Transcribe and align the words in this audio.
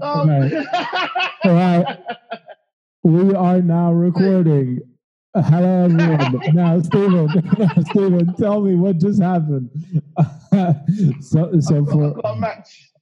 Um, 0.00 0.28
Right. 0.28 0.66
All 1.44 1.52
right. 1.52 1.98
We 3.02 3.34
are 3.34 3.62
now 3.62 3.92
recording. 3.92 4.80
Hello, 5.34 5.84
everyone. 5.84 6.40
now, 6.54 6.80
Stephen, 6.80 7.26
now, 7.58 7.82
Stephen, 7.90 8.34
tell 8.34 8.60
me 8.60 8.74
what 8.74 8.98
just 8.98 9.22
happened. 9.22 9.70
so, 11.20 11.50
so 11.60 11.76
I've, 11.76 11.86
got, 11.86 11.92
for 11.92 12.16
I've 12.16 12.22
got 12.22 12.36
a 12.36 12.36
match. 12.36 12.92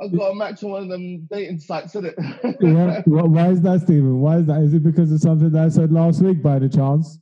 I've 0.00 0.16
got 0.16 0.30
a 0.30 0.34
match 0.34 0.64
on 0.64 0.70
one 0.70 0.82
of 0.84 0.88
them 0.88 1.28
dating 1.30 1.60
sites, 1.60 1.94
isn't 1.94 2.14
it? 2.18 2.56
why, 2.60 3.22
why 3.22 3.48
is 3.48 3.60
that, 3.62 3.82
Stephen? 3.82 4.20
Why 4.20 4.38
is 4.38 4.46
that? 4.46 4.62
Is 4.62 4.74
it 4.74 4.82
because 4.82 5.12
of 5.12 5.20
something 5.20 5.50
that 5.52 5.64
I 5.64 5.68
said 5.68 5.92
last 5.92 6.22
week, 6.22 6.42
by 6.42 6.58
the 6.58 6.68
chance? 6.68 7.18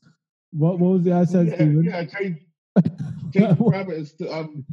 What, 0.53 0.79
what 0.79 0.93
was 0.93 1.05
the 1.05 1.13
I 1.13 1.25
said, 1.25 1.49
yeah, 1.49 1.55
Stephen? 1.55 1.85
yeah, 1.85 2.05
change 2.05 2.39
the 2.77 3.57
parameters 3.57 4.17
to 4.19 4.33
um, 4.33 4.65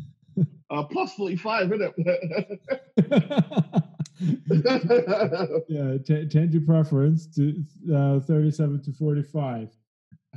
uh, 0.69 0.83
plus 0.83 1.13
45, 1.15 1.73
isn't 1.73 1.93
it? 1.97 2.59
yeah, 5.67 5.97
ch- 5.99 6.31
change 6.31 6.53
your 6.53 6.63
preference 6.65 7.27
to 7.35 7.63
uh, 7.93 8.19
37 8.21 8.81
to 8.83 8.93
45. 8.93 9.69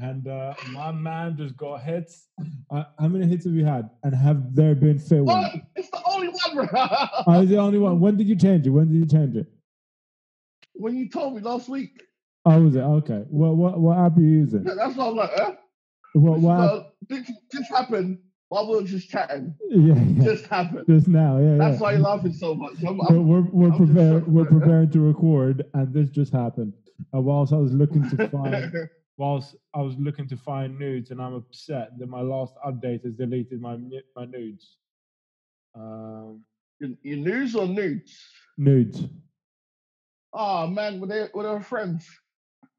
And 0.01 0.29
uh, 0.29 0.55
my 0.73 0.93
man 0.93 1.37
just 1.37 1.57
got 1.57 1.83
hits. 1.83 2.29
Uh, 2.71 2.85
how 3.01 3.09
many 3.09 3.27
hits 3.27 3.45
have 3.47 3.55
you 3.55 3.65
had? 3.65 3.91
And 4.05 4.15
have 4.15 4.55
there 4.55 4.75
been 4.77 4.97
fit 4.99 5.25
ones? 5.25 5.49
One! 5.55 5.63
It's 5.75 5.91
the 5.91 6.01
only 6.07 6.29
one, 6.29 6.55
bro. 6.55 6.67
I 7.27 7.39
was 7.39 7.49
the 7.49 7.57
only 7.59 7.79
one. 7.81 7.99
When 7.99 8.17
did 8.17 8.29
you 8.29 8.37
change 8.37 8.65
it? 8.67 8.71
When 8.71 8.93
did 8.93 8.99
you 8.99 9.07
change 9.07 9.35
it? 9.37 9.47
when 10.75 10.95
you 10.97 11.09
told 11.09 11.35
me 11.35 11.41
last 11.41 11.69
week, 11.69 12.05
Oh, 12.45 12.63
was 12.63 12.77
it? 12.77 12.81
Okay. 12.81 13.25
What 13.29 13.57
what 13.57 13.81
what 13.81 13.99
app 13.99 14.17
are 14.17 14.21
you 14.21 14.29
using? 14.29 14.63
that's 14.63 14.95
why 14.97 15.09
I'm 15.09 15.17
like, 15.17 15.31
huh? 15.35 15.55
What 16.15 16.39
what 16.39 16.61
app? 16.61 16.71
Uh, 16.71 16.83
this, 17.09 17.29
this 17.51 17.69
happened 17.69 18.19
while 18.49 18.69
we 18.69 18.77
were 18.77 18.83
just 18.83 19.09
chatting. 19.09 19.55
Yeah, 19.69 19.95
yeah. 19.95 20.25
Just 20.25 20.47
happened. 20.47 20.87
Just 20.89 21.09
now, 21.09 21.39
yeah, 21.39 21.57
That's 21.57 21.75
yeah. 21.75 21.81
why 21.81 21.93
you're 21.93 22.01
laughing 22.01 22.33
so 22.33 22.55
much. 22.55 22.75
I'm, 22.87 22.99
We're 22.99 23.07
I'm, 23.09 23.29
we're, 23.29 23.69
we're 23.69 23.77
preparing 23.77 24.33
we're 24.33 24.45
preparing 24.47 24.91
to 24.91 25.01
record, 25.01 25.65
and 25.75 25.93
this 25.93 26.09
just 26.09 26.33
happened. 26.33 26.73
Uh, 27.15 27.21
whilst 27.21 27.53
I 27.53 27.57
was 27.57 27.73
looking 27.73 28.09
to 28.11 28.29
find 28.33 28.73
whilst 29.17 29.57
I 29.75 29.83
was 29.83 29.97
looking 29.99 30.29
to 30.29 30.37
find 30.37 30.79
nudes, 30.79 31.11
and 31.11 31.21
I'm 31.21 31.35
upset 31.35 31.99
that 31.99 32.09
my 32.09 32.21
last 32.21 32.55
update 32.67 33.05
has 33.05 33.15
deleted 33.15 33.61
my 33.61 33.79
my 34.17 34.25
nudes. 34.25 34.77
Um, 35.75 36.45
your, 36.81 36.91
your 37.03 37.19
news 37.19 37.55
or 37.55 37.67
nudes? 37.67 38.17
nudes. 38.57 39.05
Oh 40.33 40.67
man, 40.67 41.01
were 41.01 41.07
they 41.07 41.29
were 41.35 41.59
they 41.59 41.63
friends? 41.65 42.09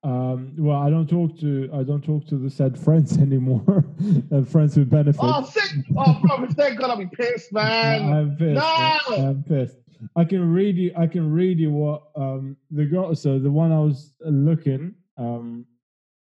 Um, 0.02 0.54
well, 0.58 0.78
I 0.78 0.90
don't 0.90 1.08
talk 1.10 1.38
to 1.40 1.70
I 1.74 1.84
don't 1.84 2.04
talk 2.04 2.26
to 2.28 2.38
the 2.38 2.50
said 2.50 2.78
friends 2.80 3.18
anymore. 3.28 3.84
uh, 4.32 4.44
friends 4.44 4.78
with 4.78 4.90
benefits. 4.90 5.20
Oh 5.22 5.44
sick! 5.44 5.72
Oh 5.98 6.20
bro, 6.22 6.44
if 6.44 6.56
they're 6.56 6.76
gonna 6.76 6.98
be 6.98 7.14
pissed, 7.14 7.52
man. 7.54 8.14
I'm 8.14 8.36
pissed. 8.38 8.56
No! 8.56 9.00
I'm 9.16 9.44
pissed. 9.44 9.76
I 10.16 10.24
can 10.24 10.54
read 10.54 10.78
you. 10.78 10.94
I 10.98 11.08
can 11.08 11.30
read 11.32 11.60
you 11.60 11.72
what 11.72 12.04
um 12.16 12.56
the 12.72 12.86
girl. 12.86 13.14
So 13.16 13.40
the 13.40 13.52
one 13.52 13.74
I 13.74 13.80
was 13.80 14.14
looking, 14.22 14.96
um, 15.18 15.66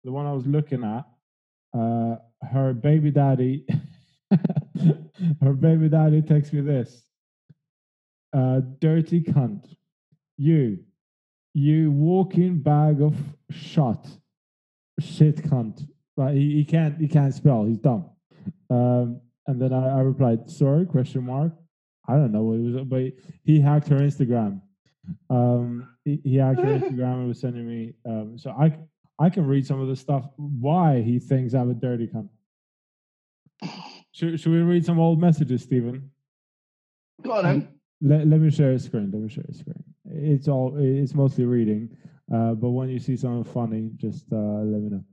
the 0.05 0.11
one 0.11 0.25
I 0.25 0.31
was 0.31 0.47
looking 0.47 0.83
at, 0.85 1.05
uh, 1.77 2.15
her 2.49 2.73
baby 2.73 3.11
daddy, 3.11 3.65
her 5.41 5.53
baby 5.53 5.89
daddy 5.89 6.21
texts 6.21 6.53
me 6.53 6.61
this. 6.61 7.01
Uh, 8.31 8.61
dirty 8.79 9.21
cunt, 9.21 9.65
you, 10.37 10.79
you 11.55 11.89
walking 11.89 12.59
bag 12.59 13.01
of 13.01 13.16
shot, 13.49 14.05
shit 14.99 15.38
cunt. 15.38 15.88
Like 16.17 16.33
he, 16.33 16.55
he 16.55 16.66
can't 16.66 16.99
he 16.99 17.07
can't 17.07 17.33
spell. 17.33 17.63
He's 17.63 17.77
dumb. 17.77 18.09
Um, 18.69 19.21
and 19.47 19.61
then 19.61 19.71
I, 19.71 19.97
I 19.97 19.99
replied, 20.01 20.49
sorry, 20.49 20.85
question 20.85 21.25
mark. 21.25 21.53
I 22.07 22.13
don't 22.13 22.33
know 22.33 22.44
what 22.44 22.57
it 22.57 22.73
was, 22.73 22.83
but 22.85 23.23
he 23.45 23.61
hacked 23.61 23.88
her 23.88 23.97
Instagram. 23.97 24.61
Um, 25.29 25.88
he, 26.03 26.19
he 26.23 26.35
hacked 26.35 26.59
her 26.59 26.65
Instagram 26.79 27.13
and 27.13 27.27
was 27.29 27.39
sending 27.39 27.67
me. 27.67 27.94
Um, 28.05 28.38
so 28.38 28.51
I 28.51 28.77
I 29.17 29.29
can 29.29 29.47
read 29.47 29.65
some 29.65 29.79
of 29.79 29.88
the 29.88 29.95
stuff 29.95 30.29
why 30.35 31.01
he 31.01 31.19
thinks 31.19 31.53
I'm 31.53 31.71
a 31.71 31.73
dirty 31.73 32.07
cunt. 32.07 32.29
Should, 34.11 34.39
should 34.39 34.51
we 34.51 34.59
read 34.59 34.85
some 34.85 34.99
old 34.99 35.21
messages, 35.21 35.63
Stephen? 35.63 36.11
Go 37.21 37.31
on 37.31 37.44
then. 37.44 37.67
Let, 38.01 38.27
let 38.27 38.39
me 38.41 38.49
share 38.49 38.73
a 38.73 38.79
screen. 38.79 39.09
Let 39.11 39.21
me 39.21 39.29
share 39.29 39.45
a 39.49 39.53
screen. 39.53 39.94
It's 40.11 40.47
all 40.47 40.75
it's 40.77 41.13
mostly 41.13 41.45
reading, 41.45 41.95
uh, 42.33 42.53
but 42.53 42.69
when 42.69 42.89
you 42.89 42.99
see 42.99 43.17
something 43.17 43.51
funny, 43.51 43.91
just 43.97 44.25
uh, 44.31 44.35
let 44.35 44.81
me 44.81 44.89
know. 44.89 45.03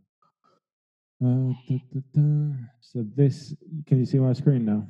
Uh, 1.24 1.54
da, 1.68 1.80
da, 1.92 2.00
da. 2.14 2.54
So 2.80 3.04
this, 3.14 3.54
can 3.86 3.98
you 3.98 4.04
see 4.04 4.18
my 4.18 4.32
screen 4.32 4.64
now? 4.64 4.86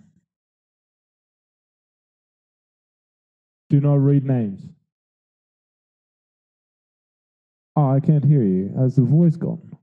Do 3.70 3.80
not 3.80 3.94
read 4.00 4.24
names. 4.24 4.62
Oh, 7.76 7.90
I 7.90 8.00
can't 8.00 8.24
hear 8.24 8.42
you. 8.42 8.74
Has 8.78 8.96
the 8.96 9.02
voice 9.02 9.36
gone? 9.36 9.76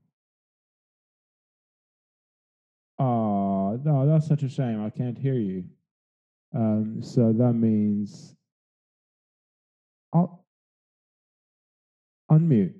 Oh, 2.98 3.80
no, 3.82 4.06
that's 4.06 4.28
such 4.28 4.42
a 4.42 4.48
shame. 4.48 4.84
I 4.84 4.90
can't 4.90 5.18
hear 5.18 5.34
you. 5.34 5.64
Um, 6.54 7.02
so 7.02 7.32
that 7.32 7.54
means 7.54 8.36
I'll 10.12 10.44
unmute. 12.30 12.74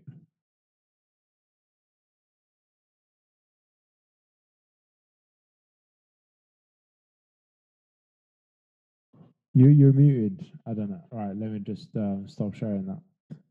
You 9.54 9.66
you're 9.66 9.92
muted. 9.92 10.46
I 10.66 10.74
don't 10.74 10.90
know. 10.90 11.02
All 11.12 11.18
right, 11.18 11.36
let 11.36 11.50
me 11.50 11.58
just 11.58 11.94
uh, 11.96 12.16
stop 12.26 12.54
sharing 12.54 12.86
that. 12.86 13.00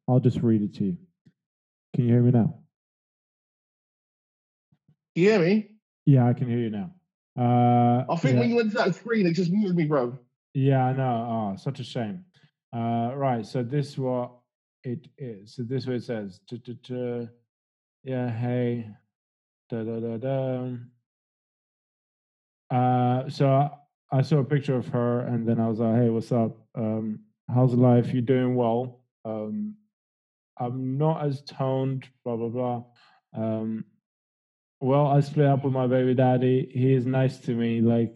I'll 0.08 0.20
just 0.20 0.40
read 0.40 0.62
it 0.62 0.74
to 0.76 0.86
you. 0.86 0.98
Can 1.94 2.06
you 2.06 2.14
hear 2.14 2.22
me 2.22 2.32
now? 2.32 2.60
You 5.16 5.32
hear 5.32 5.40
me? 5.40 5.68
Yeah, 6.06 6.28
I 6.28 6.34
can 6.34 6.48
hear 6.48 6.60
you 6.60 6.70
now. 6.70 6.92
Uh, 7.38 8.06
I 8.10 8.16
think 8.16 8.36
yeah. 8.36 8.40
when 8.40 8.50
you 8.50 8.56
went 8.56 8.72
to 8.72 8.78
that 8.78 8.96
screen, 8.96 9.28
it 9.28 9.34
just 9.34 9.52
muted 9.52 9.76
me, 9.76 9.86
bro. 9.86 10.18
Yeah, 10.54 10.86
I 10.86 10.94
know. 10.94 11.54
Oh, 11.54 11.58
such 11.58 11.80
a 11.80 11.84
shame. 11.84 12.26
Uh, 12.76 13.12
right. 13.16 13.46
So 13.46 13.64
this 13.64 13.98
what 13.98 14.32
it 14.84 15.08
is. 15.18 15.56
So 15.56 15.64
this 15.64 15.86
what 15.86 15.96
it 15.98 16.04
says. 16.04 16.40
Duh, 16.48 16.58
duh, 16.64 16.74
duh. 16.84 17.26
Yeah. 18.04 18.30
Hey. 18.30 18.88
Da 19.70 19.84
da 19.84 20.00
da 20.00 20.18
da. 20.18 20.76
Uh, 22.76 23.30
so 23.30 23.50
I, 23.50 23.70
I 24.12 24.22
saw 24.24 24.38
a 24.38 24.44
picture 24.44 24.76
of 24.76 24.88
her, 24.88 25.22
and 25.22 25.48
then 25.48 25.60
I 25.60 25.68
was 25.68 25.80
like, 25.80 25.96
"Hey, 26.02 26.10
what's 26.10 26.32
up? 26.32 26.58
Um, 26.74 27.20
how's 27.48 27.74
life? 27.76 28.12
You 28.14 28.22
doing 28.22 28.56
well? 28.56 29.02
Um, 29.26 29.76
I'm 30.58 30.98
not 30.98 31.24
as 31.24 31.42
toned. 31.44 32.08
Blah 32.26 32.38
blah 32.38 32.50
blah. 32.50 32.84
Um, 33.36 33.86
well, 34.82 35.06
I 35.08 35.20
split 35.20 35.46
up 35.46 35.64
with 35.64 35.74
my 35.74 35.86
baby 35.86 36.16
daddy. 36.16 36.72
He 36.74 36.94
is 36.94 37.06
nice 37.06 37.38
to 37.42 37.54
me. 37.54 37.82
Like 37.82 38.14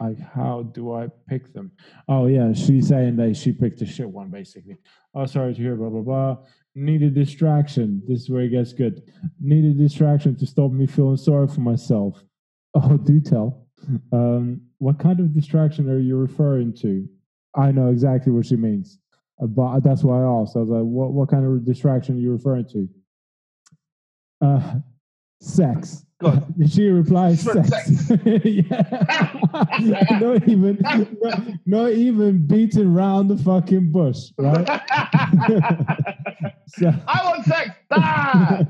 like 0.00 0.18
how 0.18 0.62
do 0.74 0.92
I 0.92 1.08
pick 1.28 1.52
them? 1.52 1.72
Oh 2.08 2.26
yeah, 2.26 2.52
she's 2.52 2.88
saying 2.88 3.16
that 3.16 3.36
she 3.36 3.52
picked 3.52 3.80
a 3.82 3.86
shit 3.86 4.08
one 4.08 4.30
basically. 4.30 4.76
Oh 5.14 5.26
sorry 5.26 5.54
to 5.54 5.60
hear, 5.60 5.76
blah 5.76 5.88
blah 5.88 6.02
blah. 6.02 6.36
Need 6.74 7.02
a 7.02 7.10
distraction. 7.10 8.02
This 8.06 8.22
is 8.22 8.30
where 8.30 8.42
it 8.42 8.50
gets 8.50 8.72
good. 8.74 9.02
Need 9.40 9.64
a 9.64 9.72
distraction 9.72 10.36
to 10.36 10.46
stop 10.46 10.70
me 10.70 10.86
feeling 10.86 11.16
sorry 11.16 11.48
for 11.48 11.60
myself. 11.60 12.22
Oh, 12.78 12.98
do 12.98 13.22
tell. 13.22 13.66
Um, 14.12 14.60
what 14.76 14.98
kind 14.98 15.18
of 15.18 15.32
distraction 15.32 15.88
are 15.88 15.98
you 15.98 16.18
referring 16.18 16.74
to? 16.82 17.08
I 17.54 17.72
know 17.72 17.88
exactly 17.88 18.32
what 18.32 18.44
she 18.44 18.56
means, 18.56 18.98
uh, 19.42 19.46
but 19.46 19.80
that's 19.80 20.04
why 20.04 20.20
I 20.20 20.42
asked. 20.42 20.56
I 20.56 20.58
was 20.58 20.68
like, 20.68 20.82
what 20.82 21.12
what 21.12 21.30
kind 21.30 21.46
of 21.46 21.64
distraction 21.64 22.16
are 22.16 22.20
you 22.20 22.32
referring 22.32 22.66
to? 22.72 22.88
Uh, 24.42 24.74
sex. 25.40 26.05
God. 26.20 26.54
She 26.68 26.88
replies, 26.88 27.42
Sex. 27.42 27.68
sex. 27.68 28.10
yeah. 28.44 29.40
not 30.20 30.48
even, 30.48 30.78
not, 30.80 31.38
not 31.66 31.90
even 31.92 32.46
beating 32.46 32.86
around 32.86 33.28
the 33.28 33.36
fucking 33.36 33.92
bush, 33.92 34.30
right? 34.38 34.66
so, 36.68 36.92
I 37.06 37.20
want 37.24 37.44
sex. 37.44 37.70
Ah! 37.90 38.62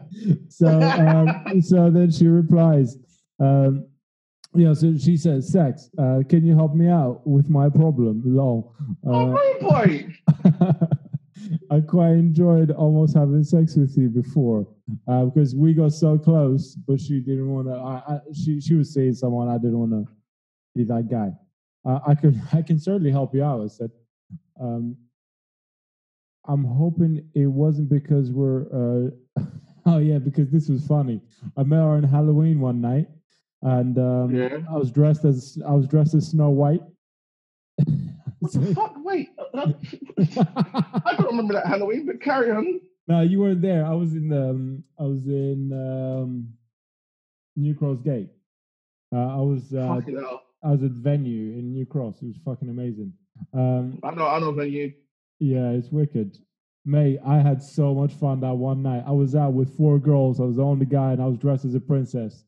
so, 0.49 0.81
um, 0.83 1.63
so 1.63 1.91
then 1.91 2.11
she 2.11 2.27
replies, 2.27 2.97
um, 3.41 3.87
yeah, 4.55 4.73
so 4.73 4.97
she 4.97 5.17
says, 5.17 5.53
sex, 5.53 5.91
uh, 5.99 6.23
can 6.29 6.45
you 6.45 6.55
help 6.55 6.75
me 6.75 6.89
out 6.89 7.27
with 7.27 7.49
my 7.49 7.69
problem? 7.69 8.23
Lol. 8.25 8.75
oh, 9.07 9.13
Uh, 9.13 9.27
rude 9.27 9.61
boy. 9.61 10.89
I 11.71 11.81
quite 11.81 12.13
enjoyed 12.13 12.71
almost 12.71 13.17
having 13.17 13.45
sex 13.45 13.77
with 13.77 13.97
you 13.97 14.09
before 14.09 14.67
uh, 15.09 15.25
because 15.27 15.55
we 15.55 15.75
got 15.75 15.93
so 15.93 16.19
close, 16.19 16.75
but 16.75 17.01
she 17.01 17.21
didn't 17.21 17.49
want 17.51 17.67
to. 17.69 17.75
I, 17.75 18.15
I, 18.15 18.21
she 18.33 18.61
she 18.61 18.75
was 18.75 18.93
seeing 18.93 19.15
someone. 19.15 19.49
I 19.49 19.59
didn't 19.59 19.79
want 19.79 19.93
to 19.93 20.13
be 20.75 20.85
that 20.85 21.09
guy. 21.11 21.33
Uh, 21.85 22.01
I 22.07 22.15
can 22.15 22.41
I 22.53 22.63
can 22.63 22.79
certainly 22.79 23.11
help 23.11 23.35
you 23.35 23.45
out. 23.45 23.63
I 23.63 23.67
said, 23.69 23.91
um, 24.61 24.97
I'm 26.47 26.65
hoping 26.65 27.29
it 27.35 27.47
wasn't 27.47 27.89
because 27.89 28.31
we're. 28.31 28.63
Uh, 28.73 29.43
oh 29.87 29.99
yeah, 29.99 30.19
because 30.19 30.51
this 30.51 30.69
was 30.69 30.87
funny. 30.87 31.21
I 31.57 31.63
met 31.63 31.77
her 31.77 31.83
on 31.83 32.03
Halloween 32.03 32.61
one 32.61 32.81
night, 32.81 33.09
and 33.63 33.99
um, 33.99 34.35
Yeah. 34.35 34.59
I 34.71 34.77
was 34.77 34.91
dressed 34.91 35.25
as 35.25 35.59
I 35.67 35.73
was 35.73 35.87
dressed 35.87 36.15
as 36.15 36.29
Snow 36.29 36.51
White. 36.51 36.83
What 38.39 38.53
the 38.53 38.75
fuck? 38.75 38.95
Wait, 39.03 39.31
I 39.57 41.15
don't 41.17 41.27
remember 41.27 41.55
that 41.55 41.67
Halloween, 41.67 42.07
but 42.07 42.21
carry 42.21 42.51
on. 42.51 42.81
no, 43.09 43.21
you 43.23 43.41
weren't 43.41 43.63
there. 43.63 43.85
I 43.85 43.95
was 43.95 44.13
in 44.15 44.33
um, 44.33 44.85
I 44.99 45.05
was 45.05 45.27
in 45.27 45.73
um, 45.73 46.49
New 47.57 47.75
Cross 47.75 48.01
Gate. 48.03 48.31
Uh, 49.15 49.39
I 49.39 49.41
was 49.41 49.73
uh. 49.75 50.01
I 50.65 50.71
was 50.71 50.83
at 50.83 50.91
venue 50.91 51.53
in 51.53 51.73
New 51.73 51.87
Cross. 51.87 52.23
It 52.23 52.27
was 52.27 52.37
fucking 52.45 52.69
amazing. 52.69 53.13
Um, 53.53 54.01
I 54.03 54.11
know, 54.13 54.27
I 54.27 54.39
know 54.41 54.51
venue. 54.53 54.93
yeah, 55.39 55.71
it's 55.71 55.91
wicked. 55.93 56.39
Mate, 56.85 57.19
I 57.25 57.37
had 57.39 57.63
so 57.63 57.95
much 57.95 58.15
fun 58.15 58.41
that 58.41 58.55
one 58.55 58.83
night. 58.83 59.05
I 59.07 59.13
was 59.13 59.35
out 59.37 59.53
with 59.53 59.77
four 59.77 59.99
girls. 59.99 60.41
I 60.41 60.45
was 60.45 60.57
the 60.57 60.65
only 60.65 60.87
guy, 60.87 61.13
and 61.13 61.23
I 61.23 61.27
was 61.27 61.39
dressed 61.39 61.65
as 61.65 61.75
a 61.75 61.81
princess. 61.81 62.45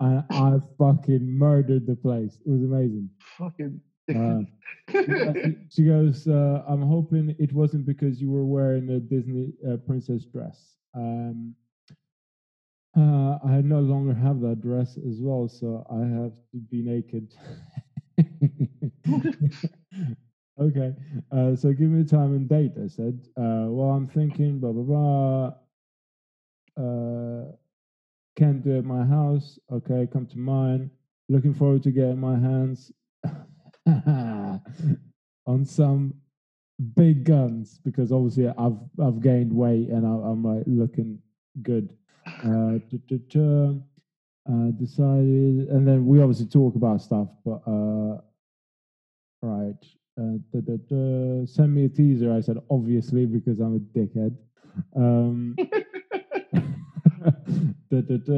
And 0.00 0.24
I 0.30 0.58
fucking 0.78 1.38
murdered 1.38 1.86
the 1.86 1.94
place. 1.94 2.38
It 2.44 2.50
was 2.50 2.62
amazing. 2.62 3.08
Fucking. 3.38 3.80
Uh, 4.14 4.40
she- 5.70 5.84
goes, 5.84 6.26
uh, 6.26 6.62
I'm 6.68 6.82
hoping 6.82 7.34
it 7.38 7.52
wasn't 7.52 7.86
because 7.86 8.20
you 8.20 8.30
were 8.30 8.44
wearing 8.44 8.88
a 8.90 9.00
Disney 9.00 9.52
uh, 9.68 9.76
princess 9.78 10.24
dress. 10.24 10.76
Um, 10.94 11.54
uh, 12.96 13.38
I 13.44 13.60
no 13.62 13.80
longer 13.80 14.14
have 14.14 14.40
that 14.40 14.60
dress 14.60 14.96
as 14.98 15.20
well, 15.20 15.48
so 15.48 15.86
I 15.90 16.00
have 16.20 16.32
to 16.52 16.58
be 16.70 16.82
naked. 16.82 17.32
okay, 20.60 20.94
uh, 21.30 21.54
so 21.56 21.72
give 21.72 21.90
me 21.90 22.04
time 22.04 22.34
and 22.34 22.48
date. 22.48 22.72
I 22.82 22.88
said, 22.88 23.20
uh, 23.36 23.66
well, 23.70 23.90
I'm 23.90 24.08
thinking, 24.08 24.58
blah 24.58 24.72
blah 24.72 24.82
blah. 24.82 25.52
Can't 28.36 28.62
do 28.62 28.72
it 28.74 28.78
at 28.78 28.84
my 28.84 29.04
house. 29.04 29.58
Okay, 29.70 30.06
come 30.10 30.26
to 30.26 30.38
mine. 30.38 30.90
Looking 31.28 31.54
forward 31.54 31.82
to 31.84 31.90
getting 31.92 32.18
my 32.18 32.38
hands 32.38 32.90
on 35.46 35.64
some 35.64 36.14
big 36.96 37.24
guns 37.24 37.78
because 37.84 38.12
obviously 38.12 38.48
I've 38.48 38.78
I've 39.02 39.20
gained 39.20 39.52
weight 39.52 39.88
and 39.88 40.06
I, 40.06 40.10
I'm 40.10 40.42
like 40.42 40.64
looking 40.66 41.20
good. 41.62 41.94
Uh, 42.44 42.78
uh, 44.48 44.70
decided, 44.78 45.68
and 45.68 45.86
then 45.86 46.06
we 46.06 46.20
obviously 46.20 46.46
talk 46.46 46.74
about 46.74 47.02
stuff, 47.02 47.28
but 47.44 47.62
uh, 47.66 48.20
right. 49.42 49.74
Uh. 50.18 51.46
Send 51.46 51.74
me 51.74 51.84
a 51.84 51.88
teaser. 51.88 52.32
I 52.32 52.40
said 52.40 52.58
obviously 52.70 53.26
because 53.26 53.60
I'm 53.60 53.76
a 53.76 53.98
dickhead. 53.98 54.36
Um, 54.96 55.56
ex 55.58 57.48
is- 58.08 58.28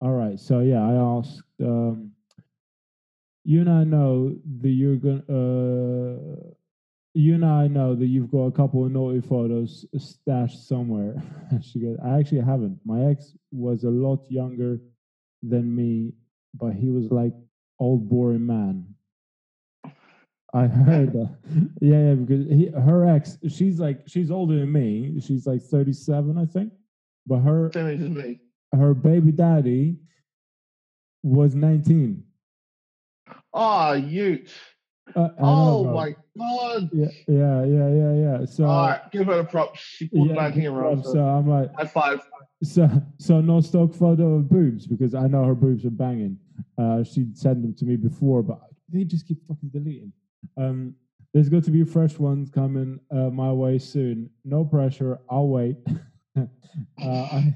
all 0.00 0.12
right. 0.12 0.38
So 0.38 0.60
yeah, 0.60 0.82
I 0.82 0.92
asked. 1.18 1.42
Um, 1.60 2.11
you 3.44 3.60
and 3.60 3.70
I 3.70 3.84
know 3.84 4.36
that 4.60 4.68
you're 4.70 4.96
gonna. 4.96 5.22
Uh, 5.28 6.50
you 7.14 7.34
and 7.34 7.44
I 7.44 7.66
know 7.66 7.94
that 7.94 8.06
you've 8.06 8.30
got 8.30 8.44
a 8.46 8.50
couple 8.52 8.86
of 8.86 8.90
naughty 8.92 9.20
photos 9.20 9.84
stashed 9.98 10.66
somewhere. 10.66 11.22
she 11.60 11.80
goes, 11.80 11.98
I 12.02 12.18
actually 12.18 12.40
haven't. 12.40 12.78
My 12.86 13.04
ex 13.10 13.34
was 13.50 13.84
a 13.84 13.90
lot 13.90 14.24
younger 14.30 14.80
than 15.42 15.74
me, 15.76 16.14
but 16.54 16.72
he 16.72 16.88
was 16.88 17.10
like 17.12 17.34
old 17.78 18.08
boring 18.08 18.46
man. 18.46 18.86
I 20.54 20.66
heard 20.66 21.12
that. 21.12 21.36
Yeah, 21.80 22.08
yeah, 22.10 22.14
because 22.14 22.46
he, 22.46 22.66
her 22.68 23.06
ex, 23.08 23.38
she's 23.48 23.78
like 23.80 24.02
she's 24.06 24.30
older 24.30 24.58
than 24.60 24.70
me. 24.72 25.20
She's 25.20 25.46
like 25.46 25.60
37, 25.62 26.38
I 26.38 26.44
think. 26.46 26.72
But 27.26 27.40
her 27.40 27.70
Same 27.74 27.88
age 27.88 28.00
as 28.00 28.08
me. 28.10 28.40
her 28.74 28.94
baby 28.94 29.32
daddy 29.32 29.96
was 31.22 31.54
19. 31.54 32.24
Ah, 33.54 33.92
you. 33.92 34.44
Uh, 35.14 35.28
I 35.38 35.42
know, 35.42 35.44
Oh 35.44 35.84
my 35.84 36.14
god. 36.38 36.90
Yeah, 36.92 37.08
yeah, 37.28 37.64
yeah, 37.64 37.88
yeah, 37.88 38.12
yeah. 38.14 38.44
So 38.46 38.64
All 38.64 38.86
right, 38.86 39.10
give 39.10 39.26
her 39.26 39.36
the 39.36 39.44
props. 39.44 39.80
She 39.80 40.08
pulled 40.08 40.28
yeah, 40.28 40.34
19 40.36 40.62
year 40.62 40.82
old. 40.84 41.04
so 41.04 41.18
I'm 41.20 41.48
like, 41.48 41.74
High 41.74 41.86
five. 41.86 42.20
so 42.62 42.88
so 43.18 43.40
no 43.40 43.60
stock 43.60 43.92
photo 43.92 44.36
of 44.36 44.48
boobs 44.48 44.86
because 44.86 45.14
I 45.14 45.26
know 45.26 45.44
her 45.44 45.54
boobs 45.54 45.84
are 45.84 45.90
banging. 45.90 46.38
Uh, 46.78 47.02
she'd 47.04 47.36
send 47.36 47.62
them 47.62 47.74
to 47.74 47.84
me 47.84 47.96
before, 47.96 48.42
but 48.42 48.60
they 48.88 49.04
just 49.04 49.26
keep 49.26 49.46
fucking 49.46 49.68
deleting. 49.70 50.12
Um, 50.56 50.94
there's 51.34 51.48
got 51.48 51.64
to 51.64 51.70
be 51.70 51.84
fresh 51.84 52.18
ones 52.18 52.50
coming 52.50 53.00
uh, 53.10 53.30
my 53.30 53.52
way 53.52 53.78
soon. 53.78 54.30
No 54.44 54.64
pressure. 54.64 55.18
I'll 55.30 55.48
wait. 55.48 55.76
uh, 56.38 56.44
I 57.02 57.54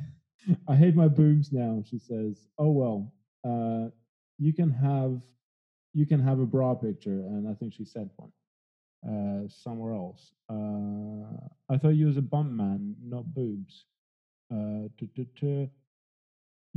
I 0.68 0.76
hate 0.76 0.94
my 0.94 1.08
boobs 1.08 1.52
now. 1.52 1.82
She 1.88 1.98
says, 1.98 2.46
"Oh 2.58 2.70
well, 2.70 3.12
uh, 3.44 3.90
you 4.38 4.52
can 4.52 4.70
have 4.70 5.22
you 5.96 6.06
can 6.06 6.20
have 6.20 6.40
a 6.40 6.46
bra 6.46 6.74
picture," 6.74 7.20
and 7.32 7.48
I 7.48 7.54
think 7.54 7.72
she 7.72 7.84
sent 7.84 8.10
one 8.16 8.32
uh, 9.08 9.48
somewhere 9.48 9.94
else. 9.94 10.32
Uh, 10.48 11.48
I 11.72 11.78
thought 11.78 11.96
you 12.00 12.06
was 12.06 12.18
a 12.18 12.22
bum 12.22 12.56
man, 12.56 12.94
not 13.02 13.34
boobs. 13.34 13.86
Uh. 14.52 14.88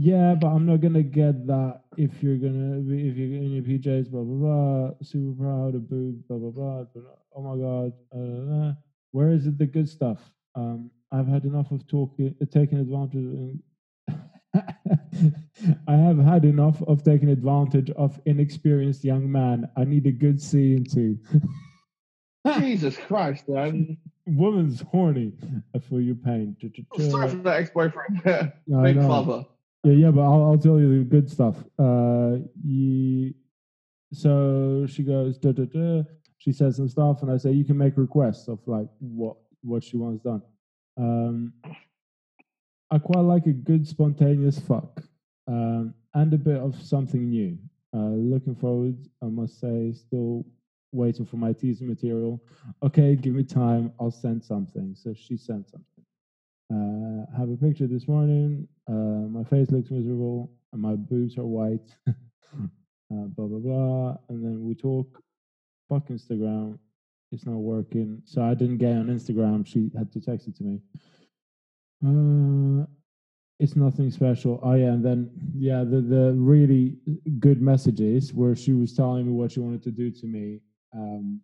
Yeah, 0.01 0.33
but 0.35 0.47
I'm 0.47 0.65
not 0.65 0.79
gonna 0.79 1.03
get 1.03 1.45
that 1.47 1.81
if 1.97 2.23
you're 2.23 2.37
gonna 2.37 2.79
if 2.79 3.17
you're 3.17 3.37
in 3.43 3.51
your 3.51 3.63
PJs, 3.63 4.09
blah 4.09 4.23
blah 4.23 4.37
blah. 4.43 4.95
Super 5.03 5.43
proud 5.43 5.75
of 5.75 5.89
boobs, 5.89 6.21
blah 6.23 6.37
blah 6.37 6.51
blah. 6.51 6.83
blah. 6.85 7.19
Oh 7.35 7.41
my 7.41 7.57
god, 7.65 7.93
uh, 8.15 8.73
where 9.11 9.31
is 9.31 9.45
it 9.45 9.57
the 9.57 9.65
good 9.65 9.89
stuff? 9.89 10.31
Um, 10.55 10.89
I've 11.11 11.27
had 11.27 11.43
enough 11.43 11.71
of 11.71 11.85
talking, 11.87 12.33
taking 12.49 12.79
advantage. 12.79 13.59
I 15.87 15.93
have 15.93 16.17
had 16.19 16.45
enough 16.45 16.81
of 16.83 17.03
taking 17.03 17.29
advantage 17.29 17.89
of 17.91 18.19
inexperienced 18.25 19.03
young 19.03 19.31
man. 19.31 19.69
I 19.77 19.83
need 19.83 20.05
a 20.05 20.11
good 20.11 20.41
scene 20.41 20.83
too. 20.85 21.17
Jesus 22.59 22.97
Christ, 22.97 23.47
man. 23.49 23.97
Woman's 24.25 24.81
horny. 24.81 25.33
I 25.75 25.79
feel 25.79 26.01
your 26.01 26.15
pain. 26.15 26.55
Sorry 27.09 27.29
for 27.29 27.35
that 27.37 27.61
ex 27.61 27.69
boyfriend. 27.71 28.23
Big 28.23 28.55
father. 29.01 29.45
Yeah, 29.83 29.93
yeah, 29.93 30.11
but 30.11 30.21
I'll, 30.21 30.43
I'll 30.43 30.57
tell 30.57 30.79
you 30.79 30.99
the 30.99 31.05
good 31.05 31.29
stuff. 31.29 31.55
Uh, 31.77 32.37
ye, 32.63 33.33
so 34.11 34.85
she 34.87 35.03
goes, 35.03 35.37
duh, 35.37 35.53
duh, 35.53 35.65
duh. 35.65 36.03
she 36.37 36.51
says 36.51 36.75
some 36.75 36.89
stuff, 36.89 37.21
and 37.21 37.31
I 37.31 37.37
say 37.37 37.51
you 37.51 37.63
can 37.63 37.77
make 37.77 37.97
requests 37.97 38.47
of 38.47 38.59
like 38.67 38.87
what 38.99 39.37
what 39.61 39.83
she 39.83 39.97
wants 39.97 40.23
done. 40.23 40.41
Um, 40.97 41.53
I 42.91 42.97
quite 42.97 43.21
like 43.21 43.45
a 43.45 43.53
good 43.53 43.87
spontaneous 43.87 44.59
fuck, 44.59 45.01
um, 45.49 45.93
and 46.13 46.33
a 46.33 46.37
bit 46.37 46.57
of 46.57 46.79
something 46.81 47.29
new. 47.29 47.57
Uh, 47.93 48.13
looking 48.13 48.55
forward, 48.55 48.95
I 49.21 49.25
must 49.25 49.59
say, 49.59 49.91
still 49.93 50.45
waiting 50.91 51.25
for 51.25 51.37
my 51.37 51.53
teaser 51.53 51.85
material. 51.85 52.41
Okay, 52.83 53.15
give 53.15 53.33
me 53.33 53.43
time. 53.43 53.91
I'll 53.99 54.11
send 54.11 54.43
something. 54.43 54.95
So 54.95 55.13
she 55.13 55.37
sent 55.37 55.67
something. 55.69 55.85
Uh, 56.71 57.25
have 57.35 57.49
a 57.49 57.57
picture 57.57 57.87
this 57.87 58.07
morning. 58.07 58.67
Uh, 58.87 59.27
my 59.27 59.43
face 59.43 59.71
looks 59.71 59.89
miserable 59.89 60.51
and 60.71 60.81
my 60.81 60.95
boobs 60.95 61.37
are 61.37 61.45
white. 61.45 61.89
uh, 62.07 62.13
blah 63.09 63.47
blah 63.47 63.59
blah. 63.59 64.17
And 64.29 64.43
then 64.43 64.65
we 64.65 64.75
talk. 64.75 65.21
Fuck 65.89 66.09
Instagram. 66.09 66.77
It's 67.31 67.45
not 67.45 67.57
working. 67.57 68.21
So 68.25 68.43
I 68.43 68.53
didn't 68.53 68.77
get 68.77 68.91
on 68.91 69.07
Instagram. 69.07 69.65
She 69.65 69.89
had 69.97 70.11
to 70.11 70.21
text 70.21 70.47
it 70.47 70.55
to 70.57 70.63
me. 70.63 70.81
Uh, 72.05 72.85
it's 73.59 73.75
nothing 73.75 74.09
special. 74.09 74.59
Oh 74.63 74.73
yeah, 74.73 74.87
and 74.87 75.03
then 75.03 75.29
yeah, 75.55 75.83
the 75.83 76.01
the 76.01 76.33
really 76.37 76.95
good 77.39 77.61
messages 77.61 78.33
where 78.33 78.55
she 78.55 78.73
was 78.73 78.95
telling 78.95 79.25
me 79.25 79.33
what 79.33 79.51
she 79.51 79.59
wanted 79.59 79.83
to 79.83 79.91
do 79.91 80.09
to 80.11 80.25
me 80.25 80.61
um, 80.95 81.41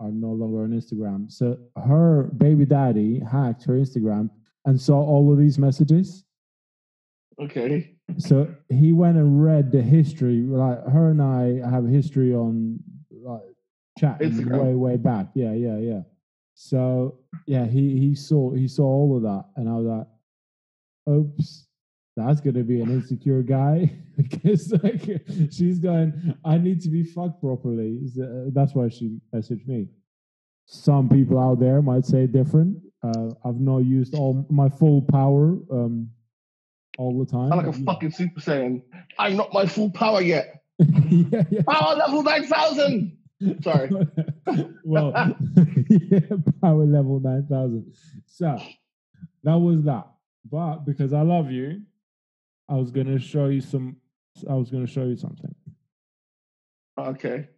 are 0.00 0.10
no 0.10 0.32
longer 0.32 0.64
on 0.64 0.70
Instagram. 0.70 1.30
So 1.30 1.58
her 1.84 2.24
baby 2.36 2.66
daddy 2.66 3.20
hacked 3.20 3.64
her 3.64 3.74
Instagram 3.74 4.28
and 4.64 4.80
saw 4.80 5.00
all 5.00 5.32
of 5.32 5.38
these 5.38 5.58
messages. 5.58 6.24
Okay. 7.40 7.94
So 8.18 8.52
he 8.68 8.92
went 8.92 9.16
and 9.16 9.42
read 9.42 9.70
the 9.70 9.82
history. 9.82 10.42
Like 10.42 10.84
her 10.88 11.10
and 11.10 11.22
I 11.22 11.68
have 11.70 11.86
history 11.86 12.34
on 12.34 12.78
like 13.10 13.40
Instagram. 14.00 14.64
way 14.64 14.74
way 14.74 14.96
back. 14.96 15.28
Yeah, 15.34 15.52
yeah, 15.52 15.78
yeah. 15.78 16.00
So 16.54 17.18
yeah, 17.46 17.66
he 17.66 17.98
he 17.98 18.14
saw 18.16 18.52
he 18.52 18.66
saw 18.66 18.84
all 18.84 19.16
of 19.16 19.22
that, 19.22 19.44
and 19.56 19.68
I 19.68 19.72
was 19.74 19.86
like, 19.86 20.06
"Oops, 21.08 21.66
that's 22.16 22.40
gonna 22.40 22.62
be 22.62 22.80
an 22.80 22.90
insecure 22.90 23.42
guy." 23.42 23.92
because 24.16 24.72
like 24.82 25.02
she's 25.50 25.78
going, 25.78 26.36
"I 26.44 26.58
need 26.58 26.80
to 26.82 26.88
be 26.88 27.04
fucked 27.04 27.40
properly." 27.40 28.00
So, 28.14 28.50
that's 28.52 28.74
why 28.74 28.88
she 28.88 29.18
messaged 29.34 29.66
me. 29.66 29.88
Some 30.66 31.08
people 31.08 31.38
out 31.38 31.60
there 31.60 31.82
might 31.82 32.04
say 32.04 32.26
different. 32.26 32.78
Uh, 33.02 33.30
I've 33.44 33.60
not 33.60 33.78
used 33.78 34.14
all 34.14 34.46
my 34.48 34.68
full 34.68 35.02
power 35.02 35.56
um, 35.70 36.08
all 36.98 37.18
the 37.18 37.30
time. 37.30 37.52
I'm 37.52 37.58
like 37.58 37.66
a 37.66 37.72
fucking 37.72 38.12
Super 38.12 38.40
Saiyan. 38.40 38.82
I'm 39.18 39.36
not 39.36 39.52
my 39.52 39.66
full 39.66 39.90
power 39.90 40.22
yet. 40.22 40.62
yeah, 40.78 41.42
yeah. 41.50 41.62
Power 41.68 41.96
level 41.96 42.22
9000. 42.22 43.18
Sorry. 43.62 43.90
well, 44.84 45.12
yeah, 45.88 46.20
power 46.60 46.84
level 46.84 47.20
9000. 47.20 47.92
So 48.26 48.58
that 49.42 49.58
was 49.58 49.82
that. 49.84 50.06
But 50.50 50.84
because 50.84 51.12
I 51.12 51.22
love 51.22 51.50
you, 51.50 51.82
I 52.68 52.74
was 52.74 52.90
going 52.90 53.06
to 53.06 53.18
show 53.18 53.46
you 53.46 53.60
some, 53.60 53.96
I 54.48 54.54
was 54.54 54.70
going 54.70 54.84
to 54.84 54.92
show 54.92 55.04
you 55.04 55.16
something. 55.16 55.54
Okay. 56.98 57.48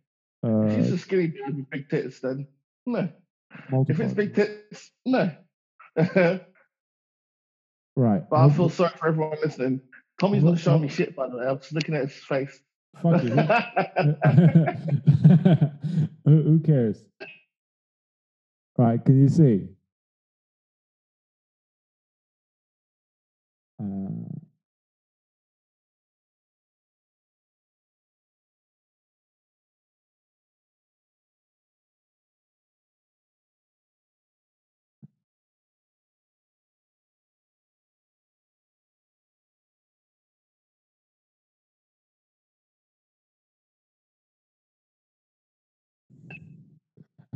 Uh, 0.42 0.74
She's 0.74 0.92
a 0.92 0.98
skinny 0.98 1.28
dude 1.28 1.56
with 1.56 1.70
big 1.70 1.88
tits, 1.88 2.20
then 2.20 2.46
no. 2.86 3.08
If 3.88 4.00
it's 4.00 4.12
big 4.12 4.34
tits, 4.34 4.90
no. 5.06 5.30
Right. 7.96 8.28
But. 8.28 8.36
I 8.36 8.50
feel 8.50 8.68
sorry 8.68 8.92
for 8.98 9.08
everyone 9.08 9.38
listening. 9.42 9.80
Tommy's 10.20 10.42
not 10.42 10.58
showing 10.58 10.82
me 10.82 10.88
shit, 10.88 11.14
by 11.14 11.28
the 11.28 11.36
way. 11.36 11.46
I'm 11.46 11.58
just 11.58 11.72
looking 11.72 11.94
at 11.94 12.02
his 12.02 12.14
face. 12.14 12.60
Fuck 13.02 13.22
you. 13.22 13.30
who, 16.24 16.42
who 16.42 16.60
cares? 16.60 17.04
Right, 18.76 19.04
can 19.04 19.22
you 19.22 19.28
see? 19.28 19.68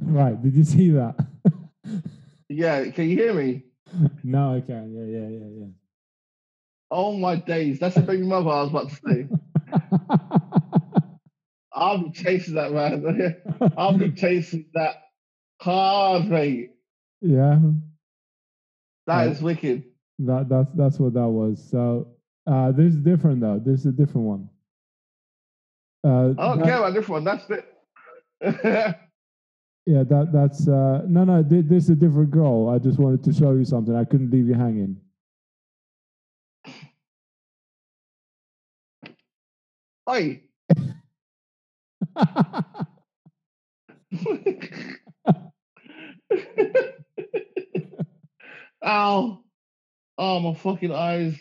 Right, 0.08 0.42
did 0.42 0.54
you 0.54 0.64
see 0.64 0.90
that? 0.90 1.14
yeah, 2.48 2.90
can 2.90 3.08
you 3.08 3.16
hear 3.16 3.34
me? 3.34 3.64
No, 4.22 4.54
I 4.56 4.60
can. 4.60 4.92
Yeah, 4.94 5.18
yeah, 5.18 5.28
yeah, 5.28 5.60
yeah. 5.60 5.72
Oh 6.90 7.16
my 7.16 7.36
days. 7.36 7.78
That's 7.78 7.96
a 7.96 8.00
baby 8.02 8.22
mother 8.24 8.50
I 8.50 8.62
was 8.62 8.70
about 8.70 8.88
to 8.90 8.96
say. 8.96 9.28
I'll 11.72 11.98
be 12.04 12.10
chasing 12.10 12.54
that 12.54 12.72
man. 12.72 13.36
I'll 13.76 13.96
be 13.96 14.10
chasing 14.12 14.66
that 14.74 14.96
hard, 15.60 16.26
mate. 16.28 16.70
yeah, 17.20 17.58
That 19.06 19.16
Right. 19.16 19.30
is 19.30 19.40
wicked. 19.42 19.84
that 20.20 20.48
that's 20.48 20.70
that's 20.74 20.98
what 20.98 21.14
that 21.14 21.28
was. 21.28 21.62
So 21.70 22.08
uh, 22.46 22.72
this 22.72 22.94
is 22.94 23.00
different 23.00 23.40
though. 23.40 23.60
This 23.64 23.80
is 23.80 23.86
a 23.86 23.92
different 23.92 24.26
one. 24.26 24.48
Uh, 26.04 26.30
I 26.30 26.48
don't 26.48 26.58
that- 26.58 26.64
care 26.64 26.78
about 26.78 26.94
this 26.94 27.08
one. 27.08 27.24
That's 27.24 27.44
it. 27.50 27.64
Yeah, 29.88 30.04
that 30.04 30.32
that's 30.32 30.68
uh, 30.68 31.04
no, 31.08 31.24
no. 31.24 31.42
thi- 31.44 31.62
This 31.62 31.86
is 31.86 31.90
a 31.92 31.96
different 31.96 32.30
girl. 32.32 32.70
I 32.70 32.78
just 32.78 33.00
wanted 33.00 33.24
to 33.24 33.32
show 33.34 33.52
you 33.54 33.64
something. 33.64 33.96
I 33.96 34.04
couldn't 34.04 34.30
leave 34.30 34.48
you 34.48 34.54
hanging. 34.54 34.98
Oi. 40.10 40.42
Ow. 48.86 49.44
Oh, 50.18 50.40
my 50.40 50.54
fucking 50.54 50.92
eyes. 50.92 51.38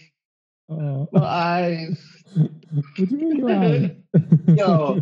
Oh. 0.70 1.10
My 1.12 1.22
eyes. 1.26 2.00
what 2.36 3.10
do 3.10 3.18
you 3.18 3.18
mean 3.18 3.38
you 3.38 3.48
have? 3.48 3.92
Yo. 4.58 5.02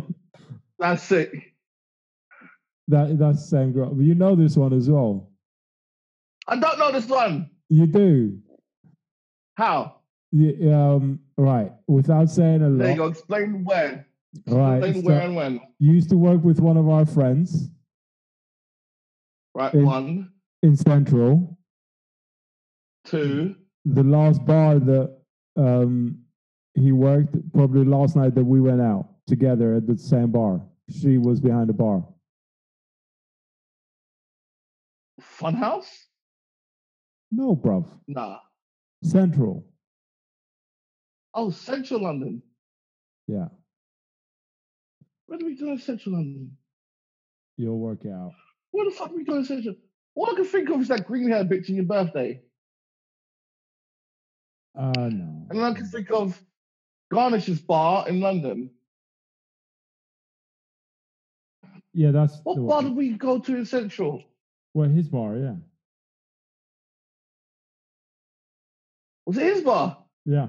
That's 0.78 1.02
sick. 1.04 1.55
That 2.88 3.18
that's 3.18 3.42
the 3.42 3.48
same 3.48 3.72
girl. 3.72 3.94
You 4.00 4.14
know 4.14 4.34
this 4.36 4.56
one 4.56 4.72
as 4.72 4.88
well. 4.88 5.30
I 6.48 6.56
don't 6.58 6.78
know 6.78 6.92
this 6.92 7.06
one. 7.06 7.50
You 7.68 7.86
do. 7.86 8.38
How? 9.56 9.96
You, 10.32 10.72
um, 10.72 11.20
right. 11.36 11.72
Without 11.88 12.30
saying 12.30 12.62
a 12.62 12.70
There 12.70 12.90
you 12.90 12.96
lot. 12.96 12.96
go. 12.98 13.06
Explain 13.08 13.64
where. 13.64 14.06
Right. 14.46 14.76
Explain 14.78 14.94
so 15.02 15.08
where 15.08 15.20
and 15.22 15.34
when. 15.36 15.60
you 15.78 15.92
used 15.92 16.10
to 16.10 16.16
work 16.16 16.44
with 16.44 16.60
one 16.60 16.76
of 16.76 16.88
our 16.88 17.06
friends 17.06 17.70
Right. 19.54 19.72
in- 19.74 19.84
One, 19.86 20.30
in 20.62 20.76
Central. 20.76 21.58
two. 23.04 23.56
The 23.86 24.02
last 24.02 24.44
bar 24.44 24.78
that 24.80 25.16
um, 25.56 26.18
he 26.74 26.92
worked, 26.92 27.34
probably 27.52 27.84
last 27.84 28.16
night 28.16 28.34
that 28.34 28.44
we 28.44 28.60
went 28.60 28.80
out 28.82 29.08
together 29.26 29.74
at 29.74 29.86
the 29.86 29.96
same 29.96 30.30
bar. 30.32 30.60
She 30.90 31.16
was 31.18 31.40
behind 31.40 31.68
the 31.68 31.72
bar. 31.72 32.04
Funhouse? 35.38 35.86
No, 37.30 37.56
bruv. 37.56 37.86
Nah. 38.06 38.38
Central. 39.02 39.64
Oh, 41.34 41.50
Central 41.50 42.02
London. 42.02 42.42
Yeah, 43.28 43.48
Where 45.26 45.38
do 45.38 45.46
we 45.46 45.56
go 45.58 45.72
in 45.72 45.78
Central 45.78 46.14
London? 46.14 46.56
you'll 47.56 47.78
work 47.78 48.06
out. 48.06 48.32
Where 48.70 48.84
the 48.84 48.90
fuck 48.92 49.10
are 49.10 49.14
we 49.16 49.24
going 49.24 49.40
in 49.40 49.44
Central? 49.46 49.74
All 50.14 50.30
I 50.30 50.34
can 50.34 50.44
think 50.44 50.70
of 50.70 50.80
is 50.80 50.88
that 50.88 51.06
green 51.06 51.28
hair 51.30 51.44
bitch 51.44 51.68
in 51.68 51.74
your 51.76 51.84
birthday. 51.84 52.40
Uh, 54.78 54.92
no. 54.94 55.46
And 55.50 55.50
then 55.50 55.62
I 55.62 55.72
can 55.74 55.86
think 55.86 56.10
of 56.10 56.40
Garnish's 57.12 57.60
bar 57.60 58.08
in 58.08 58.20
London. 58.20 58.70
Yeah, 61.92 62.10
that's 62.12 62.38
What 62.44 62.64
bar 62.66 62.82
did 62.82 62.94
we 62.94 63.10
go 63.10 63.38
to 63.40 63.56
in 63.56 63.64
Central? 63.66 64.22
Well, 64.76 64.90
his 64.90 65.08
bar, 65.08 65.38
yeah. 65.38 65.54
Was 69.24 69.38
it 69.38 69.54
his 69.54 69.64
bar? 69.64 70.04
Yeah. 70.26 70.48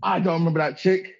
I 0.00 0.20
don't 0.20 0.34
remember 0.34 0.60
that 0.60 0.78
chick. 0.78 1.16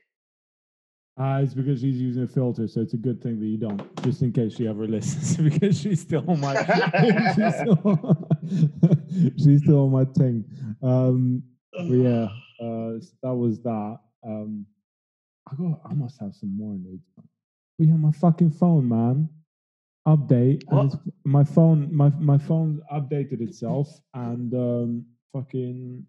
Uh, 1.21 1.41
it's 1.43 1.53
because 1.53 1.81
she's 1.81 2.01
using 2.01 2.23
a 2.23 2.29
filter, 2.29 2.69
so 2.69 2.81
it's 2.81 2.95
a 2.95 2.97
good 2.97 3.21
thing 3.21 3.41
that 3.41 3.47
you 3.47 3.57
don't, 3.57 3.83
just 4.05 4.23
in 4.23 4.33
case 4.33 4.55
she 4.55 4.69
ever 4.69 4.87
listens, 4.87 5.37
because 5.37 5.77
she's 5.77 6.01
still 6.01 6.25
on 6.31 6.39
my, 6.39 6.55
she's, 7.35 7.55
still, 7.57 8.29
she's 9.37 9.63
still 9.65 9.81
on 9.81 9.91
my 9.91 10.05
thing. 10.05 10.45
Um, 10.81 11.43
yeah, 11.75 12.29
uh, 12.61 13.03
that 13.25 13.35
was 13.35 13.61
that. 13.63 13.99
Um, 14.25 14.65
I 15.51 15.57
got, 15.57 15.81
I 15.91 15.95
must 15.95 16.21
have 16.21 16.37
some 16.37 16.57
more 16.57 16.75
news. 16.75 17.01
We 17.81 17.89
have 17.89 17.99
my 17.99 18.13
fucking 18.13 18.53
phone, 18.53 18.89
man. 18.89 19.29
Update. 20.09 20.63
and 20.69 20.77
What? 20.79 20.87
it's- 20.87 20.99
my 21.25 21.45
phone, 21.45 21.95
my 21.95 22.09
my 22.19 22.39
phone 22.39 22.81
updated 22.91 23.41
itself, 23.43 23.89
and 24.15 24.53
um, 24.55 25.05
fucking 25.35 26.07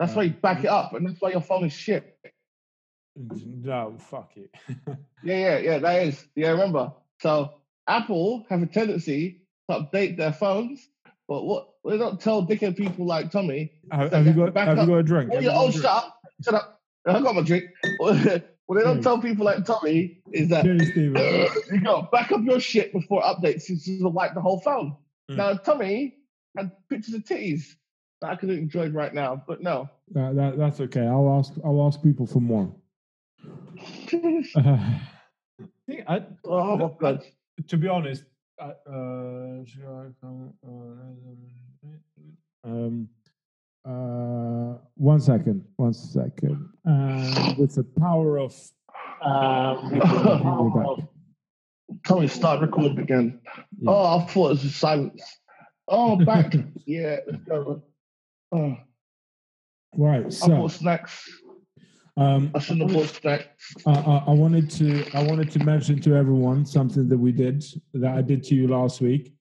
That's 0.00 0.14
why 0.14 0.24
you 0.24 0.30
back 0.32 0.64
it 0.64 0.70
up, 0.70 0.94
and 0.94 1.06
that's 1.08 1.20
why 1.20 1.30
your 1.30 1.40
phone 1.40 1.64
is 1.64 1.72
shit. 1.72 2.18
no, 3.16 3.96
fuck 3.98 4.32
it. 4.36 4.50
Yeah, 5.24 5.36
yeah, 5.36 5.58
yeah, 5.58 5.78
that 5.78 6.02
is. 6.06 6.26
Yeah, 6.36 6.50
remember. 6.50 6.92
So 7.20 7.54
Apple 7.88 8.46
have 8.50 8.62
a 8.62 8.66
tendency 8.66 9.42
to 9.68 9.80
update 9.80 10.16
their 10.16 10.32
phones, 10.32 10.88
but 11.26 11.44
what 11.44 11.70
they 11.84 11.98
don't 11.98 12.20
tell 12.20 12.46
dickhead 12.46 12.76
people 12.76 13.04
like 13.06 13.30
Tommy. 13.32 13.72
have, 13.90 14.12
have 14.12 14.26
you 14.26 14.32
you 14.32 14.40
have 14.40 14.46
to 14.46 14.52
got 14.52 14.66
have 14.68 14.78
you 14.78 14.86
got 14.86 14.98
a 14.98 15.02
drink? 15.02 15.30
Oh, 15.32 15.34
Have 15.36 15.42
yeah, 15.44 15.50
you 15.50 15.56
got 15.56 15.64
a 15.64 15.68
oh, 15.68 15.70
shut 15.72 15.84
up, 15.86 16.20
shut 16.44 16.54
up. 16.54 16.80
I 17.06 17.20
got 17.20 17.34
my 17.34 17.42
drink. 17.42 17.64
well, 18.00 18.14
they 18.14 18.82
don't 18.82 19.02
tell 19.02 19.18
people 19.20 19.44
like 19.44 19.64
Tommy 19.64 20.17
is 20.32 20.48
that 20.48 20.64
you 21.72 21.80
go 21.80 22.08
back 22.12 22.32
up 22.32 22.42
your 22.44 22.60
shit 22.60 22.92
before 22.92 23.22
updates. 23.22 23.70
Is 23.70 23.84
to 23.84 24.08
wipe 24.08 24.34
the 24.34 24.40
whole 24.40 24.60
phone. 24.60 24.96
Mm. 25.30 25.36
Now 25.36 25.54
Tommy 25.54 26.16
had 26.56 26.72
pictures 26.88 27.14
of 27.14 27.24
titties 27.24 27.74
that 28.20 28.30
I 28.30 28.36
could 28.36 28.50
enjoy 28.50 28.88
right 28.90 29.14
now, 29.14 29.42
but 29.46 29.62
no. 29.62 29.88
That, 30.12 30.34
that, 30.36 30.58
that's 30.58 30.80
okay. 30.80 31.06
I'll 31.06 31.38
ask. 31.38 31.52
I'll 31.64 31.86
ask 31.86 32.02
people 32.02 32.26
for 32.26 32.40
more. 32.40 32.74
I, 36.06 36.24
oh 36.44 36.76
my 36.76 36.90
god. 36.98 37.24
to 37.68 37.76
be 37.76 37.88
honest, 37.88 38.24
I, 38.60 38.72
uh, 38.90 39.64
uh, 39.86 40.04
um, 42.64 43.08
uh, 43.84 44.78
one 44.96 45.20
second, 45.20 45.64
one 45.76 45.94
second. 45.94 46.68
Uh, 46.86 47.54
with 47.56 47.74
the 47.74 47.84
power 47.84 48.38
of, 48.38 48.54
um, 49.22 49.90
we're 50.72 50.96
back. 50.96 51.04
Tommy, 52.06 52.28
start 52.28 52.60
recording 52.60 52.98
again. 52.98 53.40
Yeah. 53.80 53.90
Oh, 53.90 54.18
I 54.18 54.24
thought 54.26 54.46
it 54.46 54.50
was 54.50 54.62
just 54.62 54.76
silence. 54.78 55.22
Oh, 55.88 56.16
back. 56.16 56.54
yeah, 56.86 57.16
let's 57.26 57.42
go. 57.44 57.82
Oh, 58.52 58.76
right. 59.96 60.42
I 60.42 60.48
bought 60.48 60.72
snacks. 60.72 61.28
um, 62.16 62.50
I 62.54 62.58
shouldn't 62.58 62.90
have 62.90 62.98
bought 62.98 63.14
snacks. 63.14 63.74
I, 63.86 63.92
I, 63.92 64.24
I 64.28 64.30
wanted 64.30 64.70
to 64.72 65.04
I 65.14 65.22
wanted 65.22 65.50
to 65.52 65.58
mention 65.64 66.00
to 66.02 66.14
everyone 66.14 66.66
something 66.66 67.08
that 67.08 67.18
we 67.18 67.32
did 67.32 67.64
that 67.94 68.16
I 68.16 68.22
did 68.22 68.42
to 68.44 68.54
you 68.54 68.68
last 68.68 69.00
week. 69.00 69.32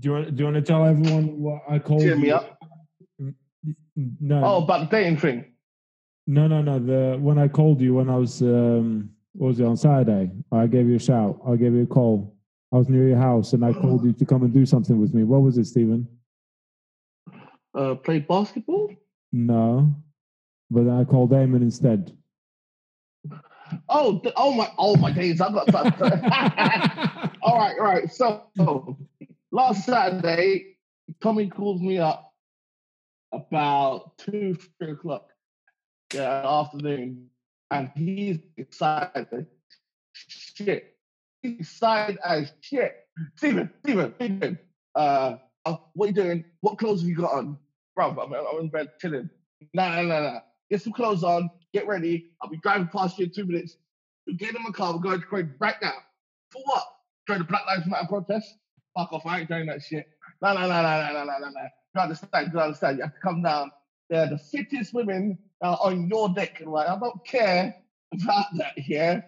Do 0.00 0.08
you 0.08 0.12
want 0.14 0.34
do 0.36 0.40
you 0.40 0.44
want 0.52 0.56
to 0.56 0.62
tell 0.72 0.84
everyone 0.84 1.40
what 1.40 1.62
I 1.68 1.78
called 1.78 2.02
Cheer 2.02 2.16
me 2.16 2.28
you? 2.28 2.34
up. 2.34 2.58
No, 4.20 4.44
Oh, 4.44 4.62
about 4.64 4.90
the 4.90 4.96
dating 4.96 5.18
thing. 5.18 5.52
No, 6.26 6.46
no, 6.46 6.62
no. 6.62 6.78
The 6.78 7.18
when 7.20 7.38
I 7.38 7.48
called 7.48 7.80
you 7.80 7.94
when 7.94 8.10
I 8.10 8.16
was 8.16 8.42
um, 8.42 9.10
what 9.34 9.48
was 9.48 9.60
it 9.60 9.66
on 9.66 9.76
Saturday? 9.76 10.30
I 10.50 10.66
gave 10.66 10.88
you 10.88 10.96
a 10.96 11.00
shout. 11.00 11.40
I 11.46 11.56
gave 11.56 11.72
you 11.72 11.82
a 11.82 11.86
call. 11.86 12.34
I 12.72 12.76
was 12.78 12.88
near 12.88 13.08
your 13.08 13.18
house 13.18 13.52
and 13.52 13.64
I 13.64 13.72
called 13.72 14.04
you 14.04 14.12
to 14.12 14.24
come 14.24 14.42
and 14.42 14.52
do 14.52 14.66
something 14.66 15.00
with 15.00 15.14
me. 15.14 15.22
What 15.22 15.42
was 15.42 15.56
it, 15.56 15.66
Stephen? 15.66 16.08
Uh, 17.74 17.94
play 17.94 18.18
basketball? 18.18 18.90
No, 19.32 19.94
but 20.70 20.88
I 20.88 21.04
called 21.04 21.30
Damon 21.30 21.62
instead. 21.62 22.16
Oh, 23.88 24.22
oh 24.36 24.52
my, 24.52 24.70
oh 24.78 24.96
my 24.96 25.10
days! 25.10 25.40
I 25.40 25.50
got 25.52 25.74
all 27.42 27.58
right, 27.58 27.76
all 27.78 27.84
right. 27.84 28.12
So, 28.12 28.44
so 28.56 28.96
last 29.50 29.84
Saturday, 29.84 30.76
Tommy 31.20 31.48
calls 31.48 31.80
me 31.80 31.98
up 31.98 32.32
about 33.32 34.16
two, 34.18 34.56
three 34.78 34.92
o'clock 34.92 35.30
uh, 36.14 36.20
afternoon, 36.20 37.26
and 37.72 37.90
he's 37.96 38.38
excited. 38.56 39.46
Shit, 40.12 40.94
he's 41.42 41.60
excited 41.60 42.18
as 42.24 42.52
shit. 42.60 42.94
Stephen, 43.34 43.70
Stephen, 43.82 44.14
Stephen, 44.14 44.58
uh, 44.94 45.36
uh, 45.64 45.76
what 45.94 46.04
are 46.04 46.08
you 46.08 46.14
doing? 46.14 46.44
What 46.60 46.78
clothes 46.78 47.00
have 47.00 47.08
you 47.08 47.16
got 47.16 47.32
on, 47.32 47.58
bro? 47.96 48.10
I'm, 48.10 48.32
I'm 48.32 48.60
in 48.60 48.68
bed 48.68 48.92
chilling. 49.00 49.28
No, 49.74 49.88
no, 49.88 50.02
no, 50.02 50.22
no. 50.22 50.40
Get 50.70 50.82
some 50.82 50.92
clothes 50.92 51.24
on. 51.24 51.50
Get 51.72 51.88
ready. 51.88 52.30
I'll 52.40 52.50
be 52.50 52.58
driving 52.58 52.86
past 52.86 53.18
you 53.18 53.24
in 53.24 53.32
two 53.32 53.44
minutes. 53.44 53.76
You 54.26 54.36
get 54.36 54.54
in 54.54 54.62
my 54.62 54.70
car. 54.70 54.94
We're 54.94 55.02
going 55.02 55.20
to 55.20 55.26
Croydon 55.26 55.54
right 55.58 55.76
now. 55.82 55.94
For 56.52 56.62
what? 56.64 56.84
Join 57.26 57.38
the 57.38 57.44
Black 57.44 57.66
Lives 57.66 57.86
Matter 57.86 58.06
protest? 58.06 58.54
Fuck 58.96 59.12
off. 59.12 59.26
I 59.26 59.40
ain't 59.40 59.48
doing 59.48 59.66
that 59.66 59.82
shit. 59.82 60.06
No, 60.40 60.54
no, 60.54 60.60
no, 60.60 60.68
no, 60.68 61.12
no, 61.12 61.24
no, 61.24 61.38
no, 61.38 61.48
no. 61.48 61.68
You 61.94 62.00
understand? 62.00 62.50
You 62.52 62.60
understand? 62.60 62.98
You 62.98 63.04
have 63.04 63.14
to 63.14 63.20
come 63.20 63.42
down. 63.42 63.72
They're 64.08 64.28
the 64.28 64.38
fittest 64.38 64.94
women 64.94 65.36
uh, 65.62 65.76
on 65.80 66.08
your 66.08 66.28
deck. 66.30 66.60
And 66.60 66.70
like, 66.70 66.88
I 66.88 66.98
don't 66.98 67.24
care 67.24 67.74
about 68.12 68.46
that, 68.56 68.72
yeah? 68.86 69.22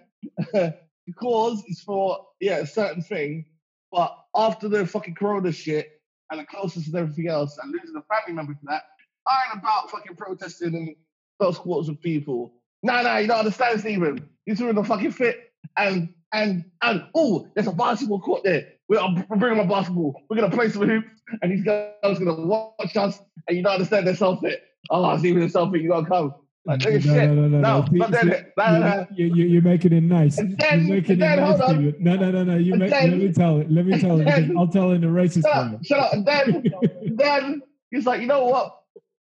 because 1.07 1.63
it's 1.67 1.83
for, 1.83 2.27
yeah, 2.41 2.59
a 2.59 2.67
certain 2.67 3.03
thing. 3.03 3.47
But 3.91 4.17
after 4.35 4.69
the 4.69 4.87
fucking 4.87 5.15
corona 5.15 5.53
shit 5.53 6.01
and 6.31 6.41
the 6.41 6.45
closest 6.45 6.89
and 6.89 6.97
everything 6.97 7.29
else 7.29 7.59
and 7.59 7.73
losing 7.73 7.97
a 7.97 8.03
family 8.15 8.35
member 8.35 8.53
to 8.53 8.61
that, 8.65 8.83
I 9.27 9.45
ain't 9.51 9.63
about 9.63 9.91
fucking 9.91 10.17
protesting 10.17 10.75
in 10.75 10.97
close 11.41 11.59
quarters 11.59 11.89
with 11.89 12.03
people. 12.03 12.53
Nah, 12.83 13.03
nah, 13.03 13.19
you 13.19 13.29
don't 13.29 13.39
understand, 13.39 13.81
Stephen. 13.81 14.29
Women 14.47 14.63
are 14.63 14.71
in 14.71 14.77
the 14.77 14.85
fucking 14.85 15.13
fit. 15.13 15.53
And, 15.77 16.15
and, 16.33 16.65
and, 16.83 17.05
oh, 17.15 17.49
there's 17.55 17.67
a 17.67 17.73
basketball 17.73 18.21
court 18.21 18.45
there. 18.45 18.69
We're, 18.89 19.01
bringing 19.37 19.59
my 19.59 19.67
basketball. 19.67 20.23
We're 20.29 20.41
to 20.41 20.51
play 20.51 20.71
some 20.71 20.89
hoops. 20.89 21.09
And 21.43 21.53
these 21.53 21.65
guys 21.65 21.93
are 22.03 22.15
to 22.15 22.35
watch 22.35 22.97
us. 22.97 23.21
And 23.47 23.57
you 23.57 23.63
don't 23.63 23.75
understand, 23.75 24.07
they're 24.07 24.17
so 24.17 24.37
fit. 24.37 24.63
Oh, 24.91 25.17
Stephen 25.19 25.43
is 25.43 25.53
so 25.53 25.71
fit. 25.71 25.83
You 25.83 25.91
got 25.91 26.03
to 26.03 26.07
come. 26.07 26.35
Like, 26.65 26.85
no, 26.85 26.91
shit. 26.99 27.05
no, 27.07 27.35
no, 27.35 27.49
no, 27.49 28.09
then, 28.11 29.07
See, 29.17 29.23
you, 29.23 29.35
you, 29.35 29.47
you're 29.47 29.63
making 29.63 29.93
it 29.95 30.03
nice. 30.03 30.37
Then- 30.37 30.57
you're 30.87 30.97
making 30.97 31.19
then, 31.19 31.39
it 31.39 31.43
nice. 31.43 31.59
hold 31.61 31.63
on. 31.63 31.77
David. 31.77 32.01
No, 32.01 32.17
no, 32.17 32.31
no, 32.31 32.45
no. 32.45 32.57
You 32.57 32.75
make, 32.75 32.91
then- 32.91 33.11
let 33.11 33.19
me 33.21 33.33
tell 33.33 33.59
it. 33.59 33.71
Let 33.71 33.87
me 33.87 33.99
tell 33.99 34.21
it. 34.21 34.29
I'll 34.57 34.69
tell 34.69 34.91
it 34.91 34.97
in 34.97 35.01
the 35.01 35.07
racist 35.07 35.43
Shut 35.47 35.71
way. 35.71 35.77
up, 35.77 35.85
shut 35.85 35.99
up. 35.99 36.25
Then, 36.27 36.65
then 37.17 37.63
he's 37.91 38.05
like, 38.05 38.21
you 38.21 38.27
know 38.27 38.45
what? 38.45 38.75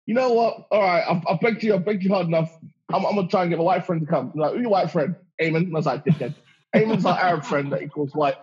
You 0.07 0.15
know 0.15 0.33
what? 0.33 0.67
All 0.71 0.81
right, 0.81 1.05
I've, 1.07 1.23
I've 1.29 1.41
begged 1.41 1.63
you, 1.63 1.75
I've 1.75 1.85
begged 1.85 2.03
you 2.03 2.11
hard 2.15 2.27
enough. 2.29 2.57
I'm, 2.93 3.05
I'm 3.05 3.15
gonna 3.15 3.29
try 3.29 3.43
and 3.43 3.51
get 3.51 3.59
my 3.59 3.65
white 3.65 3.85
friend 3.85 4.01
to 4.01 4.07
come. 4.07 4.31
He's 4.33 4.41
like, 4.41 4.53
who 4.55 4.61
your 4.61 4.71
white 4.71 4.91
friend? 4.91 5.15
Eamon. 5.41 5.57
And 5.67 5.75
I 5.75 5.79
was 5.79 5.87
like, 5.87 6.05
dickhead. 6.05 6.35
Eamon's 6.75 7.05
our 7.05 7.19
Arab 7.19 7.45
friend 7.45 7.71
that 7.73 7.83
he 7.83 7.89
calls 7.89 8.15
white. 8.15 8.37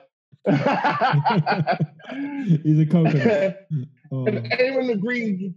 He's 2.64 2.80
a 2.80 2.86
coconut. 2.90 3.68
Oh. 4.12 4.26
And 4.26 4.46
Eamon 4.52 4.92
agreed. 4.92 5.54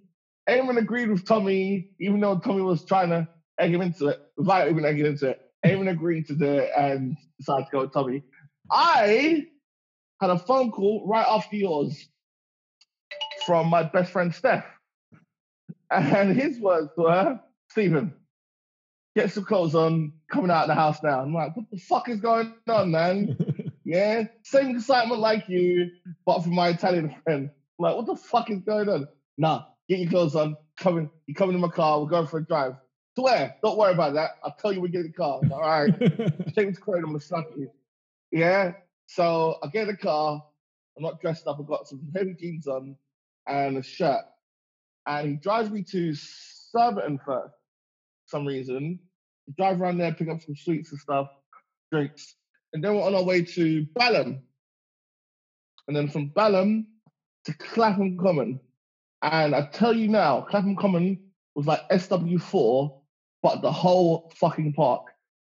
Eamon 0.48 0.78
agreed 0.78 1.10
with 1.10 1.26
Tommy, 1.26 1.90
even 1.98 2.20
though 2.20 2.38
Tommy 2.38 2.62
was 2.62 2.84
trying 2.84 3.10
to 3.10 3.28
egg 3.58 3.74
him 3.74 3.80
into 3.82 4.08
it, 4.08 4.20
without 4.36 4.68
even 4.68 4.84
egging 4.84 5.06
into 5.06 5.30
it. 5.30 5.40
Eamon 5.64 5.90
agreed 5.90 6.26
to 6.26 6.34
do 6.34 6.44
it 6.44 6.70
and 6.76 7.16
decided 7.38 7.66
to 7.66 7.70
go 7.72 7.80
with 7.82 7.92
Tommy. 7.92 8.22
I 8.70 9.46
had 10.20 10.30
a 10.30 10.38
phone 10.38 10.70
call 10.70 11.06
right 11.06 11.26
after 11.26 11.56
yours 11.56 12.08
from 13.46 13.68
my 13.68 13.82
best 13.82 14.12
friend 14.12 14.34
Steph. 14.34 14.64
And 15.90 16.38
his 16.38 16.58
words 16.58 16.90
were, 16.96 17.40
Stephen, 17.70 18.14
get 19.16 19.30
some 19.32 19.44
clothes 19.44 19.74
on, 19.74 20.12
coming 20.30 20.50
out 20.50 20.62
of 20.62 20.68
the 20.68 20.74
house 20.74 20.98
now. 21.02 21.20
I'm 21.20 21.32
like, 21.32 21.56
what 21.56 21.66
the 21.70 21.78
fuck 21.78 22.08
is 22.08 22.20
going 22.20 22.54
on, 22.68 22.90
man? 22.90 23.36
Yeah, 23.86 24.24
same 24.44 24.76
excitement 24.76 25.20
like 25.20 25.46
you, 25.46 25.90
but 26.24 26.40
for 26.42 26.48
my 26.48 26.68
Italian 26.70 27.14
friend. 27.22 27.50
Like, 27.78 27.94
what 27.94 28.06
the 28.06 28.16
fuck 28.16 28.48
is 28.48 28.60
going 28.60 28.88
on? 28.88 29.06
Nah, 29.36 29.64
get 29.88 29.98
your 29.98 30.10
clothes 30.10 30.36
on. 30.36 30.56
Coming, 30.76 31.10
you're 31.26 31.36
coming 31.36 31.54
in 31.54 31.60
my 31.60 31.68
car. 31.68 32.00
We're 32.00 32.08
going 32.08 32.26
for 32.26 32.38
a 32.38 32.44
drive. 32.44 32.74
To 33.16 33.22
where? 33.22 33.56
Don't 33.62 33.78
worry 33.78 33.92
about 33.92 34.14
that. 34.14 34.30
I'll 34.42 34.56
tell 34.58 34.72
you 34.72 34.80
when 34.80 34.90
we 34.90 34.96
get 34.96 35.04
the 35.04 35.12
car. 35.12 35.40
All 35.52 35.60
right, 35.60 35.96
take 36.54 36.66
me 36.66 36.72
to 36.72 36.80
Croydon. 36.80 37.04
I'm 37.04 37.10
gonna 37.10 37.20
slap 37.20 37.44
you. 37.56 37.70
Yeah. 38.32 38.72
So 39.06 39.58
I 39.62 39.68
get 39.68 39.82
in 39.82 39.88
the 39.88 39.96
car. 39.96 40.42
I'm 40.96 41.02
not 41.02 41.20
dressed 41.20 41.46
up. 41.46 41.58
I've 41.60 41.66
got 41.66 41.86
some 41.86 42.00
heavy 42.14 42.34
jeans 42.34 42.66
on 42.66 42.96
and 43.46 43.78
a 43.78 43.82
shirt. 43.82 44.24
And 45.06 45.28
he 45.28 45.34
drives 45.36 45.70
me 45.70 45.82
to 45.90 46.14
Surbiton 46.14 47.20
first. 47.24 47.54
For 48.26 48.38
some 48.38 48.46
reason, 48.46 48.98
we 49.46 49.54
drive 49.56 49.80
around 49.80 49.98
there, 49.98 50.14
pick 50.14 50.28
up 50.28 50.40
some 50.40 50.56
sweets 50.56 50.90
and 50.92 51.00
stuff, 51.00 51.28
drinks, 51.92 52.36
and 52.72 52.82
then 52.82 52.94
we're 52.94 53.02
on 53.02 53.14
our 53.14 53.22
way 53.22 53.42
to 53.42 53.86
Balham. 53.94 54.40
And 55.86 55.96
then 55.96 56.08
from 56.08 56.28
Balham 56.28 56.86
to 57.44 57.52
Clapham 57.54 58.16
Common. 58.16 58.58
And 59.24 59.54
I 59.54 59.62
tell 59.62 59.94
you 59.94 60.08
now, 60.08 60.42
Clapham 60.42 60.76
Common 60.76 61.18
was 61.54 61.66
like 61.66 61.80
SW4, 61.88 63.00
but 63.42 63.62
the 63.62 63.72
whole 63.72 64.30
fucking 64.36 64.74
park. 64.74 65.06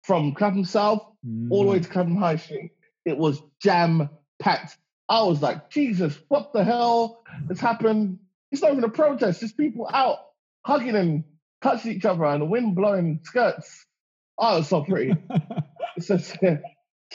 From 0.03 0.35
Clapham 0.35 0.67
South 0.67 1.03
all 1.51 1.63
the 1.63 1.71
way 1.71 1.79
to 1.79 1.89
mm. 1.89 1.91
Clapham 1.91 2.17
High 2.17 2.37
Street, 2.37 2.73
it 3.07 3.17
was 3.17 3.41
jam 3.63 4.11
packed. 4.39 4.77
I 5.09 5.23
was 5.23 5.41
like, 5.41 5.71
Jesus, 5.71 6.15
what 6.29 6.53
the 6.53 6.63
hell 6.63 7.23
has 7.49 7.59
happened? 7.59 8.19
It's 8.53 8.61
not 8.61 8.73
even 8.73 8.85
a 8.85 8.91
protest, 8.91 9.43
it's 9.43 9.53
people 9.53 9.89
out 9.91 10.19
hugging 10.67 10.95
and 10.95 11.25
touching 11.63 11.93
each 11.93 12.05
other 12.05 12.27
and 12.27 12.43
the 12.43 12.47
wind 12.47 12.77
blowing 12.77 13.21
skirts. 13.23 13.87
Oh, 14.37 14.57
it 14.57 14.59
was 14.59 14.69
so 14.69 14.85
pretty. 14.85 15.15
It's 15.97 16.09
just 16.09 16.37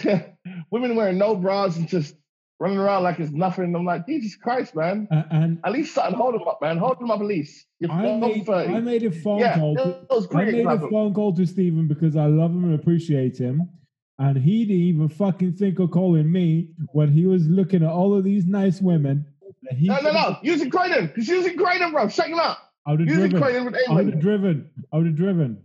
women 0.71 0.95
wearing 0.95 1.17
no 1.17 1.35
bras 1.35 1.75
and 1.75 1.89
just 1.89 2.15
running 2.59 2.77
around 2.77 3.03
like 3.03 3.19
it's 3.19 3.31
nothing. 3.31 3.73
I'm 3.75 3.85
like, 3.85 4.05
Jesus 4.05 4.35
Christ, 4.35 4.75
man. 4.75 5.07
Uh, 5.11 5.23
and 5.31 5.59
At 5.63 5.71
least 5.71 5.93
something, 5.93 6.15
hold 6.15 6.35
him 6.35 6.47
up, 6.47 6.61
man. 6.61 6.77
Hold 6.77 6.99
them 6.99 7.09
up, 7.09 7.21
at 7.21 7.25
least. 7.25 7.65
You're 7.79 7.91
I 7.91 8.17
made, 8.17 8.45
30. 8.45 8.73
I 8.73 8.79
made 8.81 9.03
a 9.03 9.11
phone 9.11 9.39
yeah, 9.39 9.57
call. 9.57 9.75
To, 9.75 10.37
I 10.37 10.45
made 10.45 10.65
a 10.65 10.89
phone 10.89 11.13
call 11.13 11.33
to 11.35 11.45
Stephen 11.45 11.87
because 11.87 12.15
I 12.15 12.25
love 12.25 12.51
him 12.51 12.65
and 12.65 12.75
appreciate 12.79 13.37
him. 13.37 13.69
And 14.19 14.37
he 14.37 14.65
didn't 14.65 14.81
even 14.81 15.09
fucking 15.09 15.53
think 15.53 15.79
of 15.79 15.91
calling 15.91 16.29
me 16.29 16.71
when 16.91 17.09
he 17.09 17.25
was 17.25 17.47
looking 17.47 17.83
at 17.83 17.89
all 17.89 18.13
of 18.13 18.25
these 18.25 18.45
nice 18.45 18.81
women. 18.81 19.25
No, 19.71 19.99
no, 20.01 20.11
no. 20.11 20.37
Using 20.43 20.69
Croydon. 20.69 21.07
Because 21.07 21.27
using 21.27 21.57
Croydon, 21.57 21.91
bro. 21.91 22.09
Shut 22.09 22.27
him 22.27 22.39
up. 22.39 22.59
I 22.85 22.91
would 22.91 23.01
have 23.01 23.09
driven. 23.09 23.43
I 23.43 23.93
would 23.93 24.07
have 24.07 24.19
driven. 24.19 24.69
I 24.93 24.97
would 24.97 25.05
have 25.05 25.15
driven. 25.15 25.63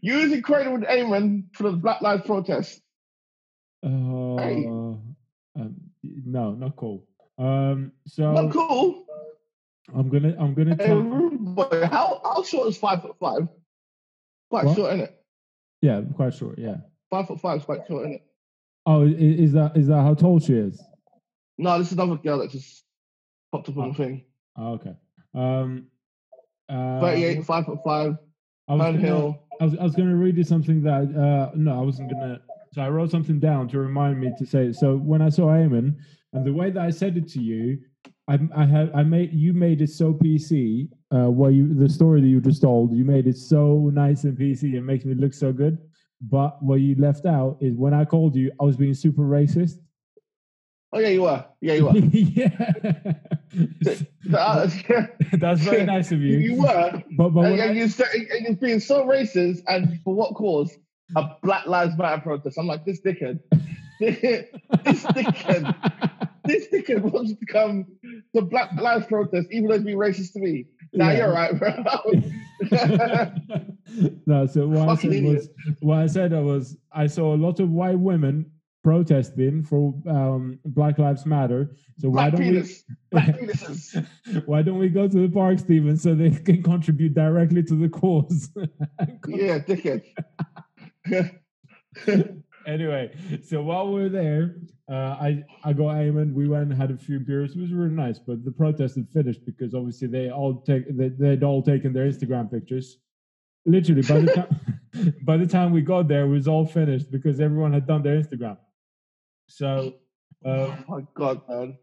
Using 0.00 0.42
Croydon 0.42 0.72
with 0.72 0.88
Eamon 0.88 1.44
for 1.52 1.64
the 1.64 1.76
Black 1.76 2.02
Lives 2.02 2.22
protest. 2.26 2.80
Uh, 3.84 4.36
Hey. 4.38 4.66
Um, 5.56 5.74
no, 6.02 6.52
not 6.52 6.76
cool. 6.76 7.04
Um, 7.38 7.92
so 8.06 8.32
Not 8.32 8.52
cool. 8.52 9.04
I'm 9.94 10.08
gonna, 10.08 10.34
I'm 10.38 10.54
gonna 10.54 10.74
Hey, 10.76 10.92
boy. 10.94 11.86
How, 11.90 12.20
how 12.24 12.42
short 12.42 12.68
is 12.68 12.76
five 12.76 13.02
foot 13.02 13.16
five? 13.20 13.46
Quite 14.50 14.64
What? 14.66 14.76
short, 14.76 14.92
isn't 14.94 15.04
it? 15.04 15.22
Yeah, 15.82 16.00
quite 16.14 16.34
short. 16.34 16.58
Yeah. 16.58 16.76
Five 17.10 17.28
foot 17.28 17.40
five 17.40 17.58
is 17.60 17.64
quite 17.64 17.86
short, 17.86 18.02
isn't 18.02 18.14
it? 18.14 18.22
Oh, 18.86 19.02
is 19.06 19.52
that 19.52 19.76
is 19.76 19.86
that 19.88 20.02
how 20.02 20.14
tall 20.14 20.38
she 20.40 20.54
is? 20.54 20.82
No, 21.58 21.78
this 21.78 21.88
is 21.88 21.92
another 21.94 22.16
girl 22.16 22.38
that 22.38 22.50
just 22.50 22.84
popped 23.52 23.68
up 23.68 23.76
on 23.78 23.88
the 23.90 23.94
thing. 23.94 24.24
Oh, 24.56 24.72
okay. 24.74 24.94
Um, 25.34 25.86
uh, 26.68 27.00
38, 27.00 27.44
five 27.44 27.66
foot 27.66 27.78
five, 27.84 28.16
I 28.68 28.74
was 28.74 28.80
gonna- 28.82 28.98
Hill. 28.98 29.42
I 29.60 29.64
was, 29.64 29.74
I 29.78 29.82
was 29.84 29.94
going 29.94 30.10
to 30.10 30.16
read 30.16 30.36
you 30.36 30.44
something 30.44 30.82
that 30.82 31.02
uh, 31.16 31.50
no, 31.54 31.78
I 31.78 31.82
wasn't 31.82 32.10
going 32.10 32.22
to. 32.28 32.40
So 32.76 32.82
I 32.82 32.90
wrote 32.90 33.10
something 33.10 33.40
down 33.40 33.68
to 33.68 33.78
remind 33.78 34.20
me 34.20 34.32
to 34.38 34.44
say. 34.44 34.66
it. 34.66 34.76
So 34.76 34.96
when 34.98 35.22
I 35.22 35.30
saw 35.30 35.46
Eamon, 35.46 35.94
and 36.34 36.44
the 36.44 36.52
way 36.52 36.70
that 36.70 36.82
I 36.84 36.90
said 36.90 37.16
it 37.16 37.26
to 37.30 37.40
you, 37.40 37.78
I, 38.28 38.38
I 38.54 38.66
had 38.66 38.90
I 38.94 39.02
made 39.02 39.32
you 39.32 39.54
made 39.54 39.80
it 39.80 39.88
so 39.88 40.12
PC. 40.12 40.90
Uh, 41.10 41.30
what 41.30 41.54
you 41.54 41.72
the 41.72 41.88
story 41.88 42.20
that 42.20 42.26
you 42.26 42.38
just 42.38 42.60
told, 42.60 42.92
you 42.94 43.02
made 43.02 43.26
it 43.26 43.38
so 43.38 43.90
nice 43.94 44.24
and 44.24 44.36
PC. 44.36 44.74
It 44.74 44.82
makes 44.82 45.06
me 45.06 45.14
look 45.14 45.32
so 45.32 45.54
good. 45.54 45.78
But 46.20 46.62
what 46.62 46.80
you 46.80 46.94
left 46.96 47.24
out 47.24 47.56
is 47.62 47.74
when 47.76 47.94
I 47.94 48.04
called 48.04 48.36
you, 48.36 48.52
I 48.60 48.64
was 48.64 48.76
being 48.76 48.92
super 48.92 49.22
racist. 49.22 49.78
Oh, 50.92 50.98
yeah, 50.98 51.08
you 51.08 51.22
were. 51.22 51.44
Yeah, 51.62 51.74
you 51.74 51.84
were. 51.86 51.96
yeah, 51.96 53.14
Uh, 54.34 54.68
that's 55.38 55.60
very 55.62 55.84
nice 55.94 56.12
of 56.12 56.20
you. 56.20 56.38
you 56.38 56.60
were. 56.60 57.02
But 57.16 57.30
but 57.30 57.40
And, 57.46 57.52
when 57.58 57.60
I- 57.70 57.72
you 57.72 57.88
said, 57.88 58.08
and 58.14 58.44
you're 58.46 58.54
being 58.56 58.80
so 58.80 59.04
racist, 59.06 59.62
and 59.66 59.98
for 60.04 60.14
what 60.14 60.34
cause? 60.34 60.76
A 61.14 61.36
Black 61.42 61.66
Lives 61.66 61.96
Matter 61.96 62.20
protest. 62.20 62.58
I'm 62.58 62.66
like, 62.66 62.84
this 62.84 63.00
dickhead. 63.00 63.38
this 64.00 65.04
dickhead. 65.04 66.20
This 66.44 66.68
dickhead 66.68 67.00
wants 67.02 67.32
to 67.34 67.46
come 67.46 67.86
to 68.34 68.42
Black 68.42 68.72
Lives 68.80 69.06
protest, 69.06 69.48
even 69.50 69.68
though 69.68 69.74
he's 69.74 69.84
being 69.84 69.98
racist 69.98 70.32
to 70.32 70.40
me. 70.40 70.66
Now 70.92 71.10
Yeah. 71.10 71.18
you're 71.18 71.32
right, 71.32 71.58
bro. 71.58 71.84
no, 74.26 74.46
so 74.46 74.66
what 74.66 74.88
I 74.88 74.94
said 74.96 75.24
was 75.24 75.48
what 75.80 75.98
I 75.98 76.06
said 76.06 76.32
was 76.32 76.76
I 76.92 77.06
saw 77.06 77.34
a 77.34 77.36
lot 77.36 77.60
of 77.60 77.70
white 77.70 77.98
women 77.98 78.50
protesting 78.82 79.64
for 79.64 79.92
um, 80.08 80.58
Black 80.64 80.98
Lives 80.98 81.26
Matter. 81.26 81.74
So 81.98 82.08
why 82.08 82.30
Black 82.30 82.32
don't 82.32 82.42
penis. 82.42 82.84
We 83.12 84.40
why 84.46 84.62
don't 84.62 84.78
we 84.78 84.88
go 84.88 85.08
to 85.08 85.18
the 85.26 85.28
park, 85.28 85.58
Stephen, 85.58 85.96
so 85.96 86.14
they 86.14 86.30
can 86.30 86.62
contribute 86.62 87.14
directly 87.14 87.62
to 87.64 87.74
the 87.74 87.88
cause? 87.88 88.50
Yeah, 89.26 89.58
dickhead. 89.58 90.02
anyway, 92.66 93.14
so 93.44 93.62
while 93.62 93.92
we 93.92 94.02
are 94.02 94.08
there, 94.08 94.56
uh, 94.90 95.16
I 95.20 95.44
I 95.64 95.72
got 95.72 95.96
Eamon. 95.96 96.32
We 96.32 96.48
went 96.48 96.70
and 96.70 96.74
had 96.74 96.90
a 96.90 96.96
few 96.96 97.18
beers. 97.20 97.56
It 97.56 97.60
was 97.60 97.72
really 97.72 97.94
nice, 97.94 98.18
but 98.18 98.44
the 98.44 98.52
protest 98.52 98.96
had 98.96 99.08
finished 99.10 99.44
because 99.44 99.74
obviously 99.74 100.08
they 100.08 100.30
all 100.30 100.60
take 100.60 100.96
they, 100.96 101.08
they'd 101.08 101.42
all 101.42 101.62
taken 101.62 101.92
their 101.92 102.06
Instagram 102.06 102.50
pictures. 102.50 102.98
Literally, 103.64 104.02
by 104.02 104.20
the 104.20 104.32
time 104.32 105.14
by 105.22 105.36
the 105.36 105.46
time 105.46 105.72
we 105.72 105.80
got 105.80 106.08
there, 106.08 106.24
it 106.24 106.28
was 106.28 106.48
all 106.48 106.66
finished 106.66 107.10
because 107.10 107.40
everyone 107.40 107.72
had 107.72 107.86
done 107.86 108.02
their 108.02 108.20
Instagram. 108.20 108.58
So, 109.48 109.94
uh, 110.44 110.48
oh 110.48 110.78
my 110.88 111.00
god, 111.14 111.40
man! 111.48 111.78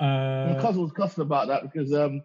uh, 0.00 0.54
My 0.54 0.60
cousin 0.60 0.82
was 0.82 0.92
cussing 0.92 1.22
about 1.22 1.48
that 1.48 1.62
because 1.62 1.92
um 1.92 2.22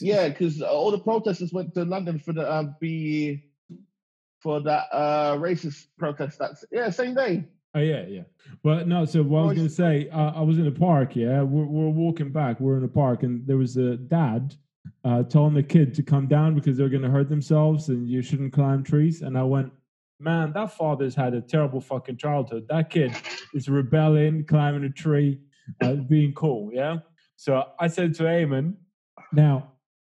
yeah, 0.00 0.28
because 0.28 0.62
all 0.62 0.90
the 0.90 0.98
protesters 0.98 1.52
went 1.52 1.74
to 1.74 1.84
London 1.84 2.18
for 2.18 2.32
the 2.32 2.50
um, 2.50 2.74
be 2.80 3.44
for 4.44 4.60
that 4.60 4.84
uh 4.92 5.36
racist 5.38 5.86
protest. 5.98 6.38
That's 6.38 6.64
yeah, 6.70 6.90
same 6.90 7.14
day. 7.14 7.44
Oh 7.74 7.80
yeah, 7.80 8.04
yeah. 8.06 8.22
But 8.62 8.86
no, 8.86 9.04
so 9.06 9.22
what 9.22 9.40
I 9.40 9.46
was 9.46 9.56
gonna 9.56 9.68
say, 9.68 10.08
uh, 10.10 10.32
I 10.36 10.42
was 10.42 10.58
in 10.58 10.64
the 10.64 10.78
park. 10.90 11.16
Yeah, 11.16 11.42
we're, 11.42 11.64
we're 11.64 11.88
walking 11.88 12.30
back. 12.30 12.60
We're 12.60 12.76
in 12.76 12.82
the 12.82 12.88
park, 12.88 13.24
and 13.24 13.44
there 13.46 13.56
was 13.56 13.76
a 13.76 13.96
dad 13.96 14.54
uh, 15.04 15.22
telling 15.24 15.54
the 15.54 15.62
kid 15.62 15.94
to 15.94 16.02
come 16.02 16.28
down 16.28 16.54
because 16.54 16.76
they're 16.76 16.90
gonna 16.90 17.10
hurt 17.10 17.30
themselves, 17.30 17.88
and 17.88 18.06
you 18.08 18.22
shouldn't 18.22 18.52
climb 18.52 18.84
trees. 18.84 19.22
And 19.22 19.36
I 19.36 19.42
went, 19.42 19.72
man, 20.20 20.52
that 20.52 20.72
father's 20.76 21.14
had 21.14 21.34
a 21.34 21.40
terrible 21.40 21.80
fucking 21.80 22.18
childhood. 22.18 22.66
That 22.68 22.90
kid 22.90 23.12
is 23.54 23.68
rebelling, 23.68 24.44
climbing 24.44 24.84
a 24.84 24.90
tree, 24.90 25.40
uh, 25.80 25.94
being 25.94 26.34
cool. 26.34 26.70
Yeah. 26.72 26.98
So 27.36 27.64
I 27.80 27.88
said 27.88 28.14
to 28.16 28.24
Eamon, 28.24 28.74
now 29.32 29.72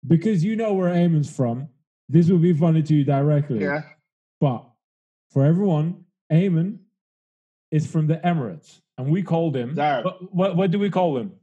because 0.08 0.44
you 0.44 0.56
know 0.56 0.74
where 0.74 0.94
Eamon's 0.94 1.36
from, 1.36 1.68
this 2.08 2.30
will 2.30 2.40
be 2.40 2.54
funny 2.54 2.82
to 2.84 2.96
you 2.96 3.04
directly. 3.04 3.62
Yeah. 3.62 3.82
But 4.40 4.66
for 5.32 5.46
everyone, 5.46 6.06
Eamon 6.32 6.80
is 7.72 7.86
from 7.86 8.08
the 8.08 8.16
Emirates, 8.16 8.80
and 8.98 9.12
we 9.12 9.22
called 9.22 9.56
him. 9.56 9.76
What, 9.76 10.34
what, 10.34 10.56
what 10.56 10.72
do 10.72 10.80
we 10.80 10.90
call 10.90 11.18
him? 11.18 11.34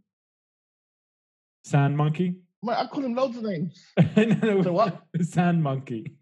Sand 1.65 1.97
monkey? 1.97 2.37
Man, 2.63 2.77
I 2.77 2.87
call 2.87 3.05
him 3.05 3.15
loads 3.15 3.37
of 3.37 3.43
names. 3.45 3.85
no, 4.17 4.63
So 4.63 4.73
what? 4.73 5.03
Sand 5.23 5.63
monkey. 5.63 6.17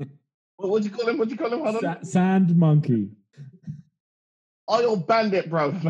What 0.56 0.82
do 0.82 0.88
you 0.88 0.94
call 0.94 1.08
him? 1.08 1.18
What 1.18 1.28
do 1.28 1.34
you 1.34 1.38
call 1.38 1.52
him? 1.52 1.80
Sa- 1.80 2.02
sand 2.02 2.56
monkey. 2.56 3.10
Oil 4.70 4.96
bandit, 4.96 5.50
bro. 5.50 5.74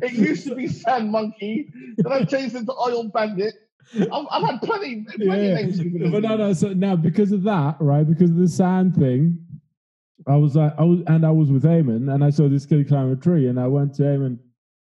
it 0.00 0.12
used 0.12 0.46
to 0.46 0.54
be 0.54 0.68
sand 0.68 1.10
monkey, 1.10 1.68
then 1.96 2.12
I 2.12 2.24
changed 2.24 2.54
it 2.54 2.66
to 2.66 2.72
oil 2.74 3.08
bandit. 3.08 3.54
I've, 3.94 4.26
I've 4.30 4.44
had 4.44 4.62
plenty, 4.62 5.04
plenty 5.04 5.26
Yeah, 5.48 5.54
names. 5.54 5.78
but 6.12 6.22
no, 6.22 6.36
no. 6.36 6.52
So 6.52 6.72
now 6.72 6.96
because 6.96 7.32
of 7.32 7.42
that, 7.44 7.76
right? 7.80 8.06
Because 8.06 8.30
of 8.30 8.36
the 8.36 8.48
sand 8.48 8.94
thing, 8.96 9.38
I 10.26 10.36
was 10.36 10.56
like, 10.56 10.74
I 10.78 10.84
was, 10.84 11.00
and 11.06 11.24
I 11.24 11.30
was 11.30 11.50
with 11.50 11.64
Eamon, 11.64 12.12
and 12.12 12.22
I 12.22 12.30
saw 12.30 12.48
this 12.48 12.66
kid 12.66 12.86
climb 12.88 13.10
a 13.10 13.16
tree, 13.16 13.48
and 13.48 13.58
I 13.58 13.66
went 13.66 13.94
to 13.94 14.02
Eamon. 14.02 14.38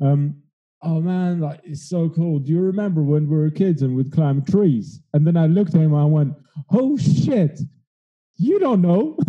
Um, 0.01 0.37
oh 0.83 1.01
man, 1.01 1.41
like 1.41 1.61
it's 1.65 1.89
so 1.89 2.09
cool. 2.09 2.39
Do 2.39 2.53
you 2.53 2.61
remember 2.61 3.03
when 3.03 3.29
we 3.29 3.37
were 3.37 3.51
kids 3.51 3.83
and 3.83 3.97
we'd 3.97 4.13
climb 4.13 4.45
trees? 4.45 5.01
And 5.13 5.27
then 5.27 5.37
I 5.37 5.47
looked 5.47 5.75
at 5.75 5.81
him 5.81 5.93
and 5.93 6.03
I 6.03 6.07
went, 6.07 6.35
"Oh 6.71 6.97
shit, 6.97 7.61
you 8.37 8.59
don't 8.59 8.83
know." 8.83 9.19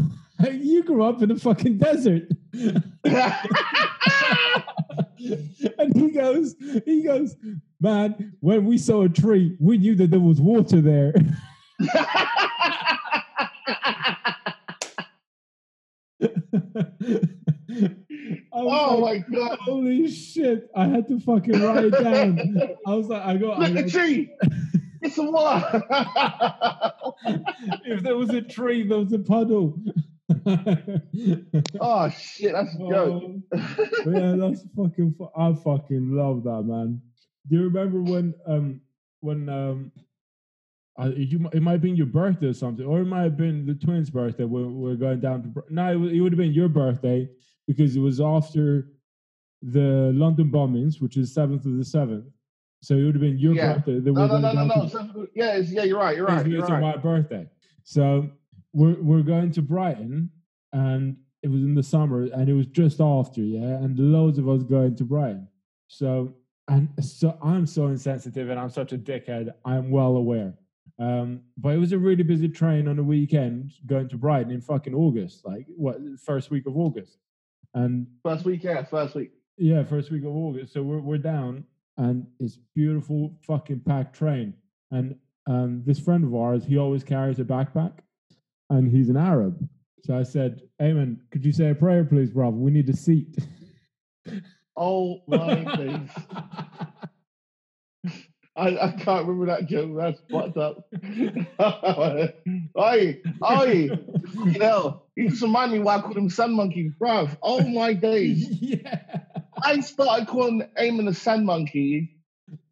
You 0.52 0.84
grew 0.84 1.04
up 1.04 1.24
in 1.24 1.30
the 1.30 1.36
fucking 1.36 1.80
desert. 1.80 2.32
and 5.80 5.96
he 5.96 6.12
goes, 6.12 6.56
he 6.86 7.04
goes, 7.04 7.36
man, 7.80 8.34
when 8.40 8.66
we 8.66 8.78
saw 8.78 9.04
a 9.04 9.10
tree, 9.10 9.56
we 9.60 9.78
knew 9.78 9.96
that 9.96 10.12
there 10.12 10.20
was 10.20 10.42
water 10.42 10.82
there. 10.82 11.14
Oh 18.60 18.98
like, 18.98 19.30
my 19.30 19.38
god! 19.38 19.60
holy 19.62 20.10
shit! 20.10 20.70
I 20.76 20.88
had 20.88 21.08
to 21.10 21.20
fucking 21.20 21.62
write 21.62 21.86
it 21.86 21.92
down. 22.04 22.40
I 22.86 22.94
was 22.96 23.08
like, 23.08 23.22
I 23.24 23.38
got. 23.38 23.60
Look 23.60 23.74
the 23.74 23.84
got- 23.84 23.92
tree. 23.92 24.34
it's 25.02 25.18
a 25.18 25.24
water. 25.24 25.84
if 27.86 28.02
there 28.04 28.18
was 28.18 28.30
a 28.32 28.42
tree, 28.42 28.86
there 28.88 28.98
was 28.98 29.14
a 29.14 29.20
puddle. 29.20 29.80
Oh 31.80 32.10
shit, 32.10 32.54
that's 32.54 32.76
a 32.76 32.78
joke. 32.90 33.24
Oh, 33.24 33.42
yeah, 34.12 34.36
that's 34.38 34.64
fucking. 34.76 35.16
Fu- 35.18 35.30
I 35.38 35.54
fucking 35.54 36.12
love 36.12 36.44
that, 36.44 36.64
man. 36.64 37.02
Do 37.50 37.56
you 37.58 37.64
remember 37.64 38.02
when 38.02 38.34
um 38.46 38.82
when 39.22 39.48
um 39.50 39.92
uh, 41.00 41.12
you 41.16 41.48
it 41.54 41.62
might 41.62 41.74
have 41.74 41.82
been 41.82 41.96
your 41.96 42.08
birthday 42.08 42.48
or 42.48 42.54
something, 42.54 42.86
or 42.86 43.00
it 43.02 43.06
might 43.06 43.24
have 43.24 43.38
been 43.38 43.66
the 43.66 43.76
twins' 43.76 44.10
birthday. 44.10 44.44
when 44.44 44.80
we 44.82 44.92
are 44.92 44.96
going 44.96 45.20
down 45.20 45.44
to. 45.44 45.64
No, 45.70 45.92
it, 46.06 46.14
it 46.14 46.22
would 46.22 46.32
have 46.34 46.40
been 46.40 46.54
your 46.54 46.70
birthday 46.70 47.30
because 47.68 47.96
it 47.96 48.00
was 48.00 48.20
after 48.20 48.88
the 49.62 50.12
London 50.14 50.52
bombings, 50.52 51.02
which 51.02 51.18
is 51.18 51.34
seventh 51.34 51.66
of 51.66 51.78
the 51.78 51.86
seventh. 51.86 52.26
So 52.82 52.96
it 52.96 53.04
would 53.04 53.16
have 53.16 53.22
been 53.22 53.40
your 53.40 53.54
Yeah. 53.56 53.74
birthday. 53.74 54.00
That 54.00 54.12
No, 54.14 54.28
no, 54.28 54.38
no, 54.40 54.52
no, 54.54 54.66
no. 54.66 54.88
to- 54.88 55.28
yeah, 55.36 55.58
yeah, 55.58 55.84
you're 55.84 55.98
right. 56.00 56.16
You're 56.16 56.28
right. 56.28 56.42
it's 56.42 56.50
You're 56.50 56.62
it's 56.62 56.70
right. 56.70 56.82
my 56.82 56.98
birthday. 56.98 57.48
So 57.84 58.30
we're 58.78 59.02
we're 59.02 59.24
going 59.24 59.52
to 59.58 59.62
Brighton, 59.62 60.30
and 60.72 61.18
it 61.44 61.50
was 61.50 61.62
in 61.62 61.74
the 61.74 61.84
summer, 61.84 62.20
and 62.38 62.48
it 62.48 62.54
was 62.54 62.68
just 62.68 63.02
after, 63.02 63.42
yeah, 63.42 63.84
and 63.84 63.98
loads 63.98 64.38
of 64.38 64.48
us 64.48 64.64
going 64.64 64.96
to 64.98 65.04
Brighton. 65.04 65.48
So 65.88 66.34
and 66.68 66.90
so 67.02 67.38
I'm 67.42 67.66
so 67.66 67.88
insensitive, 67.88 68.50
and 68.50 68.60
I'm 68.60 68.70
such 68.70 68.92
a 68.94 68.98
dickhead. 68.98 69.46
I'm 69.66 69.90
well 69.90 70.16
aware. 70.18 70.54
Um, 71.00 71.42
but 71.58 71.70
it 71.76 71.78
was 71.78 71.92
a 71.92 71.98
really 71.98 72.24
busy 72.24 72.50
train 72.50 72.88
on 72.88 72.96
the 72.96 73.04
weekend 73.04 73.72
going 73.86 74.10
to 74.10 74.18
Brighton 74.18 74.52
in 74.52 74.62
fucking 74.62 74.96
August, 74.96 75.46
like 75.46 75.66
what 75.76 75.98
first 76.24 76.50
week 76.52 76.66
of 76.68 76.76
August, 76.78 77.18
and 77.74 78.08
First 78.24 78.46
week, 78.46 78.64
yeah, 78.64 78.84
first 78.84 79.16
week. 79.16 79.32
yeah, 79.58 79.84
first 79.84 80.12
week 80.12 80.24
of 80.24 80.36
August. 80.36 80.74
So 80.74 80.84
we're 80.84 81.00
we're 81.10 81.18
down, 81.36 81.64
and 81.98 82.28
it's 82.40 82.58
beautiful 82.76 83.38
fucking 83.42 83.82
packed 83.82 84.16
train. 84.16 84.54
And 84.92 85.16
um, 85.48 85.84
this 85.86 86.00
friend 86.00 86.24
of 86.24 86.34
ours, 86.36 86.64
he 86.66 86.78
always 86.78 87.04
carries 87.04 87.40
a 87.40 87.44
backpack, 87.44 87.94
and 88.70 88.90
he's 88.90 89.10
an 89.10 89.18
Arab. 89.18 89.68
So 90.04 90.18
I 90.18 90.24
said, 90.24 90.62
"Amen. 90.82 91.22
Could 91.32 91.46
you 91.46 91.52
say 91.52 91.70
a 91.70 91.76
prayer, 91.76 92.06
please, 92.06 92.32
brother? 92.32 92.58
We 92.58 92.72
need 92.72 92.90
a 92.90 92.96
seat." 92.96 93.38
Oh 94.80 95.22
my 95.28 95.56
days. 95.76 96.10
I, 98.56 98.78
I 98.78 98.92
can't 98.92 99.28
remember 99.28 99.48
that 99.48 99.68
joke. 99.68 99.92
That's 99.98 100.22
fucked 100.32 100.58
up. 100.58 100.88
oi, 102.80 103.22
oi, 103.44 103.90
you 104.46 104.60
know, 104.60 105.04
you 105.16 105.30
just 105.30 105.42
remind 105.42 105.72
me 105.72 105.80
why 105.80 105.98
I 105.98 106.02
called 106.02 106.18
him 106.18 106.30
Sand 106.30 106.54
Monkey, 106.54 106.92
bruv. 107.00 107.38
Oh 107.42 107.62
my 107.68 107.94
days. 107.94 108.48
yeah. 108.50 109.00
I 109.64 109.80
started 109.80 110.28
calling 110.28 110.68
Eamon 110.80 111.08
a 111.08 111.14
Sand 111.14 111.46
Monkey 111.46 112.16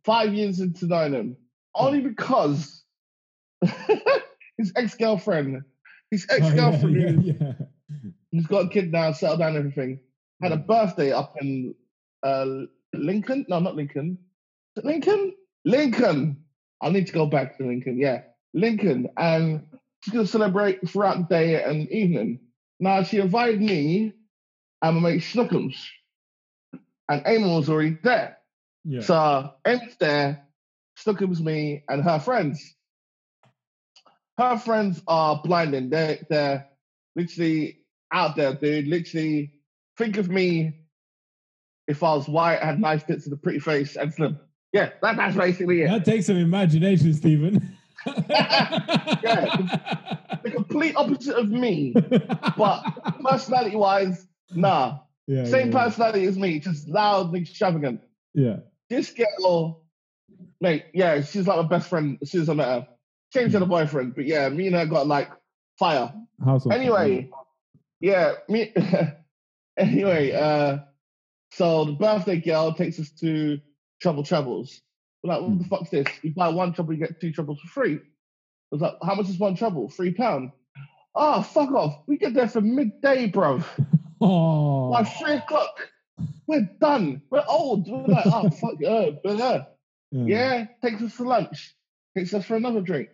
five 0.04 0.34
years 0.34 0.60
into 0.60 0.86
knowing 0.86 1.14
him, 1.14 1.38
only 1.74 2.00
oh. 2.00 2.10
because 2.10 2.84
his 4.58 4.74
ex 4.76 4.96
girlfriend, 4.96 5.64
his 6.16 6.28
ex 6.30 6.52
girlfriend, 6.54 6.96
Oh, 6.96 7.22
yeah, 7.24 7.34
yeah, 7.40 7.54
who's 8.32 8.48
got 8.48 8.66
a 8.66 8.70
kid 8.70 8.92
now, 8.92 9.12
settled 9.12 9.40
down, 9.40 9.50
and 9.56 9.58
everything, 9.58 10.00
had 10.42 10.52
a 10.52 10.58
birthday 10.58 11.12
up 11.12 11.36
in 11.42 11.76
uh, 12.24 12.46
Lincoln. 12.94 13.46
No, 13.50 13.60
not 13.60 13.76
Lincoln. 13.76 14.18
Lincoln? 14.84 15.34
Lincoln. 15.64 16.44
I 16.82 16.90
need 16.90 17.08
to 17.08 17.14
go 17.14 17.26
back 17.26 17.58
to 17.58 17.66
Lincoln. 17.66 17.98
Yeah, 18.00 18.22
Lincoln. 18.54 19.08
And 19.18 19.66
she's 20.02 20.14
going 20.14 20.26
to 20.26 20.32
celebrate 20.32 20.88
throughout 20.88 21.18
the 21.18 21.36
day 21.36 21.64
and 21.64 21.90
evening. 21.90 22.40
Now, 22.80 23.04
she 23.04 23.18
invited 23.20 23.62
me 23.62 24.14
and 24.82 24.98
my 24.98 25.10
mate 25.12 25.22
Snookums. 25.22 25.78
And 27.08 27.24
Eamon 27.24 27.56
was 27.58 27.70
already 27.70 27.98
there. 28.04 28.38
yeah. 28.84 29.02
So 29.02 29.52
Eamon's 29.66 29.96
there, 30.00 30.46
Snookums, 31.00 31.40
me, 31.40 31.84
and 31.88 32.04
her 32.04 32.20
friends. 32.20 32.75
Her 34.38 34.58
friends 34.58 35.02
are 35.08 35.42
blinding. 35.44 35.90
They're, 35.90 36.20
they're 36.30 36.68
literally 37.16 37.80
out 38.12 38.36
there, 38.36 38.54
dude. 38.54 38.88
Literally, 38.88 39.54
think 39.98 40.18
of 40.18 40.30
me 40.30 40.74
if 41.88 42.04
I 42.04 42.14
was 42.16 42.28
white, 42.28 42.60
had 42.60 42.80
nice 42.80 43.04
bits 43.04 43.26
of 43.26 43.32
the 43.32 43.38
pretty 43.38 43.60
face, 43.60 43.96
and 43.96 44.14
slim. 44.14 44.40
Yeah, 44.74 44.90
that, 45.02 45.16
that's 45.16 45.36
basically 45.36 45.84
it. 45.84 45.88
That 45.88 46.04
takes 46.06 46.26
some 46.26 46.38
imagination, 46.38 47.14
Stephen. 47.14 47.78
yeah, 48.30 49.58
The 50.44 50.52
complete 50.52 50.96
opposite 50.96 51.36
of 51.36 51.50
me, 51.50 51.94
but 52.58 52.84
personality 53.24 53.76
wise, 53.76 54.28
nah. 54.54 55.00
yeah, 55.28 55.46
Same 55.46 55.72
yeah, 55.72 55.86
personality 55.86 56.26
as 56.26 56.38
me, 56.38 56.60
just 56.60 56.88
loud 56.88 57.34
and 57.34 57.38
extravagant. 57.38 58.02
Yeah. 58.34 58.58
This 58.90 59.12
girl, 59.12 59.84
mate, 60.62 60.86
yeah, 60.94 61.22
she's 61.22 61.48
like 61.48 61.58
my 61.58 61.68
best 61.68 61.90
friend 61.90 62.18
as 62.22 62.32
soon 62.32 62.42
as 62.42 62.50
I 62.50 62.54
met 62.54 62.68
her. 62.68 62.88
Changed 63.36 63.52
to 63.52 63.66
boyfriend, 63.66 64.16
but 64.16 64.26
yeah, 64.26 64.48
me 64.48 64.68
and 64.68 64.76
her 64.78 64.86
got 64.86 65.08
like 65.08 65.30
fire. 65.78 66.14
House. 66.44 66.66
Anyway, 66.72 67.30
yeah, 68.00 68.36
me. 68.48 68.74
anyway, 69.78 70.32
uh, 70.32 70.78
so 71.52 71.84
the 71.84 71.92
birthday 71.92 72.38
girl 72.38 72.74
takes 72.74 72.98
us 72.98 73.10
to 73.20 73.60
Trouble 74.02 74.24
Troubles. 74.24 74.82
We're 75.22 75.34
like, 75.34 75.42
what 75.42 75.58
the 75.60 75.66
fuck's 75.66 75.90
this? 75.90 76.08
You 76.22 76.34
buy 76.34 76.48
one 76.48 76.72
trouble, 76.72 76.94
you 76.94 77.00
get 77.00 77.20
two 77.20 77.34
troubles 77.34 77.60
for 77.60 77.68
free. 77.68 77.96
I 77.96 78.00
was 78.72 78.80
like, 78.80 78.94
how 79.04 79.16
much 79.16 79.28
is 79.28 79.38
one 79.38 79.58
trouble? 79.58 79.90
Three 79.90 80.14
pound. 80.14 80.52
Oh, 81.14 81.42
fuck 81.42 81.72
off. 81.72 82.04
We 82.08 82.18
get 82.18 82.34
there 82.34 82.48
for 82.48 82.62
midday, 82.62 83.28
bro. 83.28 83.62
Oh, 84.22 84.92
Like 84.92 85.08
three 85.20 85.34
o'clock, 85.34 85.90
we're 86.48 86.70
done. 86.80 87.22
We're 87.30 87.44
old. 87.46 87.86
We're 87.86 88.08
like, 88.08 88.26
oh, 88.26 88.50
fuck, 88.50 88.76
uh, 88.82 89.28
uh, 89.28 89.66
yeah, 90.12 90.68
takes 90.82 91.02
us 91.02 91.18
to 91.18 91.24
lunch, 91.24 91.76
takes 92.18 92.34
us 92.34 92.46
for 92.46 92.56
another 92.56 92.80
drink. 92.80 93.10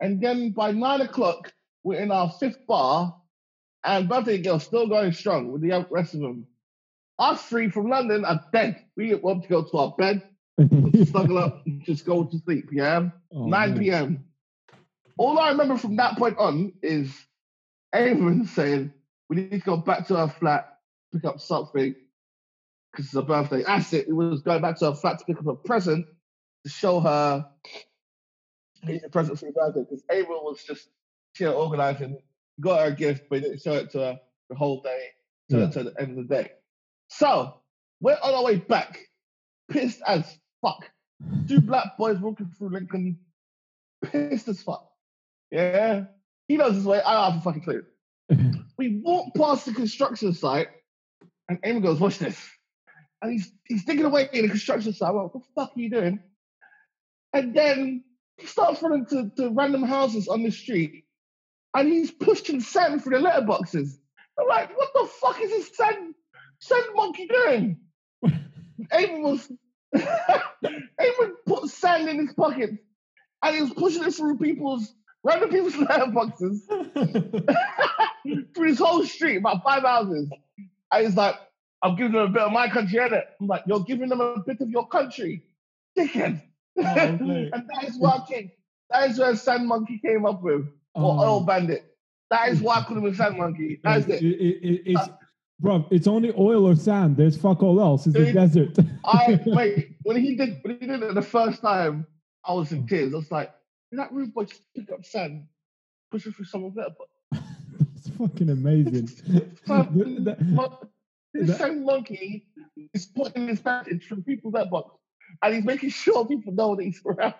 And 0.00 0.20
then 0.20 0.50
by 0.50 0.72
nine 0.72 1.00
o'clock, 1.00 1.52
we're 1.82 2.00
in 2.00 2.10
our 2.10 2.30
fifth 2.30 2.66
bar, 2.66 3.14
and 3.84 4.08
birthday 4.08 4.38
girl 4.38 4.58
still 4.58 4.88
going 4.88 5.12
strong 5.12 5.52
with 5.52 5.62
the 5.62 5.86
rest 5.90 6.14
of 6.14 6.20
them. 6.20 6.46
Us 7.18 7.44
three 7.46 7.68
from 7.68 7.88
London 7.90 8.24
are 8.24 8.44
dead. 8.52 8.84
We 8.96 9.14
want 9.14 9.42
to 9.44 9.48
go 9.48 9.62
to 9.62 9.76
our 9.78 9.94
bed, 9.96 10.22
snuggle 11.06 11.38
up, 11.38 11.64
and 11.66 11.84
just 11.84 12.04
go 12.04 12.24
to 12.24 12.38
sleep. 12.38 12.70
Yeah, 12.72 13.10
Oh, 13.32 13.46
9 13.46 13.78
p.m. 13.78 14.24
All 15.16 15.38
I 15.38 15.50
remember 15.50 15.76
from 15.76 15.96
that 15.96 16.18
point 16.18 16.38
on 16.38 16.72
is 16.82 17.14
Avon 17.94 18.46
saying, 18.46 18.92
We 19.28 19.36
need 19.36 19.50
to 19.50 19.58
go 19.58 19.76
back 19.76 20.08
to 20.08 20.16
our 20.16 20.28
flat, 20.28 20.78
pick 21.12 21.24
up 21.24 21.40
something, 21.40 21.94
because 22.90 23.06
it's 23.06 23.14
her 23.14 23.22
birthday. 23.22 23.62
That's 23.62 23.92
it. 23.92 24.08
We 24.08 24.28
was 24.28 24.42
going 24.42 24.62
back 24.62 24.78
to 24.78 24.86
her 24.86 24.94
flat 24.94 25.20
to 25.20 25.24
pick 25.24 25.38
up 25.38 25.46
a 25.46 25.54
present 25.54 26.06
to 26.64 26.70
show 26.70 26.98
her 27.00 27.46
a 28.88 29.08
present 29.08 29.38
for 29.38 29.46
your 29.46 29.54
birthday. 29.54 29.80
Because 29.80 30.04
Avon 30.10 30.44
was 30.44 30.62
just 30.64 30.88
she 31.34 31.44
had 31.44 31.54
organizing, 31.54 32.18
got 32.60 32.80
her 32.80 32.86
a 32.86 32.92
gift, 32.96 33.24
but 33.28 33.42
didn't 33.42 33.62
show 33.62 33.72
it 33.74 33.90
to 33.90 33.98
her 33.98 34.20
the 34.50 34.56
whole 34.56 34.80
day, 34.82 35.08
to, 35.50 35.58
Yeah. 35.58 35.70
to 35.70 35.82
the 35.84 36.00
end 36.00 36.18
of 36.18 36.28
the 36.28 36.34
day. 36.34 36.52
So 37.08 37.60
we're 38.00 38.18
on 38.22 38.34
our 38.34 38.44
way 38.44 38.56
back, 38.56 38.98
pissed 39.70 40.02
as 40.06 40.38
fuck. 40.62 40.90
Two 41.48 41.60
black 41.60 41.96
boys 41.96 42.18
walking 42.18 42.50
through 42.58 42.70
Lincoln, 42.70 43.18
pissed 44.04 44.48
as 44.48 44.62
fuck. 44.62 44.90
Yeah. 45.50 46.04
He 46.48 46.56
knows 46.56 46.74
his 46.74 46.84
way. 46.84 47.00
I 47.00 47.14
don't 47.14 47.32
have 47.32 47.40
a 47.40 47.44
fucking 47.44 47.62
clue. 47.62 47.84
We 48.76 49.00
walk 49.04 49.34
past 49.36 49.66
the 49.66 49.72
construction 49.72 50.34
site, 50.34 50.66
and 51.48 51.60
Amy 51.62 51.78
goes, 51.80 52.00
Watch 52.00 52.18
this. 52.18 52.36
And 53.22 53.30
he's 53.32 53.52
he's 53.64 53.84
digging 53.84 54.04
away 54.04 54.28
in 54.32 54.42
the 54.42 54.48
construction 54.48 54.92
site. 54.92 55.10
I'm 55.10 55.16
like, 55.16 55.32
what 55.32 55.44
the 55.44 55.48
fuck 55.54 55.76
are 55.76 55.80
you 55.80 55.90
doing? 55.90 56.18
And 57.32 57.54
then 57.54 58.02
he 58.38 58.46
starts 58.46 58.82
running 58.82 59.06
to, 59.06 59.30
to 59.36 59.50
random 59.50 59.82
houses 59.82 60.28
on 60.28 60.42
the 60.42 60.50
street, 60.50 61.04
and 61.74 61.88
he's 61.88 62.10
pushing 62.10 62.60
sand 62.60 63.02
through 63.02 63.18
the 63.18 63.26
letterboxes. 63.26 63.96
I'm 64.38 64.48
like, 64.48 64.76
what 64.76 64.90
the 64.94 65.08
fuck 65.20 65.40
is 65.40 65.50
this 65.50 65.76
sand, 65.76 66.14
sand 66.60 66.84
monkey 66.94 67.26
doing? 67.26 67.80
Amy 68.92 69.20
was 69.20 69.50
Amy 69.94 71.28
put 71.46 71.68
sand 71.68 72.08
in 72.08 72.26
his 72.26 72.34
pocket 72.34 72.70
and 73.42 73.54
he 73.54 73.62
was 73.62 73.72
pushing 73.72 74.04
it 74.04 74.14
through 74.14 74.38
people's 74.38 74.92
random 75.22 75.50
people's 75.50 75.74
letterboxes 75.74 76.60
through 78.54 78.68
this 78.68 78.78
whole 78.78 79.04
street, 79.04 79.36
about 79.36 79.62
five 79.62 79.82
houses. 79.82 80.28
And 80.92 81.06
he's 81.06 81.16
like, 81.16 81.36
I'm 81.82 81.96
giving 81.96 82.12
them 82.12 82.22
a 82.22 82.28
bit 82.28 82.42
of 82.42 82.52
my 82.52 82.68
country, 82.68 82.98
innit? 82.98 83.24
I'm 83.40 83.46
like, 83.46 83.64
you're 83.66 83.80
giving 83.80 84.08
them 84.08 84.20
a 84.20 84.38
bit 84.38 84.60
of 84.60 84.70
your 84.70 84.86
country. 84.88 85.42
Dickhead. 85.98 86.42
And 86.76 87.52
that 87.52 87.84
is 87.86 87.96
what 87.98 88.22
I 88.22 88.32
came, 88.32 88.50
that 88.90 89.10
is 89.10 89.18
where 89.18 89.34
Sand 89.36 89.66
Monkey 89.68 89.98
came 90.04 90.26
up 90.26 90.42
with. 90.42 90.66
Or 90.96 91.14
Oh. 91.16 91.18
Oil 91.20 91.40
Bandit. 91.40 91.84
That 92.30 92.48
is 92.50 92.60
why 92.60 92.76
I 92.76 92.82
call 92.84 92.98
him 92.98 93.06
a 93.06 93.14
Sand 93.14 93.36
Monkey. 93.36 93.80
That's 93.82 94.06
It- 94.06 94.22
it. 94.22 94.24
it- 94.24 94.62
it- 94.62 94.82
it's, 94.86 95.08
bro, 95.60 95.86
it's 95.90 96.06
only 96.06 96.32
oil 96.38 96.66
or 96.66 96.76
sand. 96.76 97.16
There's 97.16 97.36
fuck 97.36 97.62
all 97.62 97.80
else. 97.80 98.06
It's 98.06 98.16
a 98.16 98.32
desert. 98.32 98.76
I 99.04 99.40
wait, 99.46 99.96
when 100.04 100.16
he 100.16 100.36
did 100.36 100.58
when 100.62 100.78
he 100.80 100.86
did 100.86 101.02
it 101.02 101.14
the 101.14 101.22
first 101.22 101.62
time, 101.62 102.06
I 102.44 102.52
was 102.54 102.70
in 102.72 102.82
oh. 102.84 102.86
tears. 102.86 103.12
I 103.12 103.16
was 103.16 103.30
like, 103.32 103.52
did 103.90 103.98
that 104.00 104.12
rude 104.12 104.32
boy 104.32 104.44
just 104.44 104.62
pick 104.76 104.90
up 104.92 105.04
sand, 105.04 105.46
push 106.12 106.26
it 106.26 106.34
through 106.36 106.44
someone's 106.46 106.76
letterbox? 106.76 107.10
That's 107.32 108.08
fucking 108.16 108.50
amazing. 108.50 109.08
Fucking 109.66 110.24
That- 110.24 110.42
mon- 110.42 110.76
This 111.32 111.48
that- 111.48 111.58
same 111.58 111.84
monkey 111.84 112.46
is 112.92 113.06
putting 113.06 113.48
his 113.48 113.60
package 113.60 114.06
from 114.06 114.22
people's 114.22 114.54
letterbox. 114.54 114.96
And 115.42 115.54
he's 115.54 115.64
making 115.64 115.90
sure 115.90 116.26
people 116.26 116.52
know 116.52 116.76
that 116.76 116.84
he's 116.84 117.00
around. 117.06 117.34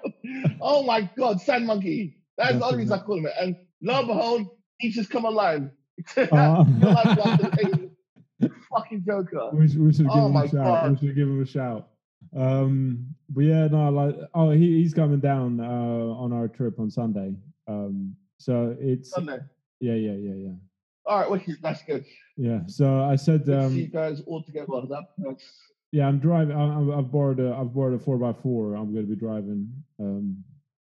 oh 0.61 0.83
my 0.83 1.09
god, 1.17 1.41
sand 1.41 1.67
monkey. 1.67 2.19
That's 2.37 2.59
the 2.59 2.65
only 2.65 2.79
reason 2.79 2.99
I 2.99 3.03
call 3.03 3.19
him 3.19 3.27
it. 3.27 3.33
And 3.41 3.57
lo 3.83 3.99
and 3.99 4.09
behold, 4.09 4.47
he's 4.79 4.95
just 4.95 5.11
come 5.11 5.25
alive. 5.25 5.71
You're 6.17 6.27
like, 6.27 7.17
like, 7.19 7.43
a 8.43 8.51
fucking 8.71 9.05
joker. 9.07 9.51
we, 9.53 9.69
should, 9.69 9.81
we 9.81 9.93
should 9.93 10.07
give 10.07 10.15
Oh 10.15 10.29
him 10.29 10.37
a 10.37 10.49
shout. 10.49 10.91
We 10.91 10.97
should 10.97 11.15
give 11.15 11.29
him 11.29 11.43
a 11.43 11.47
shout. 11.47 11.89
Um, 12.37 13.15
but 13.29 13.43
yeah, 13.43 13.69
no, 13.69 13.91
like, 13.91 14.17
oh, 14.35 14.51
he, 14.51 14.83
he's 14.83 14.95
coming 14.95 15.21
down 15.21 15.61
uh, 15.61 15.65
on 15.65 16.33
our 16.33 16.49
trip 16.49 16.81
on 16.81 16.91
Sunday. 16.91 17.35
Um, 17.69 18.17
so 18.39 18.77
it's 18.81 19.11
Sunday. 19.11 19.39
yeah, 19.81 19.95
yeah, 19.95 20.13
yeah, 20.13 20.35
yeah, 20.35 20.53
All 21.07 21.21
right, 21.21 21.31
wicked. 21.31 21.57
That's 21.63 21.83
good. 21.83 22.05
yeah. 22.37 22.61
So 22.67 23.05
I 23.05 23.17
said, 23.17 23.47
to 23.47 23.69
see 23.71 23.77
you 23.77 23.85
um, 23.85 23.91
guys 23.91 24.23
all 24.27 24.43
together. 24.43 24.67
That, 24.89 25.05
that's 25.19 25.45
yeah, 25.95 26.09
I'm 26.09 26.19
driving. 26.19 26.57
I, 26.57 26.99
I've 26.99 27.13
borrowed 27.13 27.39
a, 27.39 27.55
I've 27.55 27.73
borrowed 27.73 27.95
a 27.95 28.03
four 28.03 28.29
x 28.29 28.37
four. 28.43 28.75
I'm 28.75 28.93
going 28.93 29.07
to 29.07 29.15
be 29.15 29.15
driving. 29.15 29.73
Um, 30.01 30.43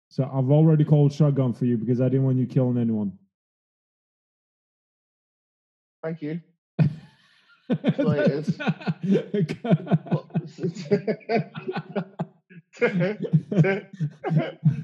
so 0.08 0.22
I've 0.22 0.52
already 0.52 0.84
called 0.84 1.12
shotgun 1.12 1.52
for 1.52 1.64
you 1.64 1.76
because 1.76 2.00
I 2.00 2.04
didn't 2.04 2.22
want 2.22 2.38
you 2.38 2.46
killing 2.46 2.78
anyone. 2.78 3.18
thank 6.04 6.22
you. 6.22 6.40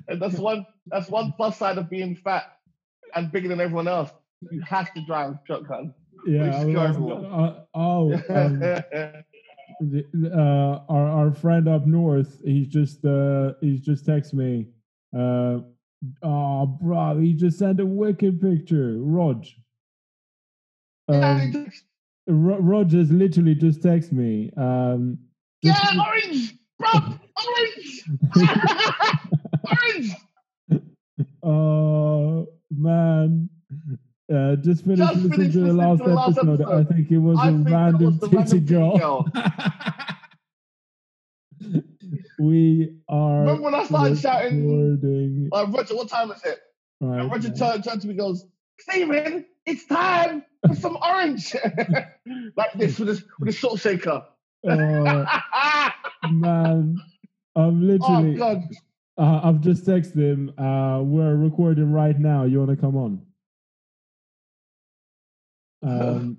and 0.08 0.20
that's 0.20 0.38
one 0.38 0.66
that's 0.88 1.08
one 1.08 1.32
plus 1.36 1.56
side 1.56 1.78
of 1.78 1.88
being 1.88 2.16
fat 2.16 2.58
and 3.14 3.30
bigger 3.30 3.46
than 3.46 3.60
everyone 3.60 3.86
else. 3.86 4.10
You 4.50 4.60
have 4.62 4.92
to 4.94 5.04
drive 5.06 5.34
shotgun. 5.46 5.94
yeah. 6.26 6.58
I 6.58 6.64
was- 6.64 6.96
uh, 6.96 7.60
oh, 7.74 8.12
um, 8.28 8.60
uh, 9.82 10.80
our 10.88 11.08
our 11.08 11.32
friend 11.32 11.68
up 11.68 11.86
north, 11.86 12.40
he's 12.44 12.68
just 12.68 13.04
uh, 13.04 13.52
he's 13.60 13.80
just 13.80 14.06
text 14.06 14.34
me. 14.34 14.68
Uh, 15.16 15.60
oh, 16.22 16.66
bro, 16.66 17.18
he 17.18 17.32
just 17.34 17.58
sent 17.58 17.80
a 17.80 17.86
wicked 17.86 18.40
picture, 18.40 18.96
Rog. 18.98 19.44
Um, 21.08 21.70
Ro- 22.26 22.58
Rog 22.58 22.92
has 22.92 23.10
literally 23.12 23.54
just 23.54 23.82
text 23.82 24.12
me. 24.12 24.50
Um, 24.56 25.18
yeah, 25.62 25.74
orange, 26.06 26.54
bro, 26.78 26.90
orange, 27.46 28.04
orange. 29.70 30.10
Oh 31.42 32.46
man. 32.70 33.48
Uh, 34.32 34.56
just 34.56 34.84
finished 34.84 34.98
Just 35.00 35.22
listening 35.22 35.52
to 35.52 35.60
the 35.60 35.72
last, 35.72 35.98
to 35.98 36.04
the 36.08 36.14
last 36.14 36.38
episode. 36.38 36.62
I 36.62 36.82
think 36.84 37.10
it 37.12 37.18
was 37.18 37.38
I 37.40 37.50
a 37.50 37.52
random 37.52 38.18
titty 38.18 38.58
girl. 38.74 39.24
we 42.38 42.96
are 43.08 43.40
Remember 43.40 43.62
when 43.62 43.74
I 43.74 43.84
started 43.84 44.18
shouting, 44.18 44.66
recording. 44.68 45.48
uh, 45.52 45.66
Roger, 45.68 45.96
what 45.96 46.08
time 46.08 46.30
is 46.32 46.42
it? 46.44 46.58
right 47.00 47.20
And 47.20 47.30
Roger 47.30 47.50
turned, 47.50 47.84
turned 47.84 48.00
to 48.02 48.06
me 48.08 48.12
and 48.12 48.18
goes, 48.20 48.46
Stephen, 48.80 49.44
it's 49.64 49.86
time 49.86 50.44
for 50.66 50.74
some 50.74 50.98
orange. 51.02 51.54
like 52.56 52.72
this 52.74 52.98
with 52.98 53.08
this 53.08 53.22
with 53.38 53.48
a 53.48 53.52
salt 53.52 53.80
shaker. 53.80 54.24
Oh 54.68 55.24
man, 56.30 56.96
I'm 57.54 57.86
literally. 57.86 58.00
oh 58.00 58.20
literally. 58.20 58.34
god. 58.36 58.62
uh, 59.18 59.40
I've 59.48 59.60
just 59.60 59.86
texted 59.86 60.16
him. 60.16 60.52
Uh, 60.58 61.02
we're 61.02 61.36
recording 61.36 61.92
right 61.92 62.18
now. 62.18 62.44
You 62.44 62.58
want 62.58 62.70
to 62.70 62.76
come 62.76 62.96
on? 62.96 63.25
Um, 65.86 66.38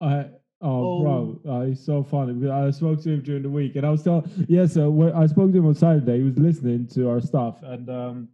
I 0.00 0.26
oh, 0.60 1.00
bro, 1.02 1.40
uh, 1.48 1.60
he's 1.62 1.84
so 1.84 2.02
funny. 2.02 2.34
because 2.34 2.50
I 2.50 2.70
spoke 2.76 3.02
to 3.02 3.10
him 3.10 3.22
during 3.22 3.42
the 3.42 3.50
week, 3.50 3.76
and 3.76 3.86
I 3.86 3.90
was 3.90 4.02
telling 4.02 4.30
yeah. 4.48 4.66
So 4.66 5.12
I 5.14 5.26
spoke 5.26 5.52
to 5.52 5.58
him 5.58 5.66
on 5.66 5.74
Saturday. 5.74 6.18
He 6.18 6.24
was 6.24 6.38
listening 6.38 6.86
to 6.88 7.08
our 7.08 7.20
stuff, 7.20 7.62
and 7.62 7.88
um, 7.88 8.28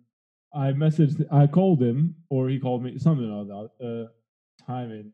I 0.55 0.72
messaged, 0.72 1.25
I 1.33 1.46
called 1.46 1.81
him, 1.81 2.14
or 2.29 2.48
he 2.48 2.59
called 2.59 2.83
me, 2.83 2.98
something 2.98 3.31
like 3.31 3.46
that. 3.48 3.87
Uh, 3.87 4.64
timing. 4.66 5.12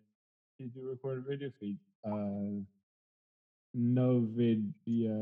Did 0.58 0.72
you 0.74 0.88
record 0.88 1.18
a 1.18 1.28
video 1.28 1.50
feed? 1.60 1.78
Uh, 2.04 2.62
no 3.74 4.26
video. 4.34 5.14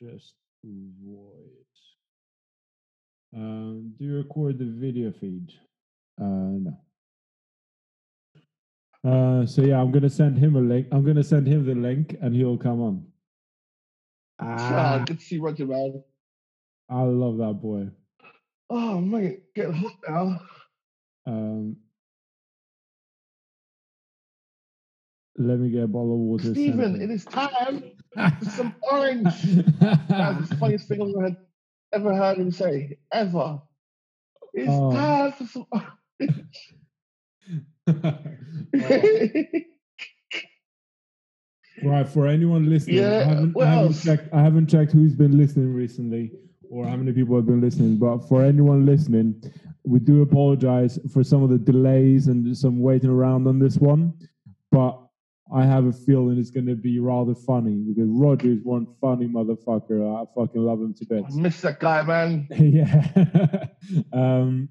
Just 0.00 0.34
voice. 0.64 1.76
Um, 3.34 3.94
do 3.98 4.04
you 4.04 4.16
record 4.16 4.58
the 4.58 4.64
video 4.64 5.12
feed? 5.12 5.52
Uh, 6.20 6.24
no. 6.64 6.78
Uh, 9.04 9.46
so 9.46 9.62
yeah, 9.62 9.80
I'm 9.80 9.92
gonna 9.92 10.10
send 10.10 10.36
him 10.38 10.56
a 10.56 10.60
link. 10.60 10.88
I'm 10.90 11.04
gonna 11.04 11.22
send 11.22 11.46
him 11.46 11.64
the 11.64 11.74
link, 11.74 12.16
and 12.20 12.34
he'll 12.34 12.56
come 12.58 12.80
on. 12.80 13.06
Ah, 14.38 14.94
Ah, 14.98 14.98
good 15.04 15.18
to 15.20 15.24
see 15.24 15.38
Roger, 15.38 15.66
man. 15.66 16.02
I 16.88 17.02
love 17.02 17.36
that 17.38 17.54
boy. 17.60 17.88
Oh 18.68 19.00
man, 19.00 19.40
getting 19.54 19.72
hot 19.74 19.92
now. 20.08 20.40
Um, 21.26 21.76
let 25.36 25.58
me 25.58 25.70
get 25.70 25.84
a 25.84 25.86
bottle 25.86 26.12
of 26.14 26.18
water. 26.18 26.52
Stephen, 26.54 27.00
it 27.00 27.10
is 27.10 27.24
time 27.26 27.92
for 28.40 28.44
some 28.50 28.74
orange. 28.90 29.24
That's 30.08 30.48
the 30.48 30.56
funniest 30.58 30.88
thing 30.88 31.00
I've 31.02 31.08
ever 31.10 31.20
heard. 31.20 31.36
ever 31.92 32.14
heard 32.14 32.38
him 32.38 32.50
say 32.50 32.98
ever. 33.12 33.60
It's 34.52 34.68
Oh. 34.72 34.90
time 34.92 35.32
for 35.32 35.44
some. 35.44 35.66
Right, 41.82 42.08
for 42.08 42.26
anyone 42.26 42.70
listening, 42.70 43.04
I 43.04 43.24
haven't, 43.24 43.60
I 43.60 43.66
haven't 43.66 44.00
checked. 44.00 44.32
I 44.32 44.40
haven't 44.40 44.68
checked 44.68 44.92
who's 44.92 45.14
been 45.14 45.36
listening 45.36 45.74
recently 45.74 46.32
or 46.70 46.86
how 46.86 46.96
many 46.96 47.12
people 47.12 47.36
have 47.36 47.46
been 47.46 47.60
listening. 47.60 47.98
But 47.98 48.26
for 48.28 48.42
anyone 48.42 48.86
listening, 48.86 49.42
we 49.84 49.98
do 49.98 50.22
apologize 50.22 50.98
for 51.12 51.22
some 51.22 51.42
of 51.42 51.50
the 51.50 51.58
delays 51.58 52.28
and 52.28 52.56
some 52.56 52.80
waiting 52.80 53.10
around 53.10 53.46
on 53.46 53.58
this 53.58 53.76
one. 53.76 54.14
But 54.72 54.98
I 55.54 55.64
have 55.64 55.84
a 55.84 55.92
feeling 55.92 56.38
it's 56.38 56.50
going 56.50 56.66
to 56.66 56.74
be 56.74 56.98
rather 56.98 57.34
funny 57.34 57.84
because 57.86 58.08
Roger 58.08 58.48
is 58.48 58.60
one 58.62 58.86
funny 59.00 59.28
motherfucker. 59.28 60.16
I 60.16 60.24
fucking 60.34 60.60
love 60.60 60.80
him 60.80 60.94
to 60.94 61.06
I 61.10 61.20
bits. 61.20 61.36
miss 61.36 61.60
that 61.60 61.78
guy, 61.78 62.02
man. 62.02 62.48
yeah. 62.58 63.66
um, 64.12 64.68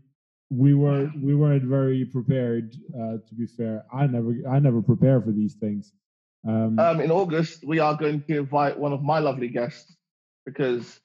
we 0.49 0.73
were 0.73 1.11
we 1.21 1.35
weren't 1.35 1.63
very 1.63 2.05
prepared. 2.05 2.75
Uh, 2.93 3.17
to 3.27 3.35
be 3.37 3.45
fair, 3.47 3.85
I 3.93 4.07
never 4.07 4.33
I 4.49 4.59
never 4.59 4.81
prepare 4.81 5.21
for 5.21 5.31
these 5.31 5.55
things. 5.55 5.91
Um, 6.47 6.77
Um, 6.77 7.01
in 7.01 7.11
August, 7.11 7.63
we 7.65 7.79
are 7.79 7.95
going 7.95 8.21
to 8.23 8.37
invite 8.37 8.77
one 8.77 8.93
of 8.93 9.01
my 9.01 9.19
lovely 9.19 9.47
guests 9.47 9.95
because 10.45 10.99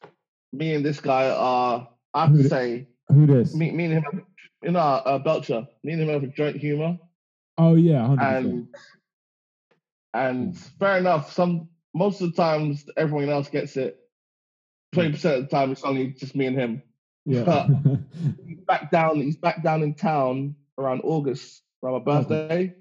me 0.53 0.75
and 0.75 0.85
this 0.85 1.01
guy 1.01 1.31
are, 1.31 1.89
I 2.13 2.23
have 2.27 2.33
Who 2.33 2.43
to 2.43 2.49
say, 2.49 2.89
who 3.09 3.27
this? 3.27 3.55
me, 3.55 3.71
me 3.71 3.87
and 3.87 3.95
him, 3.95 4.27
in 4.63 4.75
know, 4.75 4.81
uh, 4.81 5.19
Belcher, 5.19 5.67
me 5.83 5.93
and 5.93 6.03
him 6.03 6.09
have 6.09 6.23
a 6.23 6.27
joint 6.27 6.57
humor. 6.57 6.99
Oh 7.57 7.75
yeah, 7.75 8.07
hundred 8.07 8.19
percent. 8.19 8.47
and 8.47 8.69
and 10.13 10.59
fair 10.79 10.99
enough. 10.99 11.33
Some 11.33 11.69
most 11.95 12.21
of 12.21 12.31
the 12.31 12.37
times 12.37 12.85
everyone 12.97 13.31
else 13.31 13.49
gets 13.49 13.77
it. 13.77 13.97
Twenty 14.93 15.13
percent 15.13 15.37
of 15.37 15.43
the 15.45 15.57
time 15.57 15.73
it's 15.73 15.85
only 15.85 16.09
just 16.09 16.37
me 16.37 16.47
and 16.47 16.57
him. 16.57 16.83
Yeah. 17.27 17.43
But 17.45 17.67
He's 18.47 18.61
back 18.67 18.91
down. 18.91 19.17
He's 19.21 19.37
back 19.37 19.63
down 19.63 19.83
in 19.83 19.95
town 19.95 20.55
around 20.79 21.01
August 21.05 21.63
around 21.83 22.05
my 22.05 22.13
birthday. 22.23 22.75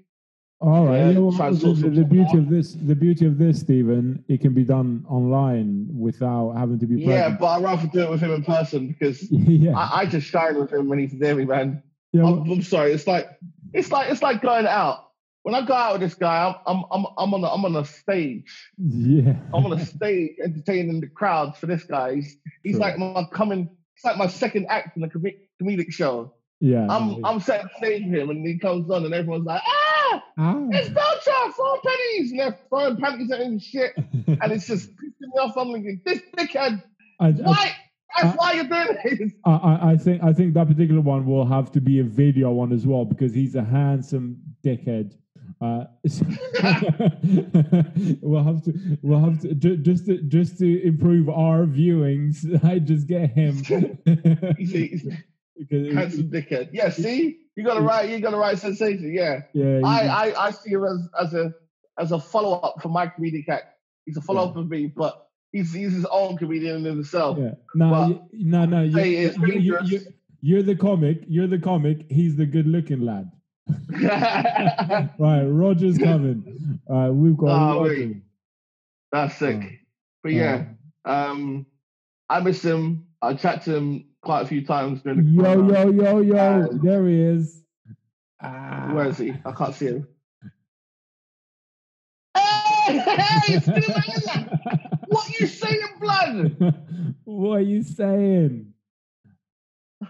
All 0.62 0.84
right. 0.86 1.12
Yeah, 1.12 1.18
well, 1.18 1.30
the, 1.30 1.72
the- 1.72 1.88
the 1.90 2.04
beauty 2.04 2.36
of 2.36 2.50
this, 2.50 2.74
the 2.74 2.94
beauty 2.94 3.24
of 3.24 3.38
this, 3.38 3.60
Stephen, 3.60 4.22
it 4.28 4.42
can 4.42 4.52
be 4.52 4.62
done 4.62 5.06
online 5.08 5.88
without 5.90 6.50
having 6.52 6.78
to 6.80 6.86
be 6.86 7.00
Yeah, 7.00 7.30
but 7.30 7.46
I'd 7.46 7.62
rather 7.62 7.86
do 7.88 8.00
it 8.02 8.10
with 8.10 8.20
him 8.20 8.32
in 8.32 8.44
person 8.44 8.88
because 8.88 9.22
yeah. 9.32 9.72
I, 9.76 10.00
I 10.00 10.06
just 10.06 10.26
shine 10.26 10.58
with 10.58 10.70
him 10.70 10.88
when 10.88 10.98
he's 10.98 11.14
near 11.14 11.34
me, 11.34 11.46
man. 11.46 11.82
yeah. 12.12 12.24
I'm, 12.26 12.42
well, 12.44 12.52
I'm 12.52 12.62
sorry. 12.62 12.92
It's 12.92 13.06
like 13.06 13.26
it's 13.72 13.90
like 13.90 14.10
it's 14.10 14.22
like 14.22 14.42
going 14.42 14.66
out. 14.66 15.06
When 15.44 15.54
I 15.54 15.64
go 15.64 15.72
out 15.72 15.92
with 15.92 16.02
this 16.02 16.12
guy, 16.14 16.54
I'm 16.66 16.76
I'm 16.76 16.84
I'm, 16.90 17.06
I'm 17.16 17.32
on 17.34 17.42
a, 17.44 17.48
I'm 17.48 17.64
on 17.64 17.76
a 17.76 17.84
stage. 17.86 18.52
yeah. 18.76 19.36
I'm 19.54 19.64
on 19.64 19.72
a 19.72 19.82
stage 19.86 20.32
entertaining 20.44 21.00
the 21.00 21.06
crowds 21.08 21.56
for 21.58 21.64
this 21.68 21.84
guy. 21.84 22.16
He's, 22.16 22.36
he's 22.62 22.72
Sure. 22.72 22.80
like 22.82 22.98
my 22.98 23.24
coming. 23.32 23.70
It's 24.00 24.04
like 24.06 24.16
my 24.16 24.28
second 24.28 24.66
act 24.70 24.96
in 24.96 25.02
a 25.04 25.10
com- 25.10 25.22
comedic 25.62 25.92
show. 25.92 26.32
yeah. 26.58 26.86
I'm 26.88 27.22
I'm 27.22 27.38
setting 27.38 27.66
the 27.66 27.76
stage 27.86 28.02
with 28.06 28.18
him, 28.18 28.30
and 28.30 28.46
he 28.46 28.58
comes 28.58 28.90
on, 28.90 29.04
and 29.04 29.12
everyone's 29.12 29.44
like, 29.44 29.60
"Ah, 29.66 30.24
Ah. 30.38 30.66
it's 30.70 30.88
Belcher, 30.88 31.52
four 31.54 31.78
pennies!" 31.84 32.30
And 32.30 32.40
they're 32.40 32.58
throwing 32.70 32.96
panties 32.96 33.30
at 33.30 33.40
him 33.40 33.52
and 33.52 33.62
shit, 33.62 33.92
and 34.26 34.52
it's 34.52 34.66
just 34.66 34.88
pissing 34.92 35.20
me 35.20 35.38
off. 35.38 35.54
I'm 35.58 35.70
thinking, 35.74 36.00
"This 36.06 36.22
dickhead, 36.34 36.82
I, 37.20 37.26
I, 37.28 37.30
why? 37.32 37.72
That's 38.22 38.32
I- 38.32 38.36
why 38.36 38.52
you're 38.54 38.64
doing 38.64 38.96
this." 39.18 39.32
I, 39.44 39.50
I- 39.50 39.90
I 39.92 39.96
think 39.98 40.22
I 40.22 40.32
think 40.32 40.54
that 40.54 40.66
particular 40.66 41.02
one 41.02 41.26
will 41.26 41.44
have 41.44 41.70
to 41.72 41.80
be 41.82 41.98
a 41.98 42.04
video 42.04 42.52
one 42.52 42.72
as 42.72 42.86
well 42.86 43.04
because 43.04 43.34
he's 43.34 43.54
a 43.54 43.62
handsome 43.64 44.38
dickhead. 44.64 45.12
Uh, 45.60 45.84
so- 46.06 46.24
we'll 48.22 48.42
have 48.44 48.62
to 48.64 48.98
we'll 49.02 49.20
have 49.20 49.40
to 49.40 49.54
just 49.54 50.06
to 50.06 50.22
just 50.22 50.58
to 50.58 50.82
improve 50.86 51.28
our 51.28 51.64
viewings. 51.66 52.62
I 52.64 52.78
just 52.78 53.06
get 53.06 53.30
him 53.30 53.56
He's, 54.58 54.74
a- 54.74 54.86
he's 54.86 55.06
a 55.06 55.10
because 55.58 55.92
handsome 55.94 56.30
dickhead. 56.30 56.70
Yeah, 56.72 56.88
see, 56.88 57.40
you 57.56 57.64
got 57.64 57.74
to 57.74 57.82
write. 57.82 58.08
You 58.08 58.18
got 58.20 58.30
to 58.30 58.38
write 58.38 58.58
sensation. 58.58 59.12
Yeah, 59.12 59.40
yeah, 59.52 59.80
I, 59.84 60.30
I 60.30 60.46
I 60.46 60.50
see 60.52 60.70
him 60.70 60.84
as 60.84 61.26
as 61.26 61.34
a 61.34 61.54
as 61.98 62.12
a 62.12 62.18
follow 62.18 62.58
up 62.60 62.80
for 62.80 62.88
my 62.88 63.06
comedic 63.08 63.46
act. 63.50 63.64
He's 64.06 64.16
a 64.16 64.22
follow 64.22 64.48
up 64.48 64.56
of 64.56 64.70
me, 64.70 64.86
but 64.86 65.28
he's 65.52 65.74
he's 65.74 65.92
his 65.92 66.06
own 66.06 66.38
comedian 66.38 66.76
in 66.76 66.84
himself. 66.84 67.36
yeah. 67.38 67.50
No, 67.74 68.26
no, 68.32 68.64
no. 68.64 68.82
You, 68.82 68.98
you, 69.02 69.32
you, 69.58 69.78
you, 69.84 70.00
you're 70.40 70.62
the 70.62 70.74
comic. 70.76 71.24
You're 71.28 71.46
the 71.46 71.58
comic. 71.58 72.06
He's 72.10 72.36
the 72.36 72.46
good-looking 72.46 73.02
lad. 73.02 73.30
Right, 75.18 75.44
Roger's 75.44 75.98
coming. 75.98 76.80
All 76.86 76.96
right, 76.96 77.10
we've 77.10 77.36
got 77.36 77.48
Oh, 77.76 77.82
Roger. 77.82 77.94
wait. 77.94 78.16
That's 79.12 79.36
sick. 79.36 79.58
Oh. 79.62 79.68
But 80.22 80.32
yeah, 80.32 80.64
um, 81.04 81.66
I 82.28 82.40
miss 82.40 82.62
him. 82.62 83.06
I 83.22 83.34
chat 83.34 83.62
to 83.64 83.76
him 83.76 84.04
quite 84.22 84.42
a 84.42 84.46
few 84.46 84.64
times 84.64 85.02
during 85.02 85.24
the 85.24 85.42
Yo, 85.42 85.68
yo, 85.68 85.90
yo, 85.90 86.20
yo. 86.20 86.62
Um, 86.70 86.80
there 86.82 87.06
he 87.06 87.20
is. 87.20 87.62
Ah. 88.42 88.90
Where 88.92 89.06
is 89.08 89.18
he? 89.18 89.34
I 89.44 89.52
can't 89.52 89.74
see 89.74 89.86
him. 89.86 90.08
Hey, 92.86 92.98
hey, 92.98 93.54
it's 93.54 93.66
still 93.66 93.82
there. 94.34 94.58
What 95.06 95.28
you 95.38 95.46
saying, 95.46 95.80
blood? 96.00 96.74
what 97.24 97.58
are 97.58 97.60
you 97.60 97.82
saying? 97.82 98.72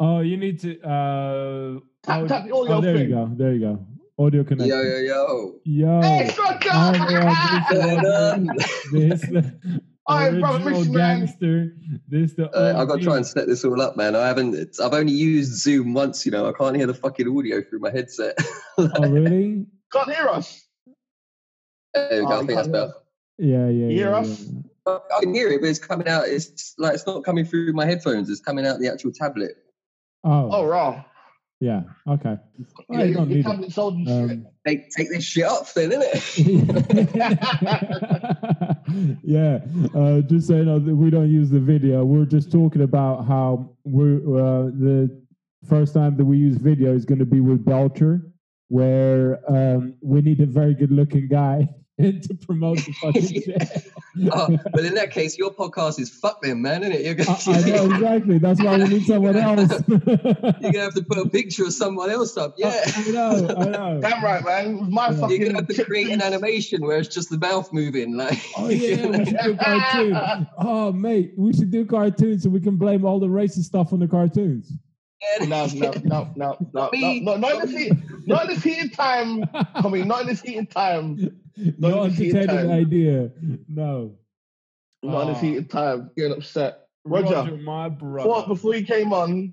Oh, 0.00 0.18
you 0.20 0.36
need 0.36 0.58
to. 0.60 0.80
Uh, 0.82 1.78
Tap, 2.02 2.22
oh, 2.22 2.28
tap 2.28 2.44
the 2.44 2.50
oh, 2.52 2.80
there 2.80 2.96
thing. 2.96 3.08
you 3.10 3.14
go. 3.14 3.30
There 3.36 3.52
you 3.52 3.60
go. 3.60 3.86
Audio 4.18 4.44
connection. 4.44 4.68
Yo, 4.76 4.82
yo, 4.82 4.98
yo. 4.98 5.54
Yo. 5.64 6.02
Hey, 6.02 6.28
Scott 6.30 6.62
I'm 6.70 6.94
John. 6.94 8.46
Roger. 8.46 8.54
This 8.92 9.20
the 9.22 9.80
Alright, 10.10 10.40
brother, 10.40 10.56
original 10.64 10.80
miss 10.80 10.88
gangster. 10.88 11.76
This 12.08 12.32
the. 12.34 12.50
Uh, 12.50 12.80
I've 12.80 12.88
got 12.88 12.96
to 12.98 13.04
try 13.04 13.16
and 13.16 13.24
set 13.26 13.46
this 13.46 13.64
all 13.64 13.80
up, 13.80 13.96
man. 13.96 14.16
I 14.16 14.26
haven't. 14.26 14.54
It's, 14.54 14.80
I've 14.80 14.94
only 14.94 15.12
used 15.12 15.52
Zoom 15.52 15.94
once. 15.94 16.26
You 16.26 16.32
know, 16.32 16.48
I 16.48 16.52
can't 16.52 16.74
hear 16.76 16.86
the 16.86 16.94
fucking 16.94 17.28
audio 17.28 17.62
through 17.62 17.80
my 17.80 17.90
headset. 17.90 18.36
Oh, 18.78 18.88
really? 19.08 19.66
Can't 19.92 20.10
hear 20.10 20.26
us. 20.28 20.66
there 21.94 22.24
we 22.24 22.26
Oh. 22.26 22.26
I 22.32 22.36
think 22.38 22.48
that's 22.48 22.66
can't 22.66 22.66
hear 22.66 22.72
better. 22.72 22.84
us. 22.86 22.94
Yeah, 23.38 23.68
yeah. 23.68 23.88
Hear 23.88 24.10
yeah, 24.10 24.16
us? 24.16 24.40
yeah. 24.86 24.98
I 25.16 25.20
can 25.20 25.34
hear 25.34 25.48
it, 25.50 25.60
but 25.60 25.68
it's 25.68 25.78
coming 25.78 26.08
out. 26.08 26.26
It's 26.26 26.74
like 26.78 26.94
it's 26.94 27.06
not 27.06 27.22
coming 27.22 27.44
through 27.44 27.72
my 27.74 27.84
headphones. 27.84 28.28
It's 28.30 28.40
coming 28.40 28.66
out 28.66 28.80
the 28.80 28.88
actual 28.90 29.12
tablet. 29.12 29.52
Oh, 30.24 30.48
Oh, 30.50 30.64
raw. 30.66 31.04
Yeah. 31.62 31.82
Okay. 32.08 32.36
Yeah, 32.90 33.04
you 33.04 33.14
don't 33.14 33.30
your 33.30 33.36
need 33.36 33.46
it. 33.46 33.72
tablet's 33.72 33.74
shit. 33.74 34.10
Um, 34.10 34.46
Take 34.66 34.90
take 34.90 35.10
this 35.10 35.22
shit 35.22 35.44
off, 35.44 35.74
then, 35.74 35.90
innit? 35.90 36.22
yeah, 39.22 39.60
uh, 39.98 40.20
just 40.22 40.48
so 40.48 40.56
you 40.56 40.64
know, 40.64 40.78
we 40.78 41.08
don't 41.08 41.30
use 41.30 41.50
the 41.50 41.60
video. 41.60 42.04
We're 42.04 42.24
just 42.24 42.50
talking 42.50 42.82
about 42.82 43.26
how 43.26 43.70
we're 43.84 44.16
uh, 44.16 44.70
the 44.74 45.22
first 45.68 45.94
time 45.94 46.16
that 46.16 46.24
we 46.24 46.36
use 46.36 46.56
video 46.56 46.94
is 46.94 47.04
going 47.04 47.20
to 47.20 47.26
be 47.26 47.40
with 47.40 47.64
Belcher, 47.64 48.22
where 48.68 49.38
um, 49.48 49.94
we 50.00 50.20
need 50.20 50.40
a 50.40 50.46
very 50.46 50.74
good-looking 50.74 51.28
guy 51.28 51.68
to 52.22 52.34
promote 52.46 52.78
the 52.78 52.92
fucking 53.00 53.22
shit. 53.42 53.92
oh, 54.32 54.58
but 54.72 54.84
in 54.84 54.94
that 54.94 55.10
case, 55.10 55.38
your 55.38 55.50
podcast 55.52 55.98
is 56.00 56.10
fuck 56.10 56.42
them, 56.42 56.62
man, 56.62 56.82
innit? 56.82 57.04
You're 57.04 57.14
I, 57.28 57.58
I 57.58 57.86
know 57.88 57.94
exactly. 57.94 58.38
That's 58.38 58.62
why 58.62 58.78
we 58.78 58.84
need 58.88 59.06
someone 59.06 59.36
else. 59.36 59.70
you're 59.88 59.98
gonna 59.98 60.78
have 60.80 60.94
to 60.94 61.04
put 61.08 61.18
a 61.18 61.28
picture 61.28 61.64
of 61.64 61.72
someone 61.72 62.10
else 62.10 62.36
up. 62.36 62.54
Yeah. 62.58 62.80
I 62.84 63.10
know. 63.10 63.54
I 63.58 63.64
know. 63.66 64.00
Damn 64.00 64.22
right, 64.24 64.44
man. 64.44 64.90
My 64.92 65.08
Yeah. 65.10 65.16
fucking. 65.20 65.36
You're 65.40 65.46
gonna 65.50 65.58
have 65.60 65.68
to 65.68 65.84
create 65.84 66.08
an 66.10 66.20
animation 66.22 66.82
where 66.82 66.98
it's 66.98 67.14
just 67.14 67.30
the 67.30 67.38
mouth 67.38 67.72
moving, 67.72 68.16
like. 68.16 68.38
Oh 68.56 68.68
yeah, 68.68 69.06
we 69.06 69.24
should 69.24 69.38
do 69.42 69.52
a 69.52 69.56
cartoon. 69.56 70.46
Oh 70.58 70.92
mate, 70.92 71.32
we 71.36 71.52
should 71.52 71.70
do 71.70 71.84
cartoons 71.86 72.42
so 72.42 72.50
we 72.50 72.60
can 72.60 72.76
blame 72.76 73.04
all 73.04 73.20
the 73.20 73.26
racist 73.28 73.64
stuff 73.64 73.92
on 73.92 74.00
the 74.00 74.08
cartoons. 74.08 74.72
No, 75.40 75.46
no, 75.46 75.66
no, 75.66 75.92
no, 76.04 76.32
no, 76.36 76.58
no, 76.72 76.90
Me. 76.92 77.20
no, 77.20 77.36
not 77.36 77.52
in 77.54 77.60
this 77.70 77.76
heat, 77.76 77.92
not 78.26 78.42
in 78.42 78.48
this 78.54 78.62
heated 78.64 78.92
time. 78.92 79.44
I 79.54 79.88
mean, 79.88 80.08
not 80.08 80.22
in 80.22 80.26
this 80.28 80.42
heated 80.42 80.70
time. 80.70 81.40
no 81.78 82.04
in 82.04 82.10
heat 82.12 82.34
entertaining 82.34 82.68
time. 82.68 82.70
idea. 82.70 83.30
No. 83.68 84.16
Not 85.02 85.22
in 85.22 85.28
this 85.28 85.36
ah. 85.36 85.38
Oh. 85.38 85.42
heated 85.42 85.70
time. 85.70 86.10
Getting 86.16 86.32
upset. 86.32 86.78
Roger, 87.04 87.56
my 87.56 87.88
Before, 87.88 88.24
brother. 88.24 88.46
before 88.48 88.74
you 88.76 88.84
came 88.86 89.12
on, 89.12 89.52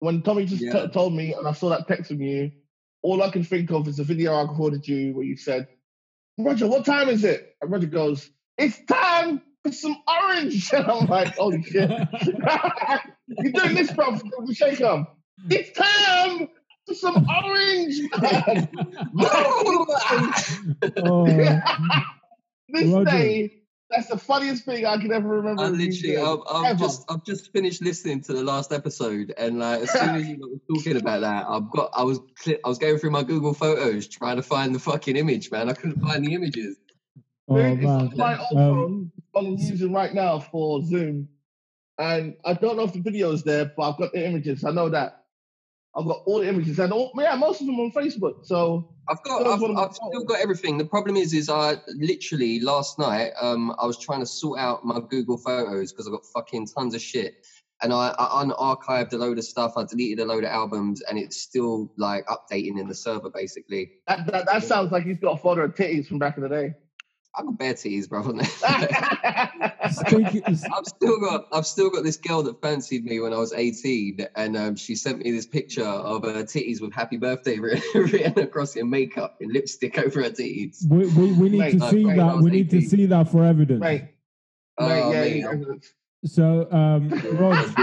when 0.00 0.22
Tommy 0.22 0.44
just 0.44 0.62
t- 0.62 0.88
told 0.88 1.14
me 1.14 1.32
and 1.34 1.46
I 1.46 1.52
saw 1.52 1.70
that 1.70 1.88
text 1.88 2.08
from 2.10 2.20
you, 2.20 2.52
all 3.02 3.22
I 3.22 3.30
can 3.30 3.44
think 3.44 3.70
of 3.70 3.88
is 3.88 3.96
the 3.96 4.04
video 4.04 4.34
I 4.34 4.42
recorded 4.42 4.86
you 4.86 5.14
where 5.14 5.24
you 5.24 5.36
said, 5.36 5.68
Roger, 6.38 6.66
what 6.66 6.84
time 6.84 7.08
is 7.08 7.24
it? 7.24 7.54
And 7.62 7.70
Roger 7.70 7.86
goes, 7.86 8.30
It's 8.58 8.78
time 8.84 9.38
for 9.38 9.44
some 9.72 9.96
orange. 10.08 10.70
And 10.72 10.86
I'm 10.86 11.06
like, 11.06 11.36
Holy 11.36 11.62
shit. 11.62 11.90
You're 13.28 13.52
doing 13.52 13.74
this, 13.74 13.92
bro. 13.92 14.18
Shake 14.52 14.80
'em. 14.80 15.06
It's 15.50 15.76
time 15.78 16.48
for 16.86 16.94
some 16.94 17.26
orange. 17.28 18.00
oh, 20.96 21.60
this 22.68 22.92
Roger. 22.92 23.04
day, 23.10 23.52
that's 23.90 24.08
the 24.08 24.18
funniest 24.18 24.64
thing 24.64 24.84
I 24.86 24.96
can 24.98 25.12
ever 25.12 25.28
remember. 25.28 25.62
I 25.62 25.68
literally, 25.68 26.16
I've, 26.16 26.38
I've 26.50 26.64
ever. 26.72 26.78
just, 26.80 27.04
I've 27.10 27.24
just 27.24 27.52
finished 27.52 27.82
listening 27.82 28.22
to 28.22 28.32
the 28.32 28.42
last 28.42 28.72
episode, 28.72 29.32
and 29.38 29.58
like 29.60 29.82
as 29.82 29.90
soon 29.92 30.14
as 30.16 30.26
you 30.28 30.38
were 30.68 30.74
talking 30.76 30.96
about 30.96 31.20
that, 31.20 31.46
I've 31.48 31.70
got, 31.70 31.90
I 31.96 32.02
was, 32.02 32.20
I 32.46 32.68
was 32.68 32.78
going 32.78 32.98
through 32.98 33.10
my 33.10 33.22
Google 33.22 33.54
Photos 33.54 34.08
trying 34.08 34.36
to 34.36 34.42
find 34.42 34.74
the 34.74 34.78
fucking 34.80 35.16
image, 35.16 35.50
man. 35.50 35.68
I 35.68 35.72
couldn't 35.74 36.00
find 36.00 36.24
the 36.24 36.34
images. 36.34 36.76
oh 37.48 37.56
Dude, 37.56 37.78
it's 37.78 37.82
man. 37.82 37.90
on 38.08 38.16
my 38.16 38.38
old 38.50 38.58
Um, 38.58 39.12
I'm 39.36 39.56
using 39.56 39.92
right 39.92 40.14
now 40.14 40.38
for 40.38 40.82
Zoom. 40.82 41.28
and 41.98 42.36
I 42.44 42.54
don't 42.54 42.76
know 42.76 42.84
if 42.84 42.92
the 42.92 43.00
video 43.00 43.32
is 43.32 43.42
there, 43.42 43.72
but 43.76 43.90
I've 43.90 43.98
got 43.98 44.12
the 44.12 44.26
images. 44.26 44.64
I 44.64 44.70
know 44.70 44.88
that. 44.90 45.24
I've 45.94 46.04
got 46.04 46.22
all 46.26 46.40
the 46.40 46.48
images, 46.48 46.78
and 46.78 46.92
all, 46.92 47.10
yeah, 47.16 47.34
most 47.36 47.62
of 47.62 47.66
them 47.66 47.80
on 47.80 47.90
Facebook. 47.90 48.44
So 48.44 48.90
I've 49.08 49.22
got, 49.22 49.46
I've, 49.46 49.60
one 49.62 49.70
of 49.70 49.76
my 49.76 49.84
I've 49.84 49.94
still 49.94 50.24
got 50.24 50.40
everything. 50.40 50.76
The 50.76 50.84
problem 50.84 51.16
is, 51.16 51.32
is 51.32 51.48
I 51.48 51.76
literally 51.94 52.60
last 52.60 52.98
night, 52.98 53.32
um, 53.40 53.74
I 53.78 53.86
was 53.86 53.98
trying 53.98 54.20
to 54.20 54.26
sort 54.26 54.58
out 54.58 54.84
my 54.84 55.00
Google 55.00 55.38
Photos 55.38 55.92
because 55.92 56.06
I've 56.06 56.12
got 56.12 56.26
fucking 56.26 56.66
tons 56.66 56.94
of 56.94 57.00
shit, 57.00 57.46
and 57.82 57.94
I, 57.94 58.14
I 58.18 58.44
unarchived 58.44 59.14
a 59.14 59.16
load 59.16 59.38
of 59.38 59.44
stuff. 59.44 59.72
I 59.78 59.84
deleted 59.84 60.20
a 60.20 60.26
load 60.26 60.44
of 60.44 60.50
albums, 60.50 61.00
and 61.00 61.18
it's 61.18 61.40
still 61.40 61.90
like 61.96 62.26
updating 62.26 62.78
in 62.78 62.88
the 62.88 62.94
server, 62.94 63.30
basically. 63.30 63.92
that, 64.06 64.26
that, 64.26 64.46
that 64.46 64.64
sounds 64.64 64.92
like 64.92 65.04
he's 65.04 65.18
got 65.18 65.38
a 65.38 65.38
folder 65.38 65.64
of 65.64 65.74
titties 65.74 66.06
from 66.06 66.18
back 66.18 66.36
in 66.36 66.42
the 66.42 66.50
day. 66.50 66.74
I 67.36 67.42
got 67.42 67.58
bare 67.58 67.74
titties, 67.74 68.08
bro. 68.08 68.22
on 68.22 68.38
there. 68.38 68.46
Speaking, 69.90 70.42
I've 70.46 70.86
still 70.86 71.20
got 71.20 71.46
I've 71.52 71.66
still 71.66 71.90
got 71.90 72.02
this 72.02 72.16
girl 72.16 72.42
that 72.44 72.60
fancied 72.62 73.04
me 73.04 73.20
when 73.20 73.32
I 73.32 73.38
was 73.38 73.52
18 73.52 74.26
and 74.36 74.56
um, 74.56 74.76
she 74.76 74.94
sent 74.94 75.22
me 75.22 75.30
this 75.32 75.46
picture 75.46 75.84
of 75.84 76.24
her 76.24 76.44
titties 76.44 76.80
with 76.80 76.94
happy 76.94 77.18
birthday 77.18 77.58
written, 77.60 78.02
written 78.02 78.38
across 78.38 78.76
in 78.76 78.88
makeup 78.88 79.36
and 79.40 79.52
lipstick 79.52 79.98
over 80.04 80.22
her 80.22 80.30
titties. 80.30 80.88
we, 80.88 81.06
we, 81.08 81.32
we 81.32 81.48
need 81.50 81.58
Mate, 81.58 81.78
to 81.78 81.84
uh, 81.84 81.90
see 81.90 82.04
great, 82.04 82.16
that. 82.16 82.36
was 82.36 82.44
We 82.44 82.50
need 82.50 82.70
to 82.70 82.80
see 82.80 83.06
that 83.06 83.28
for 83.28 83.44
evidence. 83.44 83.80
Mate, 83.80 84.08
Oh, 84.78 85.10
yeah, 85.10 85.24
yeah, 85.24 85.52
So, 86.26 86.70
um, 86.70 87.08
Rod, 87.38 87.74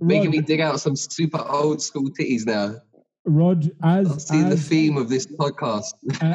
making 0.00 0.30
me 0.30 0.40
dig 0.42 0.60
out 0.60 0.78
some 0.78 0.94
super 0.94 1.42
old 1.48 1.80
school 1.80 2.10
titties 2.10 2.44
now. 2.46 2.76
Rod, 3.24 3.70
I 3.82 4.00
as 4.00 4.28
see 4.28 4.42
the 4.42 4.56
theme 4.56 4.98
of 4.98 5.08
this 5.08 5.26
podcast. 5.26 5.94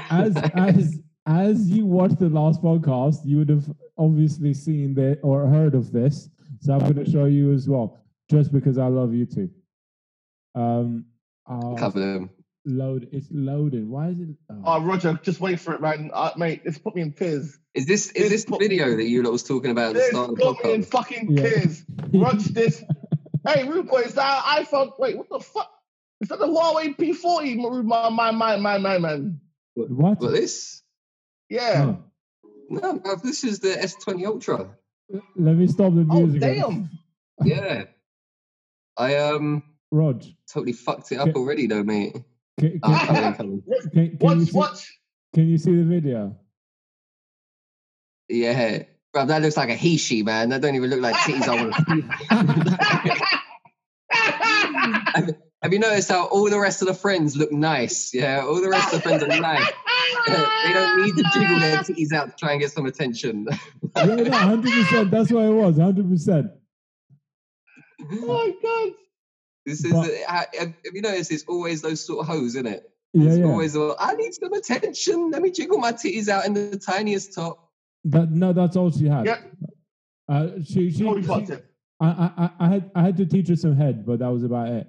as 0.10 0.36
as 0.56 1.00
as 1.26 1.70
you 1.70 1.86
watched 1.86 2.20
the 2.20 2.30
last 2.30 2.62
podcast, 2.62 3.18
you 3.26 3.38
would 3.38 3.50
have 3.50 3.70
obviously 3.98 4.54
seen 4.54 4.94
that 4.96 5.20
or 5.24 5.48
heard 5.48 5.76
of 5.76 5.92
this. 5.92 6.30
So 6.62 6.74
I'm 6.74 6.80
going 6.80 7.04
to 7.06 7.10
show 7.10 7.26
you 7.26 7.54
as 7.54 7.68
well, 7.68 8.04
just 8.30 8.52
because 8.52 8.78
I 8.78 8.88
love 8.88 9.14
you 9.14 9.26
too. 9.26 9.50
Um, 10.56 11.06
I'll 11.48 11.76
Cover 11.76 12.00
them. 12.00 12.30
load. 12.66 13.08
It's 13.12 13.28
loading. 13.32 13.90
Why 13.90 14.10
is 14.10 14.20
it? 14.20 14.30
oh. 14.50 14.62
Oh, 14.66 14.82
Roger, 14.84 15.20
just 15.24 15.40
wait 15.40 15.60
for 15.60 15.74
it, 15.74 15.82
man. 15.82 16.12
Uh, 16.14 16.32
mate, 16.38 16.62
it's 16.66 16.78
put 16.78 16.96
me 16.96 17.02
in 17.02 17.14
tears. 17.14 17.58
Is 17.74 17.86
this 17.86 18.12
is 18.12 18.30
This 18.30 18.46
this 18.46 18.58
video 18.60 18.96
that 18.96 19.06
you 19.06 19.24
lot 19.24 19.32
was 19.32 19.44
talking 19.44 19.72
about 19.72 19.88
at 19.90 19.94
the 19.94 20.00
This 20.00 20.10
start 20.10 20.30
of 20.32 20.36
the 20.36 20.44
put 20.54 20.66
me 20.66 20.74
in 20.74 20.82
podcast? 20.82 20.86
fucking 20.92 21.32
Yeah. 21.32 21.44
tears. 21.44 21.86
Watch 22.12 22.44
this. 22.54 22.84
hey, 23.48 23.68
Rude 23.68 23.88
Boy, 23.88 24.02
is 24.02 24.14
that 24.16 24.44
iPhone? 24.44 24.92
Wait, 25.00 25.18
what 25.18 25.30
the 25.30 25.40
fuck? 25.40 25.72
Is 26.20 26.30
that 26.30 26.40
the 26.40 26.46
Huawei 26.48 26.96
P40? 26.96 27.84
My, 27.84 28.10
my, 28.10 28.30
my, 28.32 28.58
my, 28.58 28.78
my, 28.78 28.98
man. 29.00 29.40
what? 29.74 30.20
What 30.20 30.32
this? 30.32 30.81
Yeah. 31.52 31.96
Oh. 31.98 31.98
No, 32.70 32.94
bruv, 33.00 33.22
this 33.22 33.44
is 33.44 33.60
the 33.60 33.68
S20 33.74 34.26
Ultra. 34.26 34.70
Let 35.36 35.58
me 35.58 35.68
stop 35.68 35.94
the 35.94 36.06
music. 36.06 36.14
Oh, 36.14 36.26
music. 36.26 36.42
damn. 36.42 36.90
Yeah. 37.44 37.84
I 38.98 39.16
um 39.18 39.64
Rod, 39.92 40.26
totally 40.48 40.72
fucked 40.74 41.12
it 41.12 41.18
up 41.18 41.28
Okay. 41.30 41.38
already 41.40 41.66
though, 41.68 41.84
mate. 41.84 42.14
can, 42.60 42.80
Oh, 42.84 42.88
can, 42.90 43.08
come 43.08 43.24
on, 43.26 43.34
come 43.34 43.48
on. 43.48 43.64
can, 43.92 43.92
can, 43.92 44.12
you 44.12 44.18
Watch, 44.22 44.40
see, 44.48 44.58
watch. 44.58 45.00
can 45.34 45.48
you 45.50 45.58
see 45.58 45.76
the 45.76 45.84
video? 45.84 46.38
Yeah. 48.30 48.84
Bruv, 49.14 49.28
that 49.28 49.42
looks 49.42 49.58
like 49.58 49.70
a 49.70 49.76
he 49.76 49.98
she, 49.98 50.24
man. 50.24 50.50
That 50.50 50.62
don't 50.62 50.76
even 50.76 50.90
look 50.90 51.02
like 51.02 51.16
titties 51.16 51.48
I 51.50 51.56
want 51.56 51.76
to 55.26 55.36
have 55.62 55.72
you 55.74 55.80
noticed 55.80 56.10
how 56.10 56.26
all 56.28 56.50
the 56.50 56.60
rest 56.60 56.82
of 56.82 56.88
the 56.88 56.94
friends 56.94 57.36
look 57.38 57.52
nice? 57.52 58.14
Yeah, 58.14 58.44
all 58.46 58.62
the 58.62 58.70
rest 58.70 58.94
of 58.94 59.02
the 59.02 59.08
friends 59.10 59.24
are 59.24 59.28
nice. 59.28 59.72
they 60.28 60.74
don't 60.74 61.04
need 61.06 61.16
to 61.16 61.30
jiggle 61.34 61.60
their 61.60 61.78
titties 61.80 62.12
out 62.14 62.30
to 62.32 62.36
try 62.36 62.52
and 62.54 62.62
get 62.62 62.72
some 62.72 62.86
attention. 62.86 63.48
yeah, 63.96 64.06
no, 64.06 64.32
hundred 64.32 64.72
percent. 64.74 65.12
That's 65.12 65.32
what 65.32 65.46
it 65.46 65.52
was. 65.54 65.78
Hundred 65.78 66.10
percent. 66.10 66.52
oh 68.12 68.26
my 68.28 68.54
god. 68.62 68.94
This 69.66 69.86
is, 69.86 69.92
But- 69.94 70.12
have 70.28 70.48
have 70.56 70.74
you 70.94 71.02
noticed 71.02 71.32
it's 71.32 71.46
always 71.48 71.82
those 71.82 72.04
sort 72.04 72.22
of 72.22 72.28
hoes, 72.28 72.56
isn't 72.56 72.66
it? 72.68 72.90
Yeah, 73.14 73.28
It's 73.30 73.38
yeah. 73.40 73.46
always, 73.46 73.76
I 73.78 74.14
need 74.14 74.34
some 74.34 74.54
attention. 74.54 75.32
Let 75.32 75.42
me 75.42 75.52
jiggle 75.52 75.78
my 75.78 75.92
titties 75.92 76.30
out 76.30 76.46
in 76.46 76.54
the 76.54 76.78
tiniest 76.80 77.36
top. 77.36 77.70
But 78.06 78.32
no, 78.32 78.54
that's 78.54 78.76
all 78.78 78.90
she 78.90 79.06
had. 79.06 79.26
Yep. 79.26 79.52
Uh, 80.30 80.48
she 80.64 80.90
she, 80.92 81.04
Totally 81.04 81.22
she- 81.22 81.28
fucked 81.28 81.50
it. 81.52 81.66
I, 82.00 82.08
I 82.08 82.32
I- 82.46 82.52
I 82.60 82.68
had 82.70 82.92
I 82.96 83.02
had 83.04 83.18
to 83.18 83.26
teach 83.28 83.50
her 83.50 83.56
some 83.56 83.76
head, 83.76 84.06
but 84.08 84.20
that 84.20 84.30
was 84.30 84.44
about 84.44 84.70
it. 84.70 84.88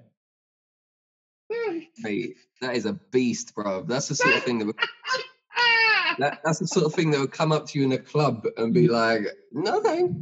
Mate, 1.99 2.35
that 2.61 2.75
is 2.75 2.85
a 2.85 2.93
beast, 3.11 3.53
bro. 3.55 3.83
That's 3.83 4.07
the 4.07 4.15
sort 4.15 4.35
of 4.35 4.43
thing 4.43 4.59
that 4.59 4.65
would 4.65 4.75
that, 6.19 6.39
that's 6.43 6.59
the 6.59 6.67
sort 6.67 6.85
of 6.85 6.93
thing 6.93 7.11
that 7.11 7.19
would 7.19 7.31
come 7.31 7.51
up 7.51 7.67
to 7.67 7.79
you 7.79 7.85
in 7.85 7.91
a 7.91 7.97
club 7.97 8.45
and 8.57 8.73
be 8.73 8.87
like, 8.87 9.25
nothing. 9.51 9.83
thank." 9.83 10.17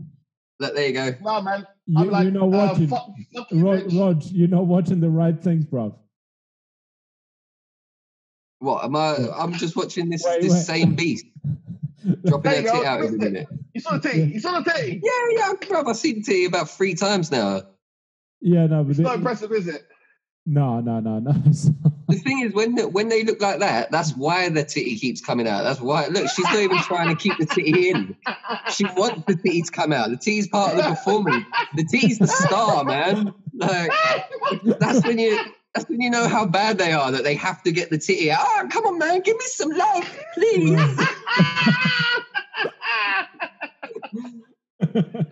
That 0.59 0.75
there 0.75 0.87
you 0.87 0.93
go. 0.93 1.15
No, 1.23 1.41
man. 1.41 1.65
You, 1.87 1.99
I'm 1.99 2.09
like, 2.11 2.23
you're 2.23 2.33
not 2.33 2.53
uh, 2.53 2.75
fuck, 2.87 3.07
fuck 3.33 3.51
you, 3.51 3.65
Rod. 3.65 3.91
Rod. 3.93 4.23
You're 4.25 4.47
not 4.47 4.67
watching 4.67 4.99
the 4.99 5.09
right 5.09 5.41
things, 5.41 5.65
bro. 5.65 5.95
What 8.59 8.83
am 8.85 8.95
I? 8.95 9.15
I'm 9.35 9.53
just 9.53 9.75
watching 9.75 10.09
this 10.09 10.23
Wait, 10.23 10.41
this 10.41 10.53
wait. 10.53 10.61
same 10.61 10.93
beast 10.95 11.25
dropping 12.25 12.51
There 12.51 12.61
their 12.61 12.61
you 12.61 12.71
tit 12.71 12.81
go. 12.83 12.85
out 12.87 13.01
every 13.01 13.17
minute. 13.17 13.47
You 13.73 13.81
saw 13.81 13.97
the 13.97 14.07
titty. 14.07 14.33
You 14.33 14.39
saw 14.39 14.59
the 14.59 14.71
titty. 14.71 15.01
Yeah, 15.03 15.11
yeah, 15.31 15.53
bro. 15.67 15.83
I've 15.89 15.97
seen 15.97 16.21
tea 16.21 16.45
about 16.45 16.69
three 16.69 16.93
times 16.93 17.31
now. 17.31 17.63
Yeah, 18.39 18.67
no, 18.67 18.83
but 18.83 18.89
It's 18.91 18.97
they, 18.99 19.03
not 19.03 19.15
impressive, 19.15 19.51
is 19.51 19.67
it? 19.67 19.87
No, 20.45 20.79
no, 20.79 20.99
no, 20.99 21.19
no. 21.19 21.31
The 22.07 22.17
thing 22.17 22.41
is, 22.41 22.53
when 22.53 22.75
they, 22.75 22.85
when 22.85 23.09
they 23.09 23.23
look 23.23 23.41
like 23.41 23.59
that, 23.59 23.91
that's 23.91 24.15
why 24.17 24.49
the 24.49 24.63
titty 24.63 24.97
keeps 24.97 25.21
coming 25.21 25.47
out. 25.47 25.63
That's 25.63 25.79
why. 25.79 26.07
Look, 26.07 26.29
she's 26.29 26.45
not 26.45 26.57
even 26.57 26.77
trying 26.79 27.07
to 27.09 27.15
keep 27.15 27.37
the 27.37 27.45
titty 27.45 27.89
in. 27.89 28.17
She 28.73 28.85
wants 28.97 29.23
the 29.27 29.35
titty 29.35 29.61
to 29.61 29.71
come 29.71 29.93
out. 29.93 30.09
The 30.09 30.17
titty's 30.17 30.47
part 30.47 30.71
of 30.71 30.77
the 30.77 30.83
performance. 30.83 31.45
The 31.75 31.85
titty's 31.85 32.19
the 32.19 32.27
star, 32.27 32.83
man. 32.83 33.33
Like 33.53 33.91
that's 34.79 35.05
when 35.05 35.19
you. 35.19 35.39
That's 35.73 35.87
when 35.87 36.01
you 36.01 36.09
know 36.09 36.27
how 36.27 36.45
bad 36.45 36.77
they 36.77 36.91
are. 36.91 37.11
That 37.13 37.23
they 37.23 37.35
have 37.35 37.63
to 37.63 37.71
get 37.71 37.89
the 37.89 37.97
titty 37.97 38.29
out. 38.29 38.39
Oh, 38.41 38.67
come 38.69 38.85
on, 38.85 38.97
man, 38.97 39.21
give 39.21 39.37
me 39.37 39.45
some 39.45 39.69
love, 39.69 40.19
please. 40.33 40.79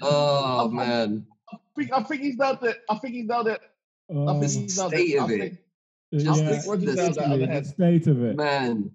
Oh 0.01 0.70
man, 0.70 1.26
I 1.51 1.57
think, 1.76 1.93
I 1.93 2.03
think 2.03 2.22
he's 2.22 2.38
nailed 2.38 2.64
it. 2.64 2.78
I 2.89 2.97
think 2.97 3.16
he's 3.16 3.28
nailed 3.28 3.47
it. 3.47 3.60
I 4.10 4.14
Uh, 4.14 4.39
think 4.41 4.70
state 4.70 5.18
of 5.18 5.30
it. 5.32 5.57
just 6.14 6.41
yeah, 6.41 6.49
the- 6.62 6.70
Roger 6.70 6.86
the- 6.86 6.95
nailed 6.95 7.16
that 7.16 7.24
on 7.24 7.30
literally, 7.30 7.39
the 7.39 7.45
the 7.47 7.51
head. 7.53 7.66
state 7.68 8.07
of 8.07 8.24
it. 8.24 8.36
man. 8.36 8.91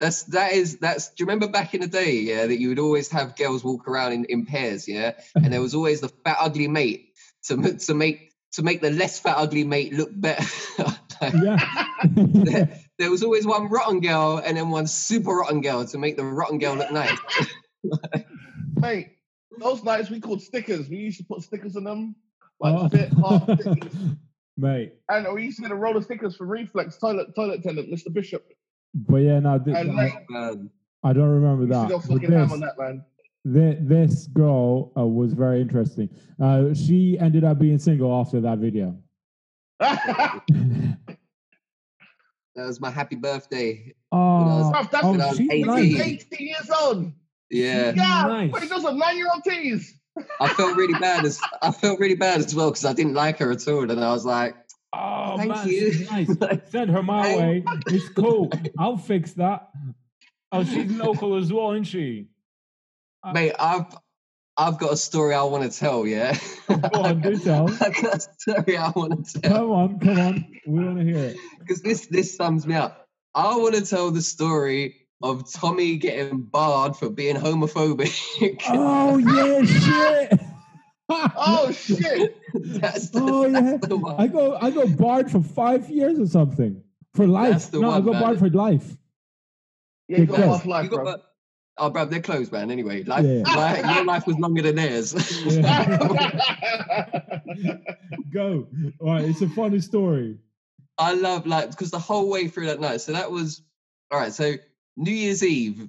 That's 0.00 0.22
that 0.24 0.52
is 0.52 0.78
that's. 0.78 1.08
Do 1.08 1.14
you 1.18 1.26
remember 1.26 1.48
back 1.48 1.74
in 1.74 1.80
the 1.80 1.88
day? 1.88 2.20
Yeah, 2.20 2.46
that 2.46 2.60
you 2.60 2.68
would 2.68 2.78
always 2.78 3.08
have 3.10 3.34
girls 3.36 3.64
walk 3.64 3.88
around 3.88 4.12
in, 4.12 4.24
in 4.26 4.46
pairs. 4.46 4.86
Yeah, 4.86 5.14
and 5.34 5.52
there 5.52 5.60
was 5.60 5.74
always 5.78 6.00
the 6.00 6.08
fat 6.08 6.36
ugly 6.40 6.68
mate 6.68 7.14
to 7.46 7.74
to 7.78 7.94
make 7.94 8.32
to 8.52 8.62
make 8.62 8.80
the 8.80 8.90
less 8.92 9.18
fat 9.18 9.36
ugly 9.38 9.64
mate 9.64 9.92
look 9.94 10.10
better. 10.12 10.44
Yeah. 11.20 11.58
there, 12.14 12.78
there 12.96 13.10
was 13.10 13.24
always 13.24 13.44
one 13.44 13.66
rotten 13.68 13.98
girl 13.98 14.40
and 14.44 14.56
then 14.56 14.70
one 14.70 14.86
super 14.86 15.32
rotten 15.34 15.62
girl 15.62 15.84
to 15.84 15.98
make 15.98 16.16
the 16.16 16.24
rotten 16.24 16.58
girl 16.58 16.76
look 16.76 16.92
nice. 16.92 17.18
Mate, 18.76 19.08
those 19.58 19.82
nights 19.82 20.10
we 20.10 20.20
called 20.20 20.42
stickers. 20.42 20.88
We 20.88 20.96
used 20.98 21.18
to 21.18 21.24
put 21.24 21.42
stickers 21.42 21.74
on 21.74 21.82
them. 21.82 22.14
Like 22.60 22.74
Oh. 22.76 22.88
fit, 22.88 23.12
heart, 23.12 23.60
stickers. 23.60 23.92
Mate, 24.56 24.94
And 25.08 25.32
we 25.32 25.44
used 25.44 25.56
to 25.58 25.62
get 25.62 25.70
a 25.70 25.74
roll 25.76 25.96
of 25.96 26.02
stickers 26.04 26.34
for 26.36 26.44
Reflex, 26.46 26.98
toilet, 26.98 27.32
toilet 27.36 27.60
attendant, 27.60 27.90
Mr. 27.92 28.12
Bishop. 28.12 28.44
but 28.94 29.18
yeah, 29.18 29.38
no, 29.38 29.58
th- 29.58 29.76
And 29.76 29.92
I, 29.92 29.94
like, 29.94 30.30
Man, 30.30 30.70
I 31.04 31.12
don't 31.12 31.28
remember 31.28 31.62
we 31.64 31.70
that. 31.70 31.88
go 31.88 31.98
But 31.98 32.06
fucking 32.08 32.32
ham 32.32 32.42
this- 32.48 32.52
on 32.52 32.60
that, 32.60 32.78
man. 32.78 33.04
Thi- 33.46 33.78
this 33.80 34.26
girl 34.26 34.92
uh, 34.98 35.06
was 35.06 35.32
very 35.32 35.60
interesting. 35.60 36.08
Uh, 36.42 36.74
she 36.74 37.16
ended 37.20 37.44
up 37.44 37.60
being 37.60 37.78
single 37.78 38.12
after 38.12 38.40
that 38.40 38.58
video. 38.58 38.98
that 39.78 40.96
was 42.56 42.80
my 42.80 42.90
happy 42.90 43.14
birthday. 43.16 43.94
Oh, 44.10 44.72
Bruv, 44.74 44.90
that's 44.90 45.04
oh, 45.04 45.12
when 45.12 45.20
I 45.20 45.28
was 45.28 45.36
she's 45.36 45.50
18. 45.50 46.00
18 46.00 46.46
years 46.48 46.70
old. 46.82 47.12
Yeah, 47.50 47.92
Yeah, 47.96 48.24
Nice. 48.26 48.52
wait, 48.52 48.68
those 48.68 48.84
are 48.84 48.92
nine-year-old 48.92 49.44
tees. 49.44 49.94
I 50.40 50.48
felt 50.54 50.76
really 50.76 50.98
bad 50.98 51.24
as 51.24 51.40
I 51.62 51.70
felt 51.70 51.98
really 52.00 52.14
bad 52.16 52.40
as 52.40 52.54
well 52.54 52.70
because 52.70 52.84
I 52.84 52.92
didn't 52.92 53.14
like 53.14 53.38
her 53.38 53.50
at 53.50 53.66
all, 53.68 53.90
and 53.90 54.02
I 54.02 54.12
was 54.12 54.24
like, 54.24 54.56
Oh, 54.92 55.36
Thank 55.36 55.50
man, 55.52 55.68
you. 55.68 55.92
she's 55.92 56.10
nice. 56.10 56.30
Send 56.70 56.90
her 56.90 57.02
my 57.02 57.36
way. 57.36 57.64
It's 57.88 58.08
cool. 58.10 58.50
I'll 58.78 58.96
fix 58.96 59.34
that. 59.34 59.68
Oh, 60.50 60.64
she's 60.64 60.90
local 60.92 61.36
as 61.36 61.52
well, 61.52 61.72
isn't 61.72 61.84
she? 61.84 62.28
Uh, 63.22 63.32
mate, 63.32 63.52
I've 63.58 63.84
I've 64.56 64.78
got 64.78 64.92
a 64.94 64.96
story 64.96 65.34
I 65.34 65.42
want 65.42 65.70
to 65.70 65.78
tell. 65.78 66.06
Yeah, 66.06 66.36
Go 66.68 67.02
on, 67.02 67.20
do 67.20 67.36
tell. 67.38 67.68
I've 67.68 68.02
got 68.02 68.14
a 68.16 68.20
story 68.20 68.76
I 68.78 68.88
want 68.90 69.26
to 69.28 69.40
tell 69.40 69.52
Come 69.58 69.70
on, 69.70 69.98
come 70.00 70.18
on. 70.18 70.46
We 70.66 70.84
want 70.84 70.98
to 70.98 71.04
hear 71.04 71.18
it. 71.18 71.36
because 71.58 71.82
this 71.82 72.06
this 72.06 72.34
sums 72.34 72.66
me 72.66 72.74
up. 72.74 73.06
I 73.34 73.56
want 73.56 73.74
to 73.74 73.84
tell 73.84 74.10
the 74.10 74.22
story 74.22 75.06
of 75.22 75.50
Tommy 75.52 75.96
getting 75.96 76.42
barred 76.42 76.96
for 76.96 77.10
being 77.10 77.36
homophobic. 77.36 78.60
Oh 78.68 79.16
yeah, 79.18 79.64
shit. 79.64 80.40
Oh 81.10 81.72
shit! 81.72 82.36
that's 82.52 83.08
the, 83.08 83.20
Oh 83.22 83.46
yeah. 83.46 83.60
that's 83.62 83.88
the 83.88 83.96
one. 83.96 84.16
I 84.20 84.26
go 84.26 84.58
I 84.60 84.68
go 84.70 84.86
barred 84.86 85.30
for 85.30 85.40
five 85.40 85.88
years 85.88 86.18
or 86.18 86.26
something. 86.26 86.82
For 87.14 87.26
life. 87.26 87.52
That's 87.52 87.68
the 87.70 87.80
No, 87.80 87.90
I 87.92 88.00
go 88.02 88.12
man. 88.12 88.20
barred 88.20 88.38
for 88.38 88.50
life. 88.50 88.94
Yeah, 90.08 90.18
you 90.18 90.26
got 90.26 90.38
Yes. 90.40 90.56
half 90.58 90.66
life, 90.66 90.84
You 90.84 90.90
bro. 90.90 91.04
bar- 91.04 91.20
Oh, 91.78 91.88
bro, 91.90 92.04
they're 92.04 92.20
closed, 92.20 92.52
man. 92.52 92.70
Anyway, 92.70 93.04
life, 93.04 93.24
Yeah, 93.24 93.42
yeah. 93.46 93.54
life- 93.56 93.94
your 93.96 94.04
life 94.04 94.26
was 94.26 94.36
longer 94.38 94.60
than 94.60 94.76
theirs. 94.76 95.14
Go. 98.32 98.66
All 99.00 99.12
right, 99.14 99.24
it's 99.24 99.42
a 99.42 99.48
funny 99.50 99.80
story. 99.80 100.38
I 100.98 101.14
love 101.14 101.46
like 101.46 101.70
because 101.70 101.90
the 101.90 101.98
whole 101.98 102.28
way 102.28 102.48
through 102.48 102.66
that 102.66 102.80
night. 102.80 103.00
So 103.00 103.12
that 103.12 103.30
was 103.30 103.62
all 104.10 104.18
right. 104.18 104.32
So 104.32 104.54
New 104.98 105.12
Year's 105.12 105.44
Eve, 105.44 105.88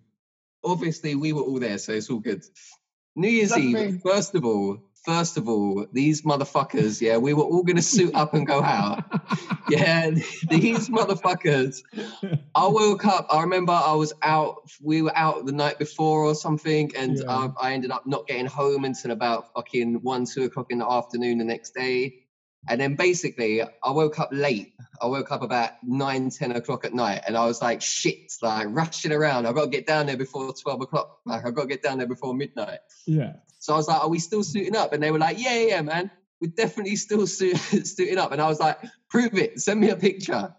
obviously 0.63 1.15
we 1.15 1.33
were 1.33 1.41
all 1.41 1.59
there, 1.59 1.77
so 1.79 1.93
it's 1.93 2.09
all 2.09 2.19
good. 2.19 2.43
New 3.15 3.27
Year's 3.27 3.49
That's 3.49 3.61
Eve, 3.61 3.93
me. 3.93 3.99
first 3.99 4.35
of 4.35 4.45
all, 4.45 4.77
first 5.03 5.37
of 5.37 5.49
all, 5.49 5.87
these 5.91 6.21
motherfuckers, 6.21 7.01
yeah, 7.01 7.17
we 7.17 7.33
were 7.33 7.43
all 7.43 7.63
gonna 7.63 7.81
suit 7.81 8.13
up 8.13 8.33
and 8.35 8.45
go 8.45 8.61
out. 8.61 9.03
Yeah, 9.69 10.09
these 10.49 10.89
motherfuckers. 10.89 11.81
I 12.55 12.67
woke 12.67 13.05
up. 13.05 13.27
I 13.31 13.41
remember 13.41 13.71
I 13.73 13.93
was 13.95 14.13
out. 14.21 14.69
We 14.81 15.01
were 15.01 15.15
out 15.17 15.45
the 15.45 15.51
night 15.53 15.79
before 15.79 16.23
or 16.25 16.35
something, 16.35 16.91
and 16.95 17.17
Yeah. 17.17 17.23
uh, 17.27 17.51
I 17.59 17.73
ended 17.73 17.91
up 17.91 18.05
not 18.05 18.27
getting 18.27 18.45
home 18.45 18.85
until 18.85 19.11
about 19.11 19.53
fucking 19.55 20.01
one, 20.03 20.25
two 20.25 20.43
o'clock 20.43 20.67
in 20.69 20.77
the 20.79 20.87
afternoon 20.89 21.39
the 21.39 21.45
next 21.45 21.73
day. 21.73 22.25
And 22.69 22.79
then 22.79 22.95
basically, 22.95 23.61
I 23.61 23.91
woke 23.91 24.19
up 24.19 24.29
late. 24.31 24.73
I 25.01 25.07
woke 25.07 25.31
up 25.31 25.41
about 25.41 25.71
nine, 25.83 26.29
ten 26.29 26.51
o'clock 26.51 26.85
at 26.85 26.93
night, 26.93 27.21
and 27.27 27.35
I 27.35 27.45
was 27.45 27.61
like, 27.61 27.81
shit, 27.81 28.31
like 28.41 28.67
rushing 28.69 29.11
around. 29.11 29.47
I've 29.47 29.55
got 29.55 29.65
to 29.65 29.69
get 29.69 29.87
down 29.87 30.05
there 30.05 30.17
before 30.17 30.53
twelve 30.53 30.81
o'clock. 30.81 31.19
Like 31.25 31.45
I 31.45 31.51
got 31.51 31.63
to 31.63 31.67
get 31.67 31.81
down 31.83 31.97
there 31.97 32.07
before 32.07 32.33
midnight. 32.33 32.79
yeah. 33.05 33.33
So 33.57 33.73
I 33.73 33.77
was 33.77 33.87
like, 33.89 34.01
"Are 34.01 34.07
we 34.09 34.19
still 34.19 34.43
suiting 34.43 34.75
up?" 34.75 34.93
And 34.93 35.01
they 35.03 35.11
were 35.11 35.19
like, 35.19 35.37
"Yeah, 35.39 35.55
yeah, 35.55 35.67
yeah, 35.67 35.81
man, 35.81 36.11
we're 36.39 36.51
definitely 36.55 36.95
still 36.95 37.25
suit- 37.27 37.57
suiting 37.85 38.17
up." 38.17 38.31
And 38.31 38.41
I 38.41 38.47
was 38.47 38.59
like, 38.59 38.77
"Prove 39.09 39.33
it. 39.37 39.59
Send 39.59 39.79
me 39.81 39.89
a 39.89 39.95
picture." 39.95 40.53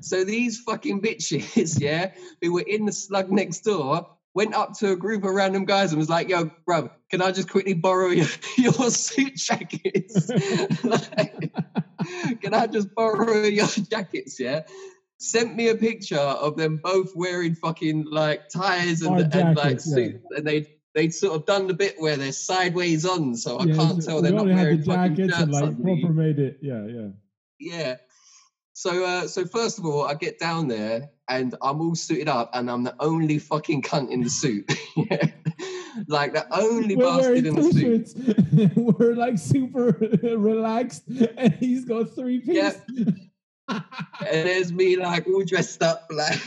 So 0.00 0.24
these 0.24 0.60
fucking 0.60 1.02
bitches, 1.02 1.80
yeah, 1.80 2.12
who 2.40 2.52
were 2.52 2.60
in 2.66 2.86
the 2.86 2.92
slug 2.92 3.30
next 3.32 3.60
door, 3.60 4.06
went 4.38 4.54
up 4.54 4.72
to 4.72 4.92
a 4.92 4.96
group 4.96 5.24
of 5.24 5.34
random 5.34 5.64
guys 5.64 5.90
and 5.90 5.98
was 5.98 6.08
like, 6.08 6.28
"Yo, 6.28 6.48
bro, 6.64 6.88
can 7.10 7.20
I 7.20 7.32
just 7.32 7.50
quickly 7.50 7.74
borrow 7.74 8.10
your, 8.10 8.28
your 8.56 8.72
suit 8.90 9.34
jackets? 9.34 10.30
Like, 10.84 11.52
can 12.40 12.54
I 12.54 12.68
just 12.68 12.94
borrow 12.94 13.42
your 13.42 13.66
jackets?" 13.66 14.38
Yeah. 14.38 14.60
Sent 15.18 15.56
me 15.56 15.68
a 15.70 15.74
picture 15.74 16.16
of 16.16 16.56
them 16.56 16.78
both 16.80 17.08
wearing 17.16 17.56
fucking 17.56 18.06
like 18.08 18.42
ties 18.54 19.02
and, 19.02 19.10
Hard 19.10 19.34
and 19.34 19.56
like 19.56 19.56
jackets, 19.56 19.88
yeah. 19.88 19.94
suits, 19.96 20.24
and 20.36 20.46
they 20.46 20.66
they'd 20.94 21.12
sort 21.12 21.34
of 21.34 21.44
done 21.44 21.66
the 21.66 21.74
bit 21.74 21.96
where 21.98 22.16
they're 22.16 22.30
sideways 22.30 23.04
on, 23.04 23.34
so 23.34 23.58
I 23.58 23.64
Yeah, 23.64 23.74
can't 23.74 24.02
so 24.04 24.08
tell 24.08 24.22
they're 24.22 24.32
not 24.32 24.46
wearing 24.46 24.78
the 24.78 24.84
fucking 24.84 25.16
jackets 25.16 25.38
and 25.40 25.50
like 25.50 25.82
proper 25.82 26.12
made 26.12 26.38
it. 26.38 26.58
Yeah, 26.62 26.86
yeah. 26.86 27.08
Yeah. 27.58 27.96
So 28.78 29.04
uh, 29.04 29.26
so 29.26 29.44
first 29.44 29.80
of 29.80 29.86
all, 29.86 30.04
I 30.04 30.14
get 30.14 30.38
down 30.38 30.68
there 30.68 31.10
and 31.28 31.52
I'm 31.62 31.80
all 31.80 31.96
suited 31.96 32.28
up, 32.28 32.50
and 32.54 32.70
I'm 32.70 32.84
the 32.84 32.94
only 33.00 33.40
fucking 33.40 33.82
cunt 33.82 34.12
in 34.12 34.22
the 34.22 34.30
suit. 34.30 34.72
yeah. 34.96 35.26
Like 36.06 36.32
the 36.32 36.46
only 36.52 36.94
We're 36.94 37.04
bastard 37.04 37.44
in 37.44 37.56
the 37.56 37.72
suit. 37.72 38.76
We're 39.00 39.16
like 39.16 39.36
super 39.36 39.98
relaxed, 40.22 41.08
and 41.08 41.54
he's 41.54 41.86
got 41.86 42.14
three 42.14 42.38
piece. 42.38 42.54
Yeah. 42.54 42.74
And 43.68 44.46
there's 44.46 44.72
me 44.72 44.96
like 44.96 45.26
all 45.26 45.42
dressed 45.42 45.82
up, 45.82 46.06
like. 46.12 46.40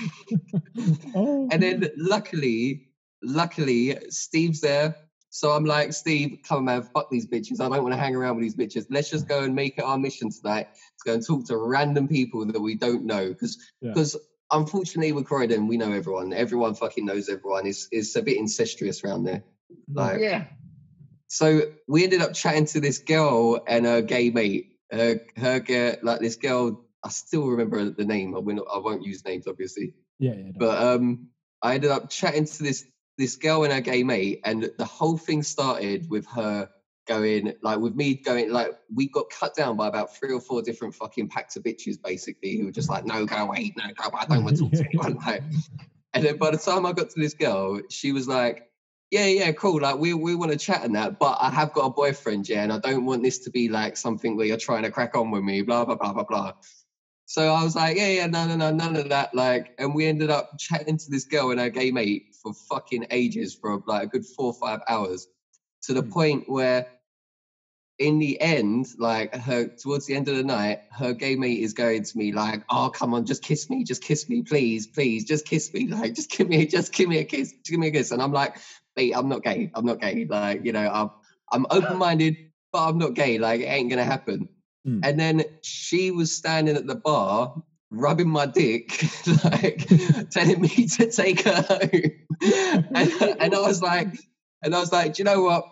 oh, 1.14 1.50
And 1.52 1.62
then 1.62 1.90
luckily, 1.98 2.92
luckily, 3.22 3.98
Steve's 4.08 4.62
there. 4.62 4.96
So 5.34 5.52
I'm 5.52 5.64
like, 5.64 5.94
Steve, 5.94 6.40
come 6.46 6.58
on, 6.58 6.66
man, 6.66 6.84
fuck 6.84 7.10
these 7.10 7.26
bitches. 7.26 7.62
I 7.62 7.70
don't 7.70 7.84
want 7.84 7.94
to 7.94 8.00
hang 8.00 8.14
around 8.18 8.36
with 8.36 8.44
these 8.44 8.56
bitches. 8.56 8.86
Let's 8.90 9.10
just 9.10 9.30
go 9.30 9.44
and 9.44 9.56
make 9.56 9.78
it 9.78 9.84
our 9.84 9.98
mission 9.98 10.30
tonight 10.30 10.68
to 10.74 11.04
go 11.06 11.14
and 11.14 11.26
talk 11.26 11.46
to 11.48 11.58
random 11.58 12.10
people 12.10 12.46
that 12.46 12.60
we 12.60 12.76
don't 12.76 13.06
know. 13.06 13.30
Because 13.30 13.58
Yeah. 13.80 13.92
because 13.94 14.18
unfortunately 14.52 15.14
with 15.14 15.26
Croydon, 15.26 15.68
we 15.68 15.78
know 15.78 15.94
everyone. 15.94 16.34
Everyone 16.34 16.76
fucking 16.76 17.06
knows 17.06 17.30
everyone. 17.30 17.66
It's 17.66 17.88
it's 17.92 18.14
a 18.18 18.22
bit 18.22 18.38
incestuous 18.38 19.06
around 19.06 19.24
there. 19.24 19.46
Like 19.94 20.20
yeah. 20.20 20.48
so 21.28 21.62
we 21.88 22.04
ended 22.04 22.22
up 22.22 22.34
chatting 22.34 22.66
to 22.66 22.82
this 22.82 23.00
girl 23.00 23.64
and 23.68 23.86
her 23.86 24.02
gay 24.02 24.32
mate. 24.32 24.80
Her 24.92 25.22
her 25.38 25.62
girl, 25.62 25.96
like 26.04 26.20
this 26.20 26.36
girl, 26.36 26.84
I 27.06 27.10
still 27.10 27.48
remember 27.48 27.90
the 27.90 28.04
name. 28.04 28.36
I 28.36 28.40
won't 28.40 28.60
I 28.74 28.80
won't 28.80 29.06
use 29.06 29.24
names 29.24 29.48
obviously. 29.48 29.94
yeah, 30.20 30.34
yeah. 30.34 30.44
no. 30.48 30.52
But 30.58 30.84
um, 30.84 31.30
I 31.62 31.76
ended 31.76 31.92
up 31.92 32.10
chatting 32.10 32.44
to 32.44 32.64
this 32.64 32.86
this 33.22 33.36
girl 33.36 33.63
and 33.63 33.72
her 33.72 33.82
gay 33.82 34.03
mate, 34.03 34.41
and 34.43 34.72
the 34.78 34.86
whole 34.86 35.15
thing 35.15 35.43
started 35.43 36.09
with 36.09 36.26
her 36.28 36.67
going 37.07 37.53
like 37.61 37.80
with 37.80 37.95
me 37.95 38.15
going 38.15 38.51
like 38.51 38.72
we 38.93 39.07
got 39.07 39.30
cut 39.30 39.55
down 39.55 39.76
by 39.76 39.88
about 39.88 40.15
three 40.15 40.34
or 40.34 40.39
four 40.39 40.61
different 40.61 40.93
fucking 40.93 41.28
packs 41.28 41.55
of 41.55 41.63
bitches 41.63 42.01
basically 42.01 42.57
who 42.57 42.65
were 42.65 42.72
just 42.72 42.89
like 42.89 43.05
no 43.05 43.26
go 43.26 43.38
away 43.38 43.74
no 43.76 43.84
go 43.95 44.05
away, 44.05 44.19
I 44.22 44.26
don't 44.26 44.43
want 44.43 44.57
to 44.57 44.63
talk 44.63 44.72
to 44.74 44.86
anyone 44.86 45.17
like 45.26 45.43
and 46.13 46.24
then 46.24 46.38
by 46.38 46.51
the 46.51 46.57
time 46.57 46.86
I 46.86 46.93
got 46.93 47.09
to 47.09 47.19
this 47.19 47.34
girl 47.34 47.82
she 47.89 48.11
was 48.11 48.28
like 48.28 48.69
yeah 49.09 49.26
yeah 49.26 49.51
cool 49.51 49.82
like 49.82 49.97
we 49.97 50.13
we 50.13 50.36
want 50.36 50.51
to 50.51 50.57
chat 50.57 50.84
and 50.84 50.95
that 50.95 51.17
but 51.17 51.39
I 51.41 51.49
have 51.49 51.74
got 51.74 51.88
a 51.88 51.89
boyfriend 51.89 52.47
yeah 52.47 52.61
and 52.63 52.72
I 52.72 52.78
don't 52.78 53.05
want 53.05 53.24
this 53.24 53.39
to 53.39 53.49
be 53.49 53.67
like 53.67 53.97
something 53.97 54.38
where 54.38 54.45
you're 54.45 54.57
trying 54.57 54.84
to 54.84 54.91
crack 54.91 55.17
on 55.17 55.32
with 55.32 55.43
me 55.43 55.63
blah 55.63 55.86
blah 55.86 55.95
blah 55.95 56.13
blah 56.13 56.24
blah 56.24 56.53
so 57.32 57.47
I 57.47 57.63
was 57.63 57.78
like, 57.78 57.95
yeah, 57.95 58.09
yeah, 58.09 58.28
no, 58.28 58.45
no, 58.45 58.57
no, 58.57 58.72
none 58.72 58.97
of 58.97 59.07
that. 59.07 59.34
Like, 59.34 59.74
and 59.80 59.95
we 59.95 60.05
ended 60.05 60.30
up 60.30 60.51
chatting 60.59 60.97
to 60.97 61.09
this 61.09 61.24
girl 61.24 61.51
and 61.51 61.61
her 61.61 61.69
gay 61.69 61.89
mate 61.89 62.31
for 62.42 62.54
fucking 62.70 63.06
ages, 63.12 63.58
for 63.60 63.80
like 63.88 64.04
a 64.04 64.08
good 64.08 64.26
four 64.26 64.48
or 64.48 64.54
five 64.54 64.80
hours, 64.89 65.28
to 65.84 65.94
the 65.94 66.04
Hmm. 66.04 66.12
point 66.12 66.44
where, 66.48 66.86
in 68.00 68.18
the 68.20 68.39
end, 68.42 68.88
like 68.98 69.34
her 69.36 69.68
towards 69.82 70.06
the 70.06 70.16
end 70.16 70.28
of 70.28 70.36
the 70.36 70.44
night, 70.44 70.80
her 70.92 71.14
gay 71.14 71.36
mate 71.36 71.60
is 71.60 71.74
going 71.74 72.04
to 72.04 72.12
me 72.18 72.32
like, 72.32 72.62
oh, 72.72 72.89
come 72.92 73.14
on, 73.14 73.26
just 73.26 73.44
kiss 73.44 73.70
me, 73.70 73.84
just 73.84 74.02
kiss 74.02 74.28
me, 74.28 74.42
please, 74.42 74.88
please, 74.88 75.24
just 75.24 75.46
kiss 75.46 75.72
me, 75.74 75.88
like, 75.89 76.14
just 76.14 76.30
give 76.32 76.48
me, 76.48 76.66
just 76.66 76.92
give 76.94 77.08
me 77.10 77.20
a 77.20 77.26
kiss, 77.26 77.52
just 77.64 77.72
give 77.72 77.80
me 77.80 77.88
a 77.88 77.92
kiss. 77.92 78.12
And 78.12 78.22
I'm 78.22 78.32
like, 78.32 78.58
mate, 78.98 79.14
I'm 79.16 79.28
not 79.30 79.44
gay, 79.44 79.70
I'm 79.76 79.86
not 79.86 80.00
gay. 80.00 80.26
Like, 80.28 80.62
you 80.64 80.72
know, 80.72 80.89
I'm 80.92 81.10
I'm 81.52 81.66
open 81.70 81.98
minded, 81.98 82.36
but 82.74 82.88
I'm 82.89 82.98
not 82.98 83.14
gay. 83.14 83.38
Like, 83.38 83.62
it 83.62 83.66
ain't 83.66 83.89
gonna 83.89 84.06
happen. 84.06 84.48
Mm. 84.88 85.04
And 85.04 85.20
then 85.20 85.44
she 85.64 86.12
was 86.12 86.32
standing 86.34 86.76
at 86.78 86.88
the 86.88 86.96
bar, 86.96 87.52
rubbing 87.92 88.30
my 88.30 88.46
dick, 88.48 88.86
like 89.46 89.88
telling 90.32 90.62
me 90.62 90.70
to 90.70 91.08
take 91.08 91.42
her 91.44 91.62
home. 91.70 92.12
And, 92.94 93.12
and 93.39 93.56
I 93.56 93.60
was 93.60 93.82
like, 93.82 94.18
and 94.64 94.76
I 94.76 94.80
was 94.80 94.92
like, 94.92 95.14
do 95.14 95.22
you 95.22 95.26
know 95.26 95.42
what? 95.44 95.66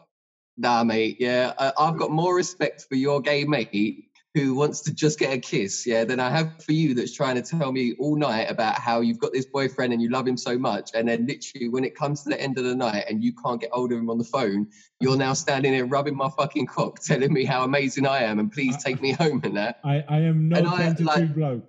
Nah, 0.58 0.84
mate. 0.84 1.18
Yeah, 1.20 1.54
I, 1.58 1.72
I've 1.78 1.98
got 1.98 2.12
more 2.12 2.36
respect 2.36 2.86
for 2.90 2.96
your 2.96 3.22
gay 3.22 3.44
mate 3.46 4.06
who 4.36 4.54
wants 4.54 4.82
to 4.82 4.94
just 4.94 5.18
get 5.18 5.34
a 5.34 5.40
kiss, 5.40 5.88
yeah, 5.88 6.04
than 6.06 6.20
I 6.20 6.30
have 6.30 6.64
for 6.64 6.72
you 6.72 6.94
that's 6.94 7.14
trying 7.16 7.36
to 7.36 7.42
tell 7.42 7.72
me 7.72 7.96
all 7.98 8.16
night 8.16 8.44
about 8.52 8.76
how 8.76 9.02
you've 9.02 9.18
got 9.18 9.34
this 9.34 9.46
boyfriend 9.46 9.92
and 9.92 10.02
you 10.02 10.10
love 10.10 10.28
him 10.28 10.38
so 10.38 10.58
much. 10.58 10.92
And 10.94 11.08
then 11.08 11.26
literally 11.26 11.68
when 11.70 11.84
it 11.84 11.96
comes 11.96 12.24
to 12.24 12.30
the 12.30 12.40
end 12.40 12.58
of 12.60 12.64
the 12.64 12.76
night 12.76 13.06
and 13.10 13.24
you 13.24 13.34
can't 13.34 13.60
get 13.60 13.72
hold 13.72 13.92
of 13.92 13.98
him 13.98 14.10
on 14.10 14.20
the 14.20 14.24
phone, 14.24 14.68
you're 15.00 15.18
now 15.18 15.34
standing 15.34 15.72
there 15.72 15.86
rubbing 15.86 16.16
my 16.16 16.30
fucking 16.38 16.68
cock, 16.68 17.00
telling 17.00 17.34
me 17.34 17.44
how 17.44 17.64
amazing 17.64 18.06
I 18.06 18.20
am 18.24 18.38
and 18.40 18.52
please 18.52 18.78
take 18.84 19.02
me 19.02 19.14
home 19.14 19.42
and 19.44 19.58
that. 19.58 19.80
I, 19.84 20.04
I 20.08 20.20
am 20.20 20.50
no 20.50 20.58
And 20.58 20.68
I, 20.68 20.76
22 20.94 21.04
like- 21.04 21.36
bloke. 21.36 21.64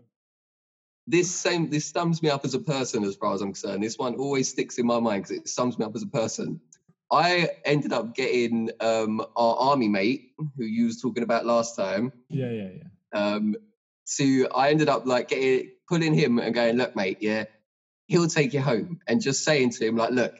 This 1.06 1.30
same 1.34 1.70
this 1.70 1.86
sums 1.86 2.22
me 2.22 2.28
up 2.30 2.44
as 2.44 2.54
a 2.54 2.58
person 2.58 3.04
as 3.04 3.16
far 3.16 3.34
as 3.34 3.40
I'm 3.40 3.48
concerned. 3.48 3.82
This 3.82 3.98
one 3.98 4.14
always 4.14 4.48
sticks 4.48 4.78
in 4.78 4.86
my 4.86 5.00
mind 5.00 5.24
because 5.24 5.38
it 5.38 5.48
sums 5.48 5.78
me 5.78 5.84
up 5.84 5.94
as 5.96 6.02
a 6.02 6.06
person. 6.06 6.60
I 7.10 7.48
ended 7.64 7.92
up 7.92 8.14
getting 8.14 8.70
um, 8.80 9.20
our 9.34 9.56
army 9.56 9.88
mate, 9.88 10.32
who 10.56 10.64
you 10.64 10.86
was 10.86 11.00
talking 11.02 11.24
about 11.24 11.44
last 11.44 11.74
time, 11.74 12.12
Yeah, 12.28 12.50
yeah, 12.50 12.68
yeah. 12.76 12.84
um, 13.34 13.56
to 14.16 14.48
I 14.54 14.70
ended 14.70 14.88
up 14.88 15.06
like 15.06 15.28
getting 15.28 15.72
pulling 15.88 16.14
him 16.14 16.38
and 16.38 16.54
going, 16.54 16.76
look, 16.76 16.94
mate, 16.94 17.18
yeah, 17.20 17.44
he'll 18.06 18.28
take 18.28 18.52
you 18.54 18.60
home, 18.60 19.00
and 19.08 19.20
just 19.20 19.44
saying 19.44 19.70
to 19.70 19.86
him 19.86 19.96
like, 19.96 20.10
look, 20.12 20.34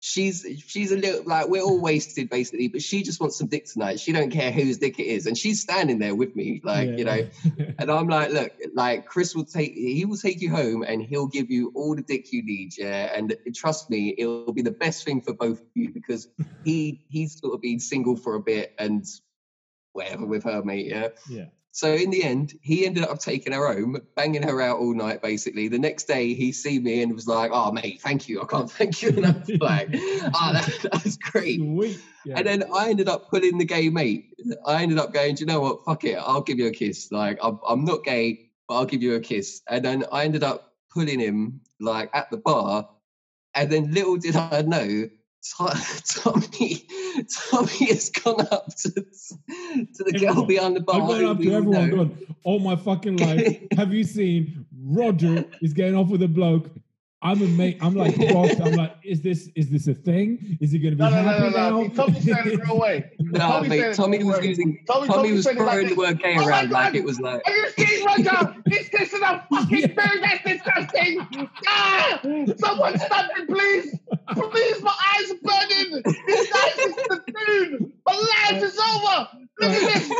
she's 0.00 0.46
she's 0.66 0.92
a 0.92 0.96
little 0.96 1.22
like 1.24 1.48
we're 1.48 1.62
all 1.62 1.80
wasted 1.80 2.30
basically, 2.30 2.68
but 2.68 2.82
she 2.82 3.02
just 3.02 3.20
wants 3.20 3.38
some 3.38 3.48
dick 3.48 3.66
tonight. 3.66 3.98
She 4.00 4.12
don't 4.12 4.30
care 4.30 4.52
whose 4.52 4.78
dick 4.78 4.98
it 4.98 5.06
is, 5.06 5.26
and 5.26 5.36
she's 5.36 5.60
standing 5.60 5.98
there 5.98 6.14
with 6.14 6.36
me, 6.36 6.60
like 6.62 6.90
Yeah, 6.90 6.96
you 6.96 7.04
know. 7.04 7.14
yeah. 7.14 7.64
And 7.78 7.90
I'm 7.90 8.08
like, 8.08 8.30
look, 8.30 8.52
like 8.74 9.06
Chris 9.06 9.34
will 9.34 9.44
take, 9.44 9.72
he 9.72 10.04
will 10.04 10.16
take 10.16 10.40
you 10.40 10.50
home 10.50 10.82
and 10.82 11.00
he'll 11.00 11.28
give 11.28 11.50
you 11.50 11.72
all 11.74 11.94
the 11.94 12.02
dick 12.02 12.32
you 12.32 12.44
need, 12.44 12.76
yeah. 12.76 13.12
And 13.14 13.36
trust 13.54 13.88
me, 13.88 14.14
it'll 14.18 14.52
be 14.52 14.62
the 14.62 14.70
best 14.70 15.04
thing 15.04 15.20
for 15.20 15.32
both 15.32 15.60
of 15.60 15.66
you 15.74 15.92
because 15.92 16.28
he 16.64 17.04
he's 17.08 17.38
sort 17.38 17.54
of 17.54 17.60
been 17.60 17.80
single 17.80 18.16
for 18.16 18.34
a 18.34 18.40
bit 18.40 18.74
and 18.78 19.04
whatever 19.92 20.26
with 20.26 20.44
her, 20.44 20.62
mate, 20.62 20.86
yeah. 20.86 21.08
yeah. 21.28 21.46
So 21.72 21.92
in 21.92 22.10
the 22.10 22.24
end, 22.24 22.54
he 22.60 22.86
ended 22.86 23.04
up 23.04 23.18
taking 23.20 23.52
her 23.52 23.72
home, 23.72 24.00
banging 24.16 24.42
her 24.42 24.60
out 24.60 24.78
all 24.78 24.94
night, 24.94 25.22
basically. 25.22 25.68
The 25.68 25.78
next 25.78 26.04
day, 26.04 26.34
he 26.34 26.50
see 26.52 26.78
me 26.78 27.02
and 27.02 27.14
was 27.14 27.28
like, 27.28 27.50
"Oh, 27.52 27.70
mate, 27.70 28.00
thank 28.00 28.28
you. 28.28 28.42
I 28.42 28.46
can't 28.46 28.70
thank 28.78 29.02
you 29.02 29.10
enough." 29.10 29.48
Like, 29.60 29.88
oh, 29.92 30.52
that, 30.52 30.78
that 30.82 31.04
was 31.04 31.16
great. 31.16 31.60
Yeah. 32.24 32.38
And 32.38 32.46
then 32.46 32.64
I 32.74 32.90
ended 32.90 33.08
up 33.08 33.28
pulling 33.30 33.58
the 33.58 33.64
gay 33.64 33.88
mate. 33.90 34.34
I 34.66 34.82
ended 34.82 34.98
up 34.98 35.12
going, 35.12 35.34
do 35.34 35.40
you 35.40 35.46
know 35.46 35.60
what? 35.60 35.84
Fuck 35.84 36.04
it. 36.04 36.16
I'll 36.16 36.42
give 36.42 36.58
you 36.58 36.68
a 36.68 36.70
kiss. 36.70 37.10
Like, 37.10 37.38
I'm, 37.42 37.58
I'm 37.66 37.84
not 37.84 38.04
gay, 38.04 38.50
but 38.68 38.74
I'll 38.74 38.84
give 38.84 39.02
you 39.02 39.14
a 39.14 39.20
kiss. 39.20 39.62
And 39.68 39.84
then 39.84 40.04
I 40.12 40.24
ended 40.24 40.42
up 40.42 40.74
pulling 40.90 41.20
him, 41.20 41.60
like, 41.80 42.10
at 42.14 42.30
the 42.30 42.36
bar. 42.36 42.88
And 43.54 43.70
then 43.70 43.92
little 43.92 44.16
did 44.16 44.36
I 44.36 44.62
know, 44.62 45.08
Tommy, 45.58 46.86
Tommy 47.50 47.86
has 47.86 48.10
gone 48.10 48.46
up 48.50 48.74
to, 48.76 48.90
to 48.90 50.04
the 50.04 50.12
girl 50.12 50.30
Everyone. 50.30 50.46
behind 50.46 50.76
the 50.76 50.80
bar. 50.80 51.00
I've 51.00 51.08
gone 51.08 51.24
up 51.24 51.38
to 51.40 51.54
everyone, 51.54 51.90
know. 51.90 51.96
gone, 51.96 52.36
all 52.44 52.58
my 52.58 52.76
fucking 52.76 53.16
life. 53.16 53.62
Have 53.76 53.92
you 53.92 54.04
seen 54.04 54.66
Roger 54.84 55.44
is 55.62 55.72
getting 55.72 55.96
off 55.96 56.08
with 56.08 56.22
a 56.22 56.28
bloke? 56.28 56.70
I'm 57.20 57.42
a 57.42 57.46
mate. 57.46 57.78
I'm 57.80 57.94
like, 57.94 58.14
fucked. 58.32 58.60
I'm 58.60 58.74
like, 58.74 58.94
is 59.02 59.20
this 59.22 59.48
is 59.56 59.70
this 59.70 59.88
a 59.88 59.94
thing? 59.94 60.56
Is 60.60 60.70
he 60.70 60.78
gonna 60.78 60.94
be 60.94 61.02
No, 61.02 61.10
no, 61.10 61.22
no, 61.22 61.38
no, 61.38 61.50
no. 61.50 61.82
now? 61.82 61.88
Tommy's 61.88 62.24
saying 62.24 62.46
it 62.46 62.56
the 62.60 62.64
wrong 62.64 62.78
way. 62.78 63.10
No, 63.18 63.38
Tommy's 63.40 63.68
saying 63.70 63.82
mate. 63.82 63.96
Tommy 63.96 64.22
was 64.24 64.36
wrong 64.36 64.44
using. 64.44 64.84
Tommy, 64.86 65.06
Tommy 65.08 65.16
Tommy's 65.16 65.32
was 65.32 65.44
saying 65.44 65.58
like 65.58 65.70
throwing 65.72 65.88
the 65.88 65.94
word 65.96 66.18
gay 66.22 66.36
Oh 66.38 66.46
around 66.46 66.70
like 66.70 66.94
it 66.94 67.02
was 67.04 67.18
like. 67.20 67.42
Are 67.44 67.52
you 67.56 67.70
seeing 67.76 68.04
Roger? 68.04 68.54
He's 68.68 68.88
kissing 68.88 69.20
a 69.24 69.44
fucking 69.50 69.78
Yeah. 69.78 69.86
food. 69.88 70.22
That's 70.22 70.44
disgusting. 70.44 71.48
Ah! 71.66 72.20
Someone 72.58 72.98
stop 72.98 73.26
me, 73.36 73.46
please. 73.46 73.98
Please, 74.34 74.82
my 74.82 74.94
eyes 75.16 75.30
are 75.32 75.42
burning. 75.42 76.02
This 76.26 76.52
guy's 76.52 76.76
just 76.76 76.96
the 77.08 77.22
dude. 77.46 77.92
My 78.06 78.14
life 78.14 78.62
is 78.62 78.78
over. 78.78 79.28
Look 79.60 79.70
at 79.72 79.94
this. 79.94 80.12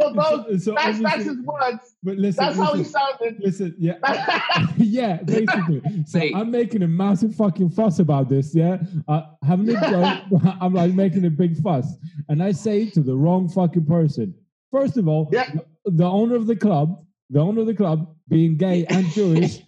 Well, 0.00 0.14
bro, 0.14 0.44
So- 0.52 0.56
so 0.58 0.74
that's, 0.76 0.98
that's 1.00 1.24
his 1.24 1.36
words. 1.44 1.96
But 2.02 2.16
listen, 2.16 2.44
That's 2.44 2.56
how 2.56 2.72
he 2.72 2.78
listen, 2.78 2.92
sounded. 2.94 3.40
listen, 3.40 3.74
yeah, 3.78 3.98
yeah, 4.78 5.22
basically. 5.22 5.82
So 6.06 6.18
Mate. 6.18 6.34
I'm 6.34 6.50
making 6.50 6.82
a 6.82 6.88
massive 6.88 7.34
fucking 7.34 7.70
fuss 7.70 7.98
about 7.98 8.28
this. 8.30 8.54
Yeah, 8.54 8.78
uh, 9.08 9.22
having 9.44 9.68
a 9.68 9.80
joke. 9.90 10.22
I'm 10.60 10.72
like 10.72 10.94
making 10.94 11.26
a 11.26 11.30
big 11.30 11.60
fuss, 11.62 11.86
and 12.30 12.42
I 12.42 12.52
say 12.52 12.88
to 12.90 13.02
the 13.02 13.14
wrong 13.14 13.48
fucking 13.48 13.84
person. 13.84 14.34
First 14.72 14.96
of 14.96 15.08
all, 15.08 15.28
Yeah. 15.32 15.50
the 15.84 16.06
owner 16.06 16.36
of 16.36 16.46
the 16.46 16.56
club, 16.56 17.04
the 17.28 17.40
owner 17.40 17.60
of 17.60 17.66
the 17.66 17.74
club, 17.74 18.14
being 18.28 18.56
gay 18.56 18.86
and 18.86 19.04
Jewish, 19.10 19.58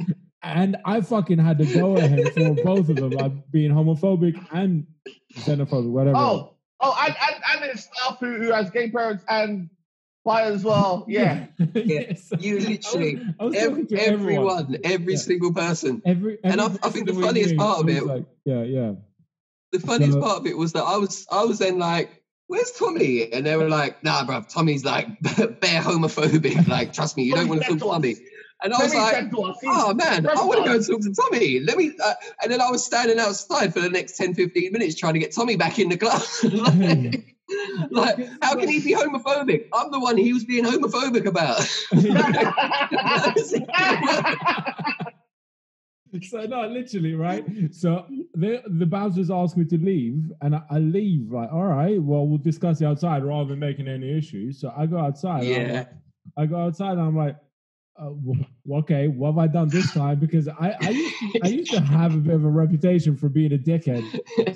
and 0.42 0.76
I 0.86 1.00
fucking 1.02 1.38
had 1.38 1.58
to 1.58 1.66
go 1.66 1.98
at 1.98 2.08
him 2.08 2.30
for 2.56 2.62
both 2.64 2.88
of 2.88 2.96
them, 2.96 3.10
like 3.10 3.32
being 3.50 3.70
homophobic 3.72 4.42
and 4.52 4.86
xenophobic, 5.34 5.90
whatever. 5.90 6.16
Oh, 6.16 6.54
oh, 6.80 6.96
and, 7.04 7.14
and, 7.30 7.42
and 7.62 7.70
his 7.72 7.84
staff 7.84 8.18
who, 8.20 8.38
who 8.38 8.52
has 8.52 8.70
gay 8.70 8.90
parents 8.90 9.24
and 9.28 9.68
bi 10.24 10.42
as 10.42 10.64
well. 10.64 11.04
Yeah. 11.08 11.46
yes. 11.74 12.32
You 12.38 12.60
literally, 12.60 13.20
I 13.40 13.44
was 13.44 13.54
Ev- 13.56 13.70
talking 13.70 13.86
to 13.88 13.96
everyone. 13.96 14.58
everyone, 14.60 14.78
every 14.84 15.14
Yeah. 15.14 15.18
single 15.20 15.52
person. 15.52 16.02
Every, 16.04 16.38
And 16.44 16.60
I- 16.60 16.64
every 16.66 16.78
I 16.82 16.88
think 16.90 17.06
the 17.06 17.14
funniest 17.14 17.56
part 17.56 17.80
of 17.80 17.88
it- 17.88 18.06
like, 18.06 18.24
yeah, 18.44 18.62
yeah. 18.62 18.92
The 19.72 19.80
funniest 19.80 20.14
So- 20.14 20.20
part 20.20 20.38
of 20.40 20.46
it 20.46 20.56
was 20.56 20.72
that 20.72 20.84
I 20.84 20.96
was, 20.98 21.26
I 21.30 21.44
was 21.44 21.58
then 21.58 21.78
like, 21.78 22.22
"Where's 22.46 22.70
Tommy?" 22.72 23.32
And 23.32 23.46
they 23.46 23.56
were 23.56 23.68
like, 23.70 24.04
"Nah, 24.04 24.24
bruv, 24.26 24.52
Tommy's 24.52 24.84
like 24.84 25.08
bare 25.22 25.80
homophobic. 25.80 26.68
Like, 26.68 26.92
trust 26.92 27.16
me, 27.16 27.22
you 27.24 27.34
don't 27.34 27.48
want 27.48 27.62
to 27.62 27.68
talk 27.68 27.78
to 27.78 27.84
Tommy." 27.84 28.16
And 28.64 28.72
I 28.72 28.78
was 28.78 28.92
Tommy 28.92 29.02
like, 29.04 29.14
said 29.14 29.30
to 29.32 29.42
us, 29.42 29.56
he- 29.60 29.66
oh 29.70 29.92
man, 29.94 30.26
I 30.28 30.44
want 30.44 30.58
to 30.62 30.68
go 30.70 30.74
and 30.76 30.86
talk 30.86 31.00
to 31.00 31.12
Tommy. 31.14 31.60
Let 31.60 31.78
me. 31.78 31.92
Uh, 32.04 32.14
and 32.42 32.52
then 32.52 32.60
I 32.60 32.70
was 32.70 32.84
standing 32.84 33.18
outside 33.18 33.72
for 33.74 33.80
the 33.80 33.88
next 33.90 34.16
10, 34.18 34.34
15 34.34 34.70
minutes 34.72 34.94
trying 34.94 35.14
to 35.14 35.18
get 35.20 35.34
Tommy 35.34 35.56
back 35.56 35.78
in 35.80 35.88
the 35.88 35.96
club. 35.96 36.22
like, 36.44 37.34
like, 37.90 38.16
how 38.42 38.54
can 38.56 38.68
he 38.68 38.80
be 38.80 38.94
homophobic? 38.94 39.68
I'm 39.72 39.90
the 39.90 40.00
one 40.00 40.16
he 40.16 40.32
was 40.32 40.44
being 40.44 40.64
homophobic 40.64 41.26
about. 41.26 41.60
so 46.22 46.42
no, 46.44 46.66
literally, 46.68 47.14
right? 47.14 47.44
So 47.72 48.06
the 48.34 48.62
the 48.66 48.86
bouncers 48.86 49.30
asked 49.30 49.56
me 49.56 49.64
to 49.66 49.78
leave, 49.78 50.30
and 50.42 50.54
I, 50.56 50.62
I 50.70 50.78
leave. 50.78 51.30
Like, 51.32 51.52
all 51.52 51.64
right, 51.64 52.00
well, 52.02 52.26
we'll 52.26 52.38
discuss 52.38 52.80
it 52.80 52.84
outside 52.86 53.24
rather 53.24 53.50
than 53.50 53.58
making 53.58 53.88
any 53.88 54.16
issues. 54.16 54.60
So 54.60 54.72
I 54.76 54.86
go 54.86 54.98
outside. 54.98 55.44
Yeah. 55.44 55.72
like- 55.72 55.88
I 56.36 56.46
go 56.46 56.56
outside, 56.56 56.92
and 56.92 57.00
I'm 57.02 57.16
like. 57.16 57.36
Uh, 58.00 58.10
okay, 58.78 59.06
what 59.08 59.28
have 59.28 59.38
I 59.38 59.46
done 59.46 59.68
this 59.68 59.92
time? 59.92 60.18
Because 60.18 60.48
I, 60.48 60.74
I, 60.80 60.88
used 60.90 61.14
to, 61.20 61.40
I 61.44 61.46
used 61.48 61.72
to 61.72 61.80
have 61.80 62.14
a 62.14 62.18
bit 62.18 62.34
of 62.34 62.44
a 62.44 62.48
reputation 62.48 63.16
for 63.16 63.28
being 63.28 63.52
a 63.52 63.58
dickhead. 63.58 64.02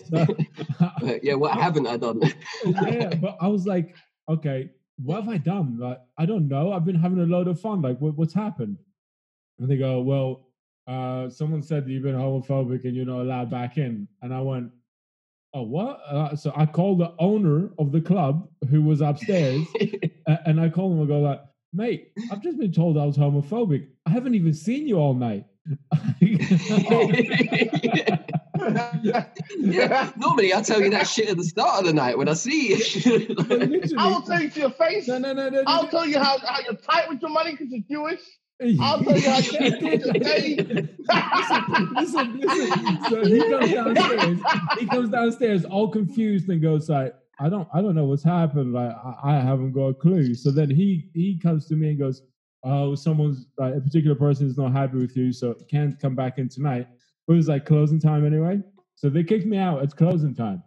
So, 0.08 1.18
yeah, 1.22 1.34
what 1.34 1.52
haven't 1.52 1.86
I 1.86 1.96
done? 1.96 2.22
yeah, 2.64 3.14
but 3.14 3.36
I 3.40 3.48
was 3.48 3.66
like, 3.66 3.94
okay, 4.28 4.70
what 4.96 5.22
have 5.22 5.28
I 5.28 5.36
done? 5.36 5.78
Like, 5.78 6.00
I 6.16 6.24
don't 6.24 6.48
know. 6.48 6.72
I've 6.72 6.84
been 6.84 6.96
having 6.96 7.20
a 7.20 7.26
load 7.26 7.48
of 7.48 7.60
fun. 7.60 7.82
Like, 7.82 8.00
what, 8.00 8.16
what's 8.16 8.32
happened? 8.32 8.78
And 9.58 9.70
they 9.70 9.76
go, 9.76 10.00
well, 10.00 10.46
uh, 10.86 11.28
someone 11.28 11.62
said 11.62 11.84
that 11.84 11.90
you've 11.90 12.04
been 12.04 12.14
homophobic 12.14 12.84
and 12.84 12.94
you're 12.94 13.04
not 13.04 13.20
allowed 13.20 13.50
back 13.50 13.76
in. 13.76 14.08
And 14.22 14.32
I 14.32 14.40
went, 14.40 14.70
oh, 15.52 15.62
what? 15.62 16.00
Uh, 16.08 16.36
so 16.36 16.52
I 16.56 16.66
called 16.66 17.00
the 17.00 17.14
owner 17.18 17.70
of 17.78 17.92
the 17.92 18.00
club 18.00 18.48
who 18.70 18.82
was 18.82 19.00
upstairs, 19.00 19.66
and 20.26 20.60
I 20.60 20.68
called 20.68 20.92
him 20.92 21.00
and 21.00 21.08
go 21.08 21.20
like, 21.20 21.40
mate, 21.72 22.12
I've 22.30 22.42
just 22.42 22.58
been 22.58 22.72
told 22.72 22.96
I 22.98 23.04
was 23.04 23.16
homophobic. 23.16 23.86
I 24.06 24.10
haven't 24.10 24.34
even 24.34 24.54
seen 24.54 24.86
you 24.86 24.98
all 24.98 25.14
night. 25.14 25.44
yeah, 29.60 30.10
normally 30.16 30.54
I 30.54 30.62
tell 30.62 30.80
you 30.80 30.90
that 30.90 31.06
shit 31.08 31.28
at 31.28 31.36
the 31.36 31.44
start 31.44 31.80
of 31.80 31.86
the 31.86 31.92
night 31.92 32.16
when 32.18 32.28
I 32.28 32.34
see 32.34 32.68
you. 32.70 32.76
Literally- 33.36 33.94
I'll 33.98 34.22
tell 34.22 34.40
you 34.40 34.50
to 34.50 34.60
your 34.60 34.70
face. 34.70 35.08
no, 35.08 35.18
no, 35.18 35.32
no, 35.32 35.48
no. 35.48 35.62
I'll 35.66 35.88
tell 35.88 36.06
you 36.06 36.18
how, 36.18 36.38
how 36.38 36.60
you're 36.64 36.74
tight 36.74 37.08
with 37.08 37.20
your 37.20 37.30
money 37.30 37.52
because 37.52 37.68
you're 37.70 37.84
Jewish. 37.88 38.20
I'll 38.80 39.02
tell 39.04 39.18
you 39.18 39.28
how 39.30 39.38
you're 39.60 39.70
Jewish. 39.78 40.56
listen, 41.96 42.40
listen. 42.40 42.98
So 43.10 43.24
he 43.24 43.38
comes 43.40 43.70
downstairs. 43.72 44.38
He 44.78 44.86
comes 44.86 45.10
downstairs 45.10 45.64
all 45.64 45.88
confused 45.88 46.48
and 46.48 46.62
goes 46.62 46.88
like, 46.88 47.14
"I 47.40 47.48
don't, 47.48 47.68
I 47.72 47.82
don't 47.82 47.94
know 47.94 48.04
what's 48.06 48.22
happened. 48.22 48.72
Like, 48.72 48.92
I, 48.92 49.36
I 49.36 49.40
haven't 49.40 49.72
got 49.72 49.88
a 49.88 49.94
clue." 49.94 50.34
So 50.34 50.50
then 50.50 50.70
he 50.70 51.10
he 51.14 51.38
comes 51.38 51.66
to 51.68 51.76
me 51.76 51.90
and 51.90 51.98
goes, 51.98 52.22
"Oh, 52.64 52.94
someone's 52.94 53.46
like 53.58 53.74
a 53.74 53.80
particular 53.80 54.16
person 54.16 54.46
is 54.46 54.58
not 54.58 54.72
happy 54.72 54.98
with 54.98 55.16
you, 55.16 55.32
so 55.32 55.54
can't 55.70 55.98
come 56.00 56.14
back 56.14 56.38
in 56.38 56.48
tonight." 56.48 56.88
But 57.26 57.34
it 57.34 57.36
was 57.36 57.48
like 57.48 57.66
closing 57.66 58.00
time 58.00 58.24
anyway, 58.26 58.62
so 58.94 59.08
they 59.10 59.24
kicked 59.24 59.46
me 59.46 59.58
out. 59.58 59.82
It's 59.82 59.94
closing 59.94 60.34
time. 60.34 60.62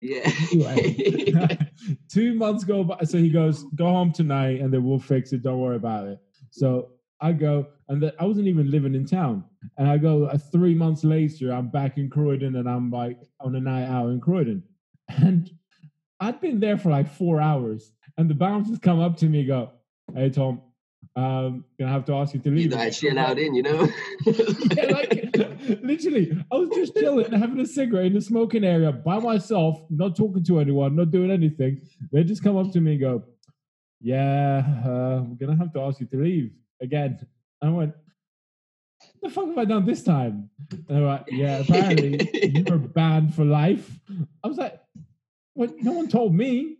yeah. 0.00 0.30
Anyway, 0.52 1.56
two 2.10 2.34
months 2.34 2.64
go 2.64 2.84
by. 2.84 2.98
So 3.04 3.18
he 3.18 3.30
goes, 3.30 3.64
go 3.74 3.86
home 3.86 4.12
tonight 4.12 4.60
and 4.60 4.72
then 4.72 4.84
we'll 4.84 4.98
fix 4.98 5.32
it. 5.32 5.42
Don't 5.42 5.60
worry 5.60 5.76
about 5.76 6.06
it. 6.08 6.18
So 6.50 6.90
I 7.20 7.32
go, 7.32 7.66
and 7.88 8.02
then 8.02 8.12
I 8.18 8.24
wasn't 8.24 8.48
even 8.48 8.70
living 8.70 8.94
in 8.94 9.06
town. 9.06 9.44
And 9.78 9.88
I 9.88 9.98
go, 9.98 10.24
uh, 10.26 10.38
three 10.38 10.74
months 10.74 11.04
later, 11.04 11.52
I'm 11.52 11.68
back 11.68 11.96
in 11.98 12.10
Croydon 12.10 12.56
and 12.56 12.68
I'm 12.68 12.90
like 12.90 13.18
on 13.40 13.54
a 13.56 13.60
night 13.60 13.86
out 13.86 14.08
in 14.10 14.20
Croydon. 14.20 14.62
And 15.08 15.50
I'd 16.20 16.40
been 16.40 16.60
there 16.60 16.78
for 16.78 16.90
like 16.90 17.08
four 17.08 17.40
hours. 17.40 17.92
And 18.16 18.30
the 18.30 18.34
bouncers 18.34 18.78
come 18.78 19.00
up 19.00 19.16
to 19.18 19.26
me 19.26 19.40
and 19.40 19.48
go, 19.48 19.70
hey, 20.14 20.30
Tom, 20.30 20.62
um, 21.16 21.64
gonna 21.78 21.92
have 21.92 22.04
to 22.06 22.14
ask 22.14 22.34
you 22.34 22.40
to 22.40 22.50
leave. 22.50 22.72
You're 23.02 23.14
not 23.14 23.30
out 23.30 23.38
in, 23.38 23.54
you 23.54 23.62
know? 23.62 23.88
yeah, 24.26 24.86
like 24.92 25.36
literally, 25.82 26.32
I 26.50 26.56
was 26.56 26.70
just 26.70 26.94
chilling, 26.94 27.30
having 27.32 27.60
a 27.60 27.66
cigarette 27.66 28.06
in 28.06 28.14
the 28.14 28.20
smoking 28.20 28.64
area 28.64 28.90
by 28.90 29.18
myself, 29.18 29.80
not 29.90 30.16
talking 30.16 30.44
to 30.44 30.58
anyone, 30.58 30.96
not 30.96 31.10
doing 31.10 31.30
anything. 31.30 31.82
They 32.12 32.24
just 32.24 32.42
come 32.42 32.56
up 32.56 32.72
to 32.72 32.80
me 32.80 32.92
and 32.92 33.00
go, 33.00 33.24
"Yeah, 34.00 34.64
uh, 34.84 35.22
we're 35.22 35.46
gonna 35.46 35.56
have 35.56 35.72
to 35.74 35.80
ask 35.82 36.00
you 36.00 36.06
to 36.06 36.16
leave 36.16 36.52
again." 36.80 37.24
I 37.62 37.68
went, 37.70 37.94
"The 39.22 39.30
fuck 39.30 39.46
have 39.46 39.58
I 39.58 39.66
done 39.66 39.86
this 39.86 40.02
time?" 40.02 40.50
And 40.70 40.84
they 40.88 41.00
were 41.00 41.06
like, 41.06 41.26
"Yeah, 41.30 41.58
apparently 41.58 42.28
you're 42.42 42.78
banned 42.78 43.34
for 43.34 43.44
life." 43.44 44.00
I 44.42 44.48
was 44.48 44.58
like, 44.58 44.80
"What? 45.54 45.74
No 45.82 45.92
one 45.92 46.08
told 46.08 46.34
me." 46.34 46.76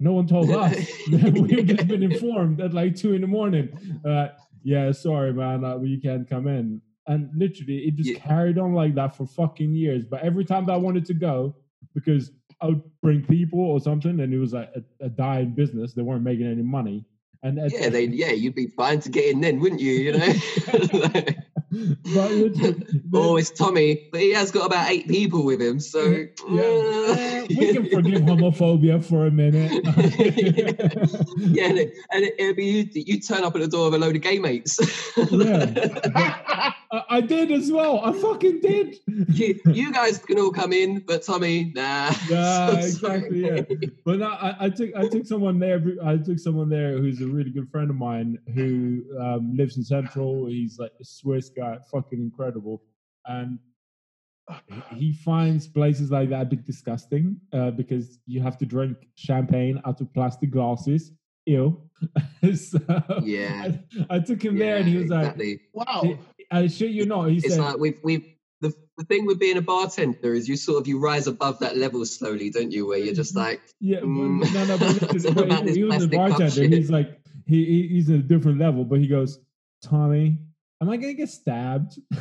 No 0.00 0.12
one 0.14 0.26
told 0.26 0.50
us. 0.50 0.74
We've 1.10 1.66
just 1.66 1.86
been 1.86 2.02
informed 2.02 2.62
at 2.62 2.72
like 2.72 2.96
two 2.96 3.12
in 3.12 3.20
the 3.20 3.26
morning. 3.26 3.68
Uh, 4.02 4.28
yeah, 4.62 4.90
sorry, 4.92 5.34
man, 5.34 5.64
uh, 5.64 5.78
you 5.80 6.00
can't 6.00 6.26
come 6.28 6.46
in. 6.46 6.80
And 7.06 7.28
literally, 7.36 7.78
it 7.80 7.96
just 7.96 8.08
Yeah. 8.10 8.18
carried 8.20 8.56
on 8.58 8.72
like 8.72 8.94
that 8.94 9.14
for 9.14 9.26
fucking 9.26 9.74
years. 9.74 10.06
But 10.06 10.22
every 10.22 10.46
time 10.46 10.64
that 10.66 10.72
I 10.72 10.78
wanted 10.78 11.04
to 11.06 11.14
go, 11.14 11.54
because 11.94 12.30
I 12.62 12.68
would 12.68 12.82
bring 13.02 13.22
people 13.22 13.60
or 13.60 13.80
something, 13.80 14.18
and 14.20 14.32
it 14.32 14.38
was 14.38 14.54
like 14.54 14.70
a, 14.74 15.04
a 15.04 15.08
dying 15.10 15.50
business, 15.50 15.92
they 15.92 16.00
weren't 16.00 16.22
making 16.22 16.46
any 16.46 16.62
money. 16.62 17.04
And 17.42 17.58
yeah, 17.70 17.90
they 17.90 18.06
yeah, 18.06 18.30
you'd 18.30 18.54
be 18.54 18.68
fine 18.68 19.00
to 19.00 19.10
get 19.10 19.26
in 19.30 19.42
then, 19.42 19.60
wouldn't 19.60 19.82
you? 19.82 19.92
You 19.92 20.12
know? 20.16 20.32
oh, 23.14 23.36
it's 23.36 23.50
Tommy, 23.50 24.08
but 24.12 24.20
he 24.20 24.32
has 24.32 24.50
got 24.50 24.66
about 24.66 24.90
eight 24.90 25.08
people 25.08 25.44
with 25.44 25.60
him, 25.60 25.80
so 25.80 26.02
yeah, 26.02 26.62
eh, 26.62 27.46
we 27.48 27.72
can 27.72 27.88
forgive 27.90 28.22
homophobia 28.22 29.04
for 29.04 29.26
a 29.26 29.30
minute. 29.30 29.72
yeah, 31.38 31.66
and, 31.66 31.78
it, 31.78 31.94
and 32.12 32.24
it, 32.24 32.34
it'd 32.38 32.56
be 32.56 32.64
you, 32.66 32.88
you 32.94 33.20
turn 33.20 33.44
up 33.44 33.54
at 33.54 33.60
the 33.60 33.68
door 33.68 33.88
of 33.88 33.94
a 33.94 33.98
load 33.98 34.14
of 34.14 34.22
gay 34.22 34.38
mates. 34.38 34.78
yeah, 35.16 36.72
I, 36.94 37.16
I 37.16 37.20
did 37.20 37.50
as 37.50 37.70
well. 37.72 38.00
I 38.04 38.12
fucking 38.12 38.60
did. 38.60 38.96
you, 39.38 39.60
you 39.66 39.92
guys 39.92 40.18
can 40.18 40.38
all 40.38 40.50
come 40.52 40.72
in, 40.72 41.00
but 41.00 41.24
Tommy, 41.24 41.72
nah. 41.74 42.12
Yeah, 42.28 42.70
So 42.70 42.76
exactly. 42.78 43.40
Yeah, 43.46 43.62
but 44.04 44.18
no, 44.20 44.28
I, 44.28 44.56
I 44.66 44.68
took 44.70 44.90
I 44.96 45.08
took 45.08 45.26
someone 45.26 45.58
there. 45.58 45.82
I 46.04 46.16
took 46.16 46.38
someone 46.38 46.68
there 46.68 46.98
who's 46.98 47.20
a 47.20 47.26
really 47.26 47.50
good 47.50 47.68
friend 47.70 47.90
of 47.90 47.96
mine 47.96 48.38
who 48.54 49.02
um, 49.20 49.56
lives 49.56 49.76
in 49.76 49.84
Central. 49.84 50.46
He's 50.46 50.78
like 50.78 50.92
a 51.00 51.04
Swiss 51.04 51.48
guy, 51.48 51.78
fucking 51.92 52.20
incredible, 52.20 52.82
and 53.26 53.58
he- 54.66 54.96
he 54.96 55.12
finds 55.12 55.66
places 55.66 56.10
like 56.10 56.28
that 56.30 56.42
a 56.42 56.44
bit 56.44 56.64
disgusting 56.64 57.40
uh, 57.52 57.70
because 57.70 58.18
you 58.26 58.40
have 58.42 58.56
to 58.58 58.66
drink 58.66 58.96
champagne 59.16 59.80
out 59.86 60.00
of 60.00 60.12
plastic 60.12 60.50
glasses. 60.50 61.12
Ew. 61.46 61.80
so 62.54 62.78
Yeah. 63.22 63.72
I, 64.10 64.16
I 64.16 64.18
took 64.18 64.42
him 64.42 64.56
there, 64.58 64.76
and 64.76 64.86
he 64.88 64.94
was 64.96 65.04
exactly. 65.04 65.60
wow. 65.72 66.18
Like, 66.52 66.64
I 66.64 66.66
shit 66.68 66.90
you 66.90 67.06
not. 67.06 67.28
He 67.30 67.36
It's 67.38 67.54
said, 67.54 67.60
like 67.60 67.78
we've 67.78 67.98
we've 68.02 68.24
the, 68.60 68.72
the 68.96 69.04
thing 69.04 69.26
with 69.26 69.38
being 69.38 69.56
a 69.56 69.62
bartender 69.62 70.34
is 70.34 70.48
you 70.48 70.56
sort 70.56 70.80
of 70.80 70.86
you 70.88 70.98
rise 70.98 71.26
above 71.26 71.58
that 71.60 71.76
level 71.76 72.04
slowly, 72.06 72.50
don't 72.50 72.70
you? 72.72 72.86
Where 72.86 72.98
you're 72.98 73.14
just 73.14 73.36
like, 73.36 73.60
Yeah, 73.80 74.00
but, 74.00 74.06
Mm. 74.08 74.54
no, 74.54 74.64
no, 74.64 74.78
but, 74.78 75.12
listen, 75.12 75.34
but 75.34 75.68
he, 75.68 75.74
he 75.74 75.84
was 75.84 76.04
a 76.04 76.08
bartender. 76.08 76.68
He's 76.76 76.90
like, 76.90 77.20
he, 77.46 77.64
he 77.64 77.88
he's 77.88 78.08
at 78.10 78.16
a 78.16 78.22
different 78.22 78.58
level, 78.58 78.84
but 78.84 79.00
he 79.00 79.06
goes, 79.08 79.38
Tommy, 79.82 80.38
am 80.80 80.88
I 80.88 80.96
gonna 80.96 81.14
get 81.14 81.28
stabbed? 81.30 81.98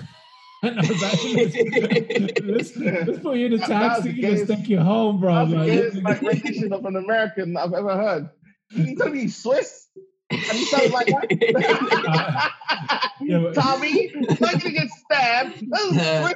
And 0.65 0.79
I 0.79 0.81
was 0.87 1.01
like, 1.01 1.23
let's, 1.35 2.37
let's, 2.41 2.77
let's 2.77 3.19
put 3.19 3.35
you 3.35 3.47
in 3.47 3.53
a 3.53 3.57
That- 3.57 3.67
that 3.67 3.97
was 3.97 4.03
taxi 4.05 4.23
and 4.25 4.37
let's 4.37 4.49
take 4.49 4.69
you 4.69 4.79
home, 4.79 5.19
bro. 5.19 5.33
That's 5.45 5.49
the 5.51 5.57
man. 5.57 5.65
gayest 5.67 5.97
like 6.03 6.21
rendition 6.21 6.71
of 6.71 6.85
an 6.85 6.95
American 6.95 7.57
I've 7.57 7.73
ever 7.73 7.97
heard. 7.97 8.29
You 8.71 8.95
told 8.95 9.11
me 9.11 9.19
he's 9.23 9.35
Swiss, 9.35 9.87
and 10.49 10.57
he 10.57 10.65
sounds 10.65 10.91
like 10.91 11.07
that. 11.07 12.51
Yeah, 13.21 13.37
but- 13.39 13.53
Tommy, 13.55 14.09
you're 14.11 14.21
not 14.21 14.39
gonna 14.39 14.71
get 14.71 14.89
stabbed. 14.89 15.59
That 15.69 16.23
was 16.25 16.35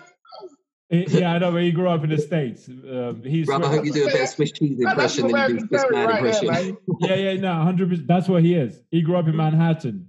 Swiss. 0.89 1.14
Yeah, 1.14 1.34
I 1.34 1.38
know, 1.39 1.51
but 1.51 1.64
he 1.64 1.72
grew 1.72 1.89
up 1.89 2.03
in 2.05 2.10
the 2.12 2.18
States. 2.18 2.70
Um, 2.70 3.22
he's 3.26 3.45
Rob, 3.47 3.62
I 3.64 3.68
hope 3.68 3.84
you 3.86 3.91
do 3.91 4.03
a 4.08 4.12
better 4.12 4.26
Swiss 4.26 4.51
cheese 4.53 4.78
That- 4.78 4.91
impression 4.91 5.28
than 5.28 5.32
you 5.32 5.36
do 5.36 5.43
American 5.43 5.68
Swiss 5.68 5.86
man 5.91 6.08
right 6.08 6.16
impression. 6.24 6.47
man. 6.47 6.78
yeah, 7.01 7.16
yeah, 7.16 7.34
no, 7.41 7.53
hundred 7.55 7.89
percent. 7.89 8.08
That's 8.08 8.30
what 8.30 8.43
he 8.43 8.53
is. 8.55 8.80
He 8.89 9.01
grew 9.01 9.18
up 9.18 9.28
in 9.28 9.36
Manhattan. 9.36 10.07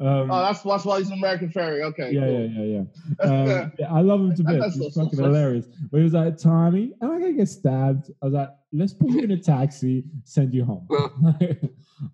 Um, 0.00 0.30
Oh, 0.30 0.40
that's, 0.40 0.62
that's 0.62 0.84
why 0.86 0.98
he's 0.98 1.08
an 1.08 1.18
American 1.18 1.50
fairy. 1.50 1.82
Okay. 1.82 2.10
yeah, 2.12 2.20
cool. 2.20 2.40
yeah, 2.40 2.62
yeah, 2.62 2.84
yeah. 3.20 3.24
Um, 3.62 3.72
yeah, 3.78 3.92
I 3.92 4.00
love 4.00 4.20
him 4.20 4.34
to 4.36 4.42
bits. 4.44 4.74
He's 4.76 4.82
so- 4.82 4.88
so 4.90 5.04
fucking 5.04 5.18
hilarious. 5.22 5.66
But 5.90 5.98
he 5.98 6.04
was 6.04 6.14
like, 6.14 6.38
Tommy, 6.38 6.92
am 7.02 7.10
I 7.10 7.20
gonna 7.20 7.32
get 7.34 7.48
stabbed? 7.48 8.10
I 8.22 8.26
was 8.26 8.34
like, 8.34 8.50
let's 8.72 8.94
put 8.94 9.10
you 9.10 9.20
in 9.20 9.30
a 9.32 9.38
taxi, 9.38 10.04
send 10.24 10.54
you 10.54 10.64
home. 10.64 10.86
Well, 10.88 11.12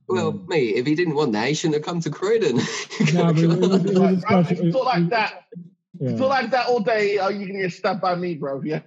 Well, 0.08 0.28
Um, 0.30 0.46
mate, 0.48 0.74
if 0.74 0.84
he 0.84 0.96
didn't 0.96 1.14
want 1.14 1.30
that, 1.32 1.46
he 1.46 1.54
shouldn't 1.54 1.76
have 1.76 1.84
come 1.84 2.00
to 2.00 2.10
Croydon. 2.10 2.56
No, 3.14 3.32
but 3.32 3.38
it 3.38 3.46
was- 3.46 3.58
it 3.58 3.70
was 3.70 3.84
a 3.84 4.00
Like, 4.00 4.20
bro, 4.20 4.42
special- 4.42 4.50
if 4.58 4.62
you 4.64 4.72
talk 4.72 4.84
like 4.86 5.08
that, 5.10 5.44
yeah. 6.00 6.06
if 6.06 6.12
you 6.12 6.18
talk 6.18 6.28
like 6.28 6.50
that 6.50 6.66
all 6.66 6.80
day, 6.80 7.18
oh, 7.18 7.28
you're 7.28 7.46
gonna 7.46 7.62
get 7.62 7.72
stabbed 7.72 8.00
by 8.00 8.14
me, 8.14 8.34
bro. 8.34 8.62
Yeah. 8.62 8.80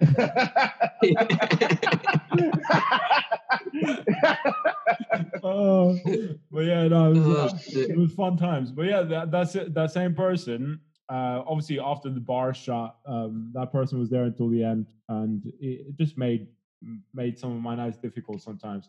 oh, 5.42 5.98
but 6.50 6.60
yeah, 6.60 6.88
no, 6.88 7.12
it 7.12 7.18
was, 7.18 7.26
Oh, 7.26 7.80
uh, 7.80 7.82
it 7.82 7.96
was 7.96 8.12
fun 8.12 8.36
times. 8.36 8.70
But 8.72 8.86
yeah, 8.86 9.02
that, 9.02 9.30
that's 9.30 9.54
it. 9.54 9.74
That 9.74 9.90
same 9.92 10.14
person. 10.14 10.80
Uh, 11.08 11.42
obviously, 11.46 11.80
after 11.80 12.10
the 12.10 12.20
bar 12.20 12.54
shot, 12.54 12.98
um, 13.06 13.50
that 13.54 13.72
person 13.72 13.98
was 13.98 14.10
there 14.10 14.24
until 14.24 14.48
the 14.48 14.62
end, 14.62 14.86
and 15.08 15.44
it, 15.60 15.86
it 15.88 15.96
just 15.96 16.16
made 16.16 16.46
made 17.12 17.38
some 17.38 17.52
of 17.52 17.60
my 17.60 17.74
nights 17.74 17.98
difficult 17.98 18.42
sometimes. 18.42 18.88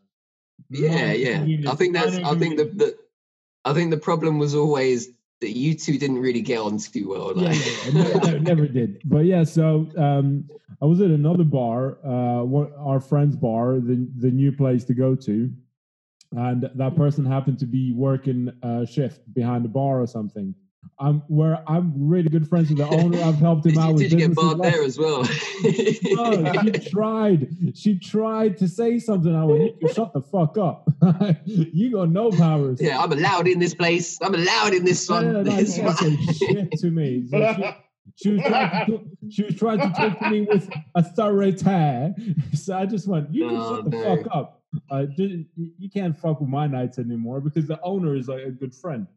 yeah, 0.70 0.90
Minor 0.90 1.14
yeah. 1.14 1.72
I 1.72 1.76
think 1.76 1.94
that's. 1.94 2.16
I 2.18 2.36
think 2.36 2.58
the, 2.58 2.66
the 2.66 2.98
I 3.66 3.74
think 3.74 3.92
the 3.92 3.98
problem 3.98 4.40
was 4.40 4.56
always 4.56 5.10
that 5.42 5.58
you 5.58 5.74
two 5.74 5.98
didn't 5.98 6.20
really 6.20 6.42
get 6.42 6.60
on 6.60 6.78
too 6.78 7.10
well. 7.10 7.34
Like. 7.36 7.58
yeah, 7.58 7.92
never, 7.92 8.40
never 8.40 8.68
did. 8.68 9.02
But 9.06 9.26
yeah, 9.26 9.44
so 9.44 9.90
um, 9.98 10.48
I 10.82 10.86
was 10.86 11.02
at 11.02 11.10
another 11.10 11.44
bar, 11.44 11.98
uh, 12.06 12.44
what, 12.44 12.72
our 12.78 13.00
friend's 13.00 13.36
bar, 13.36 13.80
the 13.80 14.08
the 14.18 14.32
new 14.32 14.52
place 14.52 14.84
to 14.86 14.94
go 14.94 15.16
to, 15.16 15.52
and 16.32 16.70
that 16.74 16.96
person 16.96 17.26
happened 17.26 17.60
to 17.60 17.66
be 17.66 17.92
working 17.92 18.52
a 18.64 18.86
shift 18.86 19.22
behind 19.34 19.66
the 19.66 19.70
bar 19.70 20.02
or 20.02 20.08
something. 20.08 20.56
I'm 21.00 21.22
where 21.28 21.64
I'm 21.68 21.94
really 21.98 22.30
good 22.30 22.48
friends 22.48 22.70
with 22.70 22.78
the 22.78 22.88
owner. 22.88 23.20
I've 23.22 23.36
helped 23.36 23.66
him 23.66 23.74
Did, 23.74 23.80
out 23.82 23.88
you, 23.90 23.94
with 23.96 24.04
did 24.04 24.12
you 24.14 24.18
get 24.20 24.36
barred 24.36 24.62
there 24.62 24.84
as 24.84 24.98
well? 25.00 25.24
No, 25.24 26.54
she 26.64 26.72
tried. 26.92 27.48
She 27.76 27.98
tried 28.00 28.58
to 28.58 28.68
say 28.68 29.00
something. 29.00 29.36
I 29.36 29.44
went, 29.44 29.76
"You 29.82 29.88
shut 29.94 30.14
the 30.14 30.22
fuck 30.22 30.58
up. 30.58 30.90
you 31.46 31.92
got 31.92 32.10
no 32.10 32.30
powers. 32.32 32.80
yeah, 32.82 33.00
I'm 33.00 33.12
allowed 33.12 33.48
in 33.48 33.60
this 33.60 33.74
place. 33.74 34.20
I'm 34.22 34.36
allowed 34.36 34.74
in 34.74 34.86
this 34.86 35.10
Yeah, 35.10 35.16
one. 35.16 35.34
no, 35.34 35.44
This 35.44 35.78
you 35.78 35.84
can't 35.84 36.02
one. 36.02 36.34
shit 36.34 36.72
to 36.80 36.92
me. 36.92 37.28
So 37.30 37.56
she, 37.56 37.74
she 38.16 38.30
was 38.32 38.42
trying 38.44 38.86
to 38.86 38.92
talk, 38.92 39.02
she 39.30 39.44
was 39.44 39.56
trying 39.56 39.80
to 39.80 39.90
talk 39.90 40.20
to 40.20 40.30
me 40.30 40.42
with 40.42 40.70
authority. 40.96 42.14
So 42.54 42.78
I 42.78 42.86
just 42.86 43.08
went, 43.08 43.34
you 43.34 43.48
can 43.48 43.58
Oh, 43.58 43.76
shut 43.78 43.86
the 43.86 43.98
no. 43.98 44.16
fuck 44.18 44.28
up. 44.36 44.62
Uh, 44.90 45.06
you 45.18 45.46
you 45.80 45.90
can't 45.90 46.18
fuck 46.18 46.40
with 46.40 46.50
my 46.50 46.66
nights 46.68 46.98
anymore 47.00 47.42
because 47.42 47.68
the 47.68 47.80
owner 47.82 48.16
is 48.16 48.28
like 48.28 48.44
a 48.44 48.52
good 48.52 48.74
friend. 48.74 49.08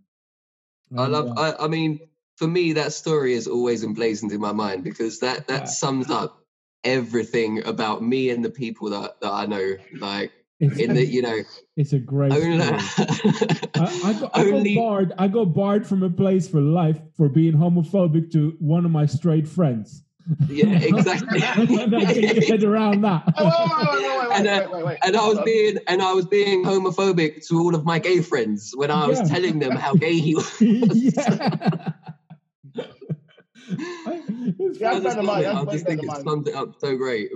I 0.96 1.06
love. 1.06 1.36
uh, 1.36 1.54
I, 1.58 1.64
I 1.64 1.68
mean, 1.68 2.00
for 2.36 2.46
me, 2.46 2.74
that 2.74 2.92
story 2.92 3.34
is 3.34 3.46
always 3.46 3.84
emblazoned 3.84 4.32
in 4.32 4.40
my 4.40 4.52
mind 4.52 4.84
because 4.84 5.20
that 5.20 5.48
that 5.48 5.60
Yeah. 5.62 5.64
sums 5.66 6.10
up 6.10 6.40
everything 6.84 7.64
about 7.66 8.02
me 8.02 8.30
and 8.30 8.44
the 8.44 8.50
people 8.50 8.90
that, 8.90 9.20
that 9.20 9.32
I 9.32 9.46
know. 9.46 9.76
Like 9.98 10.32
it's, 10.60 10.78
in 10.78 10.94
the, 10.94 11.04
you 11.04 11.22
know, 11.22 11.38
it's 11.76 11.92
a 11.92 11.98
great 11.98 12.32
only, 12.32 12.60
story. 12.60 13.08
I, 13.74 14.00
I, 14.04 14.12
got, 14.12 14.30
I 14.36 14.44
got 14.44 14.52
only 14.52 14.74
barred. 14.76 15.12
I 15.18 15.28
got 15.28 15.46
barred 15.46 15.86
from 15.86 16.02
a 16.02 16.10
place 16.10 16.46
for 16.48 16.60
life 16.60 17.00
for 17.16 17.28
being 17.28 17.54
homophobic 17.54 18.30
to 18.32 18.56
one 18.60 18.84
of 18.84 18.90
my 18.90 19.06
straight 19.06 19.48
friends. 19.48 20.03
Yeah, 20.48 20.66
exactly. 20.82 21.40
Get 21.40 22.44
head 22.48 22.64
around 22.64 23.02
that. 23.02 23.24
Oh, 23.36 24.30
And, 24.32 24.48
I 24.48 24.66
was 24.66 25.36
Hold 25.36 25.44
being 25.44 25.78
and 25.86 26.02
I 26.02 26.12
was 26.12 26.26
being 26.26 26.64
homophobic 26.64 27.46
to 27.48 27.58
all 27.60 27.74
of 27.74 27.84
my 27.84 27.98
gay 27.98 28.20
friends 28.20 28.72
when 28.74 28.90
I 28.90 29.06
was 29.06 29.20
Yeah. 29.20 29.26
telling 29.26 29.58
them 29.58 29.72
how 29.72 29.94
gay 29.94 30.18
he 30.18 30.34
was. 30.34 30.60
yeah. 30.60 31.92
Yeah, 34.76 34.90
I 34.90 35.00
just, 35.00 35.04
done 35.04 35.16
love 35.16 35.24
mine, 35.24 35.44
it. 35.44 35.54
I've 35.54 35.70
just 35.70 35.86
think 35.86 36.02
it 36.02 36.10
sums 36.22 36.46
it 36.48 36.54
up 36.54 36.78
so 36.80 36.96
great. 36.96 37.30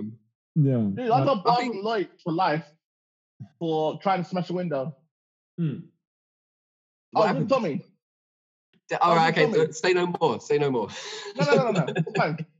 yeah. 0.55 0.77
Dude, 0.77 0.99
I 0.99 1.21
Uh, 1.21 1.25
got 1.25 1.37
I 1.39 1.41
barred 1.43 1.57
think- 1.59 1.73
from 1.75 1.83
Lloyd 1.83 2.09
for 2.23 2.33
life 2.33 2.65
for 3.57 3.99
trying 4.01 4.23
to 4.23 4.29
smash 4.29 4.49
a 4.49 4.53
window. 4.53 4.95
hmm. 5.57 5.77
What 7.11 7.23
oh, 7.23 7.27
happened? 7.27 7.49
Tommy. 7.49 7.85
All 9.01 9.15
right, 9.15 9.35
you 9.35 9.43
okay. 9.43 9.53
tell. 9.53 9.73
Say 9.73 9.93
no 9.93 10.13
more. 10.19 10.39
Say 10.39 10.57
no 10.59 10.69
more. 10.69 10.89
No, 11.35 11.45
no, 11.45 11.71
no, 11.71 11.85
no, 11.85 11.93
no. 12.15 12.35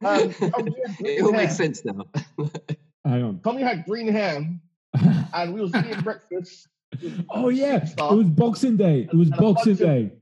It's 0.00 0.38
fine. 0.38 0.50
Um, 0.50 0.50
Tommy 0.52 0.74
had 0.86 0.96
green 0.98 1.16
it 1.16 1.22
all 1.22 1.32
hair. 1.32 1.40
makes 1.42 1.56
sense 1.56 1.84
now. 1.84 2.06
Hang 3.04 3.22
on. 3.22 3.40
Tommy 3.40 3.62
had 3.62 3.84
green 3.84 4.08
ham, 4.08 4.60
and 5.34 5.54
we 5.54 5.60
was 5.60 5.74
eating 5.74 6.00
breakfast. 6.00 6.68
oh 7.30 7.48
yeah, 7.50 7.76
it 7.84 7.98
was 8.16 8.28
Boxing 8.28 8.76
Day. 8.76 9.08
It 9.12 9.14
was 9.16 9.30
And 9.30 9.38
Boxing 9.40 9.74
bunch 9.74 9.80
of- 9.80 9.86
Day. 9.86 10.12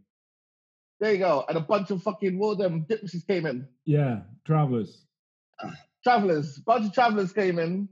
There 1.00 1.12
you 1.12 1.18
go. 1.18 1.44
And 1.48 1.58
a 1.58 1.60
bunch 1.60 1.90
of 1.90 2.02
fucking 2.02 2.40
all 2.40 2.54
them 2.56 2.86
gypsies 2.88 3.26
came 3.26 3.46
in. 3.46 3.66
Yeah, 3.84 4.20
travelers. 4.46 5.04
Travelers, 6.04 6.58
bunch 6.58 6.86
of 6.86 6.92
travelers 6.92 7.32
came 7.32 7.58
in, 7.58 7.88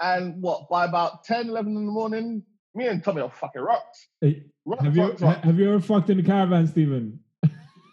and 0.00 0.40
what? 0.42 0.68
By 0.70 0.84
about 0.86 1.24
10, 1.24 1.48
11 1.50 1.76
in 1.76 1.86
the 1.86 1.92
morning, 1.92 2.42
me 2.74 2.86
and 2.86 3.02
Tommy 3.04 3.20
are 3.20 3.30
fucking 3.30 3.60
rocks. 3.60 4.08
Hey, 4.20 4.44
Rocks, 4.64 4.82
have 4.84 4.96
you 4.96 5.02
rocks, 5.02 5.20
rocks. 5.20 5.44
have 5.44 5.58
you 5.58 5.68
ever 5.68 5.80
fucked 5.80 6.08
in 6.10 6.20
a 6.20 6.22
caravan, 6.22 6.66
Stephen? 6.68 7.20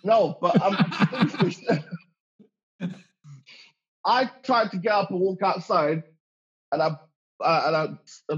No, 0.04 0.38
but 0.42 0.56
I'm. 0.62 0.76
I 4.10 4.26
tried 4.44 4.72
to 4.72 4.78
get 4.78 4.92
up 4.92 5.12
and 5.12 5.20
walk 5.20 5.44
outside, 5.44 6.02
and 6.72 6.82
I 6.82 6.88
uh, 7.42 7.64
and 7.68 7.76
I 7.76 8.34
uh, 8.34 8.38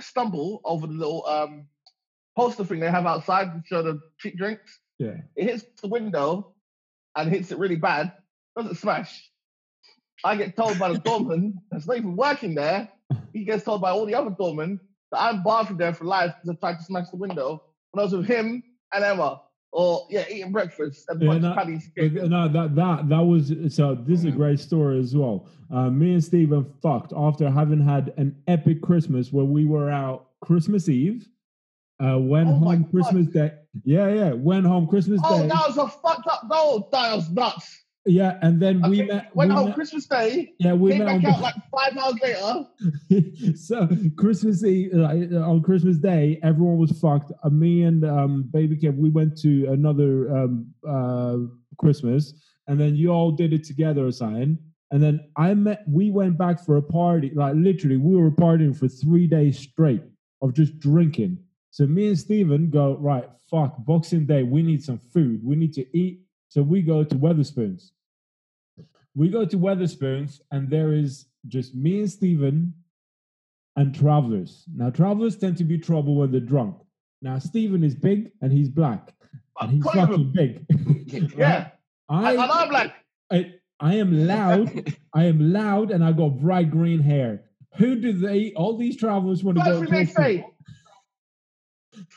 stumble 0.00 0.60
over 0.64 0.88
the 0.88 0.92
little 0.92 1.24
um, 1.26 1.66
poster 2.36 2.64
thing 2.64 2.80
they 2.80 2.90
have 2.90 3.06
outside 3.06 3.52
to 3.52 3.62
show 3.64 3.82
the 3.82 4.00
cheap 4.18 4.36
drinks. 4.36 4.80
Yeah. 4.98 5.18
It 5.36 5.44
hits 5.44 5.64
the 5.80 5.88
window 5.88 6.54
and 7.16 7.30
hits 7.30 7.52
it 7.52 7.58
really 7.58 7.76
bad. 7.76 8.12
Doesn't 8.56 8.76
smash. 8.76 9.30
I 10.24 10.34
get 10.34 10.56
told 10.56 10.80
by 10.80 10.92
the 10.92 10.98
doorman 10.98 11.60
that's 11.70 11.86
not 11.86 11.96
even 11.96 12.16
working 12.16 12.56
there. 12.56 12.88
He 13.32 13.44
gets 13.44 13.64
told 13.64 13.82
by 13.82 13.90
all 13.90 14.06
the 14.06 14.16
other 14.16 14.34
doormen 14.36 14.80
that 15.12 15.20
I'm 15.20 15.44
barred 15.44 15.68
from 15.68 15.76
there 15.76 15.94
for 15.94 16.04
life 16.04 16.34
because 16.42 16.56
I 16.56 16.60
tried 16.60 16.78
to 16.78 16.84
smash 16.84 17.10
the 17.10 17.18
window 17.18 17.62
when 17.92 18.00
I 18.00 18.04
was 18.04 18.14
with 18.14 18.26
him 18.26 18.64
and 18.92 19.04
Emma. 19.04 19.42
Or 19.76 20.06
yeah, 20.08 20.24
eating 20.30 20.52
breakfast 20.52 21.04
and 21.08 21.20
Yeah, 21.20 21.26
bunch 21.30 21.42
no, 21.42 21.50
of 21.50 21.56
paddies. 21.56 21.90
Came 21.98 22.16
in. 22.16 22.30
No, 22.30 22.46
that 22.46 22.76
that 22.76 23.08
that 23.08 23.18
was 23.20 23.52
so. 23.74 23.96
This 23.96 24.20
is 24.20 24.26
a 24.26 24.30
great 24.30 24.60
story 24.60 25.00
as 25.00 25.16
well. 25.16 25.48
Uh, 25.68 25.90
me 25.90 26.12
and 26.12 26.22
Stephen 26.22 26.64
fucked 26.80 27.12
after 27.16 27.50
having 27.50 27.80
had 27.80 28.12
an 28.16 28.36
epic 28.46 28.80
Christmas 28.82 29.32
where 29.32 29.44
we 29.44 29.64
were 29.64 29.90
out 29.90 30.28
Christmas 30.40 30.88
Eve. 30.88 31.26
Uh, 32.00 32.18
went 32.20 32.48
Oh 32.48 32.54
home 32.54 32.82
God. 32.82 32.90
Christmas 32.92 33.26
Day. 33.28 33.52
Yeah, 33.84 34.08
yeah. 34.14 34.32
Went 34.32 34.64
home 34.64 34.86
Christmas 34.86 35.20
Oh, 35.24 35.42
Day. 35.42 35.48
that 35.48 35.64
was 35.68 35.76
a 35.76 35.88
fucked 35.88 36.28
up 36.28 36.48
goal. 36.48 36.88
That 36.92 37.16
was 37.16 37.28
nuts. 37.30 37.83
Yeah, 38.06 38.38
and 38.42 38.60
then 38.60 38.82
we 38.90 39.02
met. 39.02 39.34
Went 39.34 39.50
we 39.50 39.56
home 39.56 39.66
met- 39.66 39.74
Christmas 39.74 40.06
Day, 40.06 40.52
yeah, 40.58 40.74
we 40.74 40.90
came 40.90 41.04
met 41.04 41.22
back 41.22 41.24
on 41.24 41.34
out 41.34 41.40
like 41.40 41.54
five 41.74 41.96
hours 41.96 42.14
later. 42.22 43.56
so 43.56 43.88
Christmas 44.16 44.62
Eve 44.62 44.92
like, 44.92 45.32
on 45.32 45.62
Christmas 45.62 45.96
Day, 45.96 46.38
everyone 46.42 46.76
was 46.76 46.92
fucked. 47.00 47.32
Uh, 47.42 47.48
me 47.48 47.84
and 47.84 48.04
um, 48.04 48.42
Baby 48.52 48.76
Kev, 48.76 48.96
we 48.96 49.08
went 49.08 49.38
to 49.40 49.68
another 49.70 50.36
um, 50.36 50.66
uh, 50.86 51.36
Christmas, 51.78 52.34
and 52.68 52.78
then 52.78 52.94
you 52.94 53.08
all 53.08 53.30
did 53.30 53.54
it 53.54 53.64
together 53.64 54.06
or 54.06 54.12
something. 54.12 54.58
And 54.90 55.02
then 55.02 55.20
I 55.38 55.54
met. 55.54 55.82
We 55.88 56.10
went 56.10 56.36
back 56.36 56.62
for 56.62 56.76
a 56.76 56.82
party. 56.82 57.30
Like 57.34 57.54
literally, 57.56 57.96
we 57.96 58.16
were 58.16 58.30
partying 58.30 58.76
for 58.76 58.86
three 58.86 59.26
days 59.26 59.58
straight 59.58 60.02
of 60.42 60.52
just 60.52 60.78
drinking. 60.78 61.38
So 61.70 61.86
me 61.86 62.08
and 62.08 62.18
Stephen 62.18 62.68
go 62.68 62.98
right. 62.98 63.28
Fuck 63.50 63.76
Boxing 63.78 64.26
Day. 64.26 64.42
We 64.42 64.62
need 64.62 64.84
some 64.84 64.98
food. 64.98 65.40
We 65.42 65.56
need 65.56 65.72
to 65.72 65.86
eat. 65.96 66.20
So 66.48 66.62
we 66.62 66.82
go 66.82 67.02
to 67.02 67.14
Wetherspoons. 67.16 67.90
We 69.14 69.28
go 69.28 69.44
to 69.44 69.56
Wetherspoons, 69.56 70.40
and 70.50 70.68
there 70.68 70.92
is 70.92 71.26
just 71.46 71.74
me 71.74 72.00
and 72.00 72.10
Stephen 72.10 72.74
and 73.76 73.94
travelers. 73.94 74.64
Now, 74.74 74.90
travelers 74.90 75.36
tend 75.36 75.56
to 75.58 75.64
be 75.64 75.78
trouble 75.78 76.16
when 76.16 76.30
they're 76.32 76.40
drunk. 76.40 76.76
Now, 77.22 77.38
Stephen 77.38 77.82
is 77.84 77.94
big 77.94 78.30
and 78.42 78.52
he's 78.52 78.68
black, 78.68 79.14
and 79.60 79.70
he's 79.70 79.84
fucking 79.84 80.32
big. 80.32 80.66
Yeah, 81.36 81.68
I, 82.08 82.32
and 82.32 82.40
I'm 82.40 82.70
like, 82.70 82.92
I, 83.30 83.54
I 83.78 83.94
am 83.96 84.26
loud. 84.26 84.94
I 85.14 85.24
am 85.26 85.52
loud, 85.52 85.92
and 85.92 86.04
I 86.04 86.10
got 86.10 86.40
bright 86.40 86.70
green 86.70 86.98
hair. 87.00 87.44
Who 87.76 87.96
do 88.00 88.12
they? 88.12 88.52
All 88.56 88.76
these 88.76 88.96
travelers 88.96 89.44
want 89.44 89.58
to 89.58 89.64
go 89.64 89.80
thing 89.86 89.90
they 89.90 90.06
talk 90.06 90.14
to? 90.16 90.44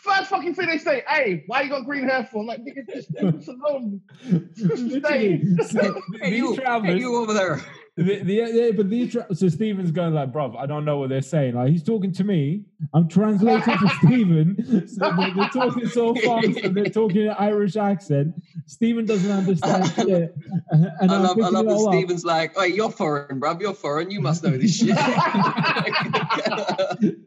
Say, 0.03 0.09
First 0.09 0.29
fucking 0.29 0.55
thing 0.55 0.67
they 0.67 0.77
say, 0.77 1.03
hey, 1.07 1.43
why 1.47 1.61
you 1.61 1.69
got 1.69 1.85
green 1.85 2.07
hair 2.07 2.27
for? 2.31 2.41
I'm 2.41 2.47
like, 2.47 2.61
nigga, 2.61 2.87
just 2.93 3.11
leave 3.13 3.35
us 3.35 3.47
alone. 3.47 4.01
Literally, 4.67 5.57
so 5.63 6.01
Hey, 6.21 6.37
you, 6.37 6.55
hey, 6.55 6.97
you 6.97 7.15
over 7.15 7.33
there. 7.33 7.61
The, 7.97 8.21
the, 8.21 8.33
yeah, 8.33 8.71
but 8.75 8.91
these 8.91 9.11
tra- 9.11 9.25
so 9.33 9.49
Stephen's 9.49 9.89
going 9.89 10.13
like, 10.13 10.31
bruv, 10.31 10.55
I 10.55 10.67
don't 10.67 10.85
know 10.85 10.99
what 10.99 11.09
they're 11.09 11.23
saying. 11.23 11.55
Like 11.55 11.71
he's 11.71 11.81
talking 11.81 12.11
to 12.13 12.23
me, 12.23 12.63
I'm 12.93 13.07
translating 13.07 13.63
for 13.63 13.87
Stephen. 14.05 14.87
So 14.87 15.11
they're, 15.17 15.33
they're 15.33 15.49
talking 15.49 15.87
so 15.87 16.13
fast 16.13 16.57
and 16.57 16.77
they're 16.77 16.85
talking 16.85 17.23
in 17.23 17.31
Irish 17.31 17.75
accent. 17.75 18.35
Stephen 18.67 19.07
doesn't 19.07 19.31
understand 19.31 19.91
shit. 19.95 20.35
And 20.69 21.11
I 21.11 21.15
I'm 21.15 21.23
love, 21.23 21.39
I 21.39 21.49
love 21.49 21.65
that 21.65 21.73
up. 21.73 21.93
Stephen's 21.93 22.23
like, 22.23 22.55
hey, 22.55 22.67
you're 22.67 22.91
foreign, 22.91 23.41
bruv. 23.41 23.61
You're 23.61 23.73
foreign. 23.73 24.11
You 24.11 24.21
must 24.21 24.43
know 24.43 24.55
this 24.55 24.77
shit. 24.77 24.95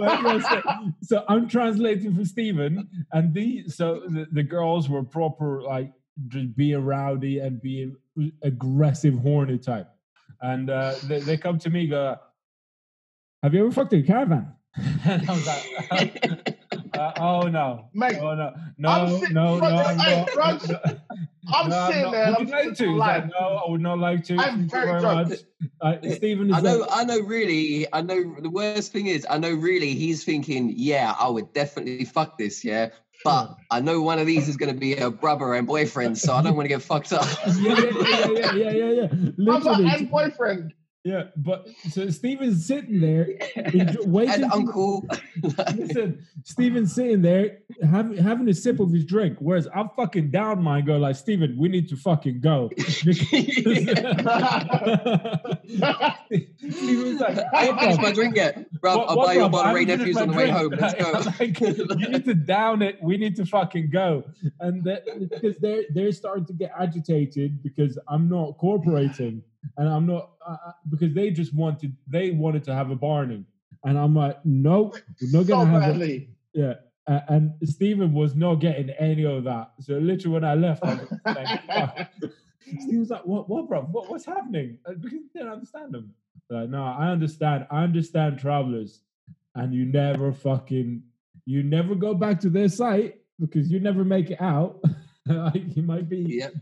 So, 0.00 0.62
so 1.02 1.24
I'm 1.28 1.48
translating 1.48 2.14
for 2.14 2.24
Stephen, 2.24 2.88
and 3.12 3.34
the 3.34 3.68
so 3.68 4.02
the, 4.06 4.26
the 4.32 4.42
girls 4.42 4.88
were 4.88 5.02
proper 5.02 5.62
like 5.62 5.92
just 6.28 6.56
being 6.56 6.84
rowdy 6.84 7.38
and 7.38 7.60
being 7.60 7.96
aggressive, 8.42 9.18
horny 9.18 9.58
type, 9.58 9.88
and 10.40 10.70
uh, 10.70 10.94
they, 11.04 11.20
they 11.20 11.36
come 11.36 11.58
to 11.60 11.70
me 11.70 11.86
go, 11.86 12.16
"Have 13.42 13.54
you 13.54 13.60
ever 13.66 13.72
fucked 13.72 13.92
in 13.92 14.00
a 14.00 14.06
caravan?" 14.06 14.54
and 15.04 15.28
I 15.28 15.32
was 15.32 15.46
like, 15.46 16.56
uh, 16.98 17.12
"Oh 17.18 17.42
no, 17.48 17.88
Mate, 17.92 18.18
oh 18.20 18.34
no, 18.34 18.52
I'm 18.88 19.08
no, 19.08 19.18
sit- 19.18 19.32
no, 19.32 19.58
no, 19.58 19.66
I'm 19.66 19.98
hey, 19.98 20.20
not." 20.20 20.36
Raj, 20.36 20.68
no, 20.68 20.78
I'm 21.52 21.68
no, 21.70 21.76
I'm 21.78 21.92
sitting 21.92 22.02
not. 22.04 22.12
there. 22.12 22.24
and 22.24 22.36
Would 22.38 22.40
I'm 22.40 22.46
you 22.64 22.68
like 22.68 22.76
to? 22.78 22.90
like, 22.96 23.22
like, 23.24 23.30
no, 23.32 23.46
I 23.66 23.70
would 23.70 23.80
not 23.80 23.98
like 23.98 24.24
to. 24.24 24.34
I'm 24.34 24.38
Thank 24.38 24.60
you 24.62 24.68
very 24.68 24.86
very 24.86 25.00
drunk. 25.00 25.28
much. 25.30 25.38
Uh, 25.80 25.96
Stephen 26.14 26.50
is 26.50 26.56
I 26.56 26.60
know, 26.60 26.76
like, 26.78 26.88
I 26.92 27.04
know. 27.04 27.18
Really, 27.20 27.86
I 27.92 28.00
know. 28.02 28.36
The 28.40 28.50
worst 28.50 28.92
thing 28.92 29.06
is, 29.06 29.26
I 29.28 29.38
know. 29.38 29.52
Really, 29.52 29.94
he's 29.94 30.22
thinking, 30.24 30.72
yeah, 30.76 31.14
I 31.18 31.28
would 31.28 31.52
definitely 31.52 32.04
fuck 32.04 32.38
this, 32.38 32.64
yeah. 32.64 32.90
But 33.24 33.46
hmm. 33.46 33.52
I 33.70 33.80
know 33.80 34.02
one 34.02 34.18
of 34.18 34.26
these 34.26 34.48
is 34.48 34.56
going 34.56 34.72
to 34.72 34.78
be 34.78 34.96
a 34.96 35.10
brother 35.10 35.54
and 35.54 35.66
boyfriend, 35.66 36.18
so 36.18 36.34
I 36.34 36.42
don't 36.42 36.56
want 36.56 36.64
to 36.64 36.68
get 36.68 36.82
fucked 36.82 37.12
up. 37.12 37.26
yeah, 37.58 37.78
yeah, 37.78 37.90
yeah, 37.92 38.52
yeah, 38.52 38.52
yeah, 38.52 38.72
yeah, 38.72 39.06
yeah. 39.12 39.30
brother 39.44 39.84
and 39.84 40.10
boyfriend. 40.10 40.74
Yeah, 41.02 41.24
but 41.34 41.66
so 41.88 42.10
Stephen's 42.10 42.66
sitting 42.66 43.00
there 43.00 43.26
waiting. 44.04 44.34
and 44.34 44.52
uncle. 44.52 45.06
Listen, 45.74 46.26
Stephen's 46.44 46.94
sitting 46.94 47.22
there 47.22 47.60
having 47.82 48.18
having 48.18 48.46
a 48.50 48.54
sip 48.54 48.80
of 48.80 48.92
his 48.92 49.06
drink, 49.06 49.38
whereas 49.40 49.66
I'm 49.74 49.88
fucking 49.96 50.30
down 50.30 50.62
mine. 50.62 50.84
Go 50.84 50.98
like, 50.98 51.16
Stephen, 51.16 51.56
we 51.58 51.70
need 51.70 51.88
to 51.88 51.96
fucking 51.96 52.42
go. 52.42 52.68
Stephen's 52.76 53.22
like, 57.18 57.38
I 57.54 57.64
ain't 57.64 57.76
"What 57.76 57.80
finished 57.80 58.02
my 58.02 58.12
drink 58.12 58.36
yet, 58.36 58.66
bro. 58.80 58.98
What- 58.98 59.10
I'll 59.10 59.16
what, 59.16 59.26
buy 59.26 59.32
you 59.34 59.44
a 59.44 59.48
bruv? 59.48 59.52
bottle 59.52 59.66
I 59.66 59.70
of 59.70 59.74
Wray 59.74 59.84
haven't 59.84 59.98
Nephews 59.98 60.16
finished 60.18 60.20
on 60.20 60.28
the 60.28 60.36
way 60.36 60.50
home. 60.50 60.74
Let's 60.78 60.94
go. 60.94 61.12
Like, 61.40 62.00
you 62.00 62.08
need 62.08 62.24
to 62.24 62.34
down 62.34 62.82
it. 62.82 63.02
We 63.02 63.16
need 63.16 63.36
to 63.36 63.46
fucking 63.46 63.90
go. 63.90 64.24
And 64.60 64.82
that, 64.84 65.04
because 65.30 65.56
they're 65.58 65.84
they're 65.94 66.12
starting 66.12 66.44
to 66.46 66.52
get 66.52 66.72
agitated 66.78 67.62
because 67.62 67.98
I'm 68.08 68.28
not 68.28 68.58
cooperating, 68.58 69.42
and 69.76 69.88
I'm 69.88 70.06
not 70.06 70.30
uh, 70.46 70.56
uh, 70.66 70.72
because 70.90 71.14
they 71.14 71.30
just 71.30 71.54
wanted 71.54 71.96
they 72.06 72.30
wanted 72.30 72.64
to 72.64 72.74
have 72.74 72.90
a 72.90 72.96
barney, 72.96 73.44
and 73.84 73.98
I'm 73.98 74.14
like, 74.14 74.38
nope, 74.44 74.96
we're 75.20 75.30
not 75.38 75.46
so 75.46 75.52
gonna 75.54 75.80
have 75.80 76.00
it. 76.00 76.28
Yeah. 76.52 76.74
Uh, 77.06 77.20
and 77.28 77.52
Stephen 77.64 78.12
was 78.12 78.36
not 78.36 78.56
getting 78.56 78.90
any 78.90 79.24
of 79.24 79.42
that. 79.44 79.72
So 79.80 79.94
literally, 79.94 80.34
when 80.34 80.44
I 80.44 80.54
left, 80.54 80.84
I 80.84 80.94
was 80.94 81.10
like, 81.24 81.36
"Thank 81.36 81.60
fuck." 81.66 81.98
Stephen's 82.78 83.10
like, 83.10 83.26
"What, 83.26 83.48
what, 83.48 83.66
bro? 83.68 83.82
What, 83.82 84.08
what's 84.10 84.26
happening?" 84.26 84.78
Uh, 84.86 84.92
Because 84.92 85.12
he 85.12 85.20
didn't 85.34 85.48
understand 85.50 85.92
them. 85.92 86.14
Like, 86.50 86.68
no, 86.68 86.82
I 86.82 87.08
understand. 87.10 87.66
I 87.70 87.82
understand 87.84 88.38
travelers, 88.40 89.00
and 89.54 89.72
you 89.72 89.84
never 89.86 90.32
fucking, 90.32 91.02
you 91.46 91.62
never 91.62 91.94
go 91.94 92.12
back 92.14 92.40
to 92.40 92.50
their 92.50 92.68
site 92.68 93.20
because 93.38 93.70
you 93.70 93.80
never 93.80 94.04
make 94.04 94.30
it 94.30 94.40
out. 94.40 94.82
like, 95.26 95.76
you 95.76 95.82
might 95.82 96.08
be, 96.08 96.18
Yep. 96.18 96.52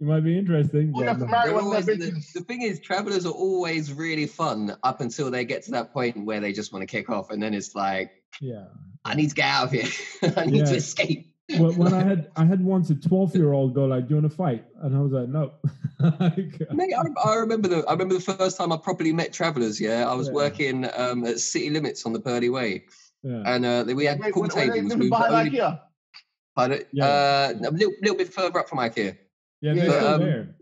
you 0.00 0.06
might 0.06 0.20
be 0.24 0.36
interesting. 0.36 0.92
We 0.92 1.04
but 1.04 1.18
no. 1.20 1.26
marry 1.26 1.46
They're 1.50 1.54
one 1.54 1.64
of 1.64 1.70
always- 1.70 1.86
the, 1.86 2.22
the 2.34 2.44
thing 2.44 2.62
is, 2.62 2.80
travelers 2.80 3.24
are 3.26 3.32
always 3.32 3.92
really 3.92 4.26
fun 4.26 4.76
up 4.82 5.00
until 5.00 5.30
they 5.30 5.44
get 5.44 5.62
to 5.64 5.70
that 5.72 5.92
point 5.92 6.24
where 6.24 6.40
they 6.40 6.52
just 6.52 6.72
want 6.72 6.82
to 6.82 6.86
kick 6.86 7.08
off, 7.08 7.30
and 7.30 7.40
then 7.42 7.54
it's 7.54 7.74
like, 7.74 8.10
Yeah. 8.40 8.64
I 9.04 9.14
need 9.14 9.28
to 9.30 9.34
get 9.36 9.46
out 9.46 9.64
of 9.66 9.70
here. 9.72 10.32
I 10.36 10.46
need 10.46 10.66
to 10.66 10.74
escape. 10.74 11.32
Well, 11.56 11.72
when 11.72 11.94
I 11.94 12.02
had, 12.02 12.30
I 12.36 12.44
had 12.44 12.62
once 12.62 12.90
a 12.90 12.94
twelve-year-old 12.94 13.74
go 13.74 13.86
like, 13.86 14.06
"Do 14.06 14.14
you 14.14 14.20
want 14.20 14.30
to 14.30 14.36
fight?" 14.36 14.64
And 14.82 14.94
I 14.94 15.00
was 15.00 15.12
like, 15.12 15.28
"No." 15.28 15.52
Like, 16.00 16.60
Mate, 16.72 16.92
I, 16.94 17.28
I 17.28 17.34
remember 17.36 17.66
the 17.66 17.84
I 17.88 17.92
remember 17.92 18.14
the 18.14 18.20
first 18.20 18.56
time 18.56 18.70
I 18.70 18.76
properly 18.76 19.12
met 19.12 19.32
travelers. 19.32 19.80
Yeah, 19.80 20.08
I 20.08 20.14
was 20.14 20.28
Yeah. 20.28 20.34
working 20.34 20.88
um, 20.96 21.24
at 21.24 21.40
City 21.40 21.70
Limits 21.70 22.06
on 22.06 22.12
the 22.12 22.20
Purley 22.20 22.50
Way, 22.50 22.84
yeah. 23.24 23.42
and 23.46 23.64
uh, 23.66 23.84
we 23.96 24.04
had 24.04 24.20
Wait, 24.20 24.32
pool 24.32 24.42
when- 24.42 24.50
when 24.54 24.66
tables. 24.70 24.82
living 24.84 24.98
We 25.00 25.06
were 25.10 25.16
behind 25.18 25.34
only, 25.48 25.58
IKEA. 25.58 25.80
pardon? 26.54 26.82
Yeah. 26.92 27.04
uh, 27.06 27.52
a 27.66 27.70
little, 27.72 27.92
little 28.00 28.16
bit 28.16 28.32
further 28.32 28.58
up 28.60 28.68
from 28.68 28.78
IKEA. 28.78 29.16
Yeah, 29.60 29.74
they're 29.74 29.86
Yeah, 29.86 29.90
still 29.90 30.06
um, 30.06 30.20
there. 30.20 30.54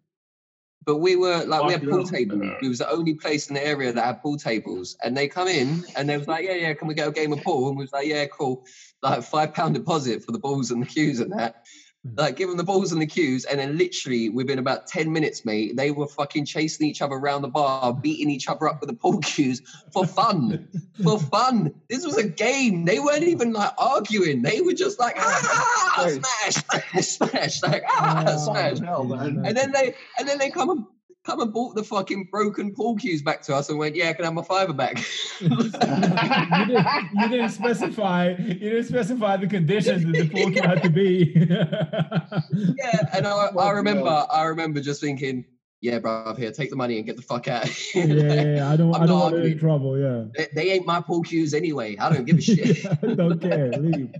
But 0.86 0.98
we 0.98 1.16
were 1.16 1.44
like 1.44 1.64
we 1.64 1.72
had 1.72 1.82
pool 1.82 2.04
yeah. 2.04 2.18
tables. 2.18 2.42
We 2.62 2.68
was 2.68 2.78
the 2.78 2.88
only 2.88 3.14
place 3.14 3.48
in 3.48 3.54
the 3.54 3.66
area 3.66 3.92
that 3.92 4.04
had 4.04 4.22
pool 4.22 4.38
tables. 4.38 4.96
And 5.02 5.16
they 5.16 5.26
come 5.26 5.48
in 5.48 5.84
and 5.96 6.08
they 6.08 6.16
was 6.16 6.28
like, 6.28 6.44
Yeah, 6.44 6.54
yeah, 6.54 6.74
can 6.74 6.86
we 6.86 6.94
get 6.94 7.08
a 7.08 7.12
game 7.12 7.32
of 7.32 7.42
pool? 7.42 7.68
And 7.68 7.76
we 7.76 7.82
was 7.82 7.92
like, 7.92 8.06
Yeah, 8.06 8.26
cool. 8.26 8.64
Like 9.02 9.24
five 9.24 9.52
pound 9.52 9.74
deposit 9.74 10.24
for 10.24 10.30
the 10.30 10.38
balls 10.38 10.70
and 10.70 10.80
the 10.80 10.86
cues 10.86 11.18
and 11.18 11.32
that. 11.32 11.66
Mm. 12.06 12.18
Like 12.18 12.36
give 12.36 12.48
them 12.48 12.56
the 12.56 12.64
balls 12.64 12.92
and 12.92 13.00
the 13.00 13.06
cues, 13.06 13.44
and 13.44 13.58
then 13.58 13.76
literally 13.76 14.28
within 14.28 14.58
about 14.58 14.86
10 14.86 15.12
minutes, 15.12 15.44
mate, 15.44 15.76
they 15.76 15.90
were 15.90 16.06
fucking 16.06 16.44
chasing 16.44 16.86
each 16.86 17.02
other 17.02 17.14
around 17.14 17.42
the 17.42 17.48
bar, 17.48 17.92
beating 17.94 18.30
each 18.30 18.48
other 18.48 18.68
up 18.68 18.80
with 18.80 18.88
the 18.88 18.96
pool 18.96 19.18
cues 19.20 19.62
for 19.92 20.06
fun. 20.06 20.68
for 21.02 21.18
fun. 21.18 21.74
This 21.88 22.04
was 22.04 22.16
a 22.16 22.28
game. 22.28 22.84
They 22.84 22.98
weren't 22.98 23.24
even 23.24 23.52
like 23.52 23.72
arguing. 23.78 24.42
They 24.42 24.60
were 24.60 24.74
just 24.74 24.98
like, 24.98 25.16
ah, 25.18 26.06
smash, 26.08 26.64
smash, 26.64 27.06
smash, 27.06 27.62
like 27.62 27.84
ah, 27.88 28.24
Oh, 28.28 28.52
smash. 28.52 28.78
hell, 28.80 29.04
man. 29.04 29.42
And 29.44 29.56
then 29.56 29.72
they 29.72 29.94
and 30.18 30.28
then 30.28 30.38
they 30.38 30.50
come 30.50 30.70
and 30.70 30.84
come 31.26 31.40
and 31.40 31.52
bought 31.52 31.74
the 31.74 31.82
fucking 31.82 32.28
broken 32.30 32.72
pool 32.72 32.96
cues 32.96 33.20
back 33.20 33.42
to 33.42 33.54
us 33.54 33.68
and 33.68 33.78
went, 33.78 33.96
Yeah, 33.96 34.10
I 34.10 34.12
can 34.12 34.24
have 34.24 34.34
my 34.34 34.42
fiver 34.42 34.72
back? 34.72 35.04
you, 35.40 35.48
didn't, 35.48 37.08
you 37.14 37.28
didn't 37.28 37.50
specify. 37.50 38.30
You 38.38 38.54
didn't 38.54 38.84
specify 38.84 39.36
the 39.36 39.48
conditions 39.48 40.04
that 40.04 40.12
the 40.12 40.28
pool 40.28 40.50
cue 40.52 40.62
had 40.62 40.82
to 40.84 40.90
be. 40.90 41.32
yeah. 42.78 43.00
And 43.12 43.26
I, 43.26 43.48
I 43.58 43.70
remember. 43.72 44.26
I 44.30 44.44
remember 44.44 44.80
just 44.80 45.00
thinking, 45.00 45.44
Yeah, 45.80 45.98
bro, 45.98 46.34
here, 46.38 46.52
take 46.52 46.70
the 46.70 46.76
money 46.76 46.96
and 46.98 47.04
get 47.04 47.16
the 47.16 47.22
fuck 47.22 47.48
out. 47.48 47.66
yeah, 47.94 48.04
yeah, 48.04 48.42
yeah, 48.56 48.70
I 48.70 48.76
don't. 48.76 48.94
I'm 48.94 49.02
I 49.02 49.06
don't 49.06 49.18
not 49.18 49.32
want 49.32 49.44
any 49.44 49.54
trouble. 49.56 49.98
Yeah. 49.98 50.24
they, 50.36 50.48
they 50.54 50.70
ain't 50.70 50.86
my 50.86 51.00
pool 51.00 51.22
cues 51.22 51.52
anyway. 51.54 51.96
I 51.98 52.12
don't 52.12 52.24
give 52.24 52.38
a 52.38 52.40
shit. 52.40 52.84
don't 53.16 53.40
care. 53.40 53.72
Leave. 53.72 54.14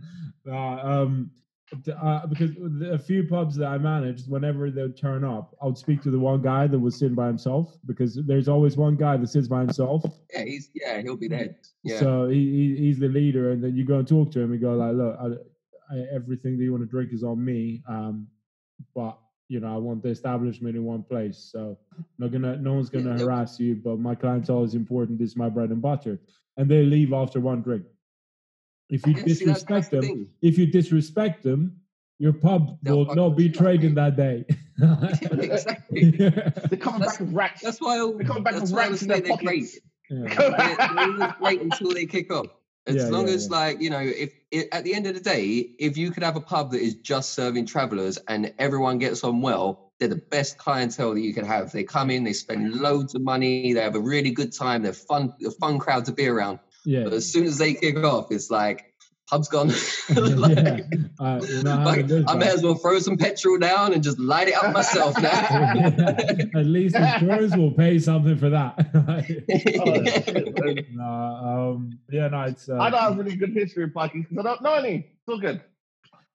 Uh, 0.49 0.55
um, 0.57 1.31
t- 1.35 1.46
uh, 2.01 2.27
because 2.27 2.51
a 2.91 2.99
few 2.99 3.25
pubs 3.25 3.57
that 3.57 3.67
I 3.67 3.79
managed, 3.79 4.31
whenever 4.31 4.71
they 4.71 4.83
would 4.83 4.97
turn 4.97 5.25
up, 5.25 5.57
I 5.61 5.67
would 5.67 5.79
speak 5.79 6.01
to 6.03 6.11
the 6.11 6.19
one 6.19 6.41
guy 6.41 6.67
that 6.67 6.79
was 6.79 6.97
sitting 6.97 7.17
by 7.17 7.27
himself 7.27 7.77
because 7.87 8.19
there's 8.25 8.49
always 8.49 8.77
one 8.77 8.97
guy 8.97 9.17
that 9.17 9.27
sits 9.27 9.49
by 9.49 9.61
himself. 9.61 10.05
yeah, 10.33 10.45
he's 10.45 10.71
yeah, 10.75 11.01
he'll 11.03 11.17
be 11.17 11.29
there. 11.29 11.57
Yeah. 11.83 11.99
So 11.99 12.29
he, 12.29 12.77
he 12.77 12.85
he's 12.85 12.99
the 12.99 13.09
leader, 13.09 13.51
and 13.51 13.63
then 13.63 13.77
you 13.77 13.85
go 13.85 13.99
and 13.99 14.07
talk 14.07 14.31
to 14.33 14.41
him 14.41 14.53
and 14.53 14.61
go 14.61 14.75
like, 14.75 14.95
look, 14.95 15.19
I, 15.21 15.95
I, 15.95 16.05
everything 16.15 16.57
that 16.57 16.63
you 16.63 16.71
want 16.71 16.85
to 16.85 16.89
drink 16.89 17.13
is 17.13 17.25
on 17.25 17.45
me. 17.45 17.83
Um, 17.89 18.29
but 18.95 19.19
you 19.49 19.61
know, 19.61 19.75
I 19.75 19.77
want 19.77 20.03
the 20.03 20.09
establishment 20.11 20.77
in 20.77 20.85
one 20.85 21.03
place, 21.03 21.49
so 21.53 21.79
not 22.19 22.31
gonna, 22.33 22.57
no 22.57 22.75
one's 22.75 22.91
gonna 22.91 23.11
Yeah, 23.11 23.19
harass 23.19 23.59
you. 23.59 23.75
But 23.75 23.99
my 23.99 24.15
clientele 24.15 24.63
is 24.63 24.75
important. 24.75 25.19
This 25.19 25.31
is 25.31 25.37
my 25.37 25.49
bread 25.49 25.71
and 25.71 25.83
butter, 25.83 26.21
and 26.57 26.71
they 26.71 26.85
leave 26.85 27.13
after 27.13 27.41
one 27.41 27.63
drink. 27.63 27.85
If 28.89 29.07
you 29.07 29.15
Yeah, 29.15 29.19
see, 29.35 29.45
that's- 29.45 29.63
that's 29.65 29.89
disrespect 29.89 29.91
them, 29.91 30.03
thing. 30.03 30.29
if 30.43 30.59
you 30.59 30.67
disrespect 30.67 31.43
them, 31.43 31.77
your 32.19 32.33
pub 32.33 32.79
They'll 32.83 33.05
will 33.05 33.15
not 33.15 33.31
be 33.37 33.45
shit 33.49 33.57
out 33.57 33.61
of 33.61 33.63
trading 33.67 33.89
you. 33.91 33.95
that 33.97 34.17
day. 34.17 34.45
exactly. 35.33 36.15
yeah. 36.19 36.31
They're 36.69 36.79
coming 36.79 37.01
That's- 37.01 37.19
back 37.19 37.21
with 37.21 37.33
racks. 37.35 37.61
That's 37.63 37.81
why 37.81 37.97
I, 37.99 38.13
They're 38.17 38.25
coming 38.27 38.43
back 38.43 38.55
that's 38.55 38.71
with 38.71 38.73
why 38.73 38.85
I 38.85 38.89
racks 38.89 39.03
in 39.03 39.09
say 39.09 39.21
their 39.21 39.29
they're 39.29 39.37
great. 39.39 39.65
pockets. 39.65 39.79
Yeah. 40.09 40.95
they're, 40.97 41.19
they're 41.19 41.37
great 41.39 41.61
until 41.63 41.93
they 41.93 42.07
kick 42.07 42.33
off. 42.33 42.47
As 42.87 42.95
Yeah, 42.97 43.09
long 43.09 43.27
yeah, 43.27 43.35
as, 43.35 43.49
yeah. 43.51 43.57
like, 43.57 43.81
you 43.81 43.91
know, 43.91 43.99
if 44.01 44.33
it, 44.53 44.69
at 44.73 44.85
the 44.85 44.95
end 44.95 45.07
of 45.09 45.15
the 45.15 45.21
day, 45.21 45.75
if 45.81 45.97
you 45.97 46.11
could 46.13 46.23
have 46.23 46.37
a 46.37 46.41
pub 46.41 46.71
that 46.71 46.81
is 46.81 46.95
just 46.95 47.35
serving 47.35 47.67
travelers 47.67 48.17
and 48.29 48.55
everyone 48.61 48.99
gets 48.99 49.25
on 49.25 49.43
well, 49.43 49.93
they're 49.99 50.09
the 50.09 50.17
best 50.17 50.57
clientele 50.59 51.15
that 51.15 51.21
you 51.21 51.35
can 51.35 51.45
have. 51.45 51.73
They 51.73 51.83
come 51.83 52.11
in, 52.11 52.23
they 52.23 52.33
spend 52.35 52.75
loads 52.77 53.15
of 53.17 53.23
money, 53.23 53.73
they 53.73 53.81
have 53.81 53.97
a 53.97 54.01
really 54.01 54.31
good 54.31 54.53
time, 54.53 54.83
they're 54.83 54.93
fun, 54.93 55.33
a 55.45 55.51
fun 55.51 55.79
crowd 55.81 56.05
to 56.05 56.13
be 56.13 56.29
around. 56.29 56.61
Yeah. 56.87 57.05
But 57.05 57.13
as 57.15 57.31
soon 57.31 57.45
as 57.45 57.59
they 57.59 57.75
kick 57.75 57.97
off, 57.99 58.29
it's 58.31 58.51
like 58.51 58.95
pub's 59.29 59.49
gone. 59.49 59.71
yeah. 60.09 60.81
Like, 61.19 61.19
Uh, 61.19 61.41
you 61.49 61.63
like, 61.63 62.11
I 62.29 62.35
may 62.37 62.49
as 62.49 62.63
well 62.63 62.75
throw 62.75 62.99
some 62.99 63.17
petrol 63.17 63.59
down 63.59 63.95
and 63.95 64.03
just 64.03 64.19
light 64.19 64.49
it 64.49 64.55
up 64.55 64.75
myself 64.75 65.19
now. 65.23 65.31
At 65.31 66.67
least 66.67 66.95
insurance 66.95 67.57
will 67.57 67.71
pay 67.73 67.99
something 67.99 68.37
for 68.37 68.51
that. 68.51 68.75
Oh, 68.95 69.23
shit, 69.23 70.63
man. 70.63 70.87
no, 70.93 71.05
um, 71.75 71.99
yeah, 72.11 72.29
no, 72.29 72.43
it's. 72.43 72.69
Uh, 72.69 72.77
I 72.79 72.91
don't 72.91 73.01
have 73.01 73.17
really 73.17 73.35
good 73.35 73.53
history 73.55 73.85
of 73.85 73.91
Pakis 73.91 74.29
because 74.29 74.39
I 74.39 74.43
don't 74.43 74.61
know 74.63 74.75
any. 74.75 75.07
Still 75.23 75.39
good. 75.41 75.63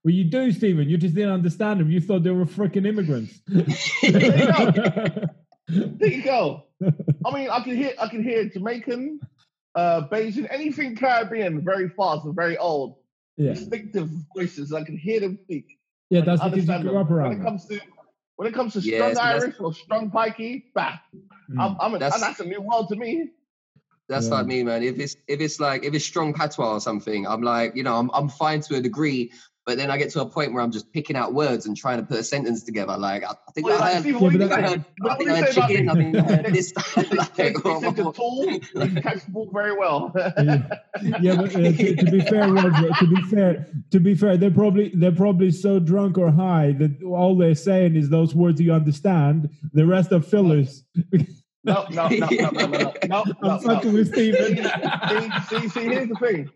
well, 0.03 0.13
you 0.15 0.23
do, 0.25 0.51
Stephen. 0.51 0.89
You 0.89 0.97
just 0.97 1.13
didn't 1.13 1.31
understand 1.33 1.79
them. 1.79 1.91
You 1.91 2.01
thought 2.01 2.23
they 2.23 2.31
were 2.31 2.45
freaking 2.45 2.87
immigrants. 2.87 3.39
There 3.47 3.65
you 6.09 6.23
go. 6.23 6.63
I 7.25 7.33
mean, 7.33 7.49
I 7.49 7.61
can 7.61 7.75
hear 7.75 7.93
I 7.99 8.07
can 8.07 8.23
hear 8.23 8.49
Jamaican, 8.49 9.19
uh, 9.76 10.07
Bayesian, 10.07 10.47
anything 10.51 10.95
Caribbean, 10.95 11.63
very 11.63 11.89
fast 11.89 12.26
and 12.26 12.36
very 12.36 12.57
old. 12.57 12.95
Yeah, 13.38 13.53
distinctive 13.53 14.09
voices. 14.36 14.74
I 14.74 14.84
can 14.84 14.97
hear 14.97 15.19
them 15.22 15.38
speak. 15.43 15.65
yeah, 16.09 16.22
that's 16.22 16.41
can 16.41 16.51
because 16.51 16.67
you 16.67 16.80
grew 16.82 16.91
them. 16.91 16.97
up 16.97 17.09
When 17.09 17.32
it 17.32 17.41
comes 17.43 17.65
to 17.67 17.80
when 18.36 18.47
it 18.47 18.53
comes 18.53 18.74
to 18.74 18.80
Yeah, 18.82 19.11
strong 19.13 19.26
Irish 19.26 19.55
or 19.59 19.74
strong 19.74 20.11
pikey, 20.11 20.63
bah, 20.76 20.97
Mm. 21.51 21.59
I'm, 21.59 21.78
I'm 21.82 21.93
a, 21.95 21.99
That's- 21.99 22.13
and 22.13 22.24
that's 22.24 22.39
a 22.39 22.45
new 22.45 22.61
world 22.61 22.88
to 22.89 22.95
me. 22.95 23.30
That's 24.07 24.28
Yeah. 24.28 24.36
like 24.36 24.45
me, 24.47 24.63
man. 24.63 24.84
If 24.84 24.99
it's 24.99 25.15
if 25.28 25.39
it's 25.41 25.59
like 25.59 25.84
if 25.86 25.93
it's 25.93 26.05
strong 26.05 26.34
patois 26.34 26.74
or 26.74 26.80
something, 26.82 27.26
I'm 27.28 27.41
like, 27.41 27.76
you 27.76 27.84
know, 27.84 27.95
I'm 27.97 28.09
I'm 28.13 28.28
fine 28.30 28.61
to 28.61 28.76
a 28.76 28.82
degree, 28.82 29.32
but 29.72 29.78
then 29.78 29.89
I 29.89 29.95
get 29.95 30.09
to 30.09 30.19
a 30.22 30.26
point 30.26 30.51
where 30.51 30.61
I'm 30.61 30.69
just 30.69 30.91
picking 30.91 31.15
out 31.15 31.34
words 31.34 31.65
and 31.65 31.78
trying 31.78 31.95
to 31.97 32.03
put 32.05 32.19
a 32.19 32.24
sentence 32.26 32.61
together. 32.63 32.97
Like 32.97 33.24
I, 33.24 33.30
I 33.30 33.51
think 33.53 33.67
Well, 33.67 33.78
I 33.78 33.80
like, 33.80 33.93
heard, 33.93 34.01
Stephen, 34.01 34.22
what 34.22 34.34
Yeah, 34.34 34.43
I 34.43 34.43
you 34.43 34.49
but 34.49 34.49
think 34.49 34.51
I 34.51 34.67
heard, 34.67 34.86
I 35.05 35.15
think 35.15 35.30
do 35.30 35.34
I 35.34 35.38
you 35.38 35.43
heard 35.45 35.53
chicken. 35.53 35.89
I 35.89 35.93
think 35.93 36.15
I 36.17 36.22
heard 36.22 36.45
this. 36.53 36.74
Like, 37.15 37.36
they 37.36 37.53
tall, 37.53 38.45
you 38.51 38.59
can 38.59 39.01
catch 39.01 39.24
the 39.24 39.32
ball 39.32 39.49
very 39.53 39.78
well. 39.78 40.11
yeah, 40.13 40.67
yeah, 41.22 41.36
but 41.38 41.55
uh, 41.55 41.72
to, 41.72 41.95
to 41.95 42.11
be 42.11 42.19
fair, 42.19 42.51
Roger, 42.51 42.89
to 42.99 43.07
be 43.07 43.22
fair, 43.22 43.67
to 43.91 43.99
be 44.01 44.13
fair, 44.13 44.36
they're 44.36 44.51
probably 44.51 44.91
they're 44.93 45.13
probably 45.13 45.51
so 45.51 45.80
drunk 45.80 46.17
or 46.17 46.32
high 46.32 46.74
that 46.74 47.01
all 47.03 47.38
they're 47.38 47.55
saying 47.55 47.95
is 47.95 48.09
those 48.09 48.36
words 48.36 48.59
you 48.59 48.74
understand. 48.74 49.49
The 49.72 49.86
rest 49.86 50.11
are 50.11 50.22
fillers. 50.22 50.84
No, 51.63 51.86
no, 51.91 52.09
no, 52.09 52.28
no, 52.28 52.28
no, 52.28 52.49
no, 52.49 52.67
no, 52.67 52.93
no, 53.07 53.24
no, 53.41 53.49
I'm 53.49 53.59
fucking 53.61 53.91
no. 53.93 53.97
with 53.99 54.13
Stephen. 54.13 54.57
See, 54.57 55.59
see, 55.61 55.69
see, 55.69 55.84
here's 55.86 56.09
the 56.09 56.15
thing. 56.15 56.49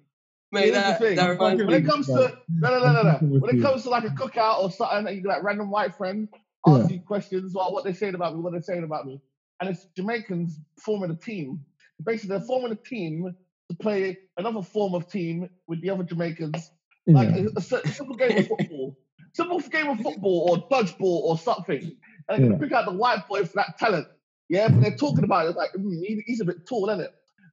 Mate, 0.51 0.61
Here's 0.65 0.75
the 0.75 0.81
that, 0.81 0.99
thing. 0.99 1.15
that 1.15 1.29
reminds 1.29 1.63
When 1.63 1.73
it 1.73 1.85
comes 1.85 2.07
to 2.07 2.13
no, 2.49 2.69
no, 2.69 2.79
no, 2.79 2.91
no, 2.93 3.01
no. 3.03 3.17
When 3.39 3.57
it 3.57 3.61
comes 3.61 3.83
to 3.83 3.89
like 3.89 4.03
a 4.05 4.09
cookout 4.09 4.59
or 4.59 4.71
something, 4.71 5.03
that 5.05 5.15
you 5.15 5.21
get 5.21 5.29
like 5.29 5.43
random 5.43 5.69
white 5.69 5.93
friends 5.95 6.29
Yeah. 6.67 6.73
ask 6.77 6.91
you 6.91 7.01
questions 7.01 7.53
about 7.55 7.73
what 7.73 7.83
they're 7.83 7.93
saying 7.93 8.15
about 8.15 8.33
me, 8.35 8.41
what 8.41 8.51
they're 8.53 8.61
saying 8.61 8.83
about 8.83 9.05
me, 9.05 9.19
and 9.59 9.69
it's 9.69 9.85
Jamaicans 9.97 10.59
forming 10.83 11.11
a 11.11 11.15
team. 11.15 11.59
Basically, 12.03 12.29
they're 12.29 12.45
forming 12.45 12.71
a 12.71 12.89
team 12.89 13.33
to 13.69 13.75
play 13.77 14.17
another 14.37 14.61
form 14.61 14.93
of 14.93 15.07
team 15.07 15.47
with 15.67 15.81
the 15.81 15.89
other 15.89 16.03
Jamaicans, 16.03 16.71
like 17.07 17.29
Yeah. 17.35 17.45
a, 17.55 17.57
a 17.57 17.61
si- 17.61 17.91
simple 17.91 18.15
game 18.15 18.37
of 18.37 18.47
football, 18.47 18.95
simple 19.33 19.59
game 19.59 19.89
of 19.89 19.99
football 19.99 20.47
or 20.51 20.57
dodgeball 20.77 21.21
or 21.23 21.37
something. 21.37 21.81
And 21.81 21.91
they're 22.29 22.39
gonna 22.39 22.51
Yeah. 22.53 22.57
pick 22.59 22.71
out 22.71 22.85
the 22.85 22.93
white 22.93 23.27
boy 23.27 23.43
for 23.45 23.53
that 23.55 23.77
talent. 23.79 24.07
Yeah, 24.49 24.67
but 24.69 24.81
they're 24.81 24.95
talking 24.95 25.23
about 25.23 25.47
it 25.47 25.55
like 25.55 25.71
mm, 25.73 26.21
he's 26.25 26.39
a 26.41 26.45
bit 26.45 26.57
tall, 26.69 26.89
isn't 26.89 27.01
it? 27.03 27.09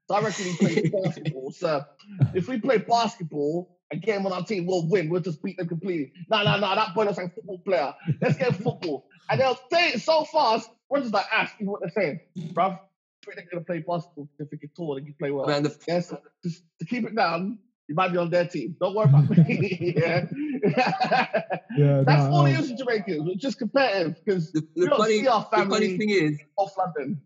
So 0.09 0.15
I 0.15 0.23
reckon 0.23 0.45
he 0.45 0.57
plays 0.57 0.91
basketball. 0.91 1.53
So 1.53 1.85
if 2.35 2.49
we 2.49 2.61
play 2.61 2.79
basketball 2.79 3.79
and 3.91 4.03
get 4.03 4.19
him 4.19 4.27
on 4.27 4.33
our 4.33 4.45
team, 4.45 4.67
we'll 4.67 4.89
win. 4.89 5.09
We'll 5.09 5.21
just 5.21 5.43
beat 5.43 5.57
them 5.57 5.69
completely. 5.69 6.13
No, 6.29 6.43
no, 6.43 6.59
no, 6.59 6.75
that 6.75 6.95
boy 6.95 7.05
looks 7.05 7.19
like 7.19 7.29
a 7.29 7.31
football 7.31 7.59
player. 7.59 7.95
Let's 8.21 8.37
get 8.37 8.57
football. 8.57 9.07
And 9.31 9.41
they'll 9.41 9.59
say 9.71 9.91
it 9.91 10.03
so 10.03 10.25
fast, 10.25 10.69
we're 10.91 11.01
just 11.01 11.15
like, 11.15 11.27
ask 11.33 11.55
you 11.59 11.71
what 11.71 11.81
they're 11.81 11.91
saying. 11.91 12.21
Bruv, 12.53 12.73
I 12.73 12.79
think 13.25 13.37
they're 13.37 13.47
gonna 13.53 13.65
play 13.65 13.79
basketball 13.79 14.29
if 14.39 14.51
they 14.51 14.57
get 14.57 14.75
tall 14.75 14.97
and 14.97 15.07
you 15.07 15.15
play 15.19 15.31
well. 15.31 15.47
Man, 15.47 15.63
the, 15.63 15.77
Yes, 15.87 16.13
just 16.45 16.63
to 16.81 16.85
keep 16.85 17.07
it 17.07 17.15
down, 17.15 17.59
you 17.89 17.95
might 17.95 18.13
be 18.13 18.19
on 18.19 18.31
their 18.31 18.47
team. 18.47 18.77
Don't 18.81 18.95
worry 18.95 19.09
about 19.09 19.29
me. 19.31 19.95
yeah. 19.97 20.27
Yeah, 21.77 22.03
That's 22.07 22.25
no, 22.25 22.33
all 22.33 22.47
it 22.47 22.55
um, 22.55 22.63
is 22.63 22.71
in 22.71 22.77
Jamaicans. 22.77 23.23
We're 23.25 23.35
just 23.37 23.59
competitive 23.59 24.17
because 24.25 24.53
the, 24.53 24.67
we 24.77 24.83
the 24.83 24.91
don't 24.91 24.99
funny 24.99 25.21
see 25.21 25.29
our 25.29 25.41
the 25.41 25.57
funny 25.57 25.71
family 25.71 25.99
thing 25.99 26.11
is, 26.11 26.39
off 26.57 26.77
London. 26.77 27.21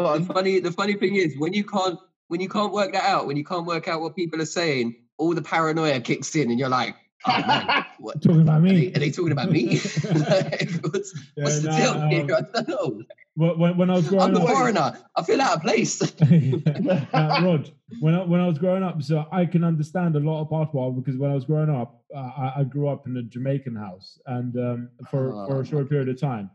Go 0.00 0.18
the 0.18 0.24
funny 0.24 0.60
the 0.60 0.72
funny 0.72 0.94
thing 0.94 1.16
is 1.16 1.36
when 1.38 1.52
you 1.52 1.64
can't 1.64 1.98
when 2.28 2.40
you 2.40 2.48
can't 2.48 2.72
work 2.72 2.92
that 2.92 3.04
out, 3.04 3.26
when 3.26 3.36
you 3.36 3.44
can't 3.44 3.66
work 3.66 3.88
out 3.88 4.00
what 4.00 4.14
people 4.16 4.40
are 4.40 4.46
saying, 4.46 4.94
all 5.18 5.34
the 5.34 5.42
paranoia 5.42 6.00
kicks 6.00 6.34
in, 6.36 6.50
and 6.50 6.58
you're 6.58 6.68
like, 6.68 6.94
oh 7.26 7.46
man, 7.46 7.84
what? 7.98 8.22
talking 8.22 8.40
about 8.42 8.60
Are 8.62 8.68
they, 8.68 8.72
me. 8.72 8.86
are 8.94 8.98
they 8.98 9.10
talking 9.10 9.32
about 9.32 9.50
me? 9.50 9.80
Like, 10.14 10.70
what's 10.84 11.12
Yeah, 11.36 11.44
what's 11.44 11.60
the 11.60 11.68
nah, 11.68 11.76
deal 12.08 12.26
here? 12.26 12.36
um, 12.36 12.46
I 12.54 12.62
don't 12.62 12.68
know. 12.68 13.02
When, 13.34 13.58
when, 13.58 13.76
when 13.78 13.90
I 13.90 13.94
was 13.94 14.08
growing 14.08 14.24
I'm 14.28 14.34
the 14.34 14.40
up, 14.40 14.48
foreigner. 14.48 14.98
I 15.16 15.22
feel 15.22 15.40
out 15.40 15.56
of 15.56 15.62
place. 15.62 16.00
uh, 16.02 17.40
Rod, 17.44 17.70
when 18.00 18.14
I, 18.14 18.24
when 18.24 18.40
I 18.40 18.46
was 18.46 18.58
growing 18.58 18.82
up, 18.82 19.02
so 19.02 19.26
I 19.32 19.44
can 19.46 19.64
understand 19.64 20.16
a 20.16 20.20
lot 20.20 20.40
of 20.42 20.48
patois 20.50 20.90
because 20.90 21.16
when 21.16 21.30
I 21.30 21.34
was 21.34 21.44
growing 21.44 21.70
up, 21.70 22.02
uh, 22.14 22.18
I, 22.18 22.52
I 22.58 22.64
grew 22.64 22.88
up 22.88 23.06
in 23.06 23.16
a 23.16 23.22
Jamaican 23.22 23.76
house 23.76 24.18
and 24.26 24.56
um, 24.56 24.88
for 25.10 25.32
for 25.46 25.56
Oh. 25.58 25.60
a 25.60 25.64
short 25.64 25.88
period 25.88 26.08
of 26.08 26.20
time, 26.20 26.50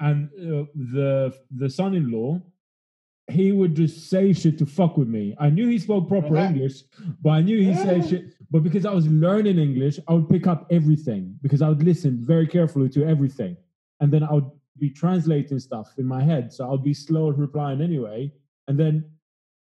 and 0.00 0.28
uh, 0.38 0.64
the 0.94 1.34
the 1.56 1.68
son-in-law, 1.68 2.40
he 3.30 3.52
would 3.52 3.74
just 3.74 4.08
say 4.10 4.32
shit 4.32 4.58
to 4.58 4.66
fuck 4.66 4.96
with 4.96 5.08
me. 5.08 5.34
I 5.38 5.50
knew 5.50 5.68
he 5.68 5.78
spoke 5.78 6.08
proper 6.08 6.34
Yeah. 6.34 6.48
English, 6.48 6.82
but 7.22 7.30
I 7.30 7.40
knew 7.42 7.58
he 7.62 7.74
said 7.74 8.08
shit. 8.08 8.34
But 8.50 8.62
because 8.62 8.84
I 8.84 8.92
was 8.92 9.06
learning 9.06 9.58
English, 9.58 9.98
I 10.08 10.14
would 10.14 10.28
pick 10.28 10.46
up 10.46 10.66
everything 10.70 11.36
because 11.42 11.62
I 11.62 11.68
would 11.68 11.82
listen 11.82 12.18
very 12.24 12.46
carefully 12.46 12.88
to 12.90 13.04
everything, 13.06 13.56
and 14.00 14.12
then 14.12 14.22
I 14.24 14.32
would 14.34 14.50
be 14.78 14.90
translating 14.90 15.58
stuff 15.58 15.94
in 15.98 16.06
my 16.06 16.22
head. 16.22 16.52
So 16.52 16.64
I'll 16.64 16.78
be 16.78 16.94
slow 16.94 17.30
at 17.30 17.38
replying 17.38 17.80
anyway. 17.82 18.32
And 18.68 18.78
then 18.78 19.04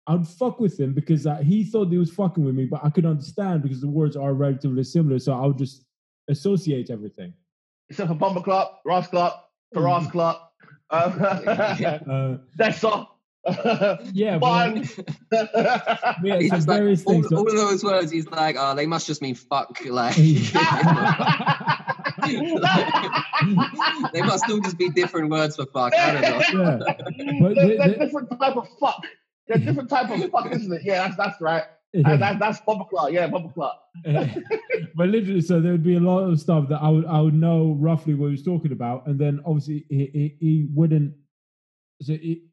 I'd 0.08 0.28
fuck 0.28 0.60
with 0.60 0.80
him 0.80 0.94
because 0.94 1.28
he 1.44 1.64
thought 1.64 1.90
he 1.90 1.98
was 1.98 2.12
fucking 2.12 2.44
with 2.44 2.56
me, 2.56 2.66
but 2.66 2.82
I 2.84 2.90
could 2.90 3.06
understand 3.06 3.62
because 3.64 3.82
the 3.82 3.88
words 3.88 4.16
are 4.18 4.34
relatively 4.34 4.84
similar. 4.84 5.20
So 5.20 5.34
I 5.34 5.46
would 5.46 5.58
just 5.58 5.86
associate 6.30 6.90
everything. 6.90 7.34
Except 7.90 8.10
for 8.10 8.16
Bomber 8.16 8.42
Club, 8.42 8.68
Ross 8.86 9.08
Club, 9.08 9.34
Taras 9.74 10.08
Club. 10.08 10.38
Um, 10.90 11.14
Uh, 12.10 12.38
that's 12.56 12.84
all. 12.84 13.17
Yeah, 14.14 14.38
but, 14.38 14.76
yeah, 16.24 16.40
He's 16.40 16.50
so 16.50 16.58
like, 16.58 16.66
various 16.66 17.06
all. 17.06 17.24
So- 17.24 17.38
all 17.38 17.48
of 17.48 17.56
those 17.56 17.84
words, 17.84 18.12
he's 18.12 18.28
like, 18.28 18.56
oh, 18.60 18.76
they 18.76 18.86
must 18.86 19.08
just 19.08 19.22
mean 19.22 19.36
fuck. 19.36 19.80
Like, 22.28 24.12
they 24.14 24.22
must 24.22 24.50
all 24.50 24.60
just 24.60 24.78
be 24.78 24.90
different 24.90 25.30
words 25.30 25.56
for 25.56 25.66
fuck. 25.68 25.94
I 25.96 26.20
don't 26.20 26.22
know. 26.54 26.78
yeah, 26.80 26.80
But 27.42 27.56
They're, 27.56 27.68
the- 27.68 27.76
they're 27.78 27.88
the- 27.90 27.96
different 28.06 28.30
type 28.40 28.56
of 28.58 28.68
fuck. 28.80 29.02
They're 29.48 29.58
different 29.60 29.90
type 29.90 30.10
of 30.10 30.30
fuck, 30.32 30.52
isn't 30.52 30.74
it? 30.74 30.82
Yeah, 30.84 31.04
that's 31.08 31.16
that's 31.16 31.40
right. 31.42 31.64
And 31.94 32.06
yeah. 32.06 32.18
that, 32.18 32.40
that's 32.40 32.60
Bomber 32.62 32.84
Club. 32.86 33.12
Yeah, 33.14 33.28
Bomber 33.28 33.54
Club. 33.54 33.76
but 34.04 35.08
literally, 35.08 35.40
so 35.42 35.62
there 35.62 35.72
would 35.72 35.84
be 35.84 35.96
a 35.96 36.00
lot 36.02 36.20
of 36.20 36.38
stuff 36.42 36.68
that 36.70 36.80
I 36.82 36.90
would 36.90 37.06
I 37.06 37.22
would 37.22 37.34
know 37.34 37.78
roughly 37.80 38.14
what 38.14 38.26
he 38.26 38.32
was 38.32 38.44
talking 38.44 38.74
about, 38.74 39.08
and 39.08 39.18
then 39.18 39.40
obviously 39.46 39.86
he 39.90 40.10
he, 40.14 40.36
he 40.40 40.68
wouldn't. 40.74 41.14
So 42.02 42.14
he, 42.14 42.44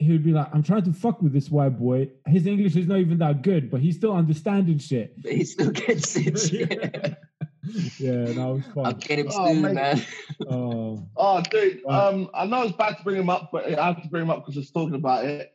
he 0.00 0.10
would 0.12 0.24
be 0.24 0.32
like, 0.32 0.48
"I'm 0.52 0.62
trying 0.62 0.82
to 0.84 0.92
fuck 0.92 1.22
with 1.22 1.32
this 1.32 1.50
white 1.50 1.78
boy. 1.78 2.10
His 2.26 2.46
English 2.46 2.74
is 2.74 2.86
not 2.88 2.98
even 2.98 3.18
that 3.18 3.42
good, 3.42 3.70
but 3.70 3.80
he's 3.80 3.96
still 3.96 4.12
understanding 4.14 4.78
shit." 4.78 5.14
But 5.22 5.32
he 5.38 5.44
still 5.44 5.70
gets 5.70 6.16
it. 6.16 7.16
Yeah. 7.62 7.94
yeah, 7.98 8.24
that 8.32 8.36
was 8.36 8.64
I'll 8.74 8.92
get 8.94 9.18
him 9.18 9.28
Oh, 9.34 9.52
soon, 9.52 9.60
mate. 9.62 9.74
man. 9.74 10.02
Oh, 10.48 11.06
Oh, 11.16 11.42
dude. 11.42 11.82
Right. 11.86 12.08
Um, 12.08 12.30
I 12.32 12.46
know 12.46 12.62
it's 12.62 12.74
bad 12.76 12.96
to 12.96 13.04
bring 13.04 13.16
him 13.20 13.28
up, 13.28 13.50
but 13.52 13.66
I 13.78 13.86
have 13.86 14.02
to 14.02 14.08
bring 14.08 14.22
him 14.22 14.30
up 14.30 14.38
because 14.46 14.56
it's 14.56 14.70
talking 14.70 14.94
about 14.94 15.26
it. 15.26 15.52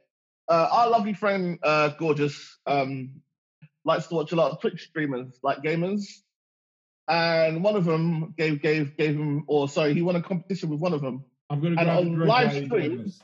Uh, 0.48 0.68
our 0.72 0.90
lovely 0.92 1.14
friend, 1.16 1.58
uh, 1.64 1.90
gorgeous, 1.98 2.60
um, 2.68 3.22
likes 3.84 4.06
to 4.08 4.14
watch 4.16 4.32
a 4.34 4.36
lot 4.36 4.52
of 4.52 4.62
Twitch 4.62 4.84
streamers, 4.84 5.40
like 5.42 5.64
gamers, 5.64 6.04
and 7.08 7.64
one 7.64 7.76
of 7.76 7.86
them 7.86 8.34
gave 8.38 8.62
gave 8.62 8.96
gave 8.98 9.16
him, 9.16 9.44
or 9.48 9.68
sorry, 9.68 9.96
he 9.96 10.04
won 10.04 10.16
a 10.16 10.22
competition 10.22 10.70
with 10.70 10.80
one 10.80 10.94
of 10.94 11.02
them. 11.02 11.26
I'm 11.50 11.60
gonna 11.60 11.76
And 11.82 11.86
grab 11.86 11.98
on 11.98 12.20
live 12.20 12.28
while 12.28 12.46
you 12.56 12.66
stream- 12.68 12.98
do 12.98 13.04
this. 13.04 13.20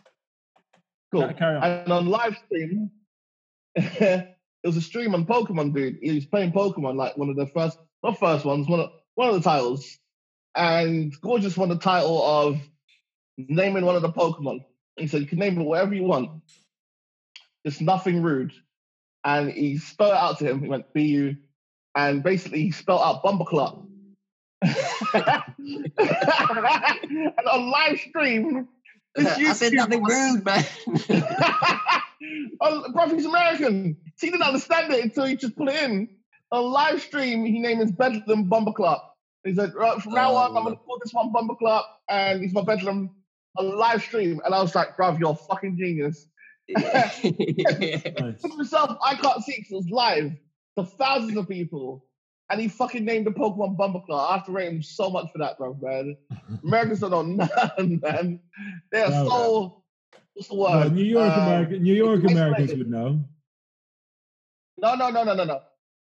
Cool. 1.12 1.28
Ca- 1.28 1.34
Carry 1.34 1.57
on. 1.57 1.64
And 1.64 1.91
on 1.91 2.05
live 2.07 2.38
stream, 2.45 2.91
it 3.76 4.36
was 4.64 4.78
a 4.78 4.82
stream 4.82 5.14
on 5.14 5.26
Pokemon, 5.26 5.74
dude. 5.74 5.97
He 6.01 6.14
was 6.14 6.26
playing 6.26 6.51
Pokemon, 6.51 6.95
like 6.95 7.18
one 7.18 7.30
of 7.30 7.36
the 7.36 7.47
first, 7.47 7.78
not 8.03 8.20
first 8.20 8.45
ones, 8.45 8.68
one 8.68 8.80
of 8.80 8.91
one 9.16 9.30
of 9.30 9.36
the 9.36 9.41
titles. 9.41 9.97
And 10.55 11.14
Gorgeous 11.22 11.57
won 11.57 11.70
the 11.70 11.78
title 11.78 12.24
of 12.24 12.59
naming 13.38 13.86
one 13.86 13.95
of 13.95 14.01
the 14.01 14.12
Pokemon. 14.12 14.66
He 14.97 15.07
said 15.07 15.22
you 15.22 15.28
can 15.28 15.39
name 15.39 15.59
it 15.59 15.64
whatever 15.64 15.93
you 15.93 16.03
want. 16.03 16.41
Just 17.66 17.82
nothing 17.82 18.22
rude. 18.22 18.53
And 19.24 19.51
he 19.51 19.78
spelled 19.78 20.12
it 20.12 20.18
out 20.18 20.39
to 20.39 20.49
him. 20.49 20.62
He 20.62 20.68
went 20.68 20.93
B 20.93 21.03
U, 21.03 21.38
and 21.95 22.24
basically 22.24 22.64
he 22.64 22.72
spelled 22.72 23.01
out 23.01 23.24
Bumbleclot. 23.24 23.88
and 24.64 25.91
on 27.47 27.72
live 27.72 27.99
stream, 27.99 28.68
I 29.18 29.53
said 29.53 29.74
nothing 29.74 30.03
rude, 30.03 30.45
man. 30.45 30.66
oh, 32.62 32.91
bro, 32.93 33.09
he's 33.09 33.26
American. 33.26 33.97
He 34.20 34.30
didn't 34.30 34.43
understand 34.43 34.93
it 34.93 35.03
until 35.03 35.26
he 35.26 35.36
just 35.36 35.55
put 35.55 35.70
it 35.70 35.84
in. 35.84 36.09
On 36.51 36.64
live 36.72 37.01
stream, 37.01 37.45
he 37.45 37.59
named 37.59 37.82
his 37.82 37.91
Beldum 37.91 38.49
Bumper 38.49 38.74
Club. 38.74 38.99
He 39.43 39.53
said, 39.53 39.74
right, 39.74 40.01
from 40.01 40.14
now 40.14 40.36
on, 40.36 40.55
I'm 40.55 40.64
going 40.64 40.76
to 40.76 40.82
oh. 40.82 40.86
call 40.86 40.99
this 41.03 41.14
one 41.14 41.32
Bumper 41.32 41.55
Club, 41.55 41.84
and 42.09 42.41
he's 42.41 42.53
my 42.53 42.62
Beldum 42.62 43.09
on 43.57 43.78
live 43.78 44.01
stream. 44.01 44.41
And 44.45 44.53
I 44.53 44.62
was 44.62 44.76
like, 44.76 44.95
bruv, 44.95 45.20
you're 45.20 45.32
a 45.32 45.36
fucking 45.36 45.78
genius. 45.78 46.28
Nice. 46.70 47.24
Myself, 48.43 48.97
I 49.03 49.16
can't 49.16 49.43
see 49.43 49.55
because 49.57 49.72
it 49.72 49.76
was 49.76 49.89
live 49.89 50.32
to 50.78 50.86
thousands 50.86 51.38
of 51.38 51.47
people. 51.49 52.05
And 52.52 52.60
he 52.60 52.68
fucking 52.68 53.06
named 53.06 53.26
the 53.26 53.32
Pokemon 53.32 53.78
Bumper 53.78 54.02
Club. 54.02 54.28
I 54.30 54.34
have 54.36 54.45
to 54.47 54.52
rate 54.52 54.68
him 54.68 54.84
so 54.84 55.10
much 55.10 55.32
for 55.32 55.38
that, 55.38 55.58
bro, 55.58 55.74
man. 55.82 56.18
Americans 56.64 56.99
don't 56.99 57.12
know 57.12 57.22
nothing, 57.56 57.99
man. 58.04 58.39
They're 58.91 59.10
No, 59.10 59.30
so, 59.30 59.84
what's 60.34 60.49
the 60.49 60.56
word? 60.56 60.93
New 60.93 61.04
York 61.04 61.32
Um, 61.32 61.43
American, 61.47 61.84
New 61.84 61.93
York. 61.93 62.24
Americans 62.26 62.74
would 62.74 62.89
know. 62.89 63.24
No, 64.78 64.95
no, 64.95 65.10
no, 65.10 65.24
no, 65.24 65.34
no, 65.34 65.43
no. 65.45 65.62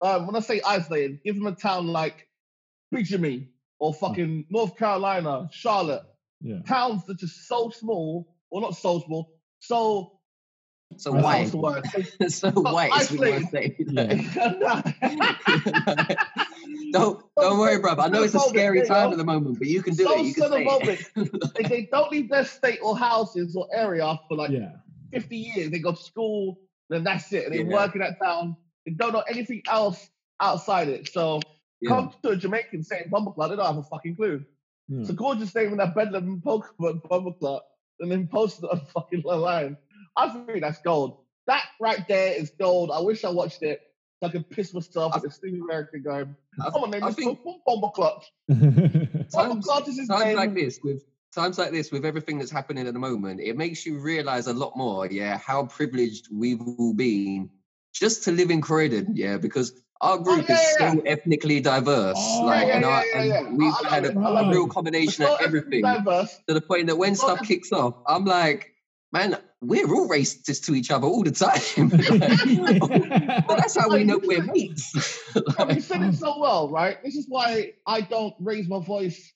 Um, 0.01 0.27
when 0.27 0.35
I 0.35 0.39
say 0.41 0.59
isolated, 0.65 1.19
give 1.23 1.35
them 1.35 1.47
a 1.47 1.55
town 1.55 1.87
like 1.87 2.27
Benjamin 2.91 3.49
or 3.79 3.93
fucking 3.93 4.45
North 4.49 4.75
Carolina, 4.77 5.47
Charlotte. 5.51 6.03
Yeah. 6.41 6.59
Towns 6.67 7.05
that 7.05 7.13
are 7.13 7.17
just 7.17 7.47
so 7.47 7.69
small, 7.69 8.35
or 8.49 8.59
not 8.61 8.75
so 8.75 8.99
small, 8.99 9.31
so 9.59 10.14
So 10.97 11.15
I 11.15 11.21
white. 11.21 11.37
That's 11.39 11.51
the 11.51 11.57
word. 11.57 11.85
so 12.31 12.51
white 12.51 13.01
is 13.01 13.11
what 13.11 13.33
I 13.33 13.41
say. 13.41 13.75
don't 16.91 17.23
don't 17.37 17.59
worry, 17.59 17.79
bro. 17.79 17.95
I 17.97 18.07
know 18.07 18.23
it's 18.23 18.35
a 18.35 18.39
scary 18.39 18.85
time 18.85 19.11
at 19.11 19.17
the 19.17 19.23
moment, 19.23 19.59
but 19.59 19.67
you 19.67 19.81
can 19.81 19.95
do 19.95 20.05
so 20.05 20.19
it. 20.19 20.25
You 20.25 20.33
can 20.33 20.49
say 20.49 20.61
it. 20.61 20.65
moment. 20.65 20.99
if 21.59 21.69
they 21.69 21.87
don't 21.91 22.11
leave 22.11 22.29
their 22.29 22.45
state 22.45 22.79
or 22.81 22.97
houses 22.97 23.55
or 23.55 23.67
area 23.73 24.19
for 24.27 24.37
like 24.37 24.51
yeah. 24.51 24.71
50 25.11 25.35
years, 25.35 25.71
they 25.71 25.79
go 25.79 25.91
to 25.91 26.01
school, 26.01 26.59
then 26.89 27.03
that's 27.03 27.31
it. 27.33 27.45
And 27.45 27.53
they 27.53 27.63
Yeah. 27.63 27.73
work 27.73 27.95
in 27.95 28.01
that 28.01 28.19
town. 28.21 28.55
They 28.85 28.91
don't 28.93 29.13
know 29.13 29.23
anything 29.27 29.63
else 29.67 30.09
outside 30.39 30.87
it. 30.87 31.09
So 31.09 31.41
Yeah. 31.81 31.89
come 31.89 32.13
to 32.23 32.29
a 32.29 32.35
Jamaican 32.35 32.83
saying 32.83 33.09
Bumble 33.09 33.33
Club, 33.33 33.49
they 33.49 33.55
don't 33.57 33.65
have 33.65 33.77
a 33.77 33.83
fucking 33.83 34.15
clue. 34.15 34.45
Hmm. 34.87 34.95
yeah. 34.95 35.01
It's 35.01 35.09
a 35.09 35.13
gorgeous 35.13 35.53
name 35.55 35.71
in 35.71 35.77
that 35.77 35.95
Beldum 35.95 36.41
Pokemon 36.41 37.07
Bumble 37.09 37.33
Club, 37.33 37.63
and 37.99 38.11
then 38.11 38.27
post 38.27 38.63
it 38.63 38.69
on 38.69 38.79
fucking 38.93 39.23
line. 39.23 39.77
I 40.17 40.29
think 40.29 40.61
that's 40.61 40.79
gold. 40.81 41.17
That 41.47 41.63
right 41.79 42.07
there 42.07 42.33
is 42.33 42.51
gold. 42.59 42.91
I 42.93 42.99
wish 43.01 43.23
I 43.23 43.29
watched 43.29 43.61
it 43.63 43.81
so 44.21 44.27
I 44.27 44.31
could 44.31 44.49
piss 44.49 44.73
myself 44.73 45.13
I- 45.13 45.17
at 45.17 45.23
the 45.23 45.31
Stevie 45.31 45.59
American 45.59 46.03
guy. 46.03 46.23
Come 46.71 46.83
on, 46.83 46.91
name 46.91 47.03
I 47.03 47.09
is 47.09 47.15
think- 47.15 47.39
Bumble 47.65 47.91
Club. 47.91 48.21
Bumble 48.49 49.61
Times- 49.61 49.87
is 49.87 49.97
his 49.99 50.07
times 50.07 50.23
name. 50.25 50.37
like 50.37 50.53
this 50.53 50.79
with 50.83 51.03
times 51.33 51.57
like 51.57 51.71
this 51.71 51.91
with 51.91 52.05
everything 52.05 52.37
that's 52.37 52.49
happening 52.51 52.87
at 52.87 52.93
the 52.93 52.99
moment 52.99 53.41
it 53.41 53.57
makes 53.57 53.85
you 53.85 53.99
realize 53.99 54.47
a 54.47 54.53
lot 54.53 54.71
more 54.77 55.05
yeah 55.07 55.37
how 55.37 55.65
privileged 55.65 56.29
we've 56.31 56.61
all 56.61 56.93
been 56.93 57.49
just 57.93 58.23
to 58.23 58.31
live 58.31 58.49
in 58.49 58.61
croydon 58.61 59.11
yeah 59.15 59.35
because 59.37 59.73
our 59.99 60.13
oh, 60.17 60.19
group 60.23 60.39
Oh, 60.39 60.45
yeah, 60.47 60.55
is 60.55 60.77
yeah, 60.79 60.93
so 60.93 61.01
ethnically 61.01 61.59
diverse 61.59 62.15
Oh, 62.17 62.45
like 62.45 62.67
yeah, 62.67 62.75
and, 62.77 62.85
our, 62.85 63.05
yeah, 63.07 63.23
yeah, 63.23 63.39
and 63.47 63.57
we've 63.57 63.73
had 63.85 64.05
a, 64.05 64.11
it. 64.11 64.15
A 64.15 64.49
real 64.49 64.67
combination 64.69 65.25
of 65.25 65.41
everything 65.41 65.81
Diverse. 65.81 66.39
to 66.47 66.53
the 66.53 66.61
point 66.61 66.87
that 66.87 66.95
when 66.97 67.11
It's 67.13 67.21
stuff 67.21 67.41
kicks 67.45 67.73
off 67.73 67.95
i'm 68.07 68.23
like 68.23 68.71
man 69.11 69.37
we're 69.61 69.87
all 69.93 70.07
racist 70.09 70.65
to 70.65 70.75
each 70.75 70.91
other 70.91 71.07
all 71.07 71.23
the 71.23 71.31
time 71.31 71.89
but 73.47 73.57
that's 73.57 73.77
how 73.77 73.89
we 73.89 74.03
know 74.03 74.19
we're 74.23 74.43
mates 74.43 75.19
And 75.59 75.73
you 75.75 75.81
said 75.81 76.01
it 76.01 76.15
so 76.15 76.39
well, 76.39 76.69
right? 76.69 76.97
This 77.03 77.15
is 77.15 77.25
why 77.27 77.71
I 77.87 78.01
don't 78.01 78.33
raise 78.39 78.67
my 78.69 78.79
voice 78.83 79.33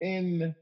in 0.00 0.54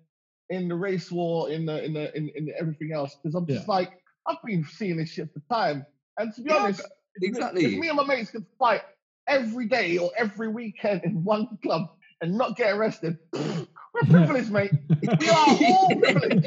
in 0.50 0.68
the 0.68 0.74
race 0.74 1.10
war, 1.12 1.48
in 1.50 1.64
the 1.66 1.84
in 1.84 1.92
the 1.94 2.16
in, 2.16 2.28
in 2.34 2.52
everything 2.58 2.92
else, 2.92 3.16
because 3.22 3.34
I'm 3.34 3.46
just 3.46 3.66
Yeah. 3.68 3.74
like 3.74 3.90
I've 4.26 4.36
been 4.44 4.64
seeing 4.64 4.96
this 4.96 5.10
shit 5.10 5.28
for 5.32 5.40
time. 5.54 5.84
And 6.18 6.32
to 6.34 6.42
be 6.42 6.50
Yeah, 6.50 6.56
honest, 6.56 6.80
me- 7.18 7.28
exactly. 7.28 7.64
if 7.66 7.78
me 7.78 7.88
and 7.88 7.96
my 7.96 8.04
mates 8.04 8.30
could 8.30 8.44
fight 8.58 8.82
every 9.28 9.66
day 9.66 9.96
or 9.98 10.10
every 10.16 10.48
weekend 10.48 11.02
in 11.04 11.22
one 11.24 11.46
club 11.62 11.82
and 12.20 12.36
not 12.36 12.56
get 12.56 12.74
arrested, 12.74 13.16
we're 14.08 14.26
privileged, 14.26 14.50
mate. 14.50 14.72
We 15.20 15.28
are 15.28 15.46
all 15.48 15.88
privileged. 16.00 16.46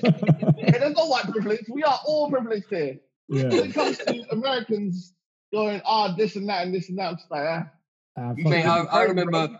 Hey, 0.57 0.71
there's 0.79 0.95
no 0.95 1.05
white 1.07 1.25
privilege. 1.31 1.65
We 1.69 1.83
are 1.83 1.99
all 2.05 2.29
privileged 2.29 2.67
here. 2.69 2.99
When 3.27 3.51
it 3.53 3.73
comes 3.73 3.97
to 3.99 4.25
Americans 4.31 5.13
going, 5.53 5.81
ah, 5.85 6.13
this 6.15 6.35
and 6.35 6.47
that 6.49 6.65
and 6.65 6.73
this 6.73 6.89
and 6.89 6.97
that, 6.99 7.07
I'm 7.09 7.15
just 7.17 7.29
like, 7.31 7.45
ah. 7.47 7.63
You 8.37 8.43
fuck 8.43 8.51
Mate, 8.51 8.65
I- 8.65 8.83
I 8.83 9.03
remember- 9.05 9.59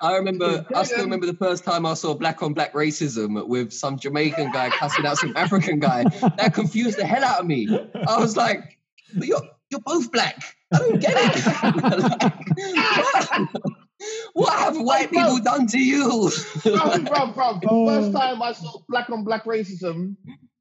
I 0.00 0.16
remember, 0.16 0.64
I 0.74 0.82
still 0.84 1.04
remember 1.04 1.26
the 1.26 1.34
first 1.36 1.62
time 1.64 1.84
I 1.84 1.92
saw 1.94 2.14
black 2.14 2.42
on 2.42 2.54
black 2.54 2.72
racism 2.72 3.46
with 3.46 3.70
some 3.72 3.98
Jamaican 3.98 4.50
guy 4.52 4.70
cussing 4.70 5.04
out 5.04 5.18
some 5.18 5.36
African 5.36 5.78
guy. 5.78 6.04
That 6.38 6.54
confused 6.54 6.98
the 6.98 7.04
hell 7.04 7.22
out 7.22 7.40
of 7.40 7.46
me. 7.46 7.68
I 8.08 8.18
was 8.18 8.34
like, 8.36 8.78
but 9.14 9.26
you're, 9.26 9.42
you're 9.70 9.80
both 9.80 10.10
black. 10.10 10.42
I 10.72 10.78
don't 10.78 10.98
get 11.00 11.12
it. 11.14 12.32
Like, 14.02 14.34
what? 14.34 14.48
what 14.48 14.58
have 14.58 14.76
white 14.80 15.10
people 15.10 15.38
done 15.38 15.66
to 15.68 15.78
you? 15.78 16.30
bro, 16.62 16.98
bro, 17.00 17.32
bro. 17.32 17.58
The 17.60 17.84
first 17.86 18.12
time 18.12 18.42
I 18.42 18.52
saw 18.52 18.78
black 18.88 19.10
on 19.10 19.24
black 19.24 19.44
racism 19.44 20.16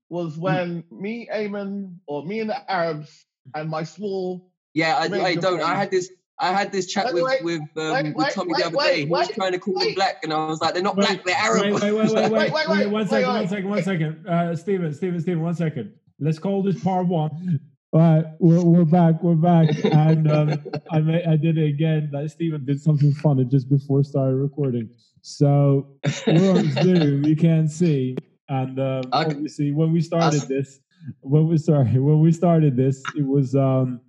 was 0.09 0.37
when 0.37 0.83
me, 0.91 1.29
Eamon, 1.33 1.95
or 2.05 2.25
me 2.25 2.41
and 2.41 2.49
the 2.49 2.71
Arabs 2.71 3.25
and 3.55 3.69
my 3.69 3.83
small. 3.83 4.51
yeah, 4.73 4.97
I, 4.97 5.05
I 5.05 5.35
don't. 5.35 5.61
I 5.61 5.75
had 5.75 5.91
this. 5.91 6.11
I 6.39 6.53
had 6.53 6.71
this 6.71 6.87
chat 6.87 7.05
Wait, 7.05 7.13
with 7.13 7.23
wait, 7.23 7.43
with, 7.43 7.61
um, 7.77 7.93
wait, 7.93 8.15
with 8.15 8.33
Tommy 8.33 8.51
wait, 8.51 8.59
the 8.61 8.65
other 8.65 8.77
wait, 8.77 8.85
day. 8.85 8.99
He 9.01 9.05
was 9.05 9.27
trying 9.29 9.51
to 9.51 9.59
call 9.59 9.77
them 9.77 9.93
black, 9.93 10.23
and 10.23 10.33
I 10.33 10.47
was 10.47 10.59
like, 10.59 10.73
"They're 10.73 10.81
not 10.81 10.97
Wait, 10.97 11.07
black. 11.07 11.23
They're 11.23 11.35
Arab." 11.35 11.61
Wait, 11.61 11.73
wait, 11.73 11.93
wait, 11.93 11.93
wait, 11.93 12.13
wait, 12.13 12.31
Wait, 12.31 12.31
wait, 12.31 12.51
wait, 12.51 12.67
wait, 12.67 12.85
one 12.87 12.93
wait, 12.93 13.09
second, 13.09 13.27
one 13.29 13.39
wait. 13.41 13.49
second, 13.49 13.69
one 13.69 13.83
second. 13.83 14.27
Uh, 14.27 14.55
Stephen, 14.55 14.93
Stephen, 14.93 15.21
Stephen, 15.21 15.41
one 15.41 15.53
second. 15.53 15.93
Let's 16.19 16.39
call 16.39 16.63
this 16.63 16.83
part 16.83 17.05
one. 17.07 17.59
All 17.93 17.99
right, 17.99 18.25
we're, 18.39 18.61
we're 18.63 18.85
back, 18.85 19.21
we're 19.21 19.35
back, 19.35 19.67
and 19.91 20.31
um, 20.31 20.63
I 20.89 20.99
may, 20.99 21.25
I 21.25 21.35
did 21.35 21.57
it 21.57 21.65
again. 21.67 22.09
Like 22.13 22.29
Stephen 22.29 22.63
did 22.63 22.81
something 22.81 23.11
funny 23.15 23.43
just 23.43 23.69
before 23.69 24.01
started 24.05 24.37
recording. 24.37 24.89
So 25.21 25.97
we're 26.25 26.51
on 26.51 26.71
Zoom, 26.71 27.25
you 27.25 27.35
can't 27.35 27.69
see, 27.69 28.15
and 28.47 28.79
um, 28.79 29.01
Okay. 29.13 29.31
obviously 29.31 29.71
when 29.73 29.91
we 29.91 29.99
started 29.99 30.47
this, 30.47 30.79
when 31.19 31.47
we 31.49 31.57
sorry, 31.57 31.99
when 31.99 32.21
we 32.21 32.31
started 32.31 32.77
this, 32.77 33.03
it 33.13 33.27
was 33.27 33.55
um, 33.57 33.99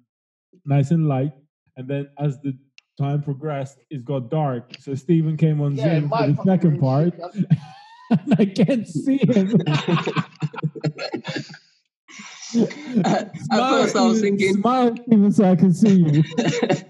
nice 0.65 0.93
and 0.93 1.09
light, 1.09 1.33
and 1.77 1.89
then 1.89 2.09
as 2.21 2.39
the 2.43 2.57
time 2.97 3.21
progressed, 3.21 3.79
it 3.91 4.05
got 4.05 4.31
dark. 4.31 4.75
So 4.79 4.95
Stephen 4.95 5.37
came 5.37 5.61
on 5.61 5.75
Yeah, 5.75 5.99
Zoom 5.99 6.09
for 6.09 6.27
the 6.29 6.39
second 6.45 6.79
part. 6.79 7.15
and 8.11 8.35
I 8.39 8.45
can't 8.45 8.87
see 8.87 9.17
him. 9.17 9.61
At 13.05 13.37
first, 13.51 13.97
I 13.97 14.07
was 14.07 14.21
thinking, 14.21 14.55
smile, 14.55 14.95
Stephen, 15.07 15.33
so 15.33 15.45
I 15.45 15.57
can 15.57 15.73
see 15.73 15.95
you. 15.95 16.25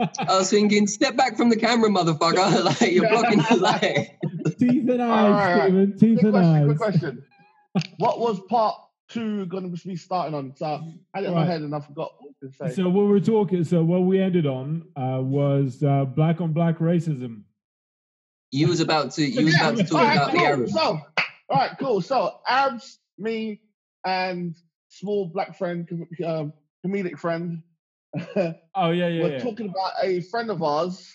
I 0.00 0.38
was 0.38 0.50
thinking, 0.50 0.86
step 0.86 1.16
back 1.16 1.36
from 1.36 1.48
the 1.50 1.56
camera, 1.56 1.90
motherfucker! 1.90 2.64
like 2.80 2.92
you're 2.92 3.08
blocking 3.08 3.38
the 3.38 3.56
light. 3.60 4.16
Teeth 4.58 4.88
and 4.88 5.02
All 5.02 5.10
eyes, 5.10 5.32
right, 5.32 5.52
all 5.52 5.58
right. 5.58 5.68
Stephen. 5.68 5.98
Teeth 5.98 6.18
Quick 6.20 6.34
and 6.34 6.34
question, 6.34 6.66
quick 6.66 6.78
question. 6.78 7.24
what 7.98 8.20
was 8.20 8.40
part 8.48 8.76
two 9.08 9.46
going 9.46 9.74
to 9.74 9.88
be 9.88 9.96
starting 9.96 10.34
on? 10.34 10.54
So 10.56 10.66
I 10.66 11.18
had 11.18 11.24
it 11.24 11.28
in 11.28 11.34
my 11.34 11.44
head 11.44 11.62
and 11.62 11.74
I 11.74 11.80
forgot 11.80 12.12
what 12.20 12.34
to 12.42 12.52
say. 12.52 12.74
So 12.74 12.88
what 12.88 13.06
we're 13.06 13.18
talking, 13.20 13.64
so 13.64 13.82
what 13.82 14.00
we 14.02 14.20
ended 14.20 14.46
on 14.46 14.84
uh, 14.96 15.20
was 15.20 15.82
uh, 15.82 16.04
black 16.04 16.40
on 16.40 16.52
black 16.52 16.78
racism. 16.78 17.42
You 18.52 18.68
was 18.68 18.80
about 18.80 19.10
to. 19.12 19.22
You 19.24 19.44
was 19.46 19.54
Yeah, 19.54 19.68
about 19.70 19.78
to 19.78 19.84
talk 19.84 20.00
all 20.00 20.04
right, 20.06 20.16
about 20.16 20.30
the 20.32 20.38
cool. 20.38 20.46
Arabs. 20.46 20.72
So, 20.72 20.80
all 20.80 21.00
right, 21.50 21.70
cool. 21.78 22.00
So, 22.00 22.38
Arabs, 22.48 22.98
me, 23.18 23.60
and 24.06 24.54
small 24.98 25.26
black 25.26 25.56
friend, 25.56 25.88
um, 26.24 26.52
comedic 26.84 27.18
friend, 27.18 27.62
Oh 28.36 28.90
yeah, 28.90 29.08
yeah, 29.08 29.22
We're 29.22 29.32
yeah. 29.32 29.38
talking 29.38 29.68
about 29.68 29.92
a 30.02 30.20
friend 30.22 30.50
of 30.50 30.62
ours 30.62 31.12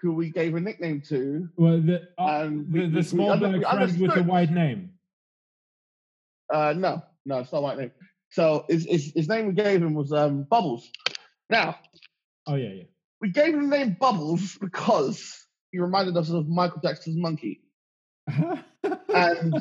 who 0.00 0.14
we 0.14 0.30
gave 0.30 0.54
a 0.54 0.60
nickname 0.60 1.00
to. 1.08 1.48
Well, 1.56 1.80
the, 1.80 2.02
uh, 2.18 2.48
we- 2.50 2.80
the, 2.82 2.86
the 2.88 2.96
we 2.96 3.02
small 3.02 3.30
under- 3.32 3.48
black 3.58 3.72
we 3.72 3.86
friend 3.86 4.00
with 4.00 4.14
the 4.14 4.22
white 4.22 4.50
name. 4.50 4.90
Uh, 6.52 6.74
no, 6.76 7.02
no, 7.24 7.38
it's 7.40 7.52
not 7.52 7.62
my 7.62 7.74
name. 7.74 7.90
So, 8.30 8.64
his, 8.68 8.86
his, 8.86 9.12
his 9.16 9.28
name 9.28 9.46
we 9.48 9.52
gave 9.54 9.82
him 9.82 9.94
was 9.94 10.12
um, 10.12 10.44
Bubbles. 10.44 10.88
Now, 11.50 11.76
Oh 12.46 12.54
yeah, 12.54 12.70
yeah. 12.72 12.82
we 13.20 13.30
gave 13.30 13.54
him 13.54 13.68
the 13.68 13.76
name 13.76 13.96
Bubbles 13.98 14.56
because 14.60 15.46
he 15.72 15.78
reminded 15.80 16.16
us 16.16 16.30
of 16.30 16.48
Michael 16.48 16.80
Jackson's 16.82 17.16
monkey. 17.16 17.62
And 19.12 19.54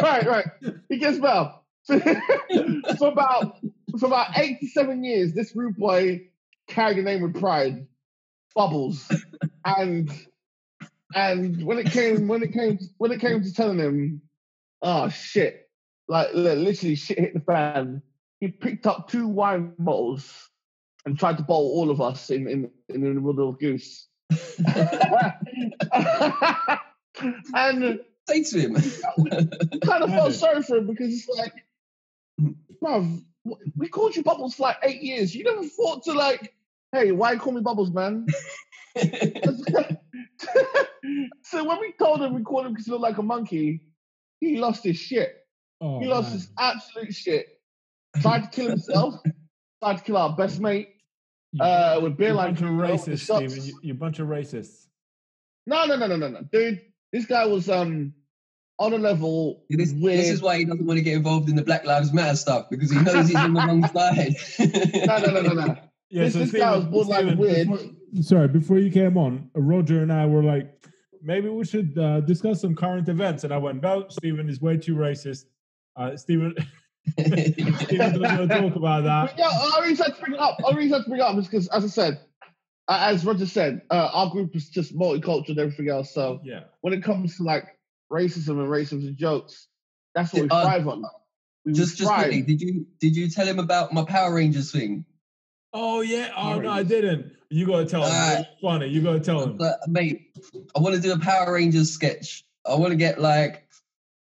right, 0.00 0.26
right. 0.26 0.46
He 0.88 0.98
gets 0.98 1.18
well. 1.18 1.64
for 1.86 3.08
about 3.08 3.58
for 3.98 4.06
about 4.06 4.38
eight 4.38 4.60
to 4.60 4.68
seven 4.68 5.02
years, 5.02 5.34
this 5.34 5.56
rude 5.56 5.76
boy 5.76 6.28
carried 6.68 6.98
the 6.98 7.02
name 7.02 7.22
with 7.22 7.40
pride, 7.40 7.86
Bubbles, 8.54 9.10
and 9.64 10.10
and 11.14 11.64
when 11.64 11.78
it 11.78 11.86
came 11.86 12.28
when 12.28 12.42
it 12.42 12.52
came 12.52 12.78
when 12.98 13.10
it 13.10 13.20
came 13.20 13.42
to 13.42 13.52
telling 13.52 13.78
him, 13.78 14.22
oh 14.80 15.08
shit, 15.08 15.68
like 16.08 16.32
literally 16.34 16.94
shit 16.94 17.18
hit 17.18 17.34
the 17.34 17.40
fan. 17.40 18.02
He 18.38 18.48
picked 18.48 18.86
up 18.86 19.08
two 19.08 19.26
wine 19.28 19.72
bottles 19.78 20.50
and 21.04 21.18
tried 21.18 21.36
to 21.38 21.42
bowl 21.42 21.72
all 21.76 21.90
of 21.90 22.00
us 22.00 22.30
in 22.30 22.48
in, 22.48 22.70
in 22.88 23.00
the 23.02 23.08
middle 23.20 23.48
of 23.48 23.58
goose. 23.58 24.06
and 27.54 28.00
Say 28.28 28.44
to 28.44 28.60
him. 28.60 28.74
kind 29.84 30.04
of 30.04 30.10
felt 30.10 30.32
sorry 30.34 30.62
for 30.62 30.76
him 30.76 30.86
because 30.86 31.12
it's 31.12 31.28
like, 31.28 31.52
bruv, 32.82 33.20
we 33.76 33.88
called 33.88 34.14
you 34.14 34.22
Bubbles 34.22 34.54
for 34.54 34.62
like 34.62 34.76
eight 34.84 35.02
years. 35.02 35.34
You 35.34 35.42
never 35.42 35.64
thought 35.64 36.04
to 36.04 36.12
like, 36.12 36.54
hey, 36.92 37.10
why 37.10 37.36
call 37.36 37.52
me 37.52 37.62
Bubbles, 37.62 37.90
man? 37.90 38.26
so 41.42 41.64
when 41.64 41.80
we 41.80 41.92
told 41.98 42.22
him 42.22 42.34
we 42.34 42.42
called 42.42 42.66
him 42.66 42.72
because 42.72 42.86
he 42.86 42.92
looked 42.92 43.02
like 43.02 43.18
a 43.18 43.22
monkey, 43.22 43.80
he 44.38 44.58
lost 44.58 44.84
his 44.84 44.98
shit. 44.98 45.34
Oh, 45.80 45.98
he 45.98 46.06
lost 46.06 46.28
man. 46.28 46.32
his 46.34 46.48
absolute 46.58 47.12
shit. 47.14 47.46
Tried 48.20 48.42
to 48.44 48.48
kill 48.50 48.68
himself. 48.70 49.16
tried 49.82 49.96
to 49.98 50.04
kill 50.04 50.16
our 50.16 50.36
best 50.36 50.60
mate 50.60 50.90
You- 50.90 50.91
uh, 51.60 52.00
with 52.02 52.16
beer 52.16 52.28
you 52.28 52.34
like 52.34 52.46
bunch 52.48 52.60
of 52.62 52.66
you 52.66 52.72
know, 52.76 52.86
the 52.86 52.92
racists. 52.92 53.20
Stephen. 53.48 53.64
You, 53.66 53.78
you 53.82 53.94
bunch 53.94 54.18
of 54.18 54.28
racists. 54.28 54.86
No, 55.66 55.84
no, 55.86 55.96
no, 55.96 56.06
no, 56.06 56.16
no, 56.16 56.28
no, 56.28 56.40
dude. 56.52 56.80
This 57.12 57.26
guy 57.26 57.44
was 57.46 57.68
um 57.68 58.14
on 58.78 58.92
a 58.94 58.98
level 58.98 59.62
This, 59.70 59.92
with. 59.92 60.16
this 60.16 60.30
is 60.30 60.42
why 60.42 60.58
he 60.58 60.64
doesn't 60.64 60.84
want 60.86 60.96
to 60.98 61.02
get 61.04 61.14
involved 61.14 61.48
in 61.48 61.54
the 61.56 61.62
Black 61.62 61.84
Lives 61.84 62.12
Matter 62.12 62.36
stuff 62.36 62.66
because 62.70 62.90
he 62.90 63.00
knows 63.00 63.28
he's 63.28 63.36
on 63.36 63.52
the 63.54 63.60
wrong 63.60 63.86
side. 63.94 64.34
no, 65.06 65.18
no, 65.18 65.40
no, 65.40 65.52
no, 65.52 65.66
no. 65.66 65.76
Yeah, 66.10 66.24
This- 66.24 66.32
so 66.34 66.38
this 66.40 66.52
guy 66.52 66.76
was 66.76 66.84
borderline 66.86 67.38
weird. 67.38 67.68
Before, 67.68 68.22
sorry, 68.22 68.48
before 68.48 68.78
you 68.78 68.90
came 68.90 69.16
on, 69.16 69.50
Roger 69.54 70.02
and 70.02 70.12
I 70.12 70.26
were 70.26 70.42
like, 70.42 70.70
maybe 71.22 71.48
we 71.48 71.64
should 71.64 71.96
uh, 71.96 72.20
discuss 72.20 72.60
some 72.60 72.74
current 72.74 73.08
events. 73.08 73.44
And 73.44 73.52
I 73.54 73.56
went, 73.56 73.82
no, 73.82 74.06
Stephen 74.10 74.46
is 74.50 74.60
way 74.60 74.76
too 74.76 74.94
racist. 74.94 75.44
Uh, 75.96 76.14
Stephen, 76.16 76.54
Stephen 77.18 77.98
doesn't 77.98 78.20
want 78.22 78.50
to 78.50 78.60
talk 78.60 78.76
about 78.76 79.04
that. 79.04 79.38
Yeah, 79.38 79.50
our 79.74 79.82
reason 79.82 80.06
to 80.06 80.20
bring 80.20 80.34
it 80.34 80.40
up. 80.40 80.58
Our 80.64 80.76
reason 80.76 81.02
to 81.02 81.08
bring 81.08 81.20
it 81.20 81.24
up 81.24 81.36
is 81.36 81.46
because, 81.46 81.68
as 81.68 81.84
I 81.84 81.88
said, 81.88 82.20
uh, 82.88 82.98
as 83.10 83.24
Roger 83.24 83.46
said, 83.46 83.82
uh, 83.90 84.10
our 84.12 84.30
group 84.30 84.54
is 84.54 84.68
just 84.68 84.96
multicultural 84.96 85.50
and 85.50 85.58
everything 85.58 85.88
else. 85.88 86.12
So 86.12 86.40
Yeah. 86.44 86.64
when 86.80 86.92
it 86.92 87.02
comes 87.02 87.36
to 87.36 87.42
like 87.42 87.64
racism 88.10 88.60
and 88.60 88.68
racism 88.68 89.16
jokes, 89.16 89.68
that's 90.14 90.32
what 90.32 90.42
we 90.42 90.48
Uh, 90.48 90.62
thrive 90.64 90.88
on. 90.88 91.02
We 91.64 91.72
just 91.72 91.96
just 91.96 92.10
quickly, 92.12 92.42
did 92.42 92.60
you 92.60 92.86
did 93.00 93.14
you 93.16 93.28
tell 93.30 93.46
him 93.46 93.58
about 93.58 93.92
my 93.92 94.04
Power 94.04 94.34
Rangers 94.34 94.72
thing? 94.72 95.04
Oh 95.72 96.00
yeah. 96.00 96.30
Oh 96.36 96.60
no, 96.60 96.70
I 96.70 96.82
didn't. 96.82 97.32
You 97.50 97.66
gotta 97.66 97.84
tell 97.86 98.02
him. 98.04 98.12
Alright. 98.12 98.40
It's 98.40 98.60
funny. 98.60 98.86
You 98.88 99.00
gotta 99.02 99.20
tell 99.20 99.42
him. 99.42 99.56
But, 99.56 99.78
mate, 99.86 100.34
I 100.76 100.80
want 100.80 100.94
to 100.94 101.00
do 101.00 101.12
a 101.12 101.18
Power 101.18 101.52
Rangers 101.52 101.90
sketch. 101.90 102.44
I 102.66 102.74
want 102.74 102.90
to 102.90 102.96
get 102.96 103.20
like, 103.20 103.61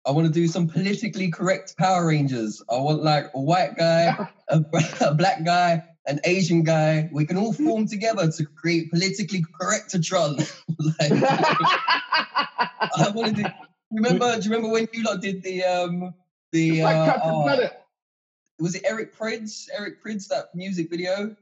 I 0.07 0.13
want 0.13 0.27
to 0.27 0.33
do 0.33 0.47
some 0.49 0.67
politically 0.69 1.31
correct 1.31 1.77
Power 1.77 2.07
Rangers. 2.07 2.63
I 2.71 2.77
want 2.79 3.03
like 3.03 3.27
a 3.35 3.41
white 3.41 3.77
guy, 3.77 4.29
a, 4.49 4.61
a 5.03 5.15
black 5.15 5.45
guy, 5.45 5.83
an 6.07 6.21
Asian 6.25 6.63
guy. 6.63 7.09
We 7.13 7.27
can 7.27 7.37
all 7.37 7.53
form 7.53 7.87
together 7.87 8.31
to 8.31 8.45
create 8.47 8.91
politically 8.91 9.45
correct 9.61 9.91
Tron. 10.03 10.37
like, 11.01 11.13
I 11.13 13.11
want 13.15 13.37
to 13.37 13.43
do. 13.43 13.49
Remember? 13.93 14.37
Do 14.37 14.49
you 14.49 14.55
remember 14.55 14.73
when 14.73 14.89
you 14.93 15.03
lot 15.03 15.21
did 15.21 15.43
the 15.43 15.65
um 15.65 16.15
the 16.53 16.79
It's 16.81 16.85
like 16.85 16.97
uh, 16.97 17.05
Captain 17.07 17.31
oh, 17.33 17.43
Planet. 17.43 17.73
was 18.59 18.75
it 18.77 18.83
Eric 18.87 19.17
Prydz? 19.17 19.69
Eric 19.77 20.03
Prydz 20.03 20.29
that 20.29 20.47
music 20.55 20.89
video, 20.91 21.35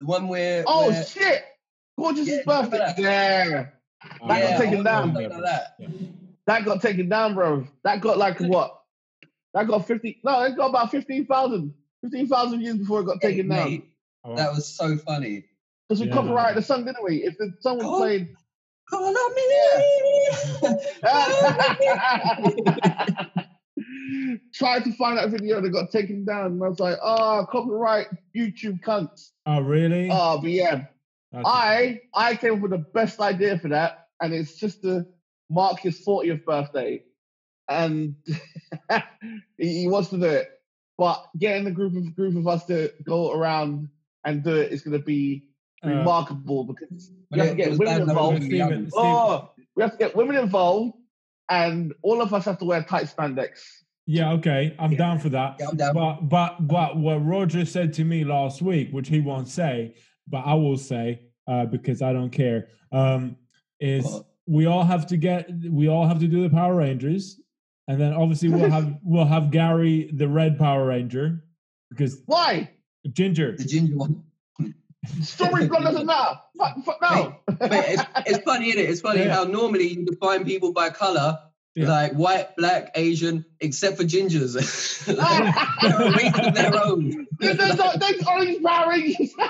the 0.00 0.06
one 0.06 0.28
where 0.28 0.64
Oh 0.66 0.88
where, 0.88 1.04
shit! 1.04 1.44
Gorgeous' 1.98 2.28
Yeah, 2.28 2.36
remember 2.46 2.46
birthday. 2.46 2.78
that? 2.78 2.98
Yeah, 2.98 3.66
Uh, 4.20 4.28
That 4.28 4.42
got 4.42 4.50
yeah, 4.50 4.58
taken 4.58 4.80
I 4.80 4.82
down. 4.90 5.14
like 5.14 5.30
that. 5.30 5.74
Yeah. 5.78 5.88
That 6.48 6.64
got 6.64 6.82
taken 6.82 7.08
down, 7.08 7.34
bro. 7.34 7.66
That 7.84 8.00
got 8.00 8.18
like 8.18 8.40
what? 8.40 8.74
That 9.54 9.68
got 9.68 9.86
fifty. 9.86 10.18
No, 10.24 10.42
it 10.42 10.56
got 10.56 10.70
about 10.70 10.90
fifteen 10.90 11.24
thousand. 11.26 11.72
Fifteen 12.02 12.26
thousand 12.26 12.60
years 12.62 12.76
before 12.76 13.00
it 13.00 13.04
got 13.04 13.18
Hey, 13.22 13.30
taken 13.30 13.48
down. 13.48 13.70
mate, 13.70 13.84
Oh, 14.24 14.34
that 14.36 14.50
was 14.52 14.66
so 14.66 14.96
funny. 14.98 15.44
Because 15.88 16.00
we 16.00 16.08
Yeah. 16.08 16.14
copyrighted 16.14 16.56
the 16.58 16.62
song, 16.62 16.84
didn't 16.84 17.02
we? 17.04 17.22
If 17.24 17.38
the 17.38 17.52
song 17.60 17.78
was 17.78 17.86
Oh. 17.86 17.98
played. 17.98 18.34
Call 18.90 19.06
on 19.06 19.34
me. 19.34 19.42
Tried 24.54 24.84
to 24.84 24.92
find 24.94 25.18
that 25.18 25.30
video 25.30 25.60
that 25.60 25.70
got 25.70 25.90
taken 25.92 26.24
down, 26.24 26.46
and 26.52 26.64
I 26.64 26.68
was 26.68 26.80
like, 26.80 26.96
"Oh, 27.02 27.46
copyright 27.50 28.06
YouTube 28.36 28.80
cunts." 28.82 29.30
oh 29.46 29.60
really? 29.60 30.08
Oh, 30.10 30.38
but 30.40 30.50
yeah, 30.50 30.86
That's- 31.32 31.44
I 31.46 32.00
I 32.14 32.34
came 32.36 32.54
up 32.54 32.60
with 32.60 32.70
the 32.72 32.78
best 32.78 33.20
idea 33.20 33.58
for 33.58 33.68
that, 33.68 34.08
and 34.20 34.32
it's 34.34 34.56
just 34.56 34.82
to 34.82 35.06
mark 35.50 35.80
his 35.80 36.04
40th 36.04 36.44
birthday, 36.44 37.02
and 37.68 38.14
he, 39.58 39.80
he 39.82 39.88
wants 39.88 40.10
to 40.10 40.18
do 40.18 40.24
it. 40.24 40.48
But 40.96 41.24
getting 41.38 41.66
a 41.66 41.70
group 41.70 41.94
of 41.96 42.14
group 42.16 42.36
of 42.36 42.46
us 42.48 42.64
to 42.66 42.92
go 43.04 43.32
around 43.32 43.88
and 44.24 44.42
do 44.42 44.56
it 44.56 44.72
is 44.72 44.82
going 44.82 44.98
to 44.98 45.04
be 45.04 45.44
uh, 45.84 45.88
remarkable 45.90 46.64
because 46.64 47.12
we 47.30 47.38
have 47.38 47.50
to 47.50 47.54
get 47.54 47.70
women 47.78 47.86
bad 47.86 48.00
that 48.00 48.06
we 48.06 48.10
involved. 48.10 48.38
were 48.40 48.44
Stephen, 48.46 48.58
young. 48.58 48.90
Stephen, 48.90 48.90
Oh, 48.96 49.50
we 49.76 49.82
have 49.82 49.92
to 49.92 49.98
get 49.98 50.16
women 50.16 50.36
involved, 50.36 50.94
and 51.48 51.94
all 52.02 52.20
of 52.20 52.34
us 52.34 52.44
have 52.46 52.58
to 52.58 52.64
wear 52.64 52.82
tight 52.82 53.04
spandex. 53.04 53.60
yeah, 54.06 54.32
okay, 54.32 54.74
I'm 54.78 54.92
Yeah. 54.92 54.98
down 54.98 55.18
for 55.20 55.28
that. 55.28 55.56
Yeah, 55.60 55.66
down. 55.76 55.94
But 55.94 56.28
but 56.28 56.66
but 56.66 56.96
what 56.96 57.24
Roger 57.24 57.64
said 57.64 57.92
to 57.94 58.04
me 58.04 58.24
last 58.24 58.60
week, 58.60 58.90
which 58.90 59.08
he 59.08 59.20
won't 59.20 59.48
say, 59.48 59.94
but 60.26 60.38
I 60.44 60.54
will 60.54 60.76
say 60.78 61.20
uh, 61.46 61.66
because 61.66 62.02
I 62.02 62.12
don't 62.12 62.30
care, 62.30 62.68
um, 62.90 63.36
is 63.78 64.04
What? 64.04 64.26
We 64.48 64.66
all 64.66 64.82
have 64.84 65.06
to 65.08 65.16
get 65.16 65.48
we 65.70 65.88
all 65.88 66.06
have 66.06 66.18
to 66.20 66.26
do 66.26 66.42
the 66.42 66.50
Power 66.50 66.74
Rangers, 66.76 67.40
and 67.86 68.00
then 68.00 68.12
obviously 68.14 68.48
we'll 68.48 68.70
have 68.70 68.98
we'll 69.02 69.26
have 69.26 69.50
Gary 69.50 70.10
the 70.14 70.26
Red 70.28 70.58
Power 70.58 70.86
Ranger 70.86 71.44
because 71.90 72.22
Why? 72.26 72.70
Ginger. 73.12 73.56
The 73.56 73.64
ginger 73.64 73.96
one. 73.96 74.24
Strawberry 75.22 75.68
blonde 75.68 75.84
doesn't 75.84 76.06
matter. 76.06 76.38
Fuck, 76.58 76.84
fuck 76.84 76.98
no. 77.00 77.36
But 77.46 77.72
it's, 77.72 78.02
it's 78.26 78.38
funny, 78.44 78.70
isn't 78.70 78.80
it? 78.80 78.90
It's 78.90 79.00
funny 79.00 79.20
Yeah. 79.24 79.34
how 79.34 79.44
normally 79.44 79.88
you 79.94 80.04
define 80.04 80.44
people 80.44 80.72
by 80.72 80.90
color, 80.90 81.38
Yeah. 81.78 81.88
like 81.88 82.12
white, 82.14 82.56
black, 82.56 82.90
Asian, 82.96 83.44
except 83.60 83.96
for 83.98 84.04
gingers. 84.04 84.54
like, 85.16 85.54
they're 85.82 86.00
a 86.08 86.12
race 86.12 86.46
of 86.46 86.54
their 86.54 86.84
own. 86.84 87.26
There's, 87.38 87.56
there's, 87.56 87.76
there's 87.76 88.26
orange 88.26 88.62
Power 88.62 88.90
Rangers. 88.90 89.34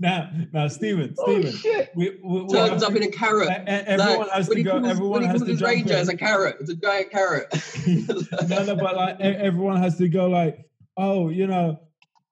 Now 0.00 0.30
now 0.52 0.66
Stephen, 0.68 1.14
oh 1.18 1.30
Stephen, 1.40 1.52
shit! 1.52 1.90
we, 1.94 2.18
we, 2.24 2.42
we 2.42 2.58
have 2.58 2.70
Turns 2.70 2.82
up 2.82 2.90
to- 2.92 2.96
in 2.96 3.02
a 3.04 3.08
carrot. 3.12 3.48
e- 3.50 3.52
everyone 3.68 4.18
Like, 4.26 4.30
has 4.30 4.48
when 4.48 4.56
to 4.56 4.58
he 4.58 4.64
go. 4.64 4.70
calls- 4.80 4.86
Everyone 4.90 5.10
when 5.12 5.20
he 5.22 5.26
has 5.28 5.32
calls 5.36 5.42
to 5.44 5.50
his 5.52 5.60
jump 5.60 5.70
ranger 5.70 5.92
in. 5.92 5.98
as 6.00 6.08
a 6.08 6.16
carrot. 6.16 6.56
It's 6.60 6.70
a 6.70 6.74
giant 6.74 7.10
carrot. 7.10 7.54
no, 8.48 8.64
no, 8.64 8.74
but 8.76 8.96
like 8.96 9.20
everyone 9.20 9.76
has 9.80 9.96
to 9.98 10.08
go 10.08 10.26
like, 10.28 10.58
oh, 10.96 11.28
you 11.28 11.46
know, 11.46 11.78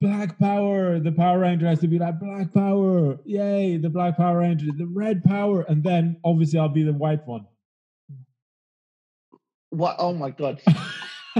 Black 0.01 0.37
Power. 0.37 0.99
The 0.99 1.11
Power 1.13 1.39
Ranger 1.39 1.67
has 1.67 1.79
to 1.79 1.87
be 1.87 1.97
like 1.99 2.19
Black 2.19 2.53
Power, 2.53 3.19
yay! 3.25 3.77
The 3.77 3.89
Black 3.89 4.17
Power 4.17 4.39
Ranger, 4.39 4.65
the 4.75 4.87
Red 4.87 5.23
Power, 5.23 5.61
and 5.61 5.81
then 5.83 6.17
obviously 6.25 6.59
I'll 6.59 6.67
be 6.69 6.83
the 6.83 6.93
white 6.93 7.25
one. 7.25 7.45
What? 9.71 9.95
Oh 9.99 10.13
my 10.13 10.31
god! 10.31 10.61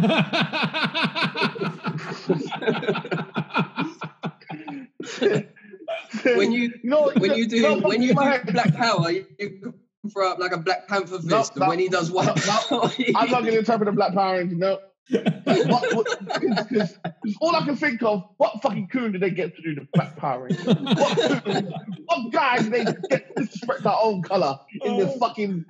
when 6.25 6.51
you 6.51 6.73
know, 6.83 7.11
when 7.17 7.35
you 7.35 7.47
do 7.47 7.61
know, 7.61 7.79
when 7.79 8.01
you 8.01 8.13
my 8.13 8.23
do 8.23 8.29
head- 8.31 8.53
Black 8.53 8.73
Power, 8.75 9.11
you, 9.11 9.25
you 9.39 9.73
throw 10.13 10.31
up 10.31 10.39
like 10.39 10.51
a 10.51 10.57
Black 10.57 10.87
Panther 10.87 11.19
fist, 11.19 11.55
no, 11.55 11.61
and 11.63 11.67
when 11.69 11.79
he 11.79 11.87
does 11.89 12.11
what? 12.11 12.25
no, 12.25 12.33
power, 12.33 12.91
I'm 13.15 13.29
not 13.31 13.41
going 13.41 13.53
to 13.53 13.59
interpret 13.59 13.85
the 13.87 13.91
Black 13.91 14.13
Power 14.13 14.37
Ranger. 14.37 14.55
No. 14.55 14.79
what, 15.11 15.95
what, 15.95 16.07
cause, 16.29 16.67
'cause 16.71 16.97
all 17.41 17.55
I 17.55 17.65
can 17.65 17.75
think 17.75 18.03
of, 18.03 18.23
what 18.37 18.61
fucking 18.61 18.89
coon 18.89 19.11
did 19.11 19.21
they 19.21 19.31
get 19.31 19.55
to 19.55 19.61
do 19.63 19.73
the 19.73 19.87
Black 19.93 20.15
Power 20.17 20.43
Ranger? 20.43 20.73
What, 20.73 21.43
coon, 21.43 21.73
what 22.05 22.31
guy 22.31 22.57
did 22.59 22.71
they 22.71 22.83
get 23.09 23.35
to 23.35 23.45
spread 23.47 23.81
their 23.83 23.95
own 23.99 24.21
color 24.21 24.59
in 24.83 24.97
this 24.97 25.11
Oh. 25.15 25.19
fucking 25.19 25.65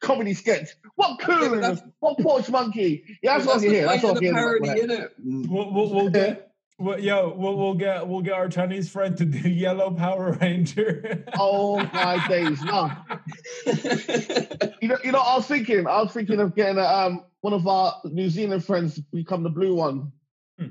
comedy 0.00 0.34
sketch? 0.34 0.70
What 0.96 1.18
Yeah, 1.20 1.26
coon? 1.26 1.50
but 1.50 1.60
that's- 1.60 1.82
what 2.00 2.18
porch 2.18 2.48
monkey? 2.50 3.04
Yeah, 3.22 3.38
that's, 3.38 3.46
what 3.46 3.56
I 3.56 3.60
that's 3.60 3.64
can 3.64 3.72
the 3.72 3.78
hear. 3.78 3.86
That's 3.86 4.02
point 4.02 4.14
what 4.14 4.16
of 4.16 4.22
I 4.22 4.26
the 4.26 4.32
parody, 4.32 4.68
hear. 4.68 4.86
innit? 4.88 5.48
we'll, 5.50 5.72
we'll, 5.72 5.90
we'll 5.94 6.10
get. 6.22 6.46
Well, 6.78 6.98
yo, 6.98 7.34
we'll, 7.36 7.56
we'll 7.58 7.74
get 7.74 8.08
we'll 8.08 8.22
get 8.22 8.32
our 8.32 8.48
Chinese 8.48 8.88
friend 8.88 9.14
to 9.18 9.26
do 9.26 9.46
Yellow 9.50 9.90
Power 9.90 10.32
Ranger. 10.40 11.24
Oh 11.38 11.76
my 11.92 12.26
days, 12.28 12.62
no. 12.62 12.90
You 14.80 14.88
know, 14.88 14.96
you 15.04 15.12
know, 15.12 15.18
I 15.20 15.36
was 15.36 15.46
thinking, 15.46 15.86
I 15.86 16.00
was 16.02 16.12
thinking 16.12 16.40
of 16.40 16.54
getting 16.56 16.78
a, 16.78 16.84
um 16.84 17.24
one 17.42 17.52
of 17.52 17.66
our 17.66 17.96
New 18.04 18.30
Zealand 18.30 18.64
friends 18.64 18.94
to 18.94 19.02
become 19.12 19.42
the 19.42 19.50
blue 19.50 19.74
one. 19.74 20.10
Hmm. 20.58 20.68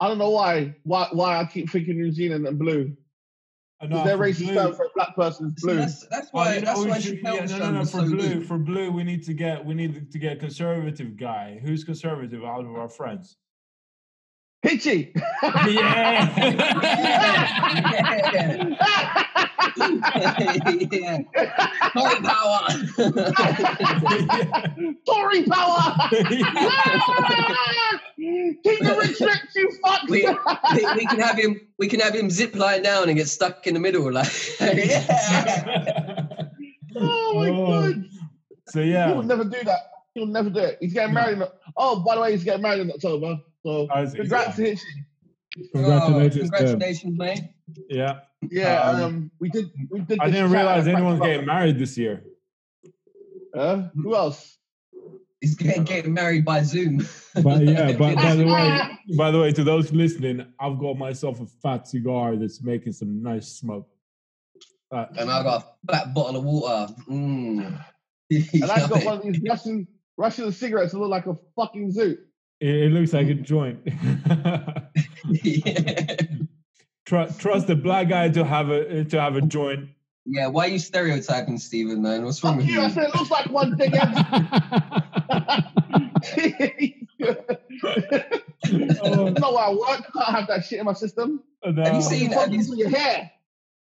I 0.00 0.08
don't 0.08 0.18
know 0.18 0.30
why, 0.30 0.74
why, 0.82 1.08
why 1.12 1.38
I 1.40 1.44
keep 1.44 1.70
thinking 1.70 1.96
New 1.96 2.10
Zealand 2.12 2.46
and 2.46 2.58
blue. 2.58 2.96
I 3.84 3.86
Because 3.88 4.04
know, 4.04 4.04
their 4.04 4.16
for 4.16 4.24
racist 4.24 4.44
blue- 4.46 4.54
term 4.54 4.74
for 4.74 4.84
a 4.84 4.88
black 4.94 5.14
person 5.14 5.54
is 5.56 5.62
See, 5.62 5.66
blue. 5.68 5.76
that's, 5.76 6.06
that's 6.08 6.28
why 6.32 6.54
you 6.54 6.60
know, 6.60 6.66
that's 6.66 6.80
oh, 6.80 6.86
why 6.88 6.98
should- 7.00 7.22
Chappelle's 7.22 7.50
yeah, 7.50 7.58
show 7.58 7.64
no, 7.64 7.70
no, 7.70 7.78
no. 7.80 7.84
For 7.84 8.00
so 8.00 8.04
blue, 8.06 8.34
good. 8.34 8.46
for 8.46 8.58
blue, 8.58 8.90
we 8.90 9.04
need 9.04 9.22
to 9.24 9.34
get 9.34 9.64
we 9.64 9.74
need 9.74 10.10
to 10.10 10.18
get 10.18 10.32
a 10.32 10.36
conservative 10.36 11.16
guy. 11.16 11.60
Who's 11.62 11.84
conservative 11.84 12.44
out 12.44 12.64
of 12.64 12.74
our 12.74 12.88
friends? 12.88 13.36
Hitchy. 14.62 15.12
Yeah. 15.42 16.34
yeah. 18.34 19.14
Tory 21.94 22.16
power. 22.22 22.60
Tory 25.06 25.44
power. 25.44 25.96
Keep 28.16 28.78
the 28.80 28.96
rich 28.98 29.20
rich, 29.20 29.40
you 29.56 29.70
fuck. 29.82 30.02
we, 30.08 30.26
we, 30.74 30.94
we 30.96 31.06
can 31.06 31.20
have 31.20 31.36
him. 31.38 31.60
We 31.78 31.88
can 31.88 32.00
have 32.00 32.14
him 32.14 32.30
zip 32.30 32.54
line 32.56 32.82
down 32.82 33.08
and 33.08 33.16
get 33.16 33.28
stuck 33.28 33.66
in 33.66 33.74
the 33.74 33.80
middle, 33.80 34.10
like. 34.12 34.30
yeah. 34.60 35.06
oh 36.96 37.32
my 37.34 37.48
Oh, 37.50 37.66
god. 37.92 38.04
so 38.68 38.80
yeah, 38.80 38.84
He 38.84 38.90
yeah, 38.90 39.12
will 39.12 39.22
never 39.24 39.44
do 39.44 39.62
that. 39.64 39.80
He'll 40.14 40.26
never 40.26 40.48
do 40.50 40.60
it. 40.60 40.78
He's 40.80 40.94
getting 40.94 41.12
married. 41.14 41.38
In, 41.38 41.44
oh, 41.76 42.00
by 42.00 42.14
the 42.14 42.20
way, 42.20 42.32
he's 42.32 42.44
getting 42.44 42.62
married 42.62 42.80
in 42.82 42.90
October. 42.92 43.38
So 43.64 43.88
congrats 44.14 44.56
to 44.56 44.62
Hitchy. 44.64 44.80
congratulations. 45.72 46.36
Oh, 46.36 46.56
congratulations, 46.56 47.18
mate. 47.18 47.40
Yeah, 47.90 48.20
Yeah, 48.50 48.80
Um, 48.82 49.02
um, 49.02 49.30
we 49.40 49.48
did. 49.50 49.70
We 49.90 50.00
did. 50.00 50.18
I 50.20 50.30
didn't 50.30 50.52
realize 50.52 50.86
anyone's 50.86 51.18
Crack 51.18 51.30
getting 51.30 51.46
married 51.46 51.78
this 51.78 51.96
year. 51.98 52.24
Huh? 53.54 53.88
Who 53.94 54.14
else? 54.14 54.58
He's 55.40 55.54
getting, 55.56 55.84
getting 55.84 56.14
married 56.14 56.44
by 56.44 56.62
Zoom. 56.62 57.06
But 57.42 57.62
yeah, 57.62 57.92
but 57.98 58.16
by 58.16 58.34
the 58.34 58.46
way, 58.46 58.98
by 59.16 59.30
the 59.30 59.38
way, 59.40 59.52
to 59.52 59.62
those 59.62 59.92
listening, 59.92 60.46
I've 60.58 60.78
got 60.78 60.96
myself 60.96 61.40
a 61.40 61.46
fat 61.46 61.86
cigar 61.86 62.36
that's 62.36 62.62
making 62.62 62.92
some 62.94 63.22
nice 63.22 63.48
smoke. 63.48 63.88
Uh, 64.90 65.06
and 65.18 65.30
I 65.30 65.42
got 65.42 65.62
a 65.62 65.92
fat 65.92 66.14
bottle 66.14 66.36
of 66.36 66.44
water. 66.44 66.92
Mm. 67.08 67.84
And 68.30 68.64
I've 68.64 68.88
got 68.88 69.04
one 69.04 69.18
of 69.18 69.22
these 69.22 69.40
Russian 69.46 69.86
Russian 70.16 70.50
cigarettes 70.50 70.92
that 70.92 70.98
look 70.98 71.10
like 71.10 71.26
a 71.26 71.36
fucking 71.54 71.92
zoo. 71.92 72.16
it, 72.58 72.74
it 72.84 72.92
looks 72.92 73.12
like 73.12 73.28
a 73.28 73.34
joint. 73.34 73.80
yeah. 75.44 76.16
Trust, 77.04 77.40
trust 77.40 77.66
the 77.66 77.76
black 77.76 78.08
guy 78.08 78.28
to 78.30 78.44
have 78.44 78.70
a 78.70 79.04
to 79.04 79.20
have 79.20 79.36
a 79.36 79.42
joint. 79.42 79.88
Yeah, 80.26 80.46
why 80.46 80.66
are 80.66 80.68
you 80.68 80.78
stereotyping 80.78 81.58
Stephen, 81.58 82.00
man? 82.02 82.24
What's 82.24 82.42
wrong 82.42 82.54
Fuck 82.54 82.62
with 82.62 82.70
you. 82.70 82.80
I 82.80 82.86
you? 82.86 82.92
said 82.92 83.04
it 83.08 83.14
looks 83.14 83.30
like 83.30 83.50
one 83.50 83.76
thing. 83.76 83.92
Oh, 88.66 89.28
no, 89.28 89.52
where 89.52 89.64
I 89.64 89.70
work, 89.70 89.88
I 89.90 90.24
can't 90.24 90.36
have 90.36 90.46
that 90.48 90.64
shit 90.64 90.78
in 90.78 90.86
my 90.86 90.94
system. 90.94 91.42
Oh, 91.62 91.72
have 91.74 91.94
you 91.94 92.00
seen- 92.02 92.30
Fuck 92.30 92.40
have 92.44 92.52
you- 92.54 92.64
for 92.64 92.74
your 92.74 92.88
hair. 92.88 93.30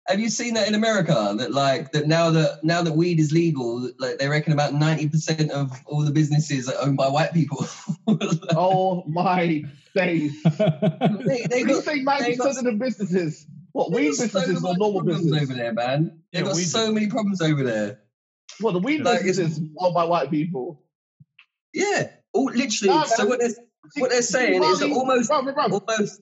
Have 0.09 0.21
you 0.21 0.29
seen 0.29 0.55
that 0.55 0.69
in 0.69 0.75
America? 0.75 1.35
That 1.37 1.53
like 1.53 1.93
that 1.93 2.07
now 2.07 2.31
that 2.31 2.63
now 2.63 2.83
that 2.83 2.93
weed 2.93 3.19
is 3.19 3.33
legal, 3.33 3.91
like 3.99 4.19
they 4.19 4.29
reckon 4.29 4.53
about 4.53 4.73
ninety 4.75 5.09
percent 5.09 5.51
of 5.51 5.73
all 5.87 6.05
the 6.05 6.13
businesses 6.13 6.69
are 6.69 6.81
owned 6.83 6.97
by 6.97 7.09
white 7.09 7.33
people. 7.33 7.67
Oh 8.59 9.03
my 9.07 9.65
days. 9.95 10.43
they, 10.45 11.47
they 11.51 11.59
You 11.61 11.67
got, 11.67 11.83
say 11.85 12.01
90% 12.05 12.39
got- 12.39 12.57
of 12.59 12.65
the 12.65 12.73
businesses, 12.79 13.47
what, 13.73 13.91
weed 13.93 14.07
got 14.11 14.15
so 14.17 14.25
businesses 14.41 14.65
or 14.65 14.77
normal 14.77 15.01
problems 15.01 15.23
businesses? 15.25 15.51
over 15.51 15.59
there, 15.59 15.73
man. 15.73 16.23
They 16.33 16.39
Yeah, 16.39 16.45
got 16.47 16.57
so 16.57 16.87
do. 16.87 16.93
many 16.95 17.09
problems 17.09 17.43
over 17.43 17.63
there. 17.65 17.99
Well, 18.61 18.73
the 18.73 18.79
weed 18.79 19.03
Like, 19.03 19.17
it's- 19.21 19.37
businesses 19.39 19.61
owned 19.79 19.95
by 19.95 20.05
white 20.05 20.31
people? 20.31 20.83
Yeah, 21.75 22.11
all 22.33 22.45
literally. 22.47 22.95
Nah, 22.95 23.05
so 23.05 23.27
what 23.27 23.41
they're 23.41 23.51
What 23.97 24.11
they're 24.11 24.23
saying 24.23 24.63
is 24.63 24.79
that 24.79 24.91
almost- 24.91 25.29
Bro, 25.29 25.43
bro, 25.43 25.53
bro. 25.53 25.65
almost 25.65 26.21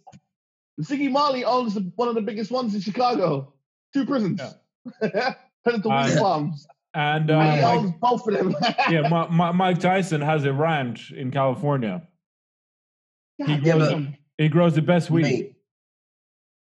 Ziggy 0.81 1.11
Marley 1.11 1.45
owns 1.45 1.75
the, 1.75 1.93
one 1.97 2.09
of 2.09 2.15
the 2.17 2.23
biggest 2.23 2.51
ones 2.51 2.75
in 2.75 2.81
Chicago. 2.81 3.54
Two 3.95 4.05
prisons. 4.05 4.41
Headed 5.01 5.83
to 5.83 5.89
Uh, 5.89 6.07
weed 6.07 6.19
farms. 6.19 6.67
and 6.95 7.31
and 7.31 7.59
he 7.59 7.65
uh, 7.65 7.73
owns 7.73 7.93
both 8.01 8.27
of 8.29 8.35
them. 8.35 8.55
yeah, 8.91 9.09
Mi- 9.09 9.37
Mi- 9.37 9.53
Mike 9.53 9.79
Tyson 9.81 10.21
has 10.21 10.45
a 10.45 10.53
ranch 10.53 11.11
in 11.13 11.31
California. 11.31 12.07
He 13.39 13.45
God 13.57 13.63
grows, 13.63 13.89
damn. 13.89 14.17
he 14.39 14.49
grows 14.49 14.75
the 14.75 14.83
best 14.83 15.11
weed. 15.11 15.23
mate. 15.23 15.57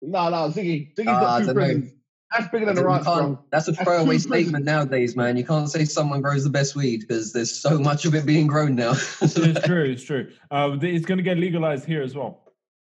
No, 0.01 0.29
no, 0.29 0.37
Ziggy. 0.49 0.93
Ziggy's 0.95 1.07
I 1.07 1.19
got 1.19 1.39
two 1.39 1.45
don't 1.47 1.55
know. 1.55 1.61
prisons. 1.61 1.91
That's 2.31 2.47
bigger 2.49 2.65
than 2.65 2.75
the 2.75 2.81
You 2.81 2.87
ranch, 2.87 3.03
can't- 3.03 3.37
that's 3.51 3.67
a 3.67 3.71
That's 3.73 3.83
throwaway 3.83 4.03
two 4.03 4.07
prisons. 4.07 4.23
statement 4.47 4.65
nowadays, 4.65 5.15
man. 5.17 5.35
You 5.35 5.43
can't 5.45 5.69
say 5.69 5.83
someone 5.83 6.21
grows 6.21 6.43
the 6.45 6.49
best 6.49 6.75
weed 6.77 7.01
because 7.01 7.33
there's 7.33 7.51
so 7.59 7.77
much 7.77 8.05
of 8.05 8.15
it 8.15 8.25
being 8.25 8.47
grown 8.47 8.75
now. 8.75 8.91
It's 8.91 9.33
true. 9.65 9.83
It's 9.83 10.03
true. 10.03 10.31
Uh, 10.49 10.77
it's 10.81 11.05
going 11.05 11.17
to 11.17 11.23
get 11.23 11.37
legalized 11.37 11.85
here 11.85 12.01
as 12.01 12.15
well. 12.15 12.53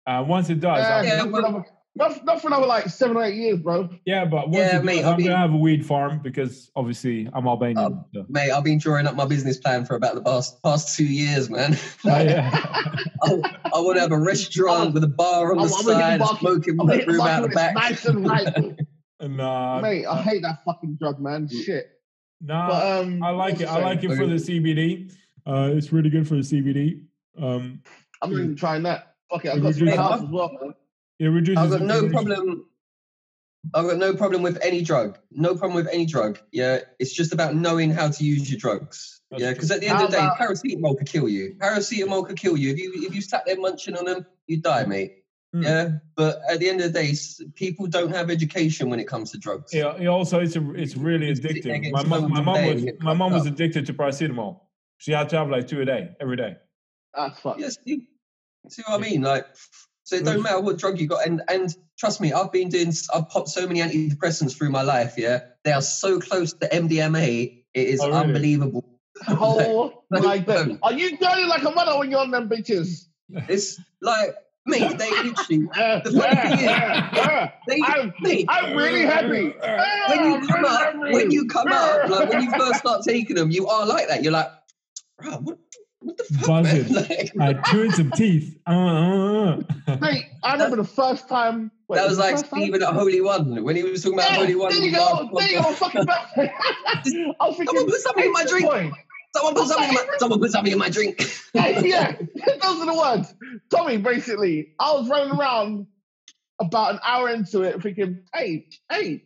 Uh, 0.06 0.24
once 0.27 0.51
it 0.51 0.61
does, 0.61 0.78
Yeah, 0.78 1.02
Yeah, 1.02 1.16
not, 1.16 1.24
for 1.27 1.32
well- 1.32 1.44
another, 1.47 1.65
not, 1.97 2.25
not 2.25 2.41
for 2.41 2.49
another 2.49 2.66
like 2.66 2.89
seven 2.89 3.16
or 3.16 3.23
eight 3.25 3.37
years, 3.37 3.59
bro. 3.61 3.89
yeah, 4.05 4.25
but 4.25 4.49
once 4.49 4.57
Yeah, 4.73 4.81
mate, 4.81 5.05
I 5.05 5.11
I'm 5.12 5.16
mean- 5.16 5.27
going 5.27 5.37
to 5.37 5.41
have 5.41 5.53
a 5.55 5.57
weed 5.57 5.87
farm 5.87 6.21
because 6.23 6.71
obviously 6.75 7.29
I'm 7.33 7.47
Albanian. 7.47 7.79
Um, 7.79 8.05
so. 8.12 8.27
Mate, 8.29 8.51
I've 8.51 8.65
been 8.65 8.79
drawing 8.79 9.07
up 9.07 9.15
my 9.15 9.27
business 9.27 9.59
plan 9.59 9.85
for 9.85 9.95
about 9.95 10.16
the 10.16 10.23
past 10.23 10.61
past 10.62 10.97
two 10.97 11.05
years, 11.07 11.49
man. 11.51 11.77
Oh, 12.07 12.21
yeah. 12.21 12.51
I, 13.23 13.31
I 13.75 13.81
want 13.81 13.97
to 13.97 14.01
have 14.03 14.12
a 14.12 14.19
restaurant 14.19 14.93
with 14.93 15.05
a 15.05 15.09
bar 15.09 15.53
on 15.53 15.59
I'm, 15.61 15.69
the 15.69 15.75
I'm 15.75 15.83
side, 15.85 15.95
hit 15.95 16.15
a 16.15 16.19
the 16.19 16.19
market. 16.25 16.41
smoking 16.41 16.71
I'm 16.81 16.87
gonna 16.87 16.95
hit 16.97 17.07
the 17.07 17.12
room 17.12 17.21
out 17.23 17.37
the 17.37 17.41
when 17.43 17.51
it's 17.51 17.55
back. 17.55 17.75
nice 17.75 18.05
and 18.05 18.29
right. 18.29 18.81
Nah, 19.21 19.81
Mate, 19.81 20.05
I 20.07 20.21
hate 20.23 20.43
that 20.43 20.62
fucking 20.65 20.97
drug, 21.01 21.19
man. 21.19 21.49
Shit. 21.49 21.87
nah, 22.43 22.69
But 22.69 23.01
um, 23.05 23.23
I 23.23 23.31
like 23.31 23.61
it. 23.61 23.66
I 23.69 23.79
like 23.83 24.05
it 24.05 24.09
for 24.16 24.27
the 24.27 24.35
CBD. 24.35 25.11
Uh, 25.47 25.71
it's 25.73 25.93
really 25.93 26.11
good 26.11 26.29
for 26.29 26.35
the 26.35 26.41
CBD. 26.43 27.01
Um, 27.41 27.81
I'm 28.21 28.31
not 28.33 28.39
even 28.41 28.57
trying 28.57 28.83
that. 28.83 29.15
Fuck 29.31 29.47
it, 29.47 29.53
I've 29.53 29.62
got 29.62 29.75
three 29.75 29.91
reduces- 29.93 30.23
as 30.25 30.29
well, 30.29 30.51
man. 30.61 30.75
It 31.19 31.27
reduces. 31.27 31.62
I've 31.62 31.70
got 31.70 31.82
no 31.82 32.09
problem. 32.09 32.66
I've 33.73 33.86
got 33.86 33.97
no 33.97 34.15
problem 34.15 34.43
with 34.43 34.59
any 34.62 34.82
drug. 34.82 35.19
No 35.31 35.55
problem 35.57 35.74
with 35.74 35.89
any 35.89 36.05
drug. 36.05 36.39
Yeah, 36.53 36.81
it's 36.99 37.12
just 37.12 37.32
about 37.32 37.55
knowing 37.55 37.91
how 37.91 38.11
to 38.11 38.24
use 38.24 38.51
your 38.51 38.59
drugs. 38.59 39.23
That's 39.31 39.43
yeah, 39.43 39.53
because 39.53 39.70
at 39.70 39.81
the 39.81 39.86
end 39.89 39.99
How 39.99 40.05
of 40.05 40.11
the 40.11 40.16
day, 40.19 40.23
about- 40.23 40.39
paracetamol 40.39 40.99
could 40.99 41.09
kill 41.09 41.28
you. 41.28 41.57
Paracetamol 41.59 42.27
could 42.27 42.39
kill 42.39 42.57
you 42.57 42.73
if 42.73 42.78
you 42.78 42.93
if 42.95 43.15
you 43.15 43.23
sat 43.23 43.45
there 43.47 43.59
munching 43.59 43.97
on 43.97 44.05
them, 44.05 44.27
you'd 44.47 44.62
die, 44.62 44.85
mate. 44.85 45.24
Mm. 45.55 45.62
Yeah, 45.62 45.89
but 46.16 46.41
at 46.51 46.59
the 46.59 46.69
end 46.69 46.81
of 46.81 46.93
the 46.93 47.01
day, 47.01 47.15
people 47.55 47.86
don't 47.86 48.11
have 48.11 48.28
education 48.28 48.91
when 48.91 48.99
it 48.99 49.07
comes 49.07 49.31
to 49.31 49.39
drugs. 49.39 49.73
Yeah, 49.73 49.95
it 49.97 50.09
also 50.09 50.41
it's 50.41 50.57
a, 50.57 50.74
it's 50.74 50.97
really 50.97 51.31
It's 51.31 51.41
sitting 51.41 51.62
there 51.62 51.78
addictive. 51.81 51.93
My, 51.93 52.03
mom, 52.05 52.31
my 52.31 52.43
mom 52.43 52.66
was 52.66 52.85
my 53.01 53.15
mom 53.15 53.32
was 53.32 53.47
addicted 53.47 53.86
to 53.86 53.95
paracetamol. 53.95 54.61
She 54.99 55.12
had 55.12 55.28
to 55.31 55.39
have 55.39 55.49
like 55.49 55.69
two 55.69 55.81
a 55.81 55.85
day 55.85 56.11
every 56.20 56.36
day. 56.36 56.57
That's 57.15 57.39
fucked. 57.39 57.61
Yes, 57.61 57.78
you 57.85 58.03
see 58.69 58.82
what 58.86 58.99
I 58.99 59.03
mean? 59.03 59.23
Like, 59.23 59.47
so 60.05 60.16
it 60.16 60.24
don't 60.24 60.43
matter 60.43 60.60
what 60.60 60.78
drug 60.78 61.01
you 61.01 61.06
got. 61.09 61.26
And 61.26 61.43
and 61.48 61.74
trust 61.98 62.20
me, 62.20 62.32
I've 62.32 62.52
been 62.52 62.68
doing, 62.68 62.93
I've 63.14 63.28
popped 63.28 63.48
so 63.48 63.66
many 63.66 63.81
antidepressants 63.81 64.56
through 64.56 64.70
my 64.70 64.82
life. 64.82 65.14
Yeah, 65.16 65.40
they 65.64 65.72
are 65.72 65.82
so 65.82 66.20
close 66.20 66.52
to 66.55 66.68
MDMA. 66.68 67.64
It 67.74 67.89
is 67.89 68.01
Oh, 68.01 68.06
really? 68.09 68.18
unbelievable. 68.20 68.85
Oh 69.28 70.02
Like, 70.10 70.22
my 70.22 70.28
like, 70.28 70.47
god. 70.47 70.78
Are 70.82 70.93
you 70.93 71.16
dirty 71.16 71.44
like 71.44 71.62
a 71.64 71.70
mother 71.70 71.98
when 71.98 72.10
you're 72.10 72.20
on 72.20 72.31
them 72.32 72.48
bitches? 72.48 73.06
It's 73.48 73.81
like, 74.02 74.35
me, 74.66 74.78
they 74.81 75.10
literally, 75.10 75.68
Uh, 75.76 76.01
The 76.01 76.10
funny 76.10 76.56
thing 76.56 76.68
uh, 76.68 77.20
uh, 77.20 77.48
they, 77.68 77.78
I'm, 77.85 78.12
mate, 78.20 78.47
I'm 78.48 78.76
really 78.76 79.02
happy. 79.02 79.55
Uh, 79.60 79.85
when 80.09 80.24
you 80.32 80.48
come 80.48 80.64
up, 80.64 80.94
when 80.98 81.31
you 81.31 81.47
come 81.47 81.68
up, 81.70 82.09
like 82.09 82.28
when 82.28 82.43
you 82.43 82.51
first 82.59 82.81
start 82.81 83.02
taking 83.05 83.36
them, 83.36 83.51
you 83.51 83.66
are 83.68 83.86
like 83.86 84.09
that. 84.09 84.22
You're 84.24 84.32
like, 84.32 84.48
bro, 85.18 85.32
what, 85.39 85.59
what 86.05 86.16
the 86.18 86.24
fuck, 86.24 86.47
Buzzing. 86.47 86.93
man? 86.93 87.06
Like, 87.35 87.56
I 87.59 87.70
chewed 87.70 87.93
some 87.94 88.10
teeth. 88.12 88.59
Uh, 88.66 88.70
uh, 88.70 89.60
uh. 89.89 89.97
Mate, 90.01 90.26
I 90.43 90.52
remember 90.52 90.76
the 90.76 90.85
first 90.85 91.28
time. 91.28 91.70
Wait, 91.89 91.97
that 91.98 92.06
was 92.09 92.16
the 92.16 92.22
like 92.22 92.35
first? 92.36 92.47
Stephen 92.51 92.82
at 92.82 92.93
Holy 92.93 93.20
One 93.20 93.62
when 93.64 93.76
he 93.76 93.82
was 93.82 94.02
talking 94.02 94.18
about 94.18 94.31
Yeah, 94.31 94.36
Holy 94.39 94.55
One. 94.55 94.70
there 94.72 94.81
you 94.81 94.86
in 94.89 94.93
the 94.93 94.98
go. 94.98 95.31
There 95.39 95.48
you 95.51 95.62
go. 95.62 95.72
Fucking 95.72 96.05
back. 96.05 96.26
I 96.36 96.48
was 97.40 97.56
thinking. 97.56 97.66
Someone 97.66 97.86
put 97.90 98.01
something 98.01 98.24
in 98.24 98.32
my 98.32 98.40
hey, 98.43 98.47
drink. 98.48 98.66
boy. 98.66 98.93
Someone 99.36 99.55
put 99.55 99.66
something 99.68 99.89
in 99.89 99.94
my, 99.94 100.06
someone 100.18 100.39
put 100.40 100.51
something 100.52 100.72
in 100.72 100.78
my 100.78 100.89
drink. 100.90 101.22
Hey, 101.55 101.89
yeah, 101.89 102.16
those 102.16 102.81
are 102.81 102.86
the 102.86 102.94
words. 102.97 103.32
Tommy, 103.70 103.97
basically, 103.98 104.74
I 104.81 104.93
was 104.93 105.09
running 105.09 105.36
around 105.39 105.86
about 106.60 106.94
an 106.94 107.01
hour 107.05 107.28
into 107.31 107.62
it, 107.62 107.81
thinking, 107.81 108.22
"Hey, 108.35 108.66
hey, 108.90 109.22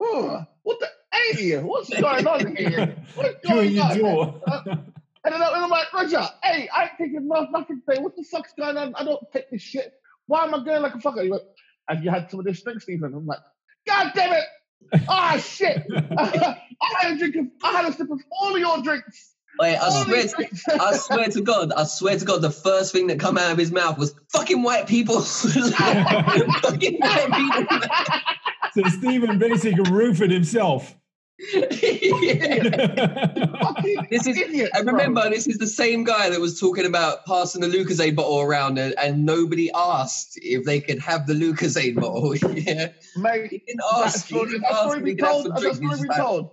oh, 0.00 0.44
what 0.62 0.80
the, 0.80 0.88
hey, 1.12 1.58
what's 1.58 1.90
going 1.90 2.26
on 2.26 2.56
here? 2.56 2.96
What's 3.14 3.46
Chewing 3.46 3.74
going 3.76 3.98
your 3.98 4.40
on?" 4.46 4.93
Jaw. 5.24 5.32
And 5.32 5.42
then 5.42 5.62
I'm 5.62 5.70
like, 5.70 5.92
Roger, 5.92 6.28
hey, 6.42 6.68
I 6.74 6.84
ain't 6.84 6.92
taking 6.98 7.28
no, 7.28 7.46
nothing 7.50 7.80
today. 7.88 8.00
What 8.00 8.16
the 8.16 8.22
fuck's 8.22 8.52
going 8.58 8.76
on? 8.76 8.94
I 8.94 9.04
don't 9.04 9.22
take 9.32 9.50
this 9.50 9.62
shit. 9.62 9.92
Why 10.26 10.44
am 10.44 10.54
I 10.54 10.64
going 10.64 10.82
like 10.82 10.94
a 10.94 10.98
fucker? 10.98 11.22
He 11.22 11.30
went, 11.30 11.42
Have 11.88 12.02
you 12.02 12.10
had 12.10 12.30
some 12.30 12.40
of 12.40 12.46
this 12.46 12.62
drink, 12.62 12.80
Stephen? 12.80 13.12
I'm 13.14 13.26
like, 13.26 13.40
God 13.86 14.12
damn 14.14 14.32
it! 14.32 14.44
Ah, 15.08 15.38
shit! 15.38 15.82
I 16.18 16.56
had 17.00 17.12
a 17.14 17.18
drink 17.18 17.36
of, 17.36 17.46
I 17.62 17.72
had 17.72 17.86
a 17.86 17.92
sip 17.92 18.10
of 18.10 18.20
all 18.30 18.54
of 18.54 18.60
your 18.60 18.80
drinks. 18.82 19.34
Wait, 19.58 19.76
I 19.76 19.86
All 19.86 20.04
swear, 20.04 20.22
to. 20.22 20.48
I 20.80 20.96
swear 20.96 21.28
to 21.28 21.40
God, 21.40 21.72
I 21.72 21.84
swear 21.84 22.18
to 22.18 22.24
God, 22.24 22.42
the 22.42 22.50
first 22.50 22.92
thing 22.92 23.06
that 23.06 23.18
come 23.18 23.38
out 23.38 23.52
of 23.52 23.58
his 23.58 23.72
mouth 23.72 23.98
was 23.98 24.14
fucking 24.32 24.62
white 24.62 24.86
people. 24.86 25.20
fucking 25.20 26.98
white 26.98 27.32
people. 27.32 27.80
so 28.72 28.82
Stephen 28.88 29.38
basically 29.38 29.80
roofed 29.90 30.20
himself. 30.20 30.94
Fucking 33.60 34.06
This 34.10 34.26
is- 34.26 34.36
idiot. 34.38 34.70
And 34.74 34.86
remember, 34.86 35.28
this 35.30 35.46
is 35.46 35.58
the 35.58 35.66
same 35.66 36.04
guy 36.04 36.30
that 36.30 36.40
was 36.40 36.58
talking 36.60 36.86
about 36.86 37.24
passing 37.26 37.60
the 37.60 37.66
Lucozade 37.68 38.14
bottle 38.16 38.40
around, 38.40 38.78
and, 38.78 38.94
and 38.98 39.24
nobody 39.24 39.70
asked 39.74 40.38
if 40.42 40.64
they 40.64 40.80
could 40.80 40.98
have 41.00 41.26
the 41.26 41.34
Lucozade 41.34 41.96
bottle. 41.96 42.34
yeah, 42.56 42.88
mate. 43.16 43.50
he 43.50 43.58
didn't 43.58 43.78
That 43.78 44.02
ask. 44.06 44.26
He 44.26 44.34
story, 44.34 44.50
didn't 44.50 44.62
that 44.62 44.76
story 44.78 45.00
been 45.02 45.16
told. 45.16 45.52
Has 45.52 45.62
that 45.62 45.74
story 45.74 45.88
He's 45.90 46.00
been 46.00 46.08
like, 46.08 46.16
told? 46.18 46.50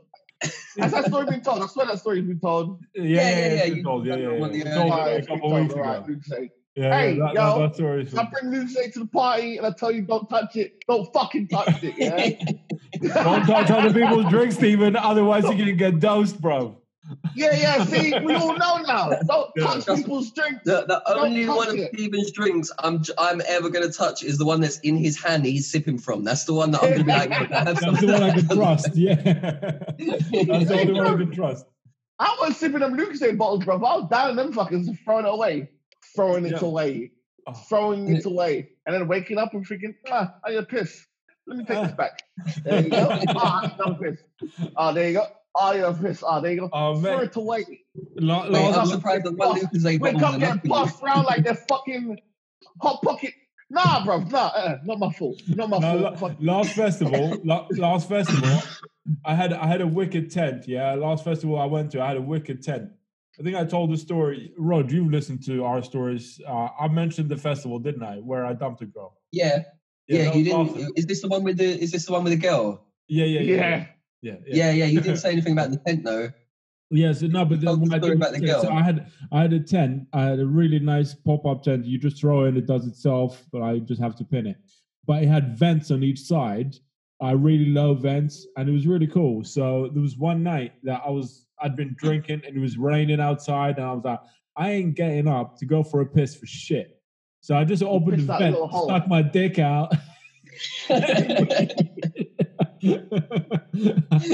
Has 0.80 0.92
that 0.92 1.06
story 1.06 1.26
been 1.26 1.42
told? 1.42 1.62
I 1.62 1.68
swear 1.68 1.86
that 1.88 2.00
story's 2.00 2.26
been 2.26 2.40
told. 2.40 2.84
yeah, 2.96 3.04
yeah, 3.04 3.12
yeah, 3.14 3.54
yeah, 3.54 3.64
it's 3.74 3.84
told. 3.84 4.06
Yeah, 4.06 4.16
yeah, 4.16 4.30
yeah. 4.32 4.38
yeah, 4.38 4.46
It's 4.48 4.58
yeah, 4.66 4.74
told 4.76 4.92
a 4.92 5.26
couple 5.28 5.54
weeks 5.62 5.74
ago. 5.74 5.82
alright, 5.84 6.08
Luke 6.08 6.24
say. 6.24 6.50
Yeah, 6.76 6.98
Hey, 6.98 7.16
yeah, 7.18 7.24
that, 7.26 7.34
yo, 7.34 7.60
that, 7.60 7.68
that 7.68 7.76
story 7.76 8.08
I 8.18 8.30
bring 8.32 8.52
Luke 8.52 8.70
to 8.94 9.00
the 9.02 9.06
party 9.08 9.58
and 9.58 9.68
I 9.68 9.72
tell 9.72 9.92
you 9.92 10.04
don't 10.04 10.28
touch 10.30 10.56
it. 10.56 10.82
Don't 10.88 11.12
fucking 11.14 11.50
touch 11.50 11.84
it, 11.84 11.94
yeah? 11.98 12.54
Don't 13.00 13.46
touch 13.46 13.70
other 13.72 13.94
people's 13.94 14.30
drinks, 14.30 14.56
Stephen. 14.56 14.96
Otherwise, 14.96 15.44
you're 15.44 15.54
gonna 15.58 15.72
get 15.74 16.00
dosed, 16.00 16.42
bro. 16.42 16.78
Yeah, 17.36 17.56
yeah. 17.56 17.84
See, 17.86 18.18
we 18.20 18.34
all 18.36 18.56
know 18.58 18.78
now. 18.88 19.10
Don't 19.28 19.52
Yeah. 19.56 19.64
touch 19.80 19.98
people's 19.98 20.32
drinks. 20.32 20.62
The, 20.66 20.86
the 20.86 21.02
only 21.20 21.46
one 21.48 21.70
of 21.70 21.76
it. 21.76 21.92
Stephen's 21.94 22.32
drinks 22.32 22.72
I'm 22.80 23.04
I'm 23.18 23.42
ever 23.48 23.70
gonna 23.70 23.92
touch 23.92 24.24
is 24.24 24.38
the 24.38 24.46
one 24.46 24.62
that's 24.62 24.80
in 24.80 24.96
his 24.98 25.22
hand. 25.22 25.46
He's 25.46 25.70
sipping 25.70 25.98
from. 25.98 26.24
That's 26.24 26.46
the 26.46 26.54
one 26.54 26.72
that 26.72 26.84
I'm 26.84 26.92
gonna 26.92 27.04
be 27.04 27.12
like, 27.12 27.30
"Yo, 27.32 27.46
can 27.46 27.54
I 27.54 27.58
have 27.64 27.80
That's 27.80 28.02
the 28.02 28.08
one 28.08 28.24
I 28.24 28.32
can 28.32 28.48
trust. 28.48 28.96
Yeah, 28.96 29.16
that's 29.16 30.30
the 30.30 30.78
only 30.80 30.94
one 30.94 31.08
I 31.08 31.18
can 31.18 31.32
trust. 31.32 31.66
I 32.20 32.38
was 32.40 32.58
sipping 32.58 32.80
them 32.80 32.96
Lucozade 32.96 33.38
bottles, 33.38 33.66
bro. 33.66 33.78
I 33.78 33.80
was 33.98 34.10
down 34.10 34.36
them 34.36 34.54
fuckers 34.54 34.86
throwing 35.04 35.26
it 35.26 35.30
away. 35.30 35.70
Throwing 36.16 36.46
it 36.46 36.52
Yeah. 36.62 36.68
away. 36.68 37.12
Oh. 37.48 37.54
Throwing 37.54 38.16
it 38.16 38.26
away. 38.26 38.70
And 38.86 38.94
then 38.94 39.08
waking 39.08 39.40
up 39.40 39.54
and 39.56 39.68
freaking, 39.68 39.96
ah, 40.12 40.36
I 40.46 40.52
need 40.52 40.58
a 40.58 40.64
piss. 40.64 41.04
Let 41.48 41.58
me 41.58 41.66
take 41.66 41.84
this 41.84 41.92
back. 41.94 42.22
There 42.64 42.82
you 42.84 42.90
go. 42.90 43.20
Ah, 43.30 43.76
another 43.80 44.12
piss. 44.12 44.24
Ah, 44.76 44.92
there 44.92 45.08
you 45.10 45.14
go. 45.16 45.26
Ah, 45.56 45.74
you're 45.74 45.88
a 45.88 45.94
piss. 45.94 46.24
Ah, 46.26 46.40
there 46.40 46.54
you 46.54 46.60
go. 46.62 46.70
Oh 46.72 46.96
Throw 47.02 47.18
man, 47.18 47.30
to 47.32 47.40
wait. 47.40 47.66
La- 48.16 48.48
Mate, 48.50 48.66
I'm 48.68 48.72
last, 48.74 48.92
surprised 48.92 49.26
that 49.26 49.34
one 49.36 49.60
Lucozade 49.60 50.00
Wake 50.00 50.16
up 50.16 50.40
getting 50.40 50.42
enough 50.42 50.62
for 50.62 50.68
you. 50.68 50.74
passed 50.74 51.04
around 51.04 51.24
like 51.26 51.44
they're 51.44 51.56
fucking 51.56 52.20
hot 52.82 53.02
pocket. 53.02 53.34
Nah, 53.70 54.04
bro. 54.06 54.20
Nah, 54.20 54.48
uh, 54.48 54.78
not 54.84 55.00
my 55.00 55.12
fault. 55.12 55.42
Not 55.48 55.70
my 55.70 55.80
no, 55.80 56.16
fault. 56.16 56.40
la- 56.42 56.58
last 56.58 56.74
festival, 56.74 57.38
la- 57.44 57.68
last 57.78 58.08
festival, 58.08 58.60
I 59.26 59.34
had 59.36 59.52
I 59.54 59.66
had 59.66 59.82
a 59.82 59.88
wicked 59.88 60.32
tent. 60.32 60.68
Yeah, 60.68 60.94
last 60.94 61.24
festival 61.24 61.58
I 61.58 61.66
went 61.66 61.92
to, 61.92 62.02
I 62.02 62.08
had 62.10 62.18
a 62.18 62.22
wicked 62.22 62.62
tent. 62.64 62.90
I 63.40 63.44
think 63.44 63.56
I 63.56 63.64
told 63.66 63.92
the 63.92 63.98
story. 63.98 64.52
Rod, 64.58 64.92
you've 64.92 65.10
listened 65.10 65.44
to 65.46 65.64
our 65.64 65.82
stories. 65.82 66.40
Uh, 66.48 66.68
I 66.80 66.88
mentioned 66.90 67.30
the 67.30 67.38
festival, 67.38 67.80
didn't 67.80 68.04
I? 68.04 68.18
Where 68.18 68.46
I 68.46 68.54
dumped 68.54 68.82
a 68.82 68.86
girl. 68.86 69.18
Yeah, 69.32 69.64
yeah. 70.08 70.26
that 70.26 70.36
you 70.36 70.44
didn't. 70.44 70.60
awesome. 70.60 70.92
Is 70.96 71.06
this 71.06 71.22
the 71.22 71.28
one 71.28 71.44
with 71.44 71.58
the? 71.58 71.82
Is 71.82 71.92
this 71.92 72.06
the 72.06 72.12
one 72.12 72.24
with 72.24 72.34
the 72.34 72.40
girl? 72.40 72.86
Yeah, 73.08 73.26
yeah, 73.26 73.40
yeah, 73.42 73.56
Yeah. 73.56 73.86
yeah. 74.22 74.36
Yeah, 74.46 74.72
yeah. 74.72 74.86
You 74.86 75.02
didn't 75.02 75.18
say 75.26 75.32
anything 75.32 75.54
about 75.54 75.72
the 75.72 75.78
tent 75.78 76.04
though. 76.04 76.30
Yeah, 76.94 77.14
so 77.14 77.28
no, 77.28 77.46
but 77.46 77.62
then 77.62 77.74
the 77.74 77.78
when 77.78 77.94
I 77.94 78.00
did 78.00 78.12
about 78.12 78.34
the 78.34 78.46
so 78.48 78.64
girl. 78.64 78.72
I 78.74 78.82
had 78.82 79.12
I 79.32 79.42
had 79.42 79.54
a 79.54 79.60
tent. 79.60 80.08
I 80.12 80.24
had 80.24 80.40
a 80.40 80.46
really 80.46 80.80
nice 80.80 81.14
pop 81.14 81.46
up 81.46 81.64
tent. 81.64 81.86
You 81.86 81.98
just 81.98 82.20
throw 82.20 82.46
in, 82.46 82.58
it 82.58 82.68
does 82.68 82.86
itself, 82.86 83.46
but 83.52 83.62
I 83.62 83.80
just 83.80 84.02
have 84.02 84.16
to 84.18 84.26
pin 84.26 84.46
it. 84.46 84.58
But 85.08 85.24
it 85.24 85.28
had 85.28 85.58
vents 85.58 85.90
on 85.90 86.04
each 86.04 86.20
side. 86.20 86.76
I 87.22 87.32
really 87.32 87.68
low 87.68 87.94
vents, 87.94 88.46
and 88.58 88.68
it 88.68 88.74
was 88.74 88.88
really 88.88 89.08
cool. 89.08 89.44
So 89.44 89.90
there 89.94 90.02
was 90.02 90.18
one 90.18 90.44
night 90.44 90.74
that 90.84 91.02
I 91.06 91.10
was 91.10 91.46
I'd 91.62 91.78
been 91.78 91.96
drinking, 91.98 92.42
and 92.46 92.58
it 92.58 92.60
was 92.60 92.78
raining 92.78 93.22
outside, 93.22 93.78
and 93.78 93.86
I 93.86 93.94
was 93.94 94.04
like, 94.04 94.20
I 94.58 94.72
ain't 94.72 94.96
getting 94.96 95.28
up 95.28 95.58
to 95.60 95.66
go 95.66 95.84
for 95.84 96.02
a 96.02 96.06
piss 96.06 96.36
for 96.36 96.46
shit. 96.46 97.01
So 97.42 97.58
I 97.58 97.66
just 97.66 97.82
opened 97.82 98.20
the 98.20 98.38
vent, 98.38 98.56
stuck 98.72 99.08
my 99.08 99.24
dick 99.24 99.58
out. 99.58 99.92
you, 100.90 100.98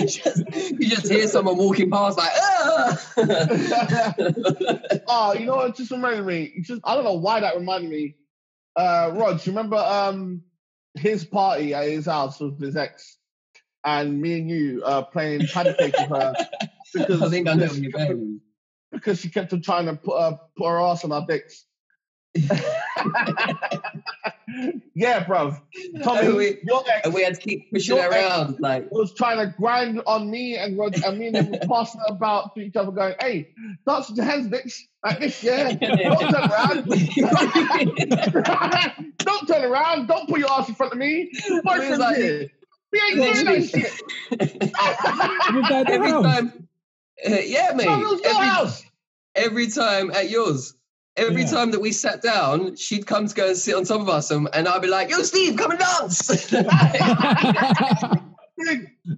just, 0.05 0.43
you 0.53 0.89
just 0.89 1.07
hear 1.09 1.25
someone 1.27 1.55
walking 1.57 1.89
past 1.89 2.17
like, 2.17 2.31
ah! 2.35 3.05
oh, 5.07 5.33
you 5.39 5.45
know 5.45 5.55
what? 5.55 5.69
It 5.69 5.75
just 5.77 5.91
reminded 5.91 6.25
me. 6.25 6.51
it 6.55 6.63
Just 6.65 6.81
I 6.83 6.95
don't 6.95 7.05
know 7.05 7.13
why 7.13 7.39
that 7.39 7.55
reminded 7.55 7.89
me. 7.89 8.15
Uh, 8.75 9.11
Rod, 9.15 9.45
you 9.45 9.53
remember 9.53 9.77
um 9.77 10.43
his 10.95 11.23
party 11.23 11.73
at 11.73 11.87
his 11.87 12.07
house 12.07 12.41
with 12.41 12.59
his 12.59 12.75
ex, 12.75 13.17
and 13.85 14.19
me 14.21 14.39
and 14.39 14.49
you 14.49 14.83
uh 14.83 15.03
playing 15.03 15.47
patty 15.47 15.73
cake 15.79 15.95
with 15.97 16.09
her 16.09 16.33
because 16.93 17.21
I 17.21 17.29
think 17.29 17.47
I 17.47 17.53
know 17.53 17.67
because 17.67 17.69
where 17.69 17.75
she 17.77 17.81
you're 17.83 17.91
kept- 17.91 18.19
because 18.91 19.19
she 19.21 19.29
kept 19.29 19.53
on 19.53 19.61
trying 19.61 19.85
to 19.85 19.95
put 19.95 20.15
uh, 20.17 20.37
put 20.57 20.67
her 20.67 20.81
ass 20.81 21.05
on 21.05 21.13
our 21.13 21.25
dicks. 21.25 21.66
yeah, 24.95 25.23
bro. 25.25 25.55
Tommy, 26.03 26.19
And 26.27 26.35
we- 26.35 26.57
your 26.63 26.83
ex 26.89 27.09
we 27.09 27.23
had 27.23 27.35
to 27.35 27.41
keep 27.41 27.71
pushing 27.71 27.95
Your 27.95 28.05
it 28.05 28.13
ex- 28.13 28.25
around. 28.25 28.59
Like, 28.59 28.91
was 28.91 29.13
trying 29.13 29.37
to 29.37 29.53
grind 29.57 30.01
on 30.05 30.29
me 30.31 30.57
and 30.57 30.77
Rod, 30.77 31.01
and 31.03 31.17
me 31.19 31.27
and 31.27 31.35
him 31.37 31.51
were 31.51 31.59
passing 31.67 32.01
about 32.07 32.55
to 32.55 32.61
each 32.61 32.75
other, 32.75 32.91
going, 32.91 33.15
"Hey, 33.19 33.49
dance 33.87 34.09
with 34.09 34.17
your 34.17 34.25
hands, 34.25 34.47
bitch, 34.49 34.73
like 35.03 35.19
this, 35.19 35.43
yeah. 35.43 35.71
Don't 35.73 36.19
turn 36.19 36.49
around. 36.49 36.85
don't 39.17 39.47
turn 39.47 39.63
around. 39.65 40.07
Don't 40.07 40.27
put 40.29 40.39
your 40.39 40.51
ass 40.51 40.69
in 40.69 40.75
front 40.75 40.93
of 40.93 40.99
me. 40.99 41.29
Your 41.47 41.61
boyfriend's 41.63 41.99
like- 41.99 42.17
here. 42.17 42.49
We 42.89 43.01
ain't 43.01 43.15
doing 43.15 43.45
that 43.45 43.69
shit. 43.69 43.91
Was 44.31 44.39
that 45.69 45.87
the 45.87 45.91
every 45.91 46.09
house? 46.09 46.23
time, 46.23 46.67
uh, 47.27 47.35
yeah, 47.43 47.73
mate. 47.75 47.83
Tom, 47.83 47.99
your 47.99 48.13
Every, 48.23 48.47
house. 48.47 48.81
every 49.35 49.67
time 49.67 50.09
at 50.11 50.29
yours. 50.29 50.73
Every 51.17 51.41
Yeah. 51.41 51.49
time 51.51 51.71
that 51.71 51.81
we 51.81 51.91
sat 51.91 52.21
down, 52.21 52.75
she'd 52.75 53.05
come 53.07 53.27
to 53.27 53.33
go 53.35 53.47
and 53.47 53.57
sit 53.57 53.75
on 53.75 53.83
top 53.83 54.01
of 54.01 54.09
us, 54.09 54.29
and, 54.31 54.47
and 54.53 54.67
I'd 54.67 54.81
be 54.81 54.87
like, 54.87 55.09
"Yo, 55.09 55.17
Steve, 55.23 55.57
come 55.57 55.71
and 55.71 55.79
dance." 55.79 56.51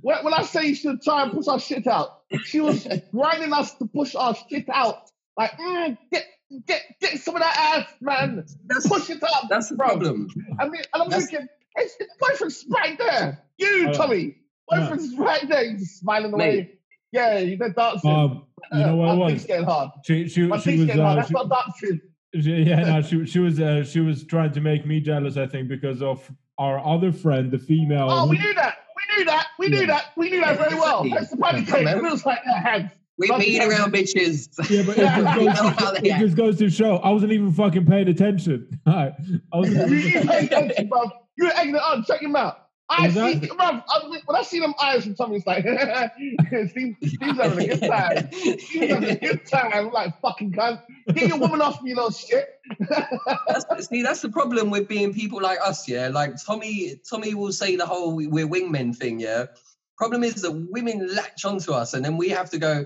When, 0.01 0.23
when 0.23 0.33
I 0.33 0.43
say 0.43 0.67
you 0.67 0.75
should 0.75 1.01
try 1.01 1.23
and 1.23 1.31
push 1.31 1.47
our 1.47 1.59
shit 1.59 1.87
out, 1.87 2.21
she 2.43 2.59
was 2.59 2.85
grinding 3.11 3.53
us 3.53 3.73
to 3.75 3.85
push 3.85 4.13
our 4.13 4.35
shit 4.49 4.67
out. 4.69 5.09
Like, 5.37 5.51
mm, 5.53 5.97
get, 6.11 6.25
get, 6.67 6.81
get 6.99 7.19
some 7.19 7.35
of 7.35 7.41
that 7.41 7.55
ass, 7.57 7.93
man. 8.01 8.45
that's 8.65 8.87
Push 8.87 9.09
it 9.09 9.23
up. 9.23 9.45
that's 9.49 9.69
the 9.69 9.75
bro. 9.77 9.87
problem. 9.87 10.27
I 10.59 10.65
mean, 10.67 10.81
and 10.93 11.03
I'm 11.03 11.09
That's- 11.09 11.29
thinking, 11.29 11.47
it's, 11.75 11.95
it's 11.99 12.13
boyfriend's 12.19 12.65
right 12.69 12.97
there. 12.97 13.41
You, 13.57 13.89
Uh, 13.89 13.93
Tommy. 13.93 14.35
Boyfriend's 14.69 15.17
right 15.17 15.47
there. 15.47 15.71
He's 15.71 15.79
just 15.81 15.99
smiling 15.99 16.33
away. 16.33 16.55
Mate. 16.57 16.79
Yeah, 17.11 17.39
you're 17.39 17.69
dancing. 17.69 18.11
um, 18.11 18.45
you 18.71 18.79
know 18.79 18.95
what 18.95 19.09
it 19.13 19.17
My 19.17 19.31
was? 19.33 19.45
getting 19.45 19.65
hard. 19.65 19.89
She 20.05 20.27
she 20.29 20.41
My 20.43 20.57
she 20.59 20.77
was 20.77 20.85
getting 20.87 21.01
hard. 21.01 21.13
uh, 21.19 21.21
That's 21.21 21.27
she, 21.29 21.33
not 21.33 21.49
dancing. 21.49 22.01
she, 22.41 22.63
yeah 22.69 22.79
no 22.81 23.01
she 23.01 23.25
she 23.25 23.39
was 23.39 23.59
uh, 23.59 23.83
she 23.83 23.99
was 23.99 24.23
trying 24.25 24.51
to 24.53 24.61
make 24.61 24.85
me 24.85 24.99
jealous 24.99 25.37
I 25.37 25.47
think 25.47 25.67
because 25.67 26.01
of 26.01 26.29
our 26.57 26.79
other 26.85 27.11
friend 27.11 27.51
the 27.51 27.57
female. 27.59 28.07
Oh, 28.09 28.27
we 28.27 28.37
who- 28.37 28.43
knew 28.43 28.53
that. 28.55 28.75
We 28.95 29.15
knew 29.17 29.25
that. 29.25 29.47
We 29.57 29.67
knew 29.69 29.79
Yeah. 29.79 29.85
that. 29.87 30.05
We 30.17 30.29
knew 30.29 30.41
that 30.41 30.57
very 30.57 30.75
well. 30.75 31.07
That's 31.09 31.29
the 31.31 31.37
patty 31.37 31.63
cake. 31.65 31.85
Man. 31.85 31.97
It 31.97 32.03
was 32.03 32.25
like 32.25 32.43
their 32.43 32.59
hands. 32.59 32.91
We 33.17 33.27
Fucking 33.27 33.45
beat 33.45 33.61
around 33.61 33.93
bitches. 33.93 34.47
yeah, 34.69 34.83
but 34.85 34.97
it 34.97 35.01
just, 35.55 35.77
goes 35.79 35.91
to, 35.99 36.05
it 36.07 36.19
just 36.19 36.37
goes 36.37 36.57
to 36.59 36.69
show 36.69 36.97
I 36.97 37.09
wasn't 37.09 37.31
even 37.33 37.51
fucking 37.51 37.85
paying 37.85 38.07
attention. 38.09 38.79
All 38.87 38.93
right, 38.93 39.13
I 39.53 39.57
was 39.57 39.69
You, 39.73 39.85
you 39.87 40.21
pay 40.21 40.45
attention, 40.45 40.87
bro. 40.87 41.03
You 41.37 41.45
were 41.47 41.51
egging 41.55 41.75
it 41.75 41.81
on. 41.81 42.03
Check 42.05 42.21
him 42.21 42.35
out. 42.35 42.67
I 42.89 43.05
Exactly. 43.05 43.47
see, 43.49 43.55
bro. 43.55 43.65
I, 43.65 44.19
when 44.25 44.35
I 44.35 44.41
see 44.41 44.59
them 44.59 44.73
eyes 44.81 45.03
from 45.03 45.15
Tommy, 45.15 45.37
it's 45.37 45.45
like, 45.45 45.63
Steve, 46.71 46.95
Steve's 47.03 47.37
having 47.37 47.69
a 47.69 47.77
good 47.77 47.87
time. 47.89 48.31
Steve's 48.31 48.91
having 48.93 49.09
a 49.09 49.15
good 49.15 49.45
time. 49.45 49.71
I'm 49.73 49.91
like, 49.91 50.19
fucking 50.21 50.53
cunt. 50.53 50.81
Get 51.13 51.27
your 51.29 51.37
woman 51.37 51.61
off 51.61 51.81
me, 51.83 51.91
you 51.91 51.95
little 51.95 52.11
shit. 52.11 52.49
That's, 53.47 53.87
see, 53.87 54.01
that's 54.01 54.21
the 54.21 54.29
problem 54.29 54.71
with 54.71 54.87
being 54.87 55.13
people 55.13 55.41
like 55.41 55.59
us, 55.63 55.87
yeah. 55.87 56.07
Like 56.07 56.33
Tommy, 56.43 56.99
Tommy 57.07 57.35
will 57.35 57.51
say 57.51 57.75
the 57.75 57.85
whole 57.85 58.15
"we're 58.15 58.47
wingmen" 58.47 58.95
thing, 58.95 59.19
yeah. 59.19 59.45
Problem 59.97 60.23
is 60.23 60.41
that 60.41 60.51
women 60.51 61.13
latch 61.13 61.45
onto 61.45 61.73
us, 61.73 61.93
and 61.93 62.03
then 62.03 62.17
we 62.17 62.29
have 62.29 62.49
to 62.51 62.57
go, 62.57 62.85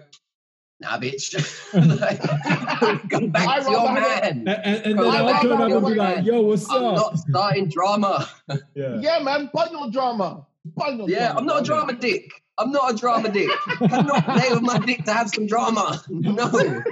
"Nah, 0.84 1.00
bitch, 1.00 1.34
like, 2.00 2.22
go 3.10 3.28
back 3.28 3.48
I 3.48 3.60
to 3.64 3.72
your 3.72 3.84
rather 3.86 4.00
have 4.02 4.24
and, 4.24 4.44
man." 4.44 4.62
and, 4.64 4.86
and 4.86 5.00
then 5.00 5.06
I 5.08 5.18
I'll 5.24 5.42
turn 5.42 5.52
up 5.54 5.72
and 5.72 5.86
be 5.88 5.96
like, 5.96 6.26
"Yo, 6.26 6.42
what's 6.42 6.70
I'm 6.70 6.84
up?" 6.84 6.96
not 6.96 7.18
starting 7.20 7.70
drama. 7.70 8.30
yeah. 8.76 9.00
Yeah, 9.02 9.20
man. 9.24 9.50
Bundle 9.54 9.90
drama. 9.90 10.46
Bundle 10.76 11.10
Yeah, 11.10 11.34
drama. 11.34 11.40
I'm 11.40 11.46
not 11.46 11.62
a 11.62 11.66
drama 11.66 11.94
dick. 11.94 12.32
I'm 12.58 12.72
not 12.72 12.94
a 12.94 12.96
drama 12.96 13.30
dick. 13.30 13.50
I'm 13.82 14.06
not 14.06 14.26
play 14.26 14.50
with 14.52 14.62
my 14.62 14.78
dick 14.78 15.04
to 15.06 15.14
have 15.14 15.30
some 15.30 15.48
drama. 15.48 16.02
No. 16.10 16.84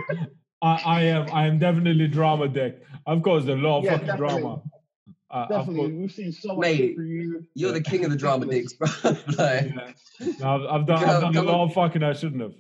I, 0.64 0.82
I 0.86 1.02
am 1.04 1.28
I 1.34 1.48
am 1.48 1.60
definitely 1.60 2.08
drama 2.08 2.48
dick. 2.48 2.84
Of 3.06 3.22
course, 3.24 3.46
a 3.46 3.54
lot 3.54 3.80
of 3.80 3.86
Yeah, 3.86 3.92
fucking 3.94 4.08
definitely. 4.08 4.42
drama. 4.42 4.62
Uh, 5.30 5.48
Definitely. 5.48 5.76
course, 5.76 5.92
We've 5.94 6.12
seen 6.12 6.32
so 6.34 6.50
much 6.50 6.58
Mate, 6.60 6.78
shit 6.78 6.96
for 6.98 7.04
you. 7.04 7.46
You're 7.56 7.72
the 7.72 7.80
king 7.82 8.04
of 8.04 8.12
the 8.12 8.18
drama 8.18 8.46
dicks, 8.48 8.74
bro. 8.74 8.90
like, 9.06 9.18
yeah. 9.38 9.92
No, 10.42 10.56
I've, 10.56 10.82
I've 10.82 10.86
done, 10.88 11.04
I've 11.06 11.22
done 11.22 11.38
a 11.38 11.42
lot 11.44 11.64
of 11.64 11.74
fucking 11.74 12.04
I 12.04 12.12
shouldn't 12.12 12.42
have. 12.42 12.54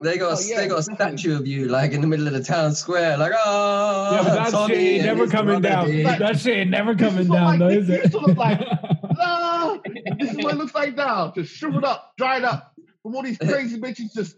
They 0.00 0.18
got 0.18 0.32
a, 0.32 0.36
Oh, 0.36 0.40
yeah, 0.46 0.56
they 0.58 0.68
got 0.68 0.78
a 0.80 0.82
statue 0.82 1.36
of 1.36 1.46
you 1.46 1.68
like 1.68 1.92
in 1.92 2.00
the 2.00 2.06
middle 2.06 2.26
of 2.26 2.32
the 2.34 2.42
town 2.42 2.74
square, 2.74 3.16
like 3.16 3.32
oh 3.34 4.10
Yeah, 4.12 4.22
but 4.22 4.34
that 4.34 4.50
Tommy 4.50 4.74
shit 4.74 4.82
ain't 4.82 5.04
never 5.06 5.26
coming 5.26 5.60
down. 5.60 5.86
dick. 5.86 6.18
That 6.18 6.38
shit 6.38 6.56
ain't 6.58 6.70
never 6.70 6.94
coming 6.94 7.28
down, 7.28 7.44
my 7.44 7.56
though, 7.58 7.68
dick 7.70 7.78
is 7.80 7.88
it? 7.90 8.00
used 8.00 8.12
to 8.12 8.18
look 8.18 8.36
like. 8.36 8.60
Ah, 9.18 9.78
this 10.18 10.32
is 10.32 10.36
what 10.36 10.52
it 10.52 10.58
looks 10.58 10.74
like 10.74 10.94
now. 10.94 11.32
Just 11.34 11.50
shriveled 11.54 11.84
up, 11.84 12.12
dried 12.18 12.44
up. 12.44 12.74
From 13.02 13.16
all 13.16 13.22
these 13.22 13.38
crazy 13.38 13.80
bitches 13.80 14.12
just 14.14 14.36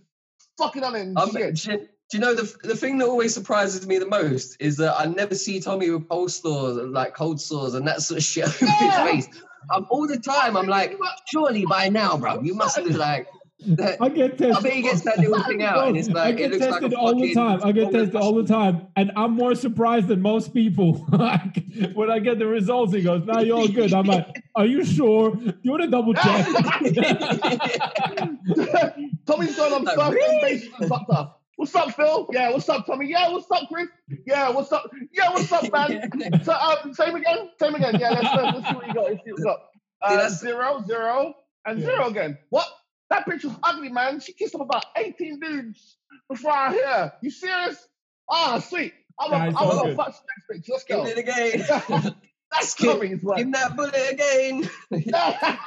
fucking 0.56 0.84
on 0.84 0.94
it 0.94 1.00
and 1.00 1.18
Um, 1.18 1.32
shit. 1.32 1.54
do, 1.56 1.72
you- 1.72 1.78
do 1.78 1.86
you 2.16 2.20
know 2.20 2.34
the 2.34 2.54
the 2.62 2.76
thing 2.76 2.96
that 2.98 3.06
always 3.08 3.34
surprises 3.34 3.86
me 3.88 3.98
the 3.98 4.06
most 4.06 4.56
is 4.60 4.76
that 4.76 4.94
I 4.98 5.06
never 5.06 5.34
see 5.34 5.58
Tommy 5.60 5.90
with 5.90 6.08
cold 6.08 6.30
sores 6.30 6.76
like 6.76 7.14
cold 7.14 7.40
sores 7.40 7.74
and 7.74 7.86
that 7.88 8.00
sort 8.02 8.18
of 8.18 8.24
shit 8.24 8.44
over 8.62 8.64
Yeah. 8.64 9.12
his 9.14 9.26
face. 9.26 9.42
Um, 9.74 9.86
all 9.90 10.06
the 10.06 10.16
time 10.18 10.56
I'm 10.56 10.68
like, 10.68 10.96
surely 11.30 11.66
by 11.66 11.88
now, 11.88 12.16
bro, 12.16 12.40
you 12.40 12.54
must 12.54 12.76
be 12.76 12.92
like. 12.92 13.26
That, 13.66 14.00
I 14.00 14.08
get 14.08 14.38
tested. 14.38 14.56
I 14.56 14.60
bet 14.60 14.72
he 14.72 14.82
gets 14.82 15.00
that 15.00 15.18
little 15.18 15.42
thing 15.42 15.64
out, 15.64 15.88
and 15.88 15.96
it's 15.96 16.08
I 16.10 16.30
get 16.30 16.52
it 16.52 16.60
looks 16.60 16.70
like 16.70 16.80
tested 16.80 16.92
a 16.92 16.96
all 16.96 17.18
the 17.18 17.34
time. 17.34 17.60
I 17.64 17.72
get 17.72 17.90
tested 17.90 18.14
all 18.14 18.32
the 18.34 18.44
time, 18.44 18.86
and 18.94 19.10
I'm 19.16 19.32
more 19.32 19.56
surprised 19.56 20.06
than 20.06 20.22
most 20.22 20.54
people. 20.54 21.04
like 21.12 21.64
when 21.94 22.08
I 22.08 22.20
get 22.20 22.38
the 22.38 22.46
results, 22.46 22.92
he 22.94 23.02
goes, 23.02 23.24
"Nah, 23.24 23.40
you're 23.40 23.58
all 23.58 23.66
good." 23.66 23.92
I'm 23.92 24.06
like, 24.06 24.28
"Are 24.54 24.64
you 24.64 24.84
sure? 24.84 25.34
Do 25.34 25.52
You 25.62 25.72
want 25.72 25.82
to 25.82 25.90
double 25.90 26.14
check?" 26.14 26.46
Tommy's 29.26 29.56
going 29.56 29.72
on 29.72 29.82
Like, 29.84 30.12
really? 30.12 30.70
with 30.78 30.88
Doctor. 30.88 31.30
What's 31.56 31.74
up, 31.74 31.92
Phil? 31.96 32.28
Yeah, 32.32 32.50
what's 32.52 32.68
up, 32.68 32.86
Tommy? 32.86 33.08
Yeah, 33.08 33.28
what's 33.30 33.50
up, 33.50 33.68
Chris? 33.68 33.88
Yeah, 34.24 34.50
what's 34.50 34.70
up? 34.70 34.88
Yeah, 35.12 35.30
what's 35.30 35.50
up, 35.50 35.72
man? 35.72 36.08
so, 36.44 36.52
um, 36.52 36.94
same 36.94 37.16
again? 37.16 37.50
Same 37.58 37.74
again. 37.74 37.96
Yeah, 37.98 38.10
let's, 38.10 38.26
uh, 38.28 38.52
let's 38.54 38.68
see 38.68 38.74
what 38.76 38.86
you 38.86 38.94
got. 38.94 39.04
Let's 39.10 39.24
see 39.24 39.32
what 39.32 39.38
you 39.40 39.44
got. 39.44 39.60
Uh, 40.00 40.28
zero, 40.28 40.84
zero, 40.86 41.34
and 41.66 41.80
Yeah. 41.80 41.86
zero 41.86 42.06
again. 42.06 42.38
What? 42.50 42.68
That 43.10 43.26
bitch 43.26 43.44
was 43.44 43.54
ugly, 43.62 43.88
man. 43.90 44.20
She 44.20 44.32
kissed 44.34 44.54
up 44.54 44.60
about 44.60 44.84
18 44.96 45.40
dudes 45.40 45.96
before 46.28 46.52
I 46.52 46.72
hear. 46.72 47.12
You 47.22 47.30
serious? 47.30 47.86
Ah, 48.30 48.58
sweet. 48.60 48.92
I'm 49.18 49.30
Nah, 49.30 49.44
a, 49.44 49.48
it's 49.48 49.56
I'm 49.60 49.90
a 49.92 49.96
fuck 49.96 50.14
next 50.50 50.68
bitch. 50.68 50.70
Let's 50.72 50.84
Give 50.84 51.06
it 51.06 51.18
again. 51.18 52.14
That's 52.52 52.74
Give- 52.74 53.00
Give 53.00 53.22
one. 53.22 53.50
that 53.52 53.76
bullet 53.76 53.94
again. 54.10 54.70
That's 54.90 55.58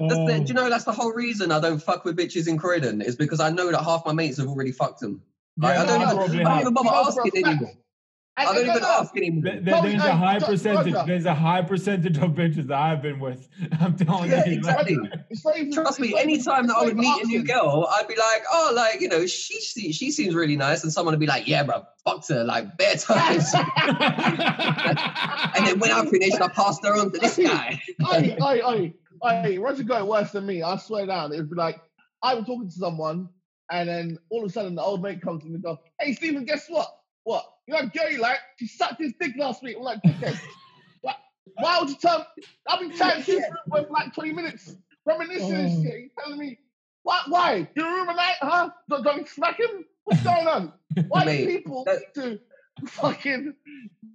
Oh, 0.00 0.26
the, 0.26 0.40
do 0.40 0.44
you 0.48 0.54
know 0.54 0.68
that's 0.70 0.84
the 0.84 0.92
whole 0.92 1.12
reason 1.12 1.50
I 1.50 1.58
don't 1.60 1.82
fuck 1.82 2.04
with 2.04 2.16
bitches 2.16 2.46
in 2.46 2.56
Croydon 2.58 3.00
is 3.02 3.16
because 3.16 3.40
I 3.40 3.50
know 3.50 3.70
that 3.72 3.82
half 3.82 4.06
my 4.06 4.12
mates 4.12 4.38
have 4.38 4.46
already 4.48 4.70
fucked 4.72 5.00
them. 5.00 5.22
Like, 5.56 5.74
yeah, 5.74 5.82
I 5.82 5.86
don't 5.86 5.98
no, 6.00 6.04
even- 6.04 6.06
I 6.06 6.14
don't 6.14 6.34
even 6.34 6.44
bother 6.44 6.58
You 6.58 6.70
know 6.70 7.10
for 7.12 7.20
a 7.22 7.26
asking 7.26 7.46
anymore. 7.46 7.72
I 8.38 8.44
And- 8.44 8.54
don't 8.54 8.66
even 8.66 8.82
no, 8.82 8.88
no, 8.88 9.00
ask 9.00 9.16
anymore. 9.16 9.42
There- 9.42 9.60
there- 9.60 9.82
there's 9.82 10.02
hey, 10.02 10.10
a 10.10 10.16
high 10.16 10.38
percentage. 10.38 10.94
Roger. 10.94 11.06
There's 11.08 11.26
a 11.26 11.34
high 11.34 11.62
percentage 11.62 12.16
of 12.18 12.30
bitches 12.30 12.68
that 12.68 12.78
I've 12.78 13.02
been 13.02 13.18
with. 13.18 13.48
I'm 13.80 13.96
telling 13.96 14.30
Yeah, 14.30 14.46
you. 14.46 14.52
exactly. 14.52 14.96
It's 15.28 15.44
not 15.44 15.56
even- 15.58 15.72
Trust 15.72 15.90
it's 15.90 15.98
me, 16.00 16.10
not 16.12 16.20
even- 16.20 16.30
anytime 16.30 16.66
that 16.68 16.74
it's 16.74 16.82
I 16.82 16.84
would 16.84 16.92
even 16.92 17.00
meet 17.00 17.24
a 17.24 17.26
new 17.26 17.42
girl, 17.42 17.88
I'd 17.90 18.06
be 18.06 18.14
like, 18.14 18.44
oh, 18.52 18.72
like, 18.76 19.00
you 19.00 19.08
know, 19.08 19.26
she 19.26 19.60
she, 19.60 19.90
she 19.92 20.12
seems 20.12 20.34
really 20.36 20.54
nice. 20.56 20.84
And 20.84 20.92
someone 20.92 21.12
would 21.14 21.20
be 21.20 21.26
like, 21.26 21.48
yeah, 21.48 21.64
bro, 21.64 21.82
fucked 22.04 22.28
her 22.28 22.44
like 22.44 22.76
bare 22.78 22.94
times. 22.96 23.52
and 23.54 23.66
then 25.66 25.78
when 25.80 25.90
I 25.90 26.06
finished, 26.08 26.40
I 26.40 26.46
passed 26.48 26.84
her 26.86 26.94
on 26.96 27.10
to 27.12 27.18
this 27.18 27.36
guy. 27.36 27.82
Oi, 28.06 28.36
oi, 28.40 28.60
oi, 28.64 28.94
oi, 29.24 29.58
Roger 29.60 29.82
got 29.82 30.00
it 30.02 30.06
worse 30.06 30.30
than 30.32 30.46
me. 30.46 30.62
I 30.62 30.76
swear 30.76 31.06
down. 31.06 31.32
It 31.32 31.38
would 31.38 31.50
be 31.50 31.56
like, 31.56 31.80
I 32.22 32.34
was 32.34 32.44
talking 32.46 32.68
to 32.68 32.74
someone, 32.74 33.28
and 33.70 33.88
then 33.88 34.18
all 34.30 34.44
of 34.44 34.50
a 34.50 34.52
sudden 34.52 34.74
the 34.74 34.82
old 34.82 35.02
mate 35.02 35.20
comes 35.22 35.44
in 35.44 35.54
and 35.54 35.62
goes, 35.62 35.78
Hey, 36.00 36.12
Stephen, 36.14 36.44
guess 36.44 36.66
what? 36.68 36.88
What? 37.24 37.44
You 37.68 37.74
know, 37.74 37.86
Gary, 37.92 38.16
like, 38.16 38.38
she 38.58 38.66
sucked 38.66 38.98
his 38.98 39.12
dick 39.20 39.32
last 39.36 39.62
week. 39.62 39.76
I'm 39.76 39.82
like, 39.84 40.00
dickhead. 40.02 40.38
What? 41.02 41.16
Why 41.58 41.78
would 41.80 41.90
you 41.90 41.96
tell 41.96 42.26
I've 42.66 42.80
been 42.80 42.96
chatting 42.96 43.22
to 43.24 43.32
you 43.32 43.44
for 43.68 43.86
like 43.90 44.12
20 44.14 44.32
minutes. 44.32 44.74
reminiscing 45.06 45.52
and 45.54 45.78
Oh. 45.78 45.82
shit. 45.82 46.00
He's 46.00 46.10
telling 46.18 46.38
me, 46.38 46.58
why? 47.02 47.20
Why? 47.28 47.68
You 47.76 47.84
room 47.84 48.08
a 48.08 48.14
night, 48.14 48.34
huh? 48.40 48.70
Don't, 48.88 49.02
don't 49.04 49.28
smack 49.28 49.60
him? 49.60 49.84
What's 50.04 50.22
going 50.22 50.46
on? 50.48 50.72
Why 51.08 51.24
do 51.26 51.46
people 51.46 51.84
that- 51.84 52.00
need 52.16 52.22
to 52.22 52.40
fucking 52.88 53.54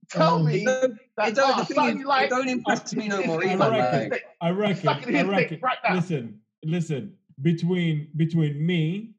tell 0.10 0.36
Oh. 0.40 0.44
me 0.44 0.66
don't, 0.66 0.98
that 1.18 1.28
it 1.30 1.36
don't, 1.36 1.58
oh, 1.60 1.64
the 1.64 2.00
is, 2.00 2.06
like 2.06 2.30
don't 2.32 2.50
impress 2.50 2.96
me 2.96 3.08
no 3.08 3.24
more. 3.28 3.44
I 3.46 3.56
reckon- 3.56 3.70
Like, 3.70 4.12
like, 4.12 4.24
I 4.42 4.50
reckon. 4.50 4.90
I 4.90 5.22
reckon. 5.24 5.60
right. 5.62 5.78
Listen, 5.94 6.40
listen. 6.64 7.14
Between 7.42 8.10
between 8.18 8.64
me, 8.66 9.12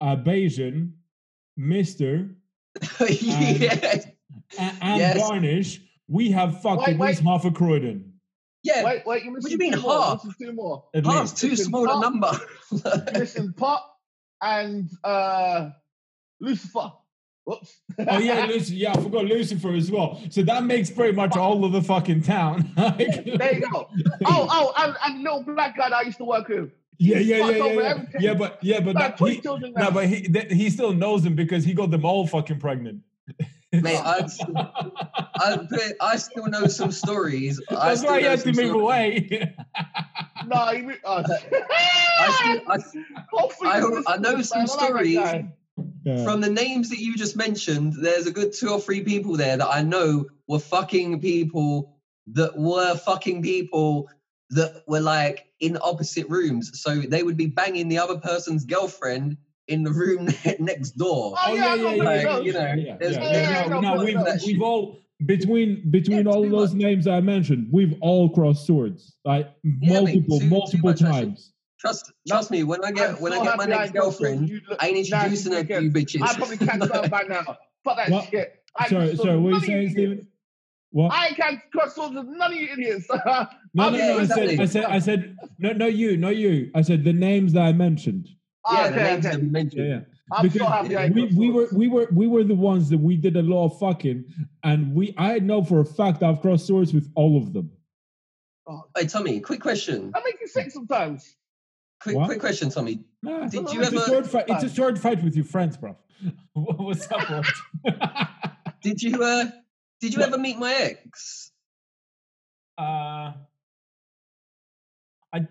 uh, 0.00 0.16
Bayesian, 0.16 0.92
Mister, 1.56 2.28
yeah, 3.08 3.94
and, 4.58 4.78
and 4.82 4.98
Yes. 5.00 5.18
Garnish, 5.18 5.80
we 6.08 6.30
have 6.30 6.60
fucked 6.62 6.86
Wait, 6.86 6.94
at 6.94 7.00
least 7.00 7.22
half 7.22 7.44
a 7.44 7.50
Croydon. 7.50 8.12
yeah. 8.62 8.84
Wait, 8.84 9.06
wait, 9.06 9.24
you 9.24 9.30
missing 9.32 9.42
What 9.42 9.42
do 9.44 9.50
you 9.52 9.58
mean 9.58 9.72
two 9.74 9.80
more. 9.82 10.02
half? 10.02 10.24
You're 10.24 10.48
two 10.50 10.52
more. 10.54 10.84
At 10.94 11.04
Half's 11.06 11.18
least. 11.32 11.38
too 11.38 11.48
Listen, 11.50 11.64
small 11.66 11.90
a 11.98 12.00
number. 12.00 12.30
You're 12.70 13.04
missing 13.20 13.52
Pop 13.54 13.96
and 14.42 14.90
uh, 15.02 15.70
Lucifer. 16.40 16.92
Whoops. 17.46 17.76
Oh 17.98 18.18
yeah, 18.18 18.46
Lucifer. 18.46 18.74
Yeah, 18.74 18.92
I 18.92 19.00
forgot 19.02 19.26
Lucifer 19.26 19.74
as 19.74 19.90
well. 19.90 20.18
So 20.30 20.42
that 20.42 20.64
makes 20.64 20.90
pretty 20.90 21.12
much 21.14 21.36
all 21.36 21.64
of 21.66 21.72
the 21.72 21.82
fucking 21.82 22.22
town. 22.22 22.70
there 22.76 23.54
you 23.54 23.60
go. 23.70 23.88
Oh, 24.26 24.48
oh, 24.50 24.72
and, 24.78 24.96
and 25.04 25.22
little 25.22 25.42
black 25.42 25.76
guy 25.76 25.90
that 25.90 25.94
I 25.94 26.02
used 26.02 26.16
to 26.18 26.24
work 26.24 26.48
with. 26.48 26.72
Yeah, 26.98 27.18
yeah, 27.18 27.50
yeah, 27.50 27.56
yeah, 27.56 27.72
yeah. 27.72 28.04
Yeah, 28.20 28.34
but 28.34 28.58
yeah, 28.62 28.80
but 28.80 28.94
that, 28.96 29.18
he, 29.18 29.40
children 29.40 29.72
now. 29.76 29.84
no, 29.84 29.90
but 29.90 30.06
he 30.06 30.22
th- 30.22 30.52
he 30.52 30.70
still 30.70 30.92
knows 30.92 31.22
them 31.22 31.34
because 31.34 31.64
he 31.64 31.74
got 31.74 31.90
them 31.90 32.04
all 32.04 32.26
fucking 32.26 32.58
pregnant. 32.60 33.00
Mate, 33.72 34.00
I, 34.04 34.28
I, 35.34 35.66
I 36.00 36.16
still 36.16 36.46
know 36.46 36.66
some 36.66 36.92
stories. 36.92 37.60
I 37.70 37.88
That's 37.88 38.00
still 38.00 38.12
why 38.12 38.18
he 38.18 38.24
know 38.24 38.30
had 38.30 38.38
to 38.40 38.54
some 38.54 38.64
move 38.64 38.70
stories. 38.70 38.82
away. 38.82 39.54
no, 40.46 40.66
he, 40.68 40.82
re- 40.82 40.96
oh, 41.04 41.24
I, 42.20 42.30
still, 42.30 42.60
I, 42.68 42.78
I- 43.64 44.02
I 44.14 44.16
know 44.18 44.40
some 44.42 44.58
man. 44.60 44.68
I 44.68 44.72
like 44.72 44.78
that 44.78 44.78
stories. 44.78 45.44
Yeah. 46.04 46.22
from 46.24 46.40
the 46.40 46.50
names 46.50 46.90
that 46.90 47.00
you 47.00 47.16
just 47.16 47.34
mentioned, 47.36 47.94
there's 48.00 48.26
a 48.26 48.30
good 48.30 48.52
two 48.52 48.68
or 48.68 48.80
three 48.80 49.02
people 49.02 49.36
there 49.36 49.56
that 49.56 49.66
I 49.68 49.82
know 49.82 50.26
were 50.46 50.58
fucking 50.60 51.20
people 51.20 51.96
that 52.28 52.56
were 52.56 52.94
fucking 52.96 53.42
people 53.42 54.08
that 54.54 54.82
were 54.86 55.00
like 55.00 55.46
in 55.60 55.78
opposite 55.82 56.28
rooms. 56.28 56.80
So 56.82 56.96
they 57.00 57.22
would 57.22 57.36
be 57.36 57.46
banging 57.46 57.88
the 57.88 57.98
other 57.98 58.18
person's 58.18 58.64
girlfriend 58.64 59.36
in 59.68 59.82
the 59.82 59.90
room 59.92 60.28
next 60.58 60.92
door. 60.92 61.34
Oh, 61.38 61.54
yeah, 61.54 61.66
I 61.68 61.76
know 61.76 61.90
Like, 62.04 62.22
those. 62.22 62.44
you 62.46 62.52
know, 62.52 62.60
yeah, 62.60 62.96
there's- 62.98 63.14
yeah, 63.14 63.18
there's- 63.32 63.50
yeah. 63.50 63.66
no, 63.68 63.80
No, 63.80 63.94
no, 63.96 64.04
we've, 64.04 64.18
we've 64.46 64.62
all 64.62 64.98
between 65.26 65.90
between 65.90 66.26
Yeah, 66.26 66.32
all 66.32 66.42
too 66.44 66.50
those 66.50 66.74
much. 66.74 66.82
names 66.82 67.06
I 67.06 67.20
mentioned, 67.20 67.68
we've 67.72 67.94
all 68.00 68.28
crossed 68.28 68.66
swords 68.66 69.14
like 69.24 69.48
mate, 69.62 69.90
multiple, 69.92 70.38
too- 70.38 70.44
too 70.44 70.50
multiple 70.50 70.90
much, 70.90 71.02
actually. 71.02 71.20
times. 71.26 71.52
Trust, 71.80 72.12
trust 72.26 72.50
me. 72.50 72.62
When 72.64 72.82
I 72.84 72.90
get 72.92 73.10
I'm 73.10 73.16
when 73.16 73.32
so 73.32 73.40
I 73.40 73.44
get 73.44 73.56
my 73.56 73.62
happy 73.64 73.74
I 73.74 73.78
next 73.78 73.92
girlfriend, 73.92 74.50
look- 74.68 74.82
I 74.82 74.88
ain't 74.88 74.98
introducing 74.98 75.52
her 75.52 75.64
to 75.64 75.82
you 75.82 75.90
bitches. 75.90 76.22
I 76.22 76.34
probably 76.34 76.56
can't 76.58 76.82
stand 76.82 77.10
by 77.10 77.22
now. 77.22 77.42
Fuck 77.84 77.96
that 77.98 78.10
What? 78.10 78.28
shit. 78.30 78.60
I 78.76 78.88
Sorry, 78.88 79.10
ain't 79.10 79.18
sorry, 79.18 79.38
what 79.38 79.54
are 79.54 79.58
you 79.60 79.66
saying. 79.66 79.90
Stephen? 79.90 80.28
What? 80.94 81.12
I 81.12 81.30
can't 81.32 81.60
cross 81.72 81.96
swords 81.96 82.14
with 82.14 82.26
none 82.28 82.52
of 82.52 82.56
you 82.56 82.68
idiots. 82.72 83.08
No, 83.76 83.82
I'll 83.86 83.90
no, 83.90 83.98
no. 83.98 84.18
I 84.20 84.26
said. 84.26 84.60
I 84.60 84.64
said, 84.66 84.84
I 84.84 84.98
said, 85.00 85.36
no, 85.58 85.72
no, 85.72 85.86
you, 85.86 86.16
no, 86.16 86.28
you. 86.28 86.70
I 86.76 86.82
said 86.82 87.02
the 87.02 87.12
names 87.12 87.52
that 87.54 87.62
I 87.62 87.72
mentioned. 87.72 88.28
yeah, 88.70 88.88
the 88.90 88.94
okay, 88.94 89.02
names 89.02 89.26
okay. 89.26 89.34
that 89.36 89.42
you 89.42 89.50
mentioned. 89.50 89.88
Yeah, 89.88 89.94
yeah. 89.94 90.00
I'm 90.32 90.48
so 90.50 90.52
Because 90.52 90.68
happy 90.92 91.10
we, 91.12 91.24
we 91.36 91.50
were 91.50 91.66
we 91.72 91.88
were 91.88 92.08
we 92.12 92.28
were 92.28 92.44
the 92.44 92.54
ones 92.54 92.88
that 92.90 92.98
we 92.98 93.16
did 93.16 93.36
a 93.36 93.42
lot 93.42 93.64
of 93.66 93.78
fucking, 93.80 94.24
and 94.62 94.94
we 94.94 95.12
I 95.18 95.40
know 95.40 95.64
for 95.64 95.80
a 95.80 95.84
fact 95.84 96.22
I've 96.22 96.40
crossed 96.40 96.68
swords 96.68 96.94
with 96.94 97.10
all 97.16 97.36
of 97.36 97.52
them. 97.52 97.72
Hey 98.96 99.08
Tommy, 99.08 99.40
quick 99.40 99.60
question. 99.60 100.12
I 100.14 100.20
make 100.24 100.36
you 100.40 100.46
sick 100.46 100.70
sometimes. 100.70 101.34
Quick, 102.00 102.14
What? 102.16 102.26
quick 102.26 102.38
question, 102.38 102.70
Tommy. 102.70 103.00
Nah, 103.24 103.48
Did 103.48 103.62
it's 103.62 103.74
you 103.74 103.82
a 103.82 103.86
ever- 103.86 103.98
sword 103.98 104.30
fight? 104.30 104.44
It's 104.46 104.62
a 104.62 104.68
sword 104.68 105.00
fight 105.00 105.24
with 105.24 105.34
your 105.34 105.44
friends, 105.44 105.76
bro. 105.76 105.96
What's 106.54 107.10
up, 107.10 107.26
bro? 107.26 107.42
Did 108.84 109.02
you 109.02 109.20
uh 109.22 109.46
did 110.04 110.12
you 110.14 110.20
What? 110.20 110.28
ever 110.28 110.38
meet 110.38 110.58
my 110.58 110.72
ex? 110.74 111.50
uh, 112.78 113.32
I 115.32 115.46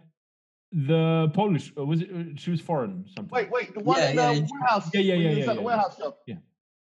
the 0.71 1.31
Polish 1.34 1.73
uh, 1.77 1.85
was 1.85 2.01
it? 2.01 2.09
uh, 2.11 2.23
She 2.35 2.51
was 2.51 2.61
foreign. 2.61 3.05
Something. 3.15 3.34
Wait, 3.34 3.49
wait, 3.51 3.73
the 3.73 3.80
one 3.80 3.97
Yeah, 3.97 4.09
in 4.11 4.15
the 4.15 4.21
yeah, 4.21 4.31
yeah. 4.31 4.47
warehouse. 4.51 4.89
Yeah, 4.93 5.01
yeah, 5.01 5.13
when 5.13 5.21
yeah, 5.23 5.30
you 5.31 5.38
yeah, 5.38 5.49
at 5.49 5.55
the 5.55 5.61
yeah. 5.61 5.65
warehouse 5.65 5.97
shop. 5.97 6.19
Yeah. 6.27 6.35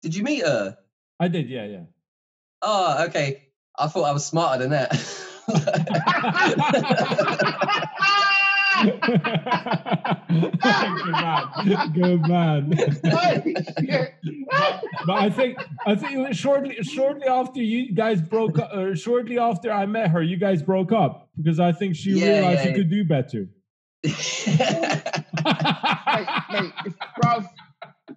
Did 0.03 0.17
you 0.17 0.23
meet 0.25 0.43
her? 0.45 0.77
I 1.21 1.29
did. 1.29 1.49
Yeah, 1.49 1.67
yeah. 1.67 1.85
Oh, 2.63 3.05
okay. 3.07 3.49
I 3.79 3.87
thought 3.87 4.05
I 4.05 4.13
was 4.13 4.27
smarter 4.27 4.67
than 4.67 4.71
that. 4.71 4.91
Good 8.83 9.03
man. 11.11 11.93
Good 11.93 12.29
man. 12.29 12.73
Holy 13.05 13.55
shit. 13.81 14.15
but 15.07 15.15
I 15.17 15.31
think 15.31 15.59
I 15.87 15.95
think 15.95 16.13
it 16.13 16.19
was 16.29 16.37
shortly 16.37 16.77
shortly 16.83 17.27
after 17.27 17.63
you 17.63 17.95
guys 17.95 18.21
broke 18.23 18.59
up, 18.59 18.73
or 18.75 18.95
shortly 18.97 19.39
after 19.39 19.71
I 19.73 19.87
met 19.87 20.11
her, 20.11 20.23
you 20.23 20.37
guys 20.37 20.63
broke 20.63 20.93
up 20.93 21.29
because 21.37 21.59
I 21.61 21.73
think 21.73 21.97
she 21.97 22.11
Yeah, 22.13 22.27
realized 22.41 22.59
yeah, 22.59 22.63
she 22.63 22.69
yeah. 22.71 22.75
could 22.77 22.91
do 22.91 23.05
better. 23.05 23.49
mate, 24.05 24.15
mate, 26.51 26.73
if, 26.87 26.95
bruv, 27.23 27.47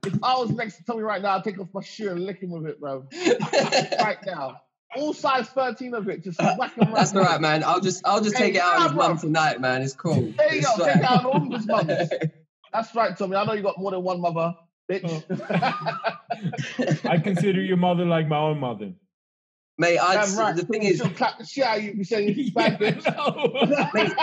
if 0.05 0.13
I 0.23 0.35
was 0.37 0.49
next 0.51 0.77
to 0.77 0.83
Tommy 0.83 1.03
right 1.03 1.21
now, 1.21 1.37
I'd 1.37 1.43
take 1.43 1.59
off 1.59 1.67
my 1.73 1.83
shoe 1.83 2.09
and 2.11 2.25
lick 2.25 2.41
him 2.41 2.49
with 2.51 2.65
it, 2.65 2.79
bro. 2.79 3.05
Right 4.01 4.17
now. 4.25 4.61
All 4.95 5.13
size 5.13 5.47
13 5.49 5.93
of 5.93 6.07
it, 6.09 6.23
just 6.23 6.39
whack 6.39 6.73
him 6.75 6.85
right 6.87 6.95
That's 6.95 7.13
all 7.13 7.21
there. 7.21 7.29
right, 7.31 7.41
man. 7.41 7.63
I'll 7.63 7.81
just 7.81 8.01
I'll 8.07 8.21
just 8.21 8.37
Hey, 8.37 8.45
take 8.47 8.55
it 8.55 8.61
out 8.61 8.75
on 8.77 8.81
his 8.83 8.91
nah, 8.91 8.97
bro. 8.97 9.07
mum 9.09 9.17
tonight, 9.17 9.59
man. 9.61 9.81
It's 9.81 9.93
cool. 9.93 10.31
There 10.37 10.53
you 10.53 10.59
It's 10.59 10.77
go, 10.77 10.85
take 10.85 10.95
it 10.97 11.03
out 11.03 11.19
on 11.19 11.25
all 11.25 11.45
of 11.47 11.51
his 11.51 11.65
mums. 11.67 12.09
That's 12.73 12.93
right, 12.95 13.17
Tommy. 13.17 13.35
I 13.35 13.43
know 13.45 13.53
you 13.53 13.63
got 13.63 13.77
more 13.79 13.91
than 13.91 14.03
one 14.03 14.21
mother, 14.21 14.53
bitch. 14.91 15.01
Oh. 15.03 17.09
I 17.09 17.17
consider 17.17 17.61
your 17.61 17.77
mother 17.77 18.05
like 18.05 18.27
my 18.27 18.37
own 18.37 18.59
mother. 18.59 18.93
Mate, 19.77 19.97
I 19.99 20.25
Damn 20.25 20.37
right. 20.37 20.55
the 20.55 20.63
thing 20.65 20.83
is, 20.83 20.97
She'll 20.97 21.09
clap 21.09 21.37
the 21.37 21.45
shit 21.45 21.65
out 21.65 21.77
of 21.79 21.83
you 21.83 21.91
if 21.91 21.97
you 21.97 22.03
say 22.05 22.27
you 22.31 22.51
Yeah, 22.55 22.69
bad 22.69 22.79
bitch. 22.79 23.03
I 23.95 24.03
know. 24.05 24.15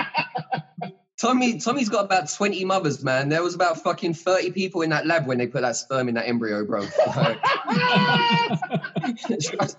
Tommy 1.21 1.59
Tommy's 1.61 1.89
got 1.91 2.07
about 2.07 2.31
20 2.31 2.65
mothers, 2.65 3.05
man. 3.05 3.29
There 3.29 3.43
was 3.43 3.55
about 3.55 3.83
fucking 3.83 4.15
30 4.15 4.53
people 4.53 4.81
in 4.83 4.91
that 4.91 5.07
lab 5.07 5.27
when 5.27 5.37
they 5.39 5.47
put 5.47 5.61
that 5.63 5.77
sperm 5.77 6.09
in 6.09 6.15
that 6.15 6.27
embryo, 6.27 6.65
bro. 6.65 6.83
Trust- 9.41 9.77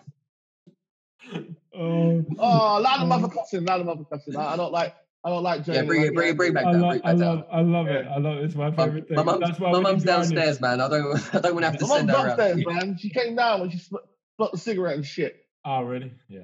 Um, 1.75 2.25
oh, 2.37 2.75
oh, 2.77 2.81
loud 2.81 2.95
of 2.97 3.01
um, 3.03 3.09
mother 3.09 3.27
cussing, 3.27 3.65
loud 3.65 3.79
of 3.81 3.85
mother 3.87 4.03
cussing. 4.11 4.35
I, 4.35 4.53
I 4.53 4.57
don't 4.57 4.71
like, 4.71 4.95
I 5.25 5.29
don't 5.29 5.43
like. 5.43 5.65
yeah, 5.67 5.83
bring 5.83 6.01
like 6.01 6.09
it, 6.11 6.15
bring 6.15 6.29
it, 6.29 6.37
bring 6.37 6.51
it 6.51 6.53
back 6.55 6.65
I 6.65 6.71
love, 6.73 6.95
it 6.95 7.01
I 7.03 7.11
love. 7.13 7.45
I 7.51 7.61
love 7.61 7.87
it. 7.87 8.05
I 8.05 8.17
love 8.19 8.37
it. 8.37 8.43
It's 8.45 8.55
my 8.55 8.69
My, 8.69 8.75
favorite 8.85 9.07
thing. 9.07 9.15
my 9.17 9.23
mum's, 9.23 9.59
my 9.59 9.71
mum's 9.79 9.83
need 9.85 9.99
to 10.01 10.05
be 10.05 10.11
honest. 10.11 10.33
downstairs, 10.33 10.61
man. 10.61 10.81
I 10.81 10.89
don't, 10.89 11.15
I 11.35 11.39
don't 11.39 11.53
want 11.55 11.63
to 11.65 11.69
have 11.71 11.77
to 11.79 11.87
My 11.87 11.95
send 11.97 12.07
mom's 12.07 12.19
her 12.21 12.29
out. 12.29 12.39
upstairs, 12.39 12.65
man. 12.65 12.97
She 12.99 13.09
came 13.09 13.35
down 13.35 13.61
when 13.61 13.69
she 13.71 13.77
sm- 13.79 13.95
smoked 14.35 14.51
the 14.53 14.59
cigarette 14.59 14.95
and 14.95 15.05
shit. 15.05 15.35
Oh, 15.65 15.81
really? 15.83 16.11
Yeah. 16.27 16.41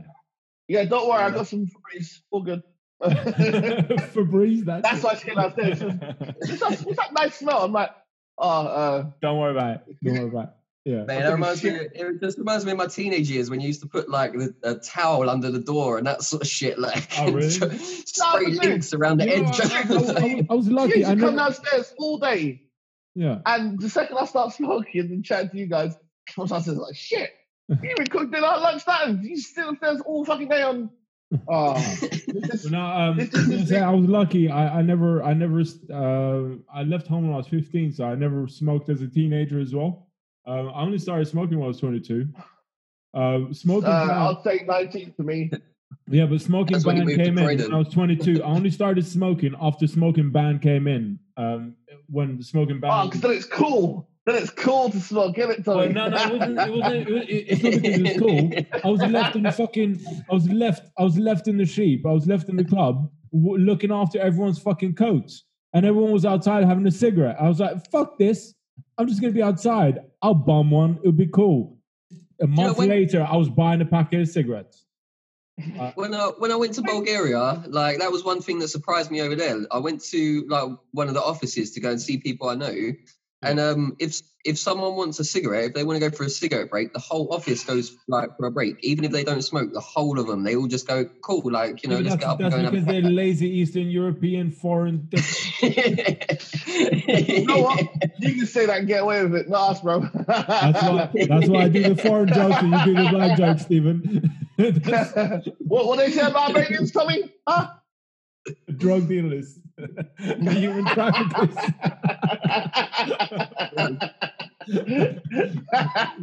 Yeah, 0.67 0.85
don't 0.85 1.07
worry, 1.09 1.21
I 1.23 1.31
got 1.31 1.47
some 1.47 1.67
freeze. 1.67 2.21
All 2.31 2.41
good. 2.43 2.63
Febreze, 3.03 4.65
that's 4.65 4.83
That's 4.83 5.03
why 5.03 5.15
she 5.15 5.25
came 5.27 5.35
downstairs. 5.35 5.79
She 5.79 5.85
was, 5.85 6.59
what's, 6.59 6.59
that, 6.59 6.85
what's 6.85 6.97
that 6.97 7.13
nice 7.13 7.35
smell? 7.35 7.63
I'm 7.63 7.71
like, 7.71 7.91
oh, 8.37 8.47
uh, 8.67 9.05
Don't 9.21 9.39
worry 9.39 9.51
about 9.51 9.75
it. 9.87 9.95
Don't 10.03 10.13
worry 10.15 10.27
about 10.29 10.43
it. 10.45 10.49
Yeah. 10.89 11.03
Man, 11.03 11.21
that 11.21 11.31
reminds 11.33 11.63
me. 11.63 11.69
It 11.71 12.19
just 12.19 12.37
reminds 12.39 12.65
me 12.65 12.71
of 12.71 12.77
my 12.79 12.87
teenage 12.87 13.29
years 13.29 13.49
when 13.49 13.59
you 13.61 13.67
used 13.67 13.81
to 13.81 13.87
put 13.87 14.09
like 14.09 14.33
the, 14.33 14.55
a 14.63 14.75
towel 14.75 15.29
under 15.29 15.51
the 15.51 15.59
door 15.59 15.97
and 15.99 16.07
that 16.07 16.23
sort 16.23 16.41
of 16.41 16.47
shit, 16.47 16.79
like 16.79 17.07
Oh, 17.19 17.31
really? 17.31 17.49
spray 17.51 18.45
No, 18.45 18.61
Lynx 18.63 18.93
around 18.93 19.17
the 19.19 19.25
You 19.27 19.45
edge. 19.45 19.61
I, 19.61 19.81
I- 19.81 19.81
I 19.81 19.93
was- 19.93 20.09
I 20.15 20.23
was- 20.23 20.45
I 20.49 20.53
was 20.53 20.65
she 20.65 20.71
lucky. 20.71 20.99
used 20.99 21.11
I 21.11 21.15
to 21.15 21.21
come 21.21 21.35
downstairs 21.35 21.93
all 21.99 22.17
day. 22.17 22.63
yeah. 23.13 23.39
And 23.45 23.79
the 23.79 23.89
second 23.89 24.17
I 24.19 24.25
start 24.25 24.53
smoking 24.53 25.01
and 25.11 25.23
chatting 25.23 25.49
to 25.51 25.57
you 25.57 25.67
guys, 25.67 25.93
I 26.37 26.41
was 26.41 26.51
like, 26.67 26.95
shit, 26.95 27.29
you 27.69 27.77
even 27.91 28.07
cooked 28.07 28.31
dinner 28.33 28.47
at 28.47 28.61
lunchtime. 28.61 29.21
You 29.21 29.37
still 29.37 29.69
upstairs 29.69 30.01
all 30.05 30.25
fucking 30.25 30.47
day 30.49 30.63
on. 30.63 30.89
Oh, 31.47 31.75
this 31.99 32.65
is, 32.65 32.71
no, 32.71 32.81
um, 32.83 33.17
This 33.17 33.31
is 33.35 33.69
the 33.69 33.77
I. 33.79 33.91
I 33.91 33.93
was 33.93 34.07
lucky. 34.09 34.49
I, 34.49 34.79
I 34.79 34.81
never, 34.81 35.21
I 35.21 35.33
never, 35.35 35.61
uh, 35.93 36.55
I 36.73 36.81
left 36.83 37.05
home 37.05 37.25
when 37.27 37.33
I 37.35 37.37
was 37.37 37.47
15, 37.47 37.93
so 37.93 38.05
I 38.05 38.15
never 38.15 38.47
smoked 38.47 38.89
as 38.89 39.01
a 39.03 39.07
teenager 39.07 39.59
as 39.59 39.75
well. 39.75 40.08
Um, 40.49 40.69
I 40.73 40.81
only 40.81 40.97
started 40.97 41.27
smoking 41.27 41.59
when 41.59 41.65
I 41.65 41.67
was 41.67 41.79
22. 41.79 42.27
Uh, 43.13 43.39
smoking, 43.53 43.89
uh, 43.89 44.07
ban- 44.07 44.17
I'll 44.17 44.43
say 44.43 44.65
19 44.67 45.13
to 45.17 45.23
me. 45.23 45.51
yeah, 46.09 46.25
but 46.25 46.41
smoking 46.41 46.73
That's 46.73 46.85
ban 46.85 47.05
moved 47.05 47.17
came 47.17 47.37
in 47.37 47.45
when 47.45 47.73
I 47.73 47.77
was 47.77 47.89
22. 47.89 48.43
I 48.43 48.47
only 48.47 48.71
started 48.71 49.05
smoking 49.05 49.55
after 49.61 49.85
smoking 49.87 50.31
ban 50.31 50.57
came 50.59 50.87
in. 50.87 51.19
Um, 51.37 51.75
when 52.07 52.37
the 52.37 52.43
smoking 52.43 52.79
ban. 52.79 52.89
Oh, 52.91 53.05
because 53.05 53.21
then 53.21 53.31
it's 53.31 53.45
cool. 53.45 54.09
Then 54.25 54.35
it's 54.35 54.49
cool 54.49 54.89
to 54.89 54.99
smoke, 54.99 55.35
Give 55.35 55.49
it, 55.51 55.65
Well, 55.65 55.77
Tommy? 55.81 55.93
no, 55.93 56.09
no, 56.09 56.17
it 56.17 56.31
wasn't. 56.39 56.59
It 56.59 56.71
wasn't. 56.73 56.95
It, 57.07 57.13
was- 57.13 57.23
it, 57.23 57.45
it's 57.47 57.63
not 57.63 57.71
because 57.73 57.99
it's 57.99 58.19
cool. 58.73 58.81
I 58.83 58.87
was 58.89 59.01
left 59.11 59.35
in 59.35 59.43
the 59.43 59.51
fucking. 59.51 60.01
I 60.29 60.33
was 60.33 60.49
left. 60.49 60.89
I 60.97 61.03
was 61.03 61.17
left 61.17 61.47
in 61.47 61.57
the 61.57 61.65
sheep. 61.65 62.05
I 62.07 62.11
was 62.11 62.25
left 62.27 62.49
in 62.49 62.55
the 62.55 62.63
club, 62.65 63.09
w- 63.31 63.63
looking 63.63 63.91
after 63.91 64.19
everyone's 64.19 64.59
fucking 64.59 64.95
coats, 64.95 65.45
and 65.73 65.85
everyone 65.85 66.11
was 66.11 66.25
outside 66.25 66.65
having 66.65 66.85
a 66.87 66.91
cigarette. 66.91 67.37
I 67.39 67.47
was 67.47 67.59
like, 67.59 67.89
"Fuck 67.91 68.17
this! 68.19 68.53
I'm 68.99 69.07
just 69.07 69.21
gonna 69.21 69.33
be 69.33 69.41
outside. 69.41 69.99
I'll 70.21 70.35
bum 70.35 70.69
one. 70.69 70.97
It'll 70.99 71.13
be 71.13 71.27
cool." 71.27 71.79
A 72.41 72.47
month 72.47 72.77
when- 72.77 72.89
later, 72.89 73.23
I 73.23 73.37
was 73.37 73.49
buying 73.49 73.81
a 73.81 73.85
packet 73.85 74.21
of 74.21 74.27
cigarettes. 74.27 74.85
Uh, 75.77 75.91
when 75.95 76.13
I 76.13 76.27
when 76.37 76.53
I 76.53 76.55
went 76.55 76.73
to 76.75 76.81
Bulgaria, 76.81 77.65
like 77.67 77.99
that 77.99 78.13
was 78.13 78.23
one 78.23 78.41
thing 78.41 78.59
that 78.59 78.69
surprised 78.69 79.11
me 79.11 79.19
over 79.19 79.35
there. 79.35 79.57
I 79.71 79.79
went 79.79 80.01
to 80.05 80.45
like 80.47 80.69
one 80.91 81.09
of 81.09 81.13
the 81.15 81.21
offices 81.21 81.71
to 81.71 81.81
go 81.81 81.91
and 81.91 82.01
see 82.01 82.17
people 82.17 82.47
I 82.47 82.55
know, 82.55 82.73
and 83.41 83.59
um, 83.59 83.95
if 83.99 84.21
if 84.45 84.57
someone 84.57 84.95
wants 84.95 85.19
a 85.19 85.23
cigarette, 85.23 85.65
if 85.65 85.73
they 85.73 85.83
want 85.83 86.01
to 86.01 86.09
go 86.09 86.15
for 86.15 86.23
a 86.23 86.29
cigarette 86.29 86.69
break, 86.69 86.93
the 86.93 86.99
whole 86.99 87.33
office 87.33 87.63
goes 87.63 87.95
like 88.07 88.35
for 88.37 88.45
a 88.47 88.51
break, 88.51 88.77
even 88.81 89.03
if 89.03 89.11
they 89.11 89.23
don't 89.23 89.41
smoke. 89.41 89.73
The 89.73 89.79
whole 89.79 90.19
of 90.19 90.27
them, 90.27 90.43
they 90.43 90.55
all 90.55 90.67
just 90.67 90.87
go 90.87 91.05
cool, 91.21 91.43
like 91.51 91.83
you 91.83 91.89
know, 91.89 91.97
let's 91.97 92.15
that's, 92.15 92.23
get 92.23 92.29
up 92.29 92.39
and 92.39 92.51
that's 92.51 92.55
go 92.55 92.67
and 92.67 92.71
because 92.71 92.85
have 92.85 93.03
they're 93.03 93.11
lazy 93.11 93.49
Eastern 93.49 93.89
European 93.89 94.51
foreign. 94.51 95.09
You 96.71 97.45
know 97.45 97.61
what? 97.61 97.79
You 98.19 98.35
can 98.35 98.45
say 98.45 98.65
that 98.65 98.79
and 98.79 98.87
get 98.87 99.01
away 99.01 99.23
with 99.23 99.35
it. 99.35 99.49
Not 99.49 99.71
us, 99.71 99.81
bro. 99.81 100.01
That's 100.27 100.83
why. 100.83 101.09
That's 101.27 101.47
why 101.47 101.63
I 101.63 101.69
do 101.69 101.93
the 101.93 102.01
foreign 102.01 102.27
jokes 102.31 102.61
and 102.61 102.71
you 102.71 102.85
do 102.85 102.93
the 103.03 103.09
black 103.09 103.37
jokes, 103.37 103.63
Stephen. 103.63 104.47
what 105.59 105.87
what 105.87 105.97
they 105.97 106.11
say 106.11 106.21
about 106.21 106.49
Albanians, 106.55 106.91
Tommy? 106.91 107.31
Huh? 107.47 107.67
Drug 108.77 109.07
dealers, 109.07 109.59
human 110.17 110.85
traffickers. 110.85 111.55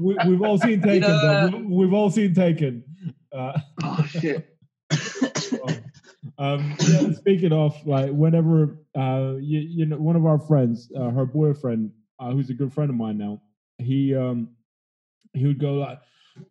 we, 0.00 0.16
we've 0.26 0.42
all 0.42 0.58
seen 0.58 0.80
Taken. 0.82 1.00
know, 1.00 1.20
though. 1.20 1.56
We've, 1.56 1.70
we've 1.70 1.92
all 1.92 2.10
seen 2.10 2.34
Taken. 2.34 2.84
Uh, 3.32 3.58
oh 3.82 4.04
shit. 4.04 4.56
um, 6.38 6.74
yeah, 6.88 7.12
speaking 7.12 7.52
of, 7.52 7.74
like, 7.86 8.10
whenever 8.10 8.78
uh, 8.96 9.34
you, 9.40 9.60
you 9.60 9.86
know, 9.86 9.96
one 9.96 10.16
of 10.16 10.26
our 10.26 10.38
friends, 10.38 10.90
uh, 10.96 11.10
her 11.10 11.26
boyfriend, 11.26 11.90
uh, 12.18 12.30
who's 12.30 12.50
a 12.50 12.54
good 12.54 12.72
friend 12.72 12.90
of 12.90 12.96
mine 12.96 13.18
now, 13.18 13.40
he 13.78 14.14
um, 14.14 14.48
he 15.34 15.46
would 15.46 15.58
go 15.58 15.74
like, 15.74 16.00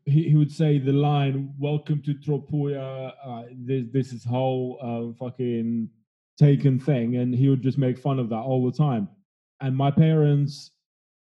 he, 0.05 0.29
he 0.29 0.35
would 0.35 0.51
say 0.51 0.77
the 0.79 0.91
line, 0.91 1.53
"Welcome 1.59 2.01
to 2.03 2.13
Tropoja." 2.13 3.13
Uh, 3.23 3.43
this 3.51 3.85
this 3.91 4.13
is 4.13 4.23
how 4.23 4.77
uh, 4.81 5.13
fucking 5.17 5.89
taken 6.37 6.79
thing, 6.79 7.17
and 7.17 7.33
he 7.33 7.49
would 7.49 7.61
just 7.61 7.77
make 7.77 7.97
fun 7.97 8.19
of 8.19 8.29
that 8.29 8.35
all 8.35 8.65
the 8.69 8.77
time. 8.77 9.07
And 9.61 9.75
my 9.75 9.89
parents 9.91 10.71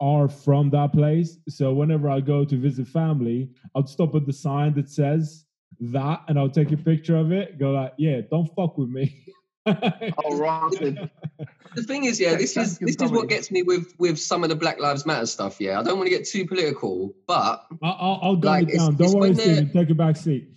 are 0.01 0.29
from 0.29 0.71
that 0.71 0.93
place, 0.93 1.39
so 1.49 1.73
whenever 1.73 2.11
I 2.11 2.21
go 2.21 2.45
to 2.45 2.57
visit 2.57 2.89
family, 2.89 3.51
I'd 3.75 3.89
stop 3.89 4.15
at 4.15 4.27
the 4.27 4.33
sign 4.33 4.75
that 4.75 4.91
says 4.91 5.45
that, 5.81 6.23
and 6.29 6.39
I'll 6.39 6.51
take 6.51 6.73
a 6.73 6.77
picture 6.77 7.17
of 7.17 7.33
it. 7.33 7.59
Go 7.59 7.71
like, 7.73 7.95
"Yeah, 7.97 8.21
don't 8.31 8.47
fuck 8.55 8.77
with 8.79 8.89
me." 8.89 9.21
Oh, 9.67 10.37
Rotted. 10.37 11.11
the 11.75 11.83
thing 11.83 12.05
is, 12.05 12.21
yeah, 12.21 12.33
Yeah, 12.33 12.37
this 12.37 12.55
is 12.57 12.79
this 12.79 12.97
is 13.01 13.11
what 13.11 13.31
gets 13.31 13.51
me 13.51 13.63
with 13.63 13.95
with 13.99 14.19
some 14.19 14.43
of 14.43 14.51
the 14.51 14.57
Black 14.57 14.79
Lives 14.79 15.07
Matter 15.07 15.25
stuff. 15.25 15.59
Yeah, 15.59 15.81
I 15.81 15.83
don't 15.83 15.97
want 15.97 16.07
to 16.11 16.15
get 16.15 16.27
too 16.29 16.47
political, 16.47 17.15
but 17.27 17.65
I'll, 17.83 17.97
I'll, 17.99 18.19
I'll 18.23 18.39
Like, 18.41 18.69
it 18.69 18.77
down. 18.77 18.91
it's 18.91 18.99
Don't 18.99 19.13
worry, 19.19 19.31
when 19.31 19.39
Stephen. 19.39 19.71
Take 19.73 19.89
a 19.89 19.95
back 19.95 20.17
seat. 20.17 20.51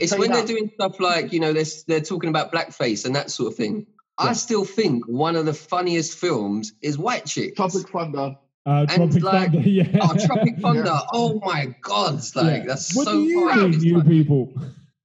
It's 0.00 0.12
Say 0.12 0.18
when 0.18 0.30
they're 0.30 0.46
doing 0.46 0.70
stuff 0.74 1.00
like 1.00 1.32
you 1.32 1.40
know 1.40 1.52
they're 1.52 1.64
they're 1.86 2.00
talking 2.00 2.30
about 2.30 2.52
blackface 2.52 3.04
and 3.04 3.14
that 3.16 3.30
sort 3.30 3.52
of 3.52 3.56
thing. 3.56 3.86
I 4.18 4.32
still 4.32 4.64
think 4.64 5.06
one 5.06 5.36
of 5.36 5.44
the 5.44 5.52
funniest 5.52 6.18
films 6.18 6.72
is 6.80 6.96
White 6.96 7.26
Chicks. 7.26 7.56
Tropic 7.56 7.88
Thunder. 7.88 8.36
Uh, 8.64 8.86
And, 8.88 9.12
Tropic 9.12 9.22
like, 9.22 9.52
Thunder, 9.52 9.68
yeah. 9.68 9.98
Oh, 10.00 10.16
Tropic 10.26 10.58
Thunder! 10.58 10.98
Oh 11.12 11.40
my 11.44 11.74
God! 11.82 12.14
Like 12.34 12.62
Yeah. 12.62 12.64
that's 12.66 12.96
what 12.96 13.04
so 13.04 13.12
do 13.12 13.22
you 13.24 13.48
funny. 13.48 13.68
mean, 13.68 13.80
you 13.80 14.02
people? 14.02 14.52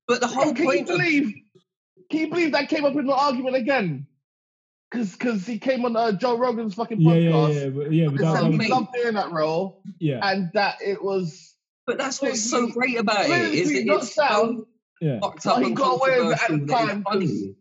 But 0.08 0.22
the 0.22 0.28
Bro, 0.28 0.36
whole 0.36 0.54
can 0.54 0.64
you 0.64 0.70
point 0.70 0.90
of 0.90 0.98
believe? 0.98 1.36
Can 2.10 2.20
you 2.20 2.30
believe 2.30 2.52
that 2.54 2.70
came 2.70 2.86
up 2.86 2.96
in 2.96 3.06
the 3.06 3.14
argument 3.14 3.56
again? 3.56 4.08
Because 4.90 5.12
because 5.12 5.46
he 5.46 5.60
came 5.60 5.86
on 5.86 5.96
uh, 5.96 6.14
Joe 6.14 6.38
Rogan's 6.38 6.74
fucking 6.76 7.00
podcast. 7.00 7.04
Yeah, 7.04 7.30
yeah, 7.30 7.32
podcast. 7.32 7.54
yeah, 7.54 7.70
but, 7.70 7.92
yeah, 7.92 8.06
but 8.06 8.12
and 8.12 8.20
that, 8.20 8.42
said 8.42 8.62
he 8.62 8.72
I 8.72 8.76
loved 8.76 8.94
doing 8.94 9.14
that 9.14 9.32
role, 9.32 9.84
yeah, 10.00 10.20
and 10.24 10.52
that 10.54 10.78
it 10.82 11.04
was 11.04 11.52
but 11.86 11.98
that's 11.98 12.22
what's 12.22 12.50
so 12.50 12.68
great 12.68 12.98
about 13.00 13.26
it 13.26 13.32
is 13.32 13.68
Clearly 13.68 13.80
that 13.80 13.86
not 13.86 14.04
it's 14.04 14.16
sound. 14.16 14.66
So 15.02 15.06
yeah. 15.08 15.20
fucked 15.20 15.46
Well, 15.46 15.60
he 15.64 15.72
got 15.72 15.96
away 16.00 16.22
with 16.22 16.32
it 16.38 16.42
at 16.44 16.48
the 16.50 16.66
controversial 16.66 16.66
that 16.68 16.84
it's 16.84 16.92
time, 16.94 17.04
funny. 17.04 17.56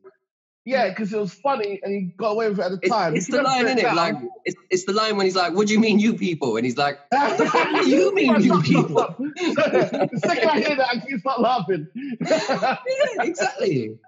yeah, 0.67 0.89
because 0.91 1.13
it 1.13 1.19
was 1.19 1.33
funny 1.35 1.81
and 1.83 1.93
he 1.95 2.01
got 2.17 2.31
away 2.33 2.49
with 2.51 2.59
it 2.61 2.63
at 2.63 2.71
the 2.73 2.79
It's, 2.83 2.91
time. 2.91 3.17
it's 3.17 3.29
If 3.29 3.35
the 3.37 3.43
line 3.43 3.63
sit 3.63 3.71
in 3.73 3.79
it, 3.79 3.83
down- 3.83 3.97
like 3.97 4.15
it's, 4.45 4.57
it's 4.71 4.85
the 4.85 4.93
line 4.93 5.17
when 5.17 5.27
he's 5.27 5.37
like, 5.37 5.55
"What 5.55 5.67
do 5.67 5.73
you 5.73 5.81
mean, 5.81 5.99
you 5.99 6.15
people?" 6.15 6.57
And 6.57 6.65
he's 6.65 6.77
like, 6.77 6.99
"What 7.11 7.39
the 7.39 7.47
fuck 7.47 7.83
do 7.83 7.89
you 7.91 8.15
mean, 8.15 8.35
you 8.41 8.63
Stop, 8.63 8.65
stop, 8.65 8.65
people?" 8.65 8.89
stop. 8.99 9.19
the 10.13 10.21
second 10.25 10.49
I 10.51 10.61
hear 10.61 10.77
that, 10.77 10.89
I 10.89 10.99
can 10.99 11.19
start 11.21 11.41
laughing. 11.41 11.89
Yeah, 12.21 12.77
exactly. 13.23 13.99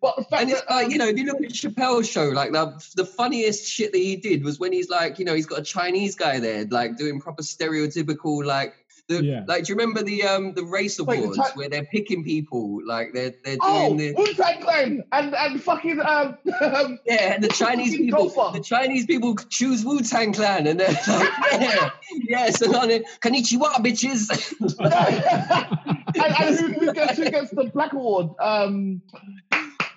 but 0.00 0.16
the 0.16 0.24
fact 0.24 0.42
And 0.42 0.50
it's 0.50 0.60
that, 0.62 0.70
like, 0.70 0.86
um, 0.86 0.90
you 0.92 0.98
know, 0.98 1.06
if 1.06 1.16
you 1.18 1.24
look 1.26 1.40
at 1.42 1.50
Chappelle's 1.50 2.08
show, 2.08 2.24
like 2.28 2.52
the 2.52 2.72
the 2.96 3.04
funniest 3.04 3.64
shit 3.66 3.92
that 3.92 3.98
he 3.98 4.16
did 4.16 4.44
was 4.44 4.58
when 4.58 4.72
he's 4.72 4.88
like, 4.88 5.18
you 5.18 5.24
know, 5.24 5.34
he's 5.34 5.46
got 5.46 5.58
a 5.60 5.62
Chinese 5.62 6.14
guy 6.16 6.38
there, 6.40 6.64
like 6.70 6.96
doing 6.96 7.20
proper 7.20 7.42
stereotypical, 7.42 8.44
like 8.44 8.74
the 9.08 9.24
Yeah. 9.24 9.44
like. 9.46 9.64
Do 9.64 9.72
you 9.72 9.76
remember 9.78 10.02
the 10.02 10.22
um 10.22 10.52
the 10.54 10.64
race 10.64 11.00
Wait, 11.00 11.16
the 11.18 11.24
awards 11.24 11.50
where 11.54 11.68
they're 11.68 11.84
picking 11.86 12.22
people, 12.24 12.80
like 12.86 13.12
they're 13.12 13.34
they're 13.44 13.56
doing 13.56 13.62
oh, 13.62 13.96
the 13.96 14.12
Wu 14.16 14.34
Tang 14.34 14.60
Clan 14.62 15.02
and 15.12 15.34
and 15.34 15.62
fucking 15.62 16.00
um, 16.00 16.38
um 16.60 16.98
yeah, 17.06 17.34
and 17.34 17.42
the 17.42 17.48
Chinese 17.48 17.96
people, 17.96 18.28
gopher. 18.28 18.56
the 18.58 18.62
Chinese 18.64 19.06
people 19.06 19.34
choose 19.48 19.84
Wu 19.84 20.00
Tang 20.00 20.32
Clan, 20.32 20.66
and 20.66 20.78
they're 20.78 20.88
like, 20.88 21.30
yeah, 21.52 21.90
yes, 22.10 22.60
and 22.60 22.74
on 22.74 22.90
it, 22.90 23.04
Konnichiwa, 23.20 23.74
bitches. 23.76 24.28
and, 26.14 26.16
and 26.16 26.58
who, 26.58 26.66
who 26.86 26.92
gets 26.92 27.16
who 27.18 27.30
gets 27.30 27.50
the 27.50 27.64
Black 27.72 27.92
Award? 27.92 28.28
Um, 28.40 29.02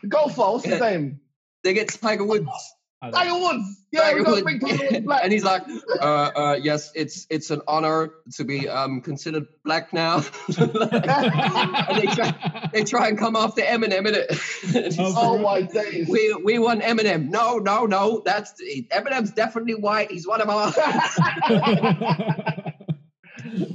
the 0.01 0.07
golfer, 0.07 0.41
what's 0.41 0.65
his 0.65 0.79
Yeah. 0.79 0.89
name? 0.89 1.19
they 1.63 1.73
get 1.73 1.89
Tiger 1.89 2.25
Woods. 2.25 2.49
I 3.03 3.09
don't. 3.09 3.13
Tiger 3.13 3.39
Woods. 3.39 3.77
Yeah, 3.91 4.01
Tiger 4.01 4.15
we 4.17 4.23
got 4.23 4.31
Woods. 4.31 4.43
big 4.43 4.61
Tiger 4.61 4.83
Woods 4.91 5.05
black. 5.05 5.21
and 5.23 5.33
he's 5.33 5.43
like, 5.43 5.63
uh, 5.99 6.03
uh, 6.03 6.59
yes, 6.61 6.91
it's 6.93 7.25
it's 7.31 7.49
an 7.49 7.61
honor 7.67 8.11
to 8.35 8.43
be 8.43 8.69
um, 8.69 9.01
considered 9.01 9.47
black 9.65 9.91
now. 9.91 10.17
and 10.57 11.97
they 11.97 12.05
try, 12.13 12.69
they 12.73 12.83
try 12.83 13.07
and 13.07 13.17
come 13.17 13.35
after 13.35 13.61
Eminem 13.61 14.07
in 14.07 14.15
it. 14.15 14.95
oh 14.99 15.39
my 15.39 15.63
days. 15.63 16.07
we 16.07 16.33
we 16.43 16.59
want 16.59 16.83
Eminem. 16.83 17.29
No, 17.29 17.57
no, 17.57 17.85
no. 17.87 18.21
That's 18.23 18.53
Eminem's 18.91 19.31
definitely 19.31 19.75
white. 19.75 20.11
He's 20.11 20.27
one 20.27 20.41
of 20.41 20.49
our. 20.49 20.71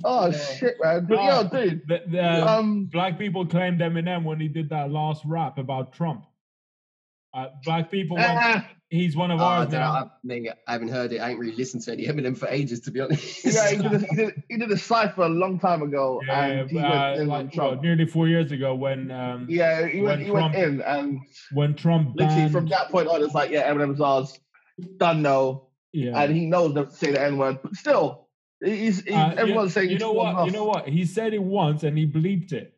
oh 0.04 0.26
Yeah. 0.30 0.38
shit, 0.56 0.76
man. 0.82 1.06
But 1.08 1.18
Oh. 1.18 1.26
yo, 1.42 1.48
dude. 1.48 1.82
The- 1.88 2.02
the, 2.08 2.48
Um, 2.48 2.84
black 2.86 3.18
people 3.18 3.46
claimed 3.46 3.80
Eminem 3.80 4.24
when 4.24 4.40
he 4.40 4.48
did 4.48 4.70
that 4.70 4.90
last 4.90 5.24
rap 5.24 5.58
about 5.58 5.92
Trump. 5.92 6.24
Uh, 7.34 7.48
black 7.64 7.90
people, 7.90 8.16
went, 8.16 8.28
ah, 8.30 8.66
he's 8.90 9.16
one 9.16 9.30
of 9.30 9.40
I, 9.40 9.44
ours 9.44 9.68
don't 9.70 9.80
know, 9.80 9.86
now. 9.86 9.92
I, 9.94 10.10
mean, 10.22 10.48
I 10.66 10.72
haven't 10.72 10.88
heard 10.88 11.12
it. 11.12 11.18
I 11.18 11.30
ain't 11.30 11.38
really 11.38 11.56
listened 11.56 11.82
to 11.84 11.92
any 11.92 12.06
Eminem 12.06 12.36
for 12.36 12.48
ages, 12.48 12.80
to 12.80 12.90
be 12.90 13.00
honest. 13.00 13.44
yeah, 13.44 13.70
he 13.70 13.76
did, 13.76 13.92
a, 13.92 13.98
he, 13.98 14.16
did, 14.16 14.42
he 14.48 14.56
did 14.56 14.70
a 14.70 14.78
cipher 14.78 15.22
a 15.22 15.28
long 15.28 15.58
time 15.58 15.82
ago, 15.82 16.20
Yeah, 16.26 16.44
and 16.44 16.70
he 16.70 16.78
uh, 16.78 16.90
went 16.90 17.20
in 17.20 17.26
like 17.28 17.44
what, 17.46 17.52
Trump. 17.54 17.82
nearly 17.82 18.06
four 18.06 18.28
years 18.28 18.52
ago 18.52 18.74
when 18.74 19.10
um, 19.10 19.46
Yeah, 19.48 19.86
he 19.86 20.00
went, 20.00 20.18
when 20.20 20.24
he 20.26 20.30
went 20.30 20.52
Trump 20.52 20.68
in, 20.68 20.82
and 20.82 21.20
when 21.52 21.74
Trump 21.74 22.14
literally 22.16 22.48
from 22.48 22.68
that 22.68 22.90
point 22.90 23.08
on, 23.08 23.22
it's 23.22 23.34
like, 23.34 23.50
yeah, 23.50 23.70
Eminem's 23.72 24.00
ours. 24.00 24.38
Done, 24.98 25.22
no. 25.22 25.68
yeah. 25.92 26.20
And 26.20 26.34
he 26.36 26.46
knows 26.46 26.74
not 26.74 26.90
to 26.90 26.96
say 26.96 27.10
the 27.12 27.22
N 27.22 27.38
word, 27.38 27.58
but 27.62 27.74
still, 27.74 28.28
he's, 28.64 29.02
he's 29.02 29.14
Uh, 29.14 29.34
everyone's 29.36 29.72
saying 29.72 29.90
you 29.90 29.98
know 29.98 30.14
falling 30.14 30.36
what? 30.36 30.46
You 30.46 30.52
know 30.52 30.64
what? 30.64 30.88
He 30.88 31.04
said 31.06 31.34
it 31.34 31.42
once 31.42 31.82
and 31.82 31.96
he 31.96 32.06
bleeped 32.06 32.52
it. 32.52 32.74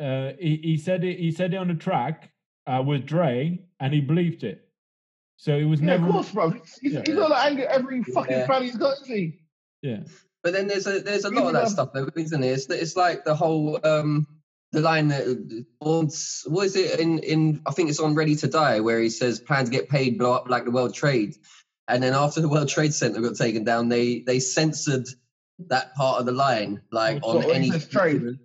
Uh, 0.00 0.32
he, 0.40 0.56
he 0.62 0.76
said 0.78 1.04
it. 1.04 1.18
He 1.18 1.30
said 1.30 1.52
it 1.54 1.56
on 1.58 1.68
the 1.68 1.74
track 1.74 2.30
uh, 2.66 2.82
with 2.84 3.06
Dre, 3.06 3.60
and 3.82 3.92
he 3.92 4.00
believed 4.00 4.44
it. 4.44 4.66
So 5.36 5.56
it 5.56 5.64
was 5.64 5.80
Yeah, 5.80 5.86
never. 5.86 6.06
of 6.06 6.12
course, 6.12 6.30
bro. 6.30 6.50
He's, 6.50 6.92
Yeah. 6.94 7.02
he's 7.04 7.16
gonna 7.16 7.34
anger 7.34 7.66
every 7.66 8.02
fucking 8.04 8.32
Yeah. 8.38 8.46
fan 8.46 8.62
he's 8.62 8.76
got, 8.76 8.94
isn't 9.02 9.14
he? 9.14 9.40
Yeah, 9.82 10.04
But 10.42 10.52
then 10.54 10.68
there's 10.68 10.86
a 10.86 11.00
there's 11.00 11.24
a 11.24 11.30
lot 11.30 11.46
of 11.48 11.52
that 11.54 11.68
stuff 11.68 11.90
though, 11.92 12.08
isn't 12.16 12.40
there? 12.40 12.54
It's, 12.54 12.66
it's 12.70 12.96
like 12.96 13.24
the 13.24 13.34
whole 13.34 13.78
um 13.84 14.26
the 14.70 14.80
line 14.80 15.08
that 15.08 15.64
wants 15.80 16.44
what 16.48 16.64
is 16.66 16.76
it 16.76 16.98
in 17.00 17.18
in 17.18 17.60
I 17.66 17.72
think 17.72 17.90
it's 17.90 17.98
on 18.00 18.14
Ready 18.14 18.36
to 18.36 18.46
Die 18.46 18.80
where 18.80 19.00
he 19.00 19.10
says 19.10 19.40
plan 19.40 19.64
to 19.64 19.70
get 19.70 19.88
paid, 19.88 20.16
blow 20.18 20.32
up 20.32 20.48
like 20.48 20.64
the 20.64 20.70
World 20.70 20.94
Trade, 20.94 21.34
and 21.88 22.02
then 22.02 22.14
after 22.14 22.40
the 22.40 22.48
World 22.48 22.68
Trade 22.68 22.94
Center 22.94 23.20
got 23.20 23.34
taken 23.36 23.64
down, 23.64 23.88
they 23.88 24.20
they 24.20 24.38
censored 24.38 25.06
that 25.68 25.94
part 25.94 26.20
of 26.20 26.26
the 26.26 26.32
line 26.32 26.80
like 26.92 27.20
on 27.24 27.50
any. 27.50 27.70
trade. 27.70 28.38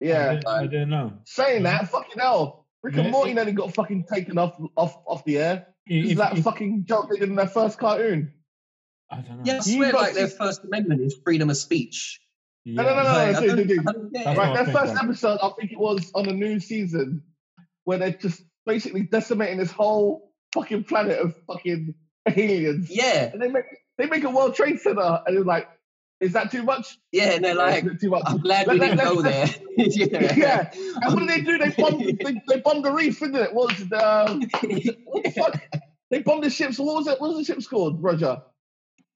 Yeah. 0.00 0.34
didn't, 0.34 0.46
I 0.48 0.62
didn't 0.66 0.90
know. 0.90 1.12
Saying 1.24 1.62
that, 1.64 1.88
fucking 1.88 2.18
hell. 2.18 2.61
Rick 2.82 2.94
Yeah. 2.96 3.02
and 3.02 3.10
Morty 3.12 3.34
nearly 3.34 3.52
got 3.52 3.74
fucking 3.74 4.04
taken 4.12 4.38
off 4.38 4.56
off 4.76 4.96
off 5.06 5.24
the 5.24 5.38
air. 5.38 5.66
Is 5.86 6.16
that 6.16 6.36
if- 6.38 6.44
fucking 6.44 6.84
joke 6.86 7.10
they 7.10 7.18
did 7.18 7.28
in 7.28 7.36
their 7.36 7.46
first 7.46 7.78
cartoon? 7.78 8.32
I 9.10 9.20
don't 9.20 9.38
know. 9.38 9.42
Yeah, 9.44 9.52
I 9.54 9.56
You 9.56 9.62
swear, 9.62 9.92
got 9.92 10.00
like 10.02 10.14
their 10.14 10.28
to- 10.28 10.34
First 10.36 10.64
Amendment 10.64 11.00
is 11.02 11.16
freedom 11.24 11.50
of 11.50 11.56
speech. 11.56 12.20
No, 12.64 12.82
no, 12.82 12.90
no, 12.90 12.96
no. 12.96 13.02
Like, 13.02 13.16
I 13.28 13.32
so 13.34 13.40
they 13.40 13.46
don't- 13.48 13.66
do. 13.66 13.80
I 13.86 13.92
don't 13.92 14.12
get 14.12 14.24
That's 14.24 14.36
it. 14.36 14.38
what 14.38 14.38
Right, 14.38 14.64
their 14.64 14.74
first 14.74 14.92
of. 14.92 14.98
episode, 14.98 15.38
I 15.42 15.50
think 15.58 15.72
it 15.72 15.78
was 15.78 16.10
on 16.14 16.28
a 16.28 16.32
new 16.32 16.60
season, 16.60 17.22
where 17.84 17.98
they're 17.98 18.12
just 18.12 18.42
basically 18.64 19.02
decimating 19.02 19.58
this 19.58 19.72
whole 19.72 20.32
fucking 20.54 20.84
planet 20.84 21.18
of 21.18 21.34
fucking 21.46 21.94
aliens. 22.28 22.88
Yeah, 22.90 23.30
And 23.32 23.42
they 23.42 23.48
make 23.48 23.64
they 23.98 24.06
make 24.06 24.24
a 24.24 24.30
World 24.30 24.54
Trade 24.54 24.80
Center, 24.80 25.22
and 25.26 25.36
it's 25.36 25.46
like, 25.46 25.68
is 26.22 26.32
that 26.32 26.50
too 26.50 26.62
much? 26.62 26.98
yeah, 27.12 27.36
no, 27.38 27.52
like, 27.52 27.84
too 28.00 28.10
much. 28.10 28.22
I'm 28.26 28.38
glad 28.38 28.66
we 28.68 28.78
didn't 28.78 28.98
go 28.98 29.20
there. 29.20 29.46
let's- 29.76 29.96
yeah. 30.36 30.70
And 31.02 31.14
what 31.14 31.20
did 31.20 31.28
they 31.28 31.40
do? 31.42 31.58
They 31.58 31.70
bombed, 31.70 32.00
they, 32.24 32.42
they 32.48 32.60
bombed 32.60 32.84
the 32.84 32.92
reef, 32.92 33.20
didn't 33.20 33.36
it? 33.36 33.52
What 33.52 33.72
was 33.72 33.80
it? 33.82 33.92
Uh, 33.92 34.34
what 35.04 35.24
the 35.24 35.30
fuck? 35.32 35.60
They 36.10 36.20
bombed 36.22 36.44
the 36.44 36.50
ships. 36.50 36.78
What 36.78 36.94
was 36.96 37.06
it? 37.06 37.20
What 37.20 37.28
was 37.34 37.38
the 37.38 37.44
ship's 37.52 37.66
called, 37.66 38.02
Roger? 38.02 38.40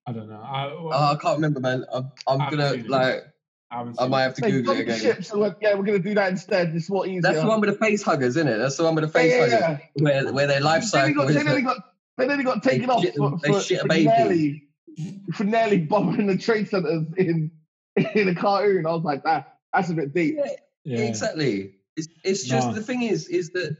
I 0.06 0.12
don't 0.12 0.28
know. 0.28 0.40
I, 0.40 0.70
Oh, 0.72 0.88
I 0.90 1.16
can't 1.20 1.36
remember, 1.36 1.60
man. 1.60 1.84
I'm, 1.92 2.10
I'm 2.26 2.38
gonna 2.50 2.74
like. 2.88 3.24
I, 3.70 3.78
haven't 3.78 4.00
I 4.00 4.06
might 4.06 4.20
it. 4.20 4.24
have 4.24 4.34
to 4.34 4.40
They 4.42 4.50
Google 4.52 4.74
it 4.74 4.80
again. 4.82 4.98
ship, 5.00 5.24
so 5.24 5.38
we're, 5.40 5.56
yeah, 5.60 5.74
we're 5.74 5.82
gonna 5.84 5.98
do 5.98 6.14
that 6.14 6.30
instead. 6.30 6.74
It's 6.76 6.88
more 6.88 7.04
easier. 7.06 7.22
That's 7.22 7.40
the 7.40 7.46
one 7.48 7.60
with 7.60 7.70
the 7.70 7.76
face 7.84 8.00
huggers, 8.02 8.36
isn't 8.36 8.46
it? 8.46 8.58
That's 8.58 8.76
the 8.76 8.84
one 8.84 8.94
with 8.94 9.02
the 9.04 9.10
face 9.10 9.32
yeah, 9.32 9.46
yeah, 9.46 9.60
huggers, 9.66 9.80
yeah. 9.96 10.02
where 10.04 10.32
where 10.32 10.46
their 10.46 10.60
life 10.60 10.84
They 10.92 10.98
nearly 11.00 11.14
got, 11.14 11.30
is. 11.30 11.36
they 11.36 11.42
nearly 11.42 11.62
that- 11.62 11.66
got, 11.66 11.84
they 12.16 12.26
nearly 12.28 12.44
got 12.44 12.62
taken 12.62 12.86
They 12.86 12.92
off 12.94 13.02
shit- 13.02 13.16
for, 13.16 13.38
they 13.42 13.52
for, 13.52 13.60
shit 13.60 13.78
a 13.78 13.82
for 13.82 13.88
baby. 13.88 14.65
Nearly, 14.96 15.20
for 15.32 15.44
nearly 15.44 15.78
bombing 15.78 16.26
the 16.26 16.36
trade 16.36 16.68
centers 16.68 17.04
in 17.16 17.50
in 18.14 18.28
a 18.28 18.34
cartoon. 18.34 18.86
I 18.86 18.90
was 18.92 19.04
like, 19.04 19.24
that 19.24 19.54
that's 19.72 19.90
a 19.90 19.94
bit 19.94 20.14
deep. 20.14 20.36
Yeah, 20.38 20.44
Yeah. 20.84 20.98
Exactly. 21.08 21.72
It's 21.96 22.08
it's 22.24 22.44
just 22.44 22.68
No. 22.68 22.74
the 22.74 22.82
thing 22.82 23.02
is 23.02 23.28
is 23.28 23.50
that 23.50 23.76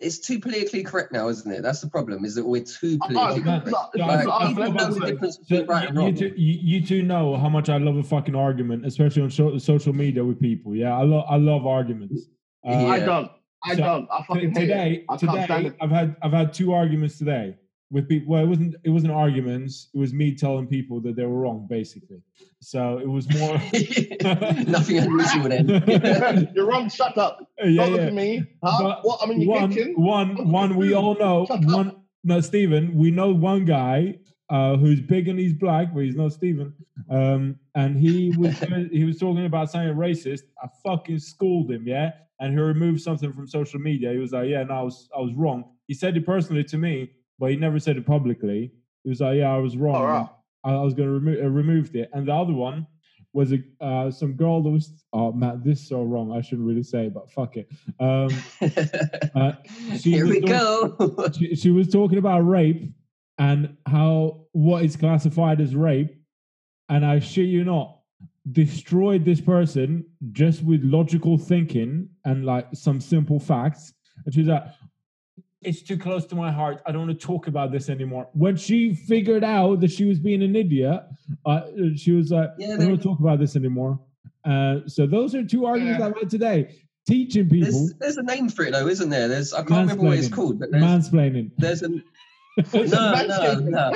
it's 0.00 0.18
too 0.18 0.38
politically 0.40 0.82
correct 0.82 1.12
now, 1.12 1.28
isn't 1.28 1.52
it? 1.52 1.62
That's 1.62 1.80
the 1.82 1.88
problem. 1.90 2.24
Is 2.24 2.34
that 2.36 2.46
we're 2.46 2.64
too 2.64 2.98
Oh, 3.02 3.08
politically 3.08 3.42
correct. 3.42 3.66
it's- 3.68 3.86
Yeah, 3.94 4.06
Like, 4.06 4.20
it's- 4.20 4.38
I- 4.40 4.48
people 4.48 4.62
I- 4.62 4.68
know 4.68 4.90
the 4.94 5.04
I- 5.06 5.10
difference 5.10 5.36
So 5.36 5.42
between 5.50 5.66
right 5.66 5.88
and 5.88 5.98
you, 5.98 6.06
you, 6.06 6.12
two, 6.30 6.34
you, 6.40 6.58
you 6.78 6.86
two 6.86 7.02
know 7.02 7.36
how 7.36 7.48
much 7.50 7.68
I 7.68 7.76
love 7.76 7.96
a 7.96 8.02
fucking 8.02 8.34
argument, 8.34 8.86
especially 8.86 9.22
on 9.22 9.30
so, 9.30 9.58
social 9.58 9.92
media 9.92 10.24
with 10.24 10.40
people. 10.40 10.74
Yeah, 10.74 10.96
I 10.96 11.02
love 11.02 11.26
I 11.28 11.36
love 11.36 11.66
arguments. 11.66 12.26
Uh, 12.66 12.70
Yeah. 12.70 12.86
I 12.86 12.98
don't. 13.00 13.30
I 13.64 13.74
So, 13.76 13.82
don't. 13.82 14.08
I 14.10 14.18
t- 14.18 14.24
fucking 14.28 14.50
hate 14.54 14.56
it. 14.56 14.60
today, 14.66 15.04
I 15.10 15.16
today. 15.16 15.72
I've 15.80 15.90
had 15.90 16.16
I've 16.22 16.32
had 16.32 16.52
two 16.54 16.72
arguments 16.72 17.18
today 17.18 17.54
with 17.90 18.08
people. 18.08 18.32
Well, 18.32 18.42
it 18.42 18.46
wasn't 18.46 18.74
it 18.84 18.90
wasn't 18.90 19.12
arguments. 19.12 19.88
It 19.94 19.98
was 19.98 20.12
me 20.12 20.34
telling 20.34 20.66
people 20.66 21.00
that 21.02 21.16
they 21.16 21.24
were 21.24 21.38
wrong, 21.40 21.66
basically. 21.68 22.22
So 22.60 22.98
it 22.98 23.08
was 23.08 23.32
more. 23.32 23.54
Nothing 24.66 24.98
unusual 24.98 25.48
then. 25.48 26.50
You're 26.54 26.66
wrong. 26.66 26.88
Shut 26.88 27.16
up. 27.18 27.38
yeah, 27.62 27.82
Don't 27.84 27.92
look 27.92 28.00
yeah. 28.00 28.06
at 28.06 28.14
me. 28.14 28.44
Huh? 28.62 28.82
But 28.82 29.04
what? 29.04 29.20
I'm 29.22 29.30
in 29.30 29.40
your 29.42 29.52
one, 29.52 29.72
kitchen. 29.72 29.94
one, 29.96 30.50
one. 30.50 30.76
We 30.76 30.94
all 30.94 31.16
know 31.16 31.46
Shut 31.46 31.64
up. 31.64 31.70
one. 31.70 31.96
No, 32.24 32.40
Stephen. 32.40 32.96
We 32.96 33.10
know 33.10 33.32
one 33.32 33.64
guy 33.64 34.18
uh, 34.50 34.76
who's 34.76 35.00
big 35.00 35.28
and 35.28 35.38
he's 35.38 35.52
black, 35.52 35.92
but 35.94 36.00
he's 36.00 36.16
not 36.16 36.32
Stephen. 36.32 36.74
Um, 37.10 37.56
and 37.74 37.96
he 37.96 38.34
was 38.36 38.58
he 38.90 39.04
was 39.04 39.18
talking 39.18 39.46
about 39.46 39.70
saying 39.70 39.94
racist. 39.94 40.42
I 40.62 40.68
fucking 40.84 41.18
schooled 41.18 41.70
him, 41.70 41.86
yeah. 41.86 42.12
And 42.40 42.52
he 42.52 42.58
removed 42.58 43.00
something 43.00 43.32
from 43.32 43.46
social 43.46 43.80
media. 43.80 44.12
He 44.12 44.18
was 44.18 44.32
like, 44.32 44.48
"Yeah, 44.48 44.62
no, 44.64 44.74
I 44.74 44.82
was 44.82 45.08
I 45.16 45.20
was 45.20 45.32
wrong." 45.34 45.64
He 45.86 45.94
said 45.94 46.16
it 46.16 46.26
personally 46.26 46.64
to 46.64 46.78
me, 46.78 47.10
but 47.38 47.50
he 47.50 47.56
never 47.56 47.78
said 47.78 47.96
it 47.96 48.06
publicly. 48.06 48.72
He 49.04 49.10
was 49.10 49.20
like, 49.20 49.38
"Yeah, 49.38 49.54
I 49.54 49.58
was 49.58 49.76
wrong. 49.76 50.02
Right. 50.02 50.28
I, 50.64 50.72
I 50.72 50.82
was 50.82 50.94
going 50.94 51.08
to 51.08 51.14
remove 51.14 51.44
uh, 51.44 51.48
removed 51.48 51.96
it." 51.96 52.10
And 52.12 52.26
the 52.28 52.34
other 52.34 52.52
one 52.52 52.86
was 53.32 53.52
a 53.52 53.58
uh, 53.80 54.10
some 54.10 54.32
girl 54.32 54.62
that 54.62 54.70
was 54.70 55.04
oh 55.12 55.32
man, 55.32 55.62
this 55.64 55.80
is 55.80 55.88
so 55.88 56.02
wrong. 56.02 56.32
I 56.32 56.40
shouldn't 56.40 56.66
really 56.66 56.82
say, 56.82 57.08
but 57.08 57.30
fuck 57.30 57.56
it. 57.56 57.68
Um, 58.00 58.30
uh, 59.34 59.52
she 59.98 60.12
Here 60.12 60.26
we 60.26 60.40
go. 60.40 60.96
she, 61.36 61.54
she 61.54 61.70
was 61.70 61.88
talking 61.88 62.18
about 62.18 62.40
rape 62.40 62.92
and 63.38 63.76
how 63.86 64.46
what 64.52 64.84
is 64.84 64.96
classified 64.96 65.60
as 65.60 65.74
rape 65.74 66.16
and 66.88 67.04
i 67.04 67.18
shit 67.18 67.46
you 67.46 67.64
not 67.64 67.98
destroyed 68.52 69.24
this 69.24 69.40
person 69.40 70.04
just 70.32 70.62
with 70.62 70.82
logical 70.84 71.36
thinking 71.36 72.08
and 72.24 72.44
like 72.44 72.66
some 72.72 73.00
simple 73.00 73.40
facts 73.40 73.92
and 74.24 74.34
she's 74.34 74.46
like 74.46 74.64
it's 75.62 75.82
too 75.82 75.96
close 75.96 76.26
to 76.26 76.34
my 76.34 76.50
heart 76.52 76.82
i 76.86 76.92
don't 76.92 77.06
want 77.06 77.20
to 77.20 77.26
talk 77.26 77.46
about 77.46 77.72
this 77.72 77.88
anymore 77.88 78.28
when 78.32 78.56
she 78.56 78.94
figured 78.94 79.42
out 79.44 79.80
that 79.80 79.90
she 79.90 80.04
was 80.04 80.18
being 80.18 80.42
an 80.42 80.54
idiot 80.54 81.00
uh, 81.46 81.62
she 81.96 82.12
was 82.12 82.30
like 82.30 82.50
Yeah, 82.58 82.74
i 82.74 82.76
don't 82.76 82.88
want 82.88 83.02
to 83.02 83.08
talk 83.08 83.20
about 83.20 83.38
this 83.38 83.56
anymore 83.56 83.98
uh, 84.44 84.80
so 84.86 85.06
those 85.06 85.34
are 85.34 85.44
two 85.44 85.66
arguments 85.66 86.00
Yeah. 86.00 86.06
i've 86.06 86.16
had 86.18 86.30
today 86.30 86.74
teaching 87.06 87.48
people 87.48 87.70
There's, 87.70 87.94
there's 87.94 88.16
a 88.16 88.22
name 88.22 88.48
for 88.48 88.64
it 88.64 88.72
though, 88.72 88.88
isn't 88.88 89.10
there? 89.10 89.28
There's 89.28 89.52
I 89.54 89.58
can't 89.58 89.88
remember 89.88 90.04
what 90.04 90.18
it's 90.18 90.28
called, 90.28 90.58
but 90.58 90.70
there's 90.72 90.82
mansplaining 90.82 91.52
there's 91.56 91.82
a 91.82 91.88
no 91.88 92.02
It's 92.58 92.74
a 92.74 92.86
no 92.86 93.60
no 93.60 93.92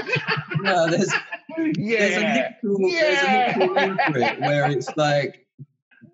no. 0.61 0.91
There's 0.91 1.12
there's 1.57 1.77
a 1.77 1.81
yeah. 1.81 2.61
there's 2.61 3.23
a 3.23 3.59
literal 3.59 3.74
name 3.74 3.99
for 4.12 4.19
it 4.19 4.41
where 4.41 4.70
it's 4.70 4.97
like 4.97 5.47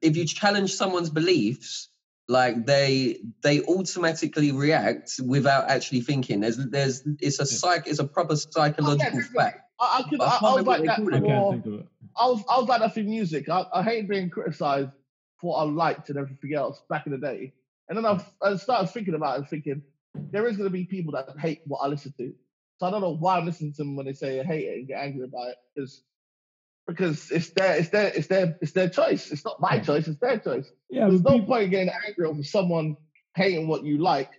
if 0.03 0.17
you 0.17 0.25
challenge 0.25 0.75
someone's 0.75 1.11
beliefs, 1.11 1.89
like 2.29 2.67
they 2.67 3.21
they 3.43 3.63
automatically 3.63 4.53
react 4.53 5.21
without 5.25 5.71
actually 5.71 6.01
thinking. 6.01 6.41
There's 6.41 6.57
there's 6.57 7.03
it's 7.21 7.39
a 7.39 7.47
psych 7.47 7.87
it's 7.87 7.99
a 7.99 8.07
proper 8.07 8.37
psychological 8.37 9.09
oh, 9.09 9.13
there's 9.13 9.27
a- 9.29 9.33
fact. 9.33 9.61
I, 9.79 10.03
I, 10.05 10.09
could, 10.09 10.23
I 10.23 10.25
I, 10.25 10.39
I 10.43 10.55
was 10.55 10.65
like 10.65 10.85
that 10.85 11.05
they 11.05 11.17
i 11.17 11.21
can't 11.21 11.23
for. 11.23 11.53
think 11.53 11.67
of 11.67 11.75
it 11.81 11.87
I 12.19 12.27
was 12.27 12.43
I 12.49 12.59
was 12.59 12.69
like 12.69 12.81
that 12.81 12.95
for 12.95 13.01
music. 13.01 13.49
I, 13.49 13.67
I 13.73 13.83
hate 13.83 14.09
being 14.09 14.31
criticized 14.31 14.91
for 15.41 15.51
what 15.51 15.59
I 15.59 15.65
liked 15.65 16.09
and 16.09 16.19
everything 16.19 16.55
else 16.55 16.83
back 16.89 17.07
in 17.07 17.13
the 17.13 17.19
day. 17.19 17.53
And 17.89 17.97
then 17.97 18.07
I, 18.07 18.15
mm. 18.15 18.25
I 18.43 18.57
started 18.57 18.89
thinking 18.89 19.15
about 19.15 19.35
it 19.35 19.39
and 19.41 19.49
thinking 19.49 19.83
there 20.15 20.47
is 20.47 20.57
going 20.57 20.69
to 20.69 20.73
be 20.73 20.85
people 20.85 21.13
that 21.13 21.29
hate 21.39 21.61
what 21.67 21.79
I 21.79 21.89
listen 21.89 22.15
to. 22.19 22.33
So 22.79 22.87
I 22.87 22.91
don't 22.91 23.01
know 23.01 23.17
why 23.17 23.37
I'm 23.37 23.47
listening 23.47 23.73
to 23.73 23.79
them 23.79 23.97
when 23.97 24.07
they 24.07 24.13
say 24.13 24.41
I 24.41 24.45
hate 24.45 24.67
it 24.67 24.79
and 24.79 24.89
get 24.89 25.03
angry 25.03 25.25
about 25.25 25.49
it 25.49 25.57
because 25.75 26.03
because 26.87 27.31
it's 27.31 27.51
their 27.51 27.77
it's 27.77 27.89
their 27.91 28.09
it's 28.09 28.27
their 28.29 28.57
it's 28.61 28.73
their 28.73 28.89
choice. 28.89 29.31
It's 29.33 29.45
not 29.45 29.61
my 29.61 29.79
choice. 29.79 30.07
It's 30.09 30.19
their 30.21 30.39
choice. 30.39 30.71
Yeah, 30.91 31.09
There's 31.09 31.23
no 31.23 31.33
people, 31.33 31.47
point 31.47 31.65
in 31.65 31.71
getting 31.71 31.93
angry 32.07 32.27
over 32.27 32.43
someone 32.43 32.97
hating 33.35 33.69
what 33.69 33.85
you 33.85 33.99
like. 33.99 34.31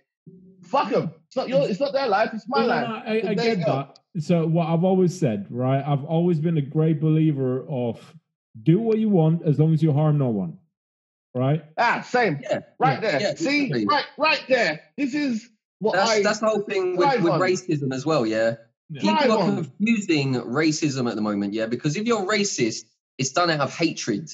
Fuck 0.62 0.90
them. 0.90 1.12
It's 1.26 1.36
not 1.36 1.48
your. 1.48 1.68
It's 1.68 1.80
not 1.80 1.92
their 1.92 2.08
life. 2.08 2.30
It's 2.32 2.46
my 2.48 2.60
no, 2.62 2.66
no, 2.66 2.74
life. 2.74 2.88
no, 3.06 3.12
I, 3.12 3.20
So 3.22 3.28
I 3.28 3.34
get 3.34 3.58
go. 3.64 3.64
that. 3.64 3.98
So 4.22 4.46
what 4.46 4.66
I've 4.68 4.84
always 4.84 5.18
said, 5.18 5.46
right? 5.50 5.82
I've 5.86 6.04
always 6.04 6.40
been 6.40 6.56
a 6.58 6.62
great 6.62 7.00
believer 7.00 7.64
of 7.68 8.14
do 8.62 8.80
what 8.80 8.98
you 8.98 9.08
want 9.08 9.42
as 9.44 9.58
long 9.60 9.72
as 9.72 9.82
you 9.82 9.92
harm 9.92 10.18
no 10.18 10.28
one, 10.30 10.58
right? 11.34 11.62
Ah, 11.76 12.00
same. 12.00 12.40
Yeah, 12.42 12.60
Right 12.78 13.00
yeah, 13.02 13.10
there. 13.10 13.20
yeah, 13.20 13.34
See, 13.34 13.84
right, 13.86 14.04
right 14.16 14.42
there. 14.48 14.80
This 14.96 15.14
is 15.14 15.48
what 15.78 15.94
That's 15.94 16.10
I. 16.10 16.22
that's 16.22 16.40
the 16.40 16.48
whole 16.48 16.62
thing 16.62 16.96
with, 16.96 17.22
with 17.22 17.34
racism 17.34 17.94
as 17.94 18.04
well, 18.04 18.26
yeah. 18.26 18.56
Yeah. 18.90 19.02
Thrive 19.02 19.20
People 19.22 19.36
are 19.38 19.42
on. 19.42 19.56
confusing 19.64 20.34
racism 20.34 21.08
at 21.10 21.14
the 21.16 21.22
moment, 21.22 21.52
yeah, 21.54 21.66
because 21.66 21.96
if 21.96 22.06
you're 22.06 22.24
racist, 22.26 22.84
it's 23.18 23.30
done 23.32 23.50
out 23.50 23.60
of 23.60 23.74
hatred. 23.74 24.30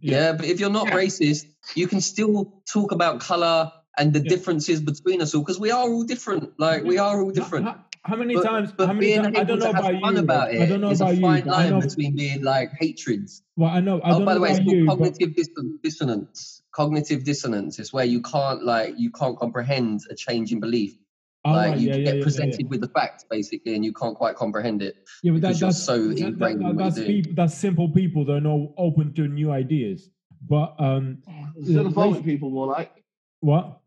Yeah. 0.00 0.12
Yeah, 0.12 0.32
but 0.32 0.46
if 0.46 0.60
you're 0.60 0.70
not 0.70 0.88
Yeah. 0.88 0.94
racist, 0.96 1.44
you 1.74 1.86
can 1.86 2.00
still 2.00 2.62
talk 2.72 2.92
about 2.92 3.20
color 3.20 3.70
and 3.98 4.12
the 4.12 4.20
Yeah. 4.20 4.28
differences 4.30 4.80
between 4.80 5.20
us 5.20 5.34
all 5.34 5.42
because 5.42 5.60
we 5.60 5.70
are 5.70 5.88
all 5.90 6.04
different. 6.04 6.58
Like 6.58 6.84
we 6.84 6.96
are 6.98 7.20
all 7.22 7.30
different. 7.30 7.66
How, 7.66 7.84
how 8.04 8.16
many 8.16 8.34
But, 8.34 8.44
times? 8.44 8.72
but 8.74 8.86
how 8.86 8.94
many 8.94 9.06
being 9.08 9.22
times? 9.24 9.36
I 9.38 9.44
don't 9.44 9.58
know 9.58 9.66
have 9.66 9.84
about 9.84 10.00
fun 10.00 10.14
you. 10.14 10.20
about 10.20 10.54
it 10.54 10.62
I 10.62 10.66
don't 10.66 10.80
know 10.80 10.90
is 10.90 11.00
about 11.02 11.12
a 11.12 11.16
you. 11.16 11.20
fine 11.20 11.44
but 11.44 11.50
line 11.52 11.70
know. 11.70 11.80
between 11.80 12.16
being 12.16 12.42
like 12.42 12.70
hatreds. 12.80 13.42
Well, 13.56 13.68
I 13.70 13.80
know. 13.80 14.00
I 14.00 14.10
Oh, 14.10 14.12
don't 14.18 14.24
by 14.24 14.32
know 14.32 14.38
the 14.38 14.40
way, 14.42 14.50
it's 14.52 14.58
called 14.60 14.72
you. 14.76 14.86
cognitive 14.86 15.34
dis- 15.36 15.48
dissonance. 15.82 16.62
Cognitive 16.72 17.24
dissonance. 17.24 17.78
is 17.78 17.92
where 17.92 18.04
you 18.06 18.22
can't 18.22 18.64
like 18.64 18.94
you 18.98 19.10
can't 19.10 19.36
comprehend 19.38 20.00
a 20.10 20.14
change 20.14 20.52
in 20.52 20.60
belief. 20.60 20.96
Oh, 21.44 21.52
like 21.52 21.70
right, 21.70 21.78
you 21.78 21.88
yeah, 21.88 21.94
get 21.94 22.00
yeah, 22.04 22.10
yeah, 22.10 22.16
yeah, 22.18 22.22
presented 22.22 22.60
yeah. 22.60 22.66
with 22.68 22.80
the 22.82 22.88
facts 22.88 23.24
basically, 23.30 23.74
and 23.74 23.82
you 23.84 23.92
can't 23.94 24.14
quite 24.14 24.36
comprehend 24.36 24.82
it. 24.82 25.08
Yeah, 25.22 25.32
but 25.32 25.40
that, 25.42 25.58
that's 25.58 25.82
so 25.82 26.08
that- 26.08 26.16
that- 26.38 26.50
in 26.50 26.58
that- 26.58 26.58
what 26.66 26.76
that's 26.76 26.96
you're 26.98 27.06
doing. 27.06 27.22
people. 27.22 27.32
That's 27.34 27.54
simple 27.54 27.88
people 27.88 28.24
that 28.26 28.32
are 28.34 28.40
not 28.40 28.72
open 28.76 29.14
to 29.14 29.26
new 29.26 29.50
ideas. 29.50 30.10
But 30.46 30.74
um, 30.78 31.22
Xenophobic 31.62 32.14
race- 32.16 32.24
people 32.24 32.50
more 32.50 32.66
like. 32.66 33.04
what? 33.40 33.80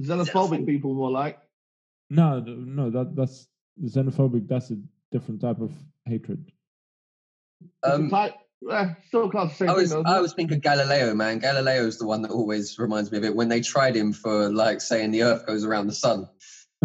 Xenophobic 0.00 0.66
people 0.66 0.94
more 0.94 1.10
like. 1.10 1.38
No, 2.10 2.40
no. 2.40 2.90
That 2.90 3.14
that's 3.16 3.48
xenophobic. 3.82 4.48
That's 4.48 4.70
a 4.70 4.76
different 5.12 5.40
type 5.40 5.60
of 5.60 5.72
hatred. 6.06 6.50
Um, 7.82 8.10
type, 8.10 8.34
eh, 8.70 8.88
still 9.06 9.30
class 9.30 9.50
the 9.50 9.56
same 9.56 9.70
I 9.70 9.74
was 9.74 9.90
though, 9.90 10.02
I 10.04 10.20
was 10.20 10.32
thinking 10.34 10.60
Galileo, 10.60 11.14
man. 11.14 11.38
Galileo 11.38 11.86
is 11.86 11.98
the 11.98 12.06
one 12.06 12.22
that 12.22 12.30
always 12.30 12.78
reminds 12.78 13.10
me 13.10 13.18
of 13.18 13.24
it 13.24 13.34
when 13.34 13.48
they 13.48 13.60
tried 13.60 13.96
him 13.96 14.12
for 14.12 14.50
like 14.52 14.80
saying 14.80 15.12
the 15.12 15.22
Earth 15.22 15.46
goes 15.46 15.64
around 15.64 15.86
the 15.86 15.94
sun, 15.94 16.28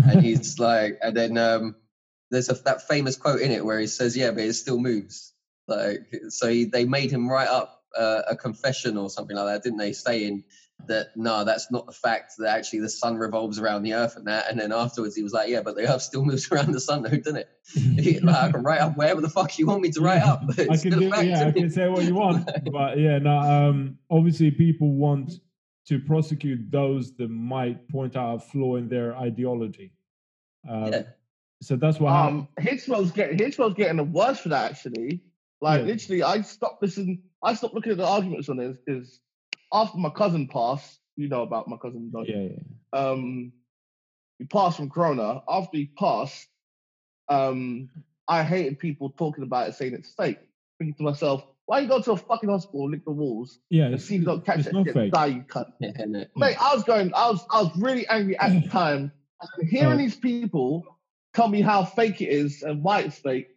and 0.03 0.21
he's 0.21 0.59
like, 0.59 0.99
and 1.01 1.15
then 1.15 1.37
um, 1.37 1.75
there's 2.31 2.49
a, 2.49 2.53
that 2.65 2.87
famous 2.87 3.15
quote 3.15 3.41
in 3.41 3.51
it 3.51 3.65
where 3.65 3.79
he 3.79 3.87
says, 3.87 4.15
"Yeah, 4.15 4.31
but 4.31 4.43
it 4.43 4.53
still 4.53 4.79
moves." 4.79 5.33
Like, 5.67 6.01
so 6.29 6.49
he, 6.49 6.65
they 6.65 6.85
made 6.85 7.11
him 7.11 7.29
write 7.29 7.47
up 7.47 7.83
uh, 7.97 8.23
a 8.29 8.35
confession 8.35 8.97
or 8.97 9.09
something 9.09 9.35
like 9.35 9.45
that, 9.45 9.63
didn't 9.63 9.79
they? 9.79 9.93
Saying 9.93 10.43
that 10.87 11.07
no, 11.15 11.43
that's 11.43 11.71
not 11.71 11.85
the 11.85 11.91
fact 11.91 12.33
that 12.37 12.55
actually 12.55 12.79
the 12.79 12.89
sun 12.89 13.17
revolves 13.17 13.59
around 13.59 13.83
the 13.83 13.93
Earth 13.93 14.15
and 14.15 14.27
that. 14.27 14.49
And 14.49 14.59
then 14.59 14.71
afterwards, 14.71 15.15
he 15.15 15.23
was 15.23 15.33
like, 15.33 15.49
"Yeah, 15.49 15.61
but 15.61 15.75
the 15.75 15.93
Earth 15.93 16.01
still 16.01 16.23
moves 16.25 16.51
around 16.51 16.71
the 16.71 16.79
sun, 16.79 17.03
though, 17.03 17.09
doesn't 17.09 17.37
it?" 17.37 17.49
He- 17.73 18.19
like, 18.19 18.35
I 18.35 18.51
can 18.51 18.63
write 18.63 18.81
up 18.81 18.97
wherever 18.97 19.21
the 19.21 19.29
fuck 19.29 19.57
you 19.59 19.67
want 19.67 19.81
me 19.81 19.91
to 19.91 20.01
write 20.01 20.23
up. 20.23 20.43
I 20.57 20.77
can 20.77 20.99
do, 20.99 21.09
fact, 21.09 21.23
yeah, 21.23 21.47
I 21.47 21.51
can 21.51 21.69
say 21.69 21.87
what 21.87 22.03
you 22.03 22.15
want, 22.15 22.49
but 22.71 22.97
yeah, 22.97 23.19
no. 23.19 23.37
Um, 23.37 23.97
obviously, 24.09 24.51
people 24.51 24.91
want 24.93 25.33
to 25.89 25.99
prosecute 25.99 26.69
those 26.71 27.15
that 27.17 27.29
might 27.29 27.87
point 27.89 28.15
out 28.15 28.35
a 28.35 28.39
flaw 28.39 28.75
in 28.75 28.87
their 28.87 29.15
ideology. 29.17 29.91
Um, 30.69 30.93
Yeah. 30.93 31.03
So 31.61 31.75
that's 31.75 31.99
what. 31.99 32.11
happened. 32.13 32.41
Um, 32.41 32.63
Hitchell's 32.63 33.11
getting 33.11 33.37
Hitchell's 33.37 33.73
getting 33.73 33.97
the 33.97 34.03
worst 34.03 34.43
for 34.43 34.49
that 34.49 34.71
actually. 34.71 35.21
Like 35.61 35.81
Yeah. 35.81 35.87
literally, 35.87 36.23
I 36.23 36.41
stopped 36.41 36.81
listening. 36.81 37.23
I 37.43 37.53
stopped 37.55 37.73
looking 37.73 37.91
at 37.91 37.97
the 37.97 38.05
arguments 38.07 38.47
on 38.49 38.57
this 38.57 38.77
because 38.77 39.19
after 39.73 39.97
my 39.97 40.09
cousin 40.09 40.47
passed, 40.47 40.99
you 41.17 41.27
know 41.27 41.41
about 41.41 41.67
my 41.67 41.77
cousin. 41.77 42.11
Don't 42.11 42.27
you? 42.27 42.35
yeah, 42.37 42.49
yeah. 42.93 42.99
um, 42.99 43.51
he 44.37 44.45
passed 44.45 44.77
from 44.77 44.89
corona. 44.89 45.41
After 45.49 45.75
he 45.77 45.87
passed, 45.87 46.47
um, 47.29 47.89
I 48.27 48.43
hated 48.43 48.79
people 48.79 49.09
talking 49.09 49.43
about 49.43 49.67
it, 49.69 49.75
saying 49.75 49.95
it's 49.95 50.13
fake. 50.13 50.39
Thinking 50.77 50.95
to 50.95 51.03
myself, 51.03 51.43
why 51.69 51.79
you 51.81 51.87
go 51.87 52.01
to 52.01 52.13
a 52.13 52.17
fucking 52.17 52.49
hospital, 52.49 52.89
lick 52.89 53.05
the 53.05 53.11
walls, 53.11 53.59
Yeah, 53.69 53.85
and 53.85 54.01
see 54.01 54.15
if 54.15 54.21
you 54.21 54.25
don't 54.25 54.43
catch 54.43 54.59
it's 54.59 54.67
it, 54.69 54.73
not 54.73 54.85
get 54.85 55.11
die, 55.11 55.25
you 55.27 55.41
cunt. 55.43 55.71
Yeah, 55.79 55.91
innit? 55.91 56.27
Mate, 56.35 56.57
I 56.59 56.73
was 56.73 56.83
going, 56.83 57.13
I 57.13 57.29
was, 57.29 57.45
I 57.51 57.61
was 57.61 57.71
really 57.77 58.07
angry 58.07 58.37
at 58.39 58.51
the 58.63 58.67
time. 58.79 59.11
Hearing 59.69 59.93
Oh. 59.93 59.97
these 59.97 60.15
people 60.15 60.83
tell 61.35 61.47
me 61.47 61.61
how 61.61 61.85
fake 61.85 62.21
it 62.21 62.29
is 62.29 62.63
and 62.63 62.83
why 62.83 63.01
it's 63.01 63.19
fake 63.19 63.49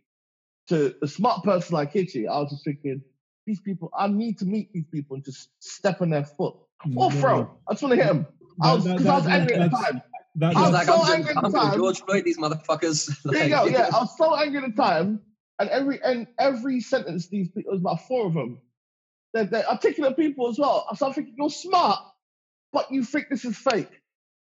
to 0.68 0.94
a 1.02 1.08
smart 1.08 1.42
person 1.42 1.74
like 1.74 1.90
Hitchy, 1.92 2.28
I 2.28 2.38
was 2.38 2.50
just 2.50 2.64
thinking, 2.64 3.00
these 3.46 3.60
people. 3.60 3.90
I 3.98 4.08
need 4.08 4.38
to 4.40 4.44
meet 4.44 4.72
these 4.74 4.86
people 4.92 5.16
and 5.16 5.24
just 5.24 5.48
step 5.60 6.02
on 6.02 6.10
their 6.10 6.24
foot 6.24 6.54
or 6.96 7.10
No. 7.10 7.20
throw. 7.20 7.50
I 7.66 7.72
just 7.72 7.82
want 7.82 7.94
to 7.94 7.96
hit 8.04 8.06
them. 8.12 8.26
I 8.60 8.74
was, 8.74 8.84
That- 8.84 8.98
because 8.98 9.06
I 9.06 9.14
was 9.16 9.24
that- 9.24 9.40
angry 9.40 9.56
at 9.56 9.70
the 9.70 9.76
time. 9.76 10.02
That, 10.36 10.56
I 10.56 10.60
was 10.62 10.70
like, 10.72 10.86
so 10.86 10.94
I'm, 11.02 11.12
angry 11.14 11.30
at 11.30 11.40
the 11.40 11.46
I'm 11.46 11.52
gonna 11.52 11.70
time. 11.70 11.78
George 11.78 12.00
Floyd 12.02 12.24
these 12.24 12.38
motherfuckers. 12.38 12.98
There 13.24 13.44
you 13.44 13.48
go. 13.50 13.64
Yeah, 13.64 13.88
I 13.94 13.98
was 14.00 14.16
so 14.18 14.36
angry 14.36 14.62
at 14.62 14.76
the 14.76 14.82
time, 14.82 15.20
and 15.58 15.68
every 15.70 16.00
and 16.02 16.26
every 16.38 16.80
sentence 16.80 17.28
these 17.28 17.48
people, 17.48 17.72
there's 17.72 17.80
about 17.80 18.06
four 18.06 18.26
of 18.26 18.34
them. 18.34 18.60
They're, 19.34 19.44
they're 19.44 19.68
articulate 19.68 20.16
people 20.16 20.48
as 20.48 20.58
well. 20.58 20.86
So 20.96 21.06
I'm 21.06 21.12
thinking 21.14 21.34
you're 21.38 21.50
smart, 21.50 22.00
but 22.72 22.90
you 22.90 23.04
think 23.04 23.28
this 23.30 23.44
is 23.44 23.56
fake. 23.56 23.90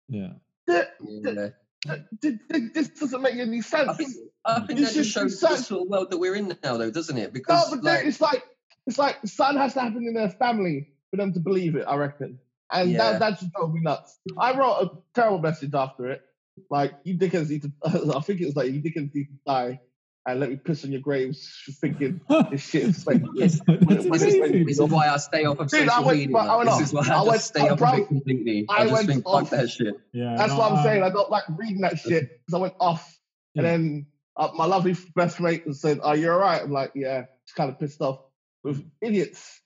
yeah. 0.07 0.33
Th- 0.67 0.87
Yeah. 0.99 1.49
th- 1.85 2.01
th- 2.21 2.39
th- 2.51 2.73
This 2.73 2.87
doesn't 2.89 3.21
make 3.21 3.35
any 3.35 3.61
sense. 3.61 3.87
I 3.89 3.93
think 3.93 4.09
I 4.43 4.59
think 4.61 4.79
You 4.79 4.85
that 4.85 4.93
just 4.93 5.11
shows 5.11 5.39
the 5.39 5.55
sort 5.57 5.83
of 5.83 5.87
world 5.89 6.11
that 6.11 6.17
we're 6.17 6.35
in 6.35 6.55
now, 6.63 6.77
though, 6.77 6.89
doesn't 6.91 7.17
it? 7.17 7.27
No, 7.27 7.31
Because 7.31 7.69
but 7.71 7.83
like, 7.83 8.05
it's 8.05 8.21
like 8.21 8.43
it's 8.87 8.97
like 8.99 9.17
something 9.25 9.59
has 9.61 9.73
to 9.75 9.81
happen 9.81 10.05
in 10.07 10.13
their 10.13 10.29
family 10.29 10.89
for 11.11 11.17
them 11.17 11.33
to 11.33 11.39
believe 11.39 11.75
it. 11.75 11.85
I 11.87 11.95
reckon, 11.95 12.39
and 12.71 12.91
Yeah. 12.91 12.97
that 12.97 13.19
that 13.19 13.39
just 13.39 13.51
drove 13.53 13.73
me 13.73 13.81
nuts. 13.81 14.19
I 14.37 14.57
wrote 14.57 14.77
a 14.81 14.89
terrible 15.13 15.39
message 15.39 15.73
after 15.75 16.09
it, 16.11 16.21
like 16.69 16.93
you 17.03 17.15
dickens 17.15 17.49
need 17.49 17.63
to. 17.63 17.71
I 18.15 18.19
think 18.21 18.41
it 18.41 18.45
was 18.45 18.55
like 18.55 18.71
you 18.71 18.81
dickens 18.81 19.13
need 19.13 19.25
to 19.25 19.33
die, 19.45 19.81
and 20.27 20.39
let 20.39 20.49
me 20.49 20.55
piss 20.55 20.83
on 20.85 20.91
your 20.91 21.01
graves, 21.01 21.61
thinking 21.79 22.19
this 22.51 22.61
shit 22.69 22.83
is 22.83 23.03
fake. 23.03 23.21
Yes. 23.35 23.59
This 23.67 24.05
is- 24.05 24.09
this 24.09 24.33
amazing. 24.35 24.69
is 24.69 24.81
why 24.81 25.07
I 25.09 25.17
stay 25.17 25.45
off 25.45 25.59
of 25.59 25.69
Dude, 25.69 25.81
I 25.81 25.85
social 25.97 26.05
went- 26.05 26.17
media. 26.19 26.37
I 26.37 26.55
went 26.55 26.65
this 26.69 26.75
off. 26.75 26.81
is 26.81 26.93
why 26.93 27.07
I 27.07 27.13
I, 27.13 27.21
went 27.21 27.33
just 27.33 27.47
stay 27.47 27.61
off, 27.61 27.71
off 27.73 27.77
bro. 27.79 27.89
of 27.93 27.99
it 27.99 28.07
completely. 28.07 28.65
I, 28.69 28.73
I 28.73 28.79
just 28.81 28.93
went 28.93 29.07
think 29.07 29.23
off. 29.27 29.49
fuck 29.49 29.59
that 29.59 29.69
shit. 29.69 29.95
Yeah, 30.13 30.35
That's 30.37 30.51
no, 30.53 30.57
what 30.59 30.71
I'm 30.71 30.77
I- 30.79 30.83
saying. 30.83 31.03
I 31.03 31.09
don't 31.09 31.29
like 31.29 31.43
reading 31.57 31.81
that 31.81 31.99
shit 31.99 32.29
because 32.45 32.53
I 32.53 32.57
went 32.57 32.73
off, 32.79 33.19
and 33.55 33.65
then 33.65 34.05
uh, 34.37 34.49
my 34.55 34.65
lovely 34.65 34.95
best 35.15 35.39
mate 35.39 35.63
said, 35.75 35.99
"Are 36.01 36.15
you 36.15 36.31
all 36.31 36.39
right?" 36.39 36.61
I'm 36.61 36.71
like, 36.71 36.91
"Yeah." 36.95 37.25
Just 37.45 37.55
kind 37.55 37.69
of 37.69 37.79
pissed 37.79 38.01
off 38.01 38.21
with 38.63 38.83
idiots, 39.01 39.61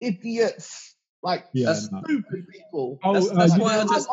idiots, 0.00 0.94
like 1.24 1.46
Yeah, 1.54 1.66
That's- 1.66 1.90
no. 1.90 2.02
stupid 2.04 2.46
people. 2.48 2.98
Oh, 3.02 3.14
That's, 3.14 3.30
uh, 3.30 3.34
that's 3.34 3.56
you- 3.56 3.62
why 3.62 3.80
I 3.80 3.84
just. 3.84 4.08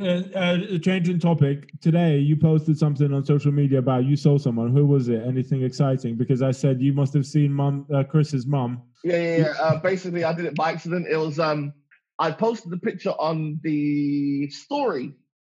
Uh, 0.00 0.38
uh, 0.38 0.78
changing 0.78 1.18
topic. 1.18 1.70
Today, 1.80 2.18
you 2.18 2.36
posted 2.36 2.78
something 2.78 3.12
on 3.12 3.24
social 3.24 3.50
media 3.52 3.78
about 3.78 4.04
you 4.04 4.16
saw 4.16 4.36
someone. 4.38 4.70
Who 4.72 4.84
was 4.86 5.08
it? 5.08 5.22
Anything 5.26 5.62
exciting? 5.62 6.16
Because 6.16 6.42
I 6.42 6.50
said 6.52 6.80
you 6.80 6.92
must 6.92 7.14
have 7.14 7.26
seen 7.26 7.52
mum, 7.52 7.86
uh, 7.92 8.04
Chris's 8.04 8.46
mum. 8.46 8.82
Yeah, 9.02 9.16
yeah, 9.16 9.36
yeah. 9.38 9.52
Uh, 9.60 9.80
basically, 9.80 10.24
I 10.24 10.32
did 10.34 10.44
it 10.44 10.54
by 10.54 10.70
accident. 10.72 11.06
It 11.10 11.16
was 11.16 11.38
um, 11.38 11.72
I 12.18 12.30
posted 12.30 12.70
the 12.72 12.78
picture 12.78 13.10
on 13.10 13.58
the 13.62 14.48
story, 14.50 15.14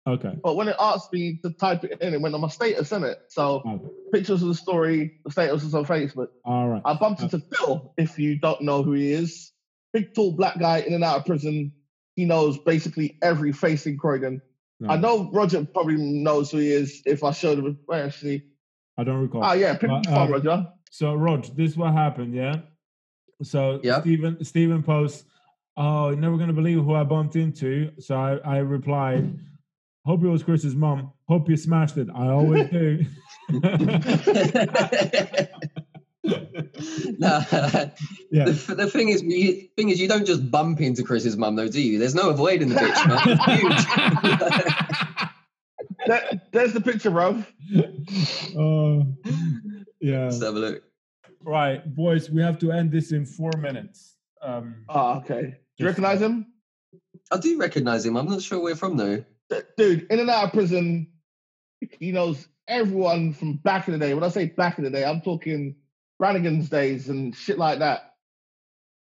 Okay. 0.07 0.33
but 0.43 0.55
when 0.55 0.67
it 0.69 0.75
asked 0.79 1.11
me 1.13 1.39
to 1.43 1.51
type 1.51 1.83
it 1.83 2.01
in, 2.01 2.13
it 2.13 2.21
went 2.21 2.33
on 2.35 2.41
my 2.41 2.47
status, 2.47 2.91
in 2.91 3.03
it. 3.03 3.17
So 3.29 3.61
Oh, 3.65 3.93
pictures 4.13 4.41
of 4.41 4.47
the 4.47 4.55
story, 4.55 5.19
the 5.25 5.31
status 5.31 5.63
was 5.63 5.73
on 5.75 5.85
Facebook. 5.85 6.29
all 6.45 6.67
right. 6.69 6.81
I 6.85 6.93
bumped 6.95 7.21
into 7.21 7.39
Phil, 7.39 7.93
if 7.97 8.17
you 8.17 8.39
don't 8.39 8.61
know 8.61 8.83
who 8.83 8.93
he 8.93 9.11
is. 9.11 9.51
Big, 9.99 10.13
tall, 10.13 10.31
black 10.33 10.59
guy 10.59 10.79
in 10.79 10.93
and 10.93 11.03
out 11.03 11.17
of 11.17 11.25
prison. 11.25 11.71
He 12.15 12.25
knows 12.25 12.57
basically 12.57 13.17
every 13.21 13.51
face 13.51 13.85
in 13.85 13.97
Croydon. 13.97 14.41
No, 14.79 14.89
I 14.89 14.97
know 14.97 15.31
Roger 15.31 15.65
probably 15.65 15.95
knows 15.97 16.51
who 16.51 16.57
he 16.57 16.71
is 16.71 17.01
if 17.05 17.23
I 17.23 17.31
showed 17.31 17.57
him. 17.59 17.79
Well, 17.87 18.05
actually, 18.05 18.43
I 18.97 19.03
don't 19.03 19.21
recall. 19.21 19.43
oh 19.43 19.53
yeah, 19.53 19.75
pick 19.75 19.89
Uh, 19.89 20.03
phone, 20.03 20.17
um, 20.17 20.31
Roger. 20.31 20.67
So, 20.91 21.13
Rog, 21.15 21.43
this 21.55 21.71
is 21.71 21.77
what 21.77 21.93
happened, 21.93 22.33
yeah? 22.33 22.57
So, 23.43 23.79
Yep. 23.83 24.01
Stephen, 24.01 24.43
Stephen 24.43 24.83
posts, 24.83 25.25
Oh, 25.79 26.09
you're 26.09 26.17
never 26.17 26.37
going 26.37 26.47
to 26.47 26.53
believe 26.55 26.83
who 26.83 26.95
I 26.95 27.03
bumped 27.03 27.35
into. 27.35 27.91
So 27.99 28.15
I, 28.15 28.37
I 28.37 28.57
replied, 28.57 29.37
Hope 30.05 30.23
it 30.23 30.27
was 30.27 30.41
Chris's 30.41 30.75
mum. 30.75 31.11
Hope 31.27 31.49
you 31.49 31.57
smashed 31.57 31.97
it. 31.97 32.07
I 32.15 32.29
always 32.29 32.69
do. 32.69 33.05
no, 36.27 37.41
yeah. 38.31 38.45
the, 38.45 38.75
the 38.77 38.89
thing 38.89 39.09
is, 39.09 39.21
you, 39.23 39.67
thing 39.77 39.89
is, 39.89 39.99
you 39.99 40.07
don't 40.07 40.25
just 40.25 40.49
bump 40.51 40.81
into 40.81 41.03
Chris's 41.03 41.37
mum, 41.37 41.55
though, 41.55 41.67
do 41.67 41.81
you? 41.81 41.97
There's 41.99 42.15
no 42.15 42.29
avoiding 42.29 42.69
the 42.69 42.75
bitch, 42.75 43.07
man. 43.07 43.39
It's 43.39 43.85
huge. 44.45 45.27
There- 46.05 46.41
there's 46.53 46.73
the 46.73 46.79
picture, 46.81 47.09
bro. 47.11 47.43
Oh, 48.57 49.05
yeah. 49.99 50.25
Let's 50.25 50.41
have 50.41 50.55
a 50.55 50.59
look. 50.59 50.83
Right, 51.43 51.83
boys, 51.95 52.29
we 52.29 52.41
have 52.41 52.57
to 52.59 52.71
end 52.71 52.91
this 52.91 53.11
in 53.11 53.25
four 53.25 53.51
minutes. 53.57 54.15
Um, 54.41 54.85
Oh, 54.89 55.17
okay. 55.17 55.41
Do 55.41 55.83
you 55.83 55.85
recognize 55.87 56.21
him? 56.21 56.45
I 57.31 57.37
do 57.39 57.57
recognise 57.59 58.05
him. 58.05 58.15
I'm 58.15 58.27
not 58.27 58.41
sure 58.41 58.59
where 58.61 58.75
from 58.75 58.95
though. 58.95 59.23
D- 59.49 59.59
Dude, 59.77 60.07
in 60.09 60.19
and 60.19 60.29
out 60.29 60.45
of 60.45 60.53
prison, 60.53 61.07
he 61.99 62.11
knows 62.11 62.47
everyone 62.67 63.33
from 63.33 63.57
back 63.57 63.87
in 63.87 63.93
the 63.93 63.99
day. 63.99 64.13
When 64.13 64.23
I 64.23 64.29
say 64.29 64.45
back 64.47 64.77
in 64.77 64.83
the 64.85 64.89
day, 64.89 65.03
I'm 65.03 65.19
talking 65.21 65.75
Brannigan's 66.19 66.69
days 66.69 67.09
and 67.09 67.35
shit 67.35 67.57
like 67.57 67.79
that. 67.79 68.13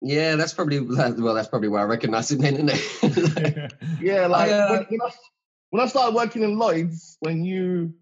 Yeah, 0.02 0.36
that's 0.36 0.54
probably 0.54 0.80
well. 0.82 1.34
That's 1.34 1.48
probably 1.48 1.70
where 1.70 1.82
I 1.82 1.86
recognise 1.86 2.32
him. 2.32 2.40
Then, 2.40 2.70
isn't 2.70 3.38
it? 3.38 3.74
Yeah, 4.02 4.28
like 4.28 4.52
uh, 4.52 4.68
when, 4.70 4.86
when, 4.90 5.02
I, 5.02 5.12
when 5.72 5.84
I 5.84 5.88
started 5.88 6.16
working 6.16 6.44
in 6.44 6.60
Lloyd's, 6.60 7.18
when 7.22 7.44
you 7.44 7.94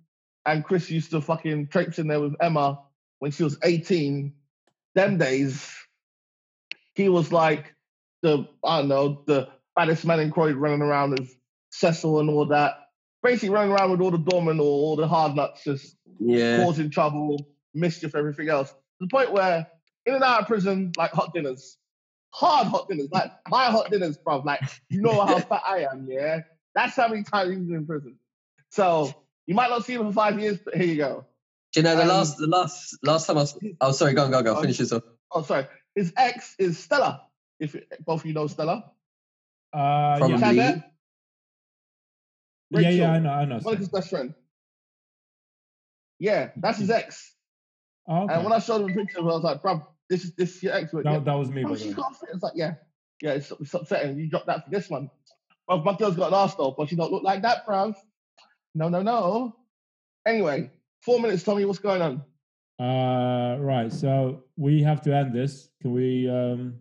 and 0.46 0.64
Chris 0.64 0.90
used 0.90 1.12
to 1.12 1.22
fucking 1.22 1.68
traipse 1.68 2.00
in 2.00 2.08
there 2.08 2.20
with 2.20 2.36
Emma 2.42 2.80
when 3.20 3.32
she 3.32 3.44
was 3.44 3.58
18, 3.64 4.34
them 4.96 5.18
days, 5.18 5.74
he 6.96 7.10
was 7.10 7.32
like 7.32 7.74
the, 8.22 8.48
I 8.64 8.80
don't 8.80 8.90
know, 8.90 9.24
the 9.26 9.48
baddest 9.76 10.06
man 10.06 10.20
in 10.20 10.32
Croydon 10.32 10.60
running 10.60 10.82
around 10.82 11.12
with 11.12 11.34
Cecil 11.72 12.20
and 12.20 12.30
all 12.30 12.46
that. 12.48 12.80
Basically 13.22 13.50
running 13.50 13.72
around 13.72 13.92
with 13.92 14.02
all 14.02 14.12
the 14.12 14.18
doormen 14.18 14.60
or 14.60 14.66
all 14.66 14.96
the 14.98 15.08
hard 15.08 15.36
nuts, 15.36 15.64
just 15.64 15.96
yeah, 16.20 16.58
causing 16.58 16.90
trouble, 16.90 17.48
mischief, 17.74 18.16
everything 18.16 18.50
else. 18.50 18.74
To 19.00 19.06
the 19.06 19.08
point 19.08 19.32
where 19.34 19.68
in 20.06 20.16
and 20.16 20.24
out 20.24 20.42
of 20.42 20.48
prison, 20.48 20.92
like 20.98 21.12
hot 21.12 21.34
dinners, 21.34 21.78
hard 22.32 22.68
hot 22.68 22.88
dinners, 22.90 23.10
like 23.12 23.32
my 23.50 23.66
hot 23.66 23.90
dinners, 23.92 24.18
bro. 24.18 24.40
Like 24.40 24.62
you 24.90 25.02
know 25.02 25.26
how 25.26 25.40
fat 25.50 25.62
I 25.66 25.86
am, 25.92 26.06
yeah. 26.10 26.42
That's 26.76 26.96
how 26.96 27.08
many 27.08 27.24
times 27.24 27.52
he 27.52 27.58
was 27.60 27.70
in 27.70 27.86
prison. 27.86 28.18
So 28.70 29.14
you 29.46 29.56
might 29.56 29.70
not 29.70 29.86
see 29.86 29.94
him 29.94 30.08
for 30.08 30.14
five 30.14 30.40
years, 30.40 30.60
but 30.64 30.76
here 30.76 30.86
you 30.88 30.98
go. 30.98 31.26
Do 31.74 31.80
you 31.80 31.84
know 31.84 31.96
the 31.96 32.04
Um, 32.04 32.08
last, 32.08 32.38
the 32.38 32.48
last, 32.48 32.98
last 33.04 33.28
time 33.28 33.38
I 33.38 33.42
was? 33.42 33.58
Oh, 33.82 33.92
sorry, 33.92 34.14
go 34.14 34.24
on, 34.26 34.32
go 34.32 34.38
on, 34.40 34.44
go. 34.44 34.56
on. 34.56 34.62
Finish 34.62 34.78
this 34.78 34.92
off. 34.92 35.04
Oh, 35.32 35.42
sorry. 35.44 35.68
His 35.96 36.14
ex 36.18 36.56
is 36.60 36.78
Stella. 36.78 37.24
If 37.60 37.76
both 38.06 38.22
of 38.22 38.26
you 38.26 38.34
know 38.34 38.48
Stella, 38.48 38.92
uh, 39.74 40.18
From 40.20 40.32
yeah. 40.32 40.40
Can 40.40 40.50
Lee. 40.52 40.58
that? 40.58 40.92
yeah, 42.72 42.90
yeah, 42.90 43.12
I 43.12 43.20
know, 43.20 43.30
I 43.32 43.46
know. 43.46 43.60
Monica's 43.64 43.90
best 43.90 44.10
friend. 44.10 44.34
Yeah, 46.20 46.50
that's 46.58 46.80
his 46.80 46.90
ex. 46.90 47.36
Oh, 48.08 48.24
okay. 48.24 48.34
And 48.34 48.44
when 48.44 48.54
I 48.54 48.60
showed 48.60 48.82
him 48.82 48.90
a 48.90 48.94
picture, 48.94 49.20
I 49.20 49.24
was 49.24 49.44
like, 49.44 49.62
"Bro, 49.62 49.82
this 50.10 50.24
is 50.26 50.34
this 50.36 50.56
is 50.58 50.64
your 50.64 50.74
ex." 50.74 50.92
He 50.92 50.96
went, 50.98 51.06
"Yeah." 51.06 51.14
that, 51.14 51.26
that 51.26 51.34
was 51.38 51.50
me, 51.50 51.64
Oh, 51.64 51.70
by 51.70 51.74
the 51.76 51.80
she's 51.80 51.88
way. 51.90 51.94
got 51.94 52.12
a 52.12 52.16
fit. 52.16 52.30
It's 52.34 52.44
like, 52.44 52.54
yeah, 52.56 52.74
yeah, 53.22 53.32
it's, 53.32 53.52
it's 53.52 53.74
upsetting. 53.74 54.18
You 54.18 54.30
dropped 54.30 54.48
that 54.48 54.66
for 54.66 54.70
this 54.72 54.90
one. 54.90 55.10
Well, 55.68 55.82
my 55.84 55.96
girl's 55.96 56.16
got 56.18 56.28
an 56.28 56.34
arse 56.34 56.56
though, 56.56 56.76
but 56.78 56.90
she 56.90 56.96
don't 56.96 57.12
look 57.12 57.24
like 57.24 57.42
that, 57.44 57.66
bruv. 57.66 57.96
No, 58.76 58.90
no, 58.90 59.02
no. 59.02 59.56
Anyway, 60.28 60.72
four 61.02 61.20
minutes, 61.20 61.44
Tommy. 61.44 61.64
What's 61.66 61.80
going 61.80 62.02
on? 62.02 62.24
Uh, 62.80 63.58
right, 63.62 63.94
so 63.94 64.44
we 64.58 64.84
have 64.84 65.02
to 65.04 65.16
end 65.16 65.34
this. 65.34 65.70
Can 65.82 65.94
we? 65.94 66.30
Um, 66.30 66.80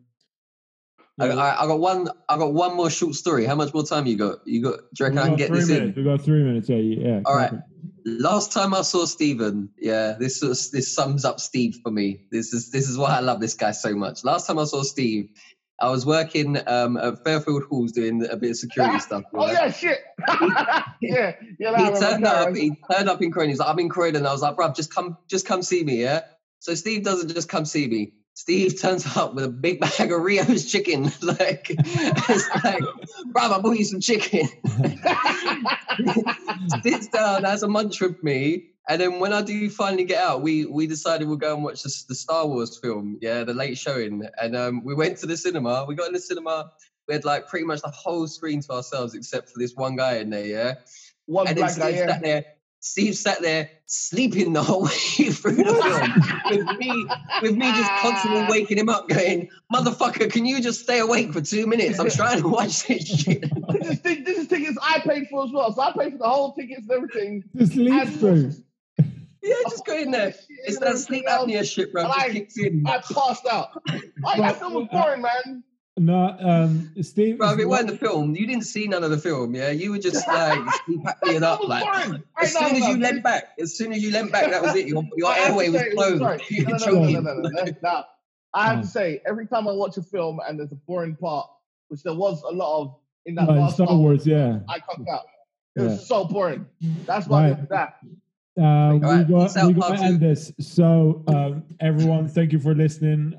I, 1.20 1.28
I, 1.28 1.62
I 1.62 1.66
got 1.66 1.78
one. 1.78 2.09
I 2.28 2.39
got 2.39 2.53
one 2.53 2.74
more 2.77 2.90
short 2.90 3.15
story. 3.15 3.44
How 3.44 3.55
much 3.55 3.73
more 3.73 3.85
time 3.85 4.07
you 4.07 4.16
got? 4.16 4.39
You 4.47 4.62
got? 4.62 4.78
Do 4.78 4.85
you 4.99 5.05
reckon 5.07 5.19
I 5.19 5.23
can 5.23 5.31
got 5.32 5.39
get 5.39 5.49
three 5.49 5.59
this 5.61 5.69
minutes. 5.69 5.97
in? 5.97 6.05
We 6.05 6.11
got 6.11 6.24
three 6.24 6.43
minutes. 6.43 6.69
Yeah, 6.69 6.77
yeah. 6.77 7.20
All 7.27 7.36
right. 7.36 7.53
okay. 7.53 7.62
Last 8.05 8.53
time 8.53 8.74
I 8.74 8.83
saw 8.83 9.05
Stephen, 9.05 9.70
yeah, 9.79 10.16
this 10.19 10.41
this 10.41 10.95
sums 10.95 11.24
up 11.24 11.41
Steve 11.41 11.79
for 11.83 11.91
me. 11.91 12.27
This 12.31 12.53
is 12.53 12.70
this 12.70 12.89
is 12.89 12.99
why 12.99 13.16
I 13.16 13.20
love 13.20 13.41
this 13.41 13.55
guy 13.55 13.73
so 13.73 13.95
much. 13.95 14.24
Last 14.24 14.47
time 14.47 14.59
I 14.59 14.65
saw 14.65 14.83
Steve, 14.83 15.29
I 15.81 15.91
was 15.91 16.07
working 16.07 16.57
um, 16.69 16.97
at 16.97 17.24
Fairfield 17.24 17.65
Halls 17.65 17.93
doing 17.93 18.24
a 18.31 18.37
bit 18.37 18.51
of 18.51 18.57
security 18.57 18.99
stuff. 19.01 19.24
Oh 19.35 19.47
right? 19.47 19.53
yeah, 19.53 19.70
shit. 19.70 20.01
yeah, 21.01 21.33
yeah. 21.59 21.93
He 21.93 22.01
turned 22.01 22.24
up. 22.24 22.55
He 22.55 22.73
turned 22.91 23.09
up 23.09 23.20
in 23.20 23.33
Croydon. 23.33 23.51
He's 23.51 23.59
like, 23.59 23.69
"I'm 23.69 23.79
in 23.79 23.89
Croydon." 23.89 24.27
I 24.27 24.33
was 24.33 24.43
like, 24.43 24.57
"Bruv, 24.57 24.77
just 24.77 24.95
come, 24.95 25.16
just 25.29 25.47
come 25.47 25.62
see 25.62 25.83
me." 25.83 26.01
Yeah. 26.01 26.23
So 26.61 26.74
Steve 26.74 27.03
doesn't 27.03 27.35
just 27.35 27.49
come 27.49 27.65
see 27.65 27.89
me. 27.89 28.12
Steve 28.34 28.80
turns 28.80 29.06
up 29.16 29.34
with 29.34 29.44
a 29.44 29.48
big 29.48 29.80
bag 29.80 30.12
of 30.12 30.20
Rio's 30.20 30.70
chicken. 30.70 31.04
like, 31.22 31.66
it's 31.68 32.64
like, 32.64 32.82
"Bruv, 33.32 33.52
I 33.52 33.60
bought 33.60 33.78
you 33.78 33.84
some 33.84 34.00
chicken." 34.00 34.48
Sits 36.82 37.09
down, 37.09 37.44
has 37.44 37.62
a 37.62 37.68
munch 37.68 38.00
with 38.00 38.22
me, 38.22 38.70
and 38.88 39.00
then 39.00 39.20
when 39.20 39.32
I 39.32 39.42
do 39.42 39.68
finally 39.70 40.04
get 40.04 40.22
out, 40.22 40.42
we 40.42 40.64
we 40.64 40.86
decided 40.86 41.28
we'll 41.28 41.36
go 41.36 41.54
and 41.54 41.64
watch 41.64 41.82
the, 41.82 42.04
the 42.09 42.14
Star 42.14 42.46
Wars 42.46 42.78
film, 42.78 43.18
yeah, 43.20 43.44
the 43.44 43.54
late 43.54 43.78
showing, 43.78 44.26
and 44.40 44.56
um, 44.56 44.84
we 44.84 44.94
went 44.94 45.18
to 45.18 45.26
the 45.26 45.36
cinema. 45.36 45.84
We 45.86 45.94
got 45.94 46.09
in 46.09 46.14
the 46.14 46.20
cinema. 46.20 46.72
We 47.09 47.14
had 47.14 47.24
like 47.24 47.48
pretty 47.48 47.66
much 47.66 47.82
the 47.82 47.90
whole 47.90 48.26
screen 48.28 48.60
to 48.62 48.72
ourselves, 48.72 49.14
except 49.14 49.50
for 49.50 49.59
this 49.59 49.74
one 49.74 49.96
guy 49.96 50.18
in 50.18 50.30
there, 50.30 50.46
yeah. 50.46 50.74
One 51.26 51.48
And 51.48 51.56
black 51.56 51.76
guy, 51.76 51.90
yeah. 51.90 52.18
there. 52.18 52.44
Steve 52.84 53.16
sat 53.16 53.40
there 53.40 53.70
sleeping 53.86 54.52
the 54.52 54.62
whole 54.62 54.82
way 54.82 54.90
through 55.30 55.54
the 55.54 55.64
film 55.64 56.66
with 56.66 56.78
me, 56.78 57.06
with 57.40 57.54
me 57.56 57.70
just 57.72 57.90
constantly 58.00 58.44
waking 58.50 58.76
him 58.76 58.88
up, 58.88 59.09
going, 59.09 59.48
"Motherfucker, 59.72 60.30
can 60.32 60.44
you 60.44 60.60
just 60.60 60.80
stay 60.80 60.98
awake 60.98 61.32
for 61.32 61.40
two 61.40 61.68
minutes? 61.68 62.00
I'm 62.00 62.10
trying 62.10 62.42
to 62.42 62.48
watch 62.48 62.86
this 62.88 63.06
shit." 63.22 63.42
This 63.72 63.88
is, 63.88 64.00
this 64.24 64.38
is 64.38 64.48
tickets 64.48 64.76
I 64.82 64.98
paid 64.98 65.28
for 65.30 65.44
as 65.44 65.52
well. 65.52 65.72
So 65.72 65.80
I 65.80 65.92
paid 65.92 66.12
for 66.12 66.18
the 66.18 66.28
whole 66.28 66.54
tickets 66.54 66.82
and 66.82 66.90
everything. 66.90 67.44
Just 67.56 67.72
sleep 67.74 67.92
And 67.92 68.20
through. 68.20 68.52
Yeah, 69.44 69.54
just 69.70 69.86
go 69.86 69.96
in 69.96 70.10
there. 70.10 70.34
Oh, 70.36 70.44
it's 70.64 70.78
that 70.80 70.98
sleep 70.98 71.26
apnea 71.26 71.64
shit, 71.64 71.92
bro. 71.92 72.02
Just 72.04 72.18
Like- 72.18 72.32
kicks 72.32 72.59
in. 72.59 72.84
I 72.86 72.98
passed 72.98 73.46
out. 73.46 73.80
I 73.88 74.38
that 74.38 74.59
film 74.59 74.74
was 74.74 74.88
boring, 74.90 75.22
man. 75.22 75.62
No, 75.98 76.35
um, 76.40 76.90
Steve. 77.02 77.36
Bro, 77.39 77.59
it 77.59 77.69
wasn't 77.69 77.90
the 77.90 77.97
film. 77.98 78.35
You 78.35 78.47
didn't 78.47 78.64
see 78.64 78.89
none 78.89 79.05
of 79.05 79.10
the 79.10 79.19
film, 79.19 79.55
yeah? 79.55 79.70
You 79.70 79.90
were 79.93 79.98
just 79.98 80.27
like 80.28 80.59
sleep 80.86 81.01
apnea 81.02 81.43
up. 81.43 81.62
Like, 81.69 82.20
as 82.40 82.52
soon 82.55 82.77
as 82.77 82.89
you 82.89 82.97
leant 82.97 83.23
back, 83.23 83.51
as 83.60 83.77
soon 83.77 83.93
as 83.93 84.02
you 84.02 84.10
leant 84.10 84.32
back, 84.32 84.51
that 84.51 84.62
was 84.62 84.74
it. 84.74 84.86
Your, 84.86 85.05
your 85.16 85.28
I 85.31 85.35
have 85.35 85.48
to 85.48 85.52
airway 85.62 85.69
was 85.69 85.82
closed. 85.94 86.23
No. 87.82 88.05
I 88.55 88.66
have 88.69 88.78
Oh. 88.78 88.81
to 88.82 88.86
say, 88.98 89.20
every 89.27 89.47
time 89.47 89.69
I 89.69 89.73
watch 89.73 89.97
a 89.98 90.02
film 90.02 90.40
and 90.47 90.59
there's 90.59 90.73
a 90.73 90.77
boring 90.77 91.14
part, 91.16 91.47
which 91.89 92.02
there 92.02 92.14
was 92.14 92.43
a 92.43 92.51
lot 92.52 92.81
of 92.82 92.97
in 93.27 93.35
that 93.36 93.48
in 93.48 93.56
last 93.56 93.74
Star 93.74 93.94
Wars, 93.94 94.27
yeah. 94.27 94.60
I 94.69 94.78
cut 94.81 94.98
out. 95.12 95.24
It 95.77 95.82
was 95.82 96.06
so 96.06 96.24
boring. 96.24 96.66
That's 97.06 97.27
why 97.27 97.47
I 97.47 97.48
Right. 97.51 97.60
did 97.60 97.69
that. 97.69 97.94
Uh, 98.60 98.93
we 98.94 98.98
got 98.98 99.66
we 99.66 99.73
got 99.74 99.97
to 99.97 100.02
end 100.02 100.20
this. 100.20 100.52
So, 100.60 101.23
um, 101.28 101.64
everyone, 101.81 102.28
thank 102.28 102.52
you 102.52 102.59
for 102.59 102.74
listening. 102.74 103.35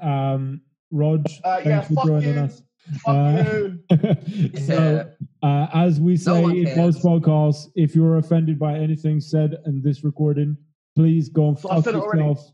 Rog, 0.93 1.25
Uh, 1.43 1.55
thanks 1.55 1.65
yeah, 1.67 1.81
for 1.81 1.93
fuck 1.95 2.05
joining 2.05 2.35
you. 2.35 2.41
us. 2.41 2.61
Fuck 3.03 3.15
Uh, 3.15 3.43
you. 3.89 4.49
so, 4.65 5.09
uh, 5.41 5.67
as 5.73 5.99
we 5.99 6.15
say 6.17 6.41
one 6.41 6.55
in 6.55 6.65
cares. 6.65 6.77
most 6.77 7.03
podcasts, 7.03 7.67
if 7.75 7.95
you're 7.95 8.17
offended 8.17 8.59
by 8.59 8.77
anything 8.77 9.19
said 9.19 9.57
in 9.65 9.81
this 9.81 10.03
recording, 10.03 10.55
please 10.95 11.29
go 11.29 11.49
and 11.49 11.59
So 11.59 11.69
fuck 11.69 11.83
said 11.83 11.95
already. 11.95 12.23
yourself. 12.23 12.51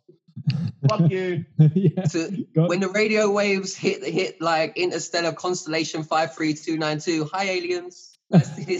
Fuck 0.87 1.11
you. 1.11 1.43
yeah. 1.73 2.05
So 2.05 2.29
when 2.55 2.79
the 2.79 2.87
radio 2.89 3.29
waves 3.29 3.75
hit 3.75 4.01
the 4.01 4.09
hit 4.09 4.39
like 4.41 4.77
interstellar 4.77 5.33
constellation 5.33 6.03
five 6.03 6.33
three 6.33 6.53
two 6.53 6.77
nine 6.77 6.99
two, 6.99 7.25
hi 7.33 7.43
aliens. 7.45 8.08
Nice 8.31 8.55
to 8.55 8.61
hear- 8.61 8.79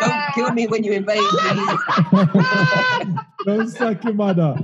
Don't 0.00 0.22
kill 0.34 0.52
me 0.52 0.66
when 0.66 0.84
you 0.84 0.92
invade 0.92 1.20
me. 1.20 1.26
Don't 3.46 3.68
suck 3.70 4.04
your 4.04 4.12
mother. 4.14 4.54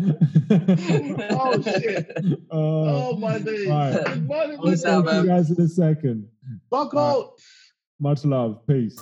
Oh, 1.31 1.62
shit. 1.62 2.11
Uh, 2.51 2.57
Oh 2.57 3.16
my 3.16 3.39
days. 3.39 3.66
Right. 3.69 4.05
Good 4.05 4.27
morning, 4.27 4.59
I'll 4.59 4.65
Peace 4.65 4.85
out, 4.85 5.05
talk 5.05 5.11
to 5.15 5.20
you 5.23 5.27
guys 5.27 5.51
in 5.51 5.61
a 5.62 5.69
second. 5.69 6.28
Fuck 6.70 6.93
Right. 6.93 7.03
out. 7.03 7.31
Much 7.98 8.24
love. 8.27 8.66
Peace. 8.66 8.98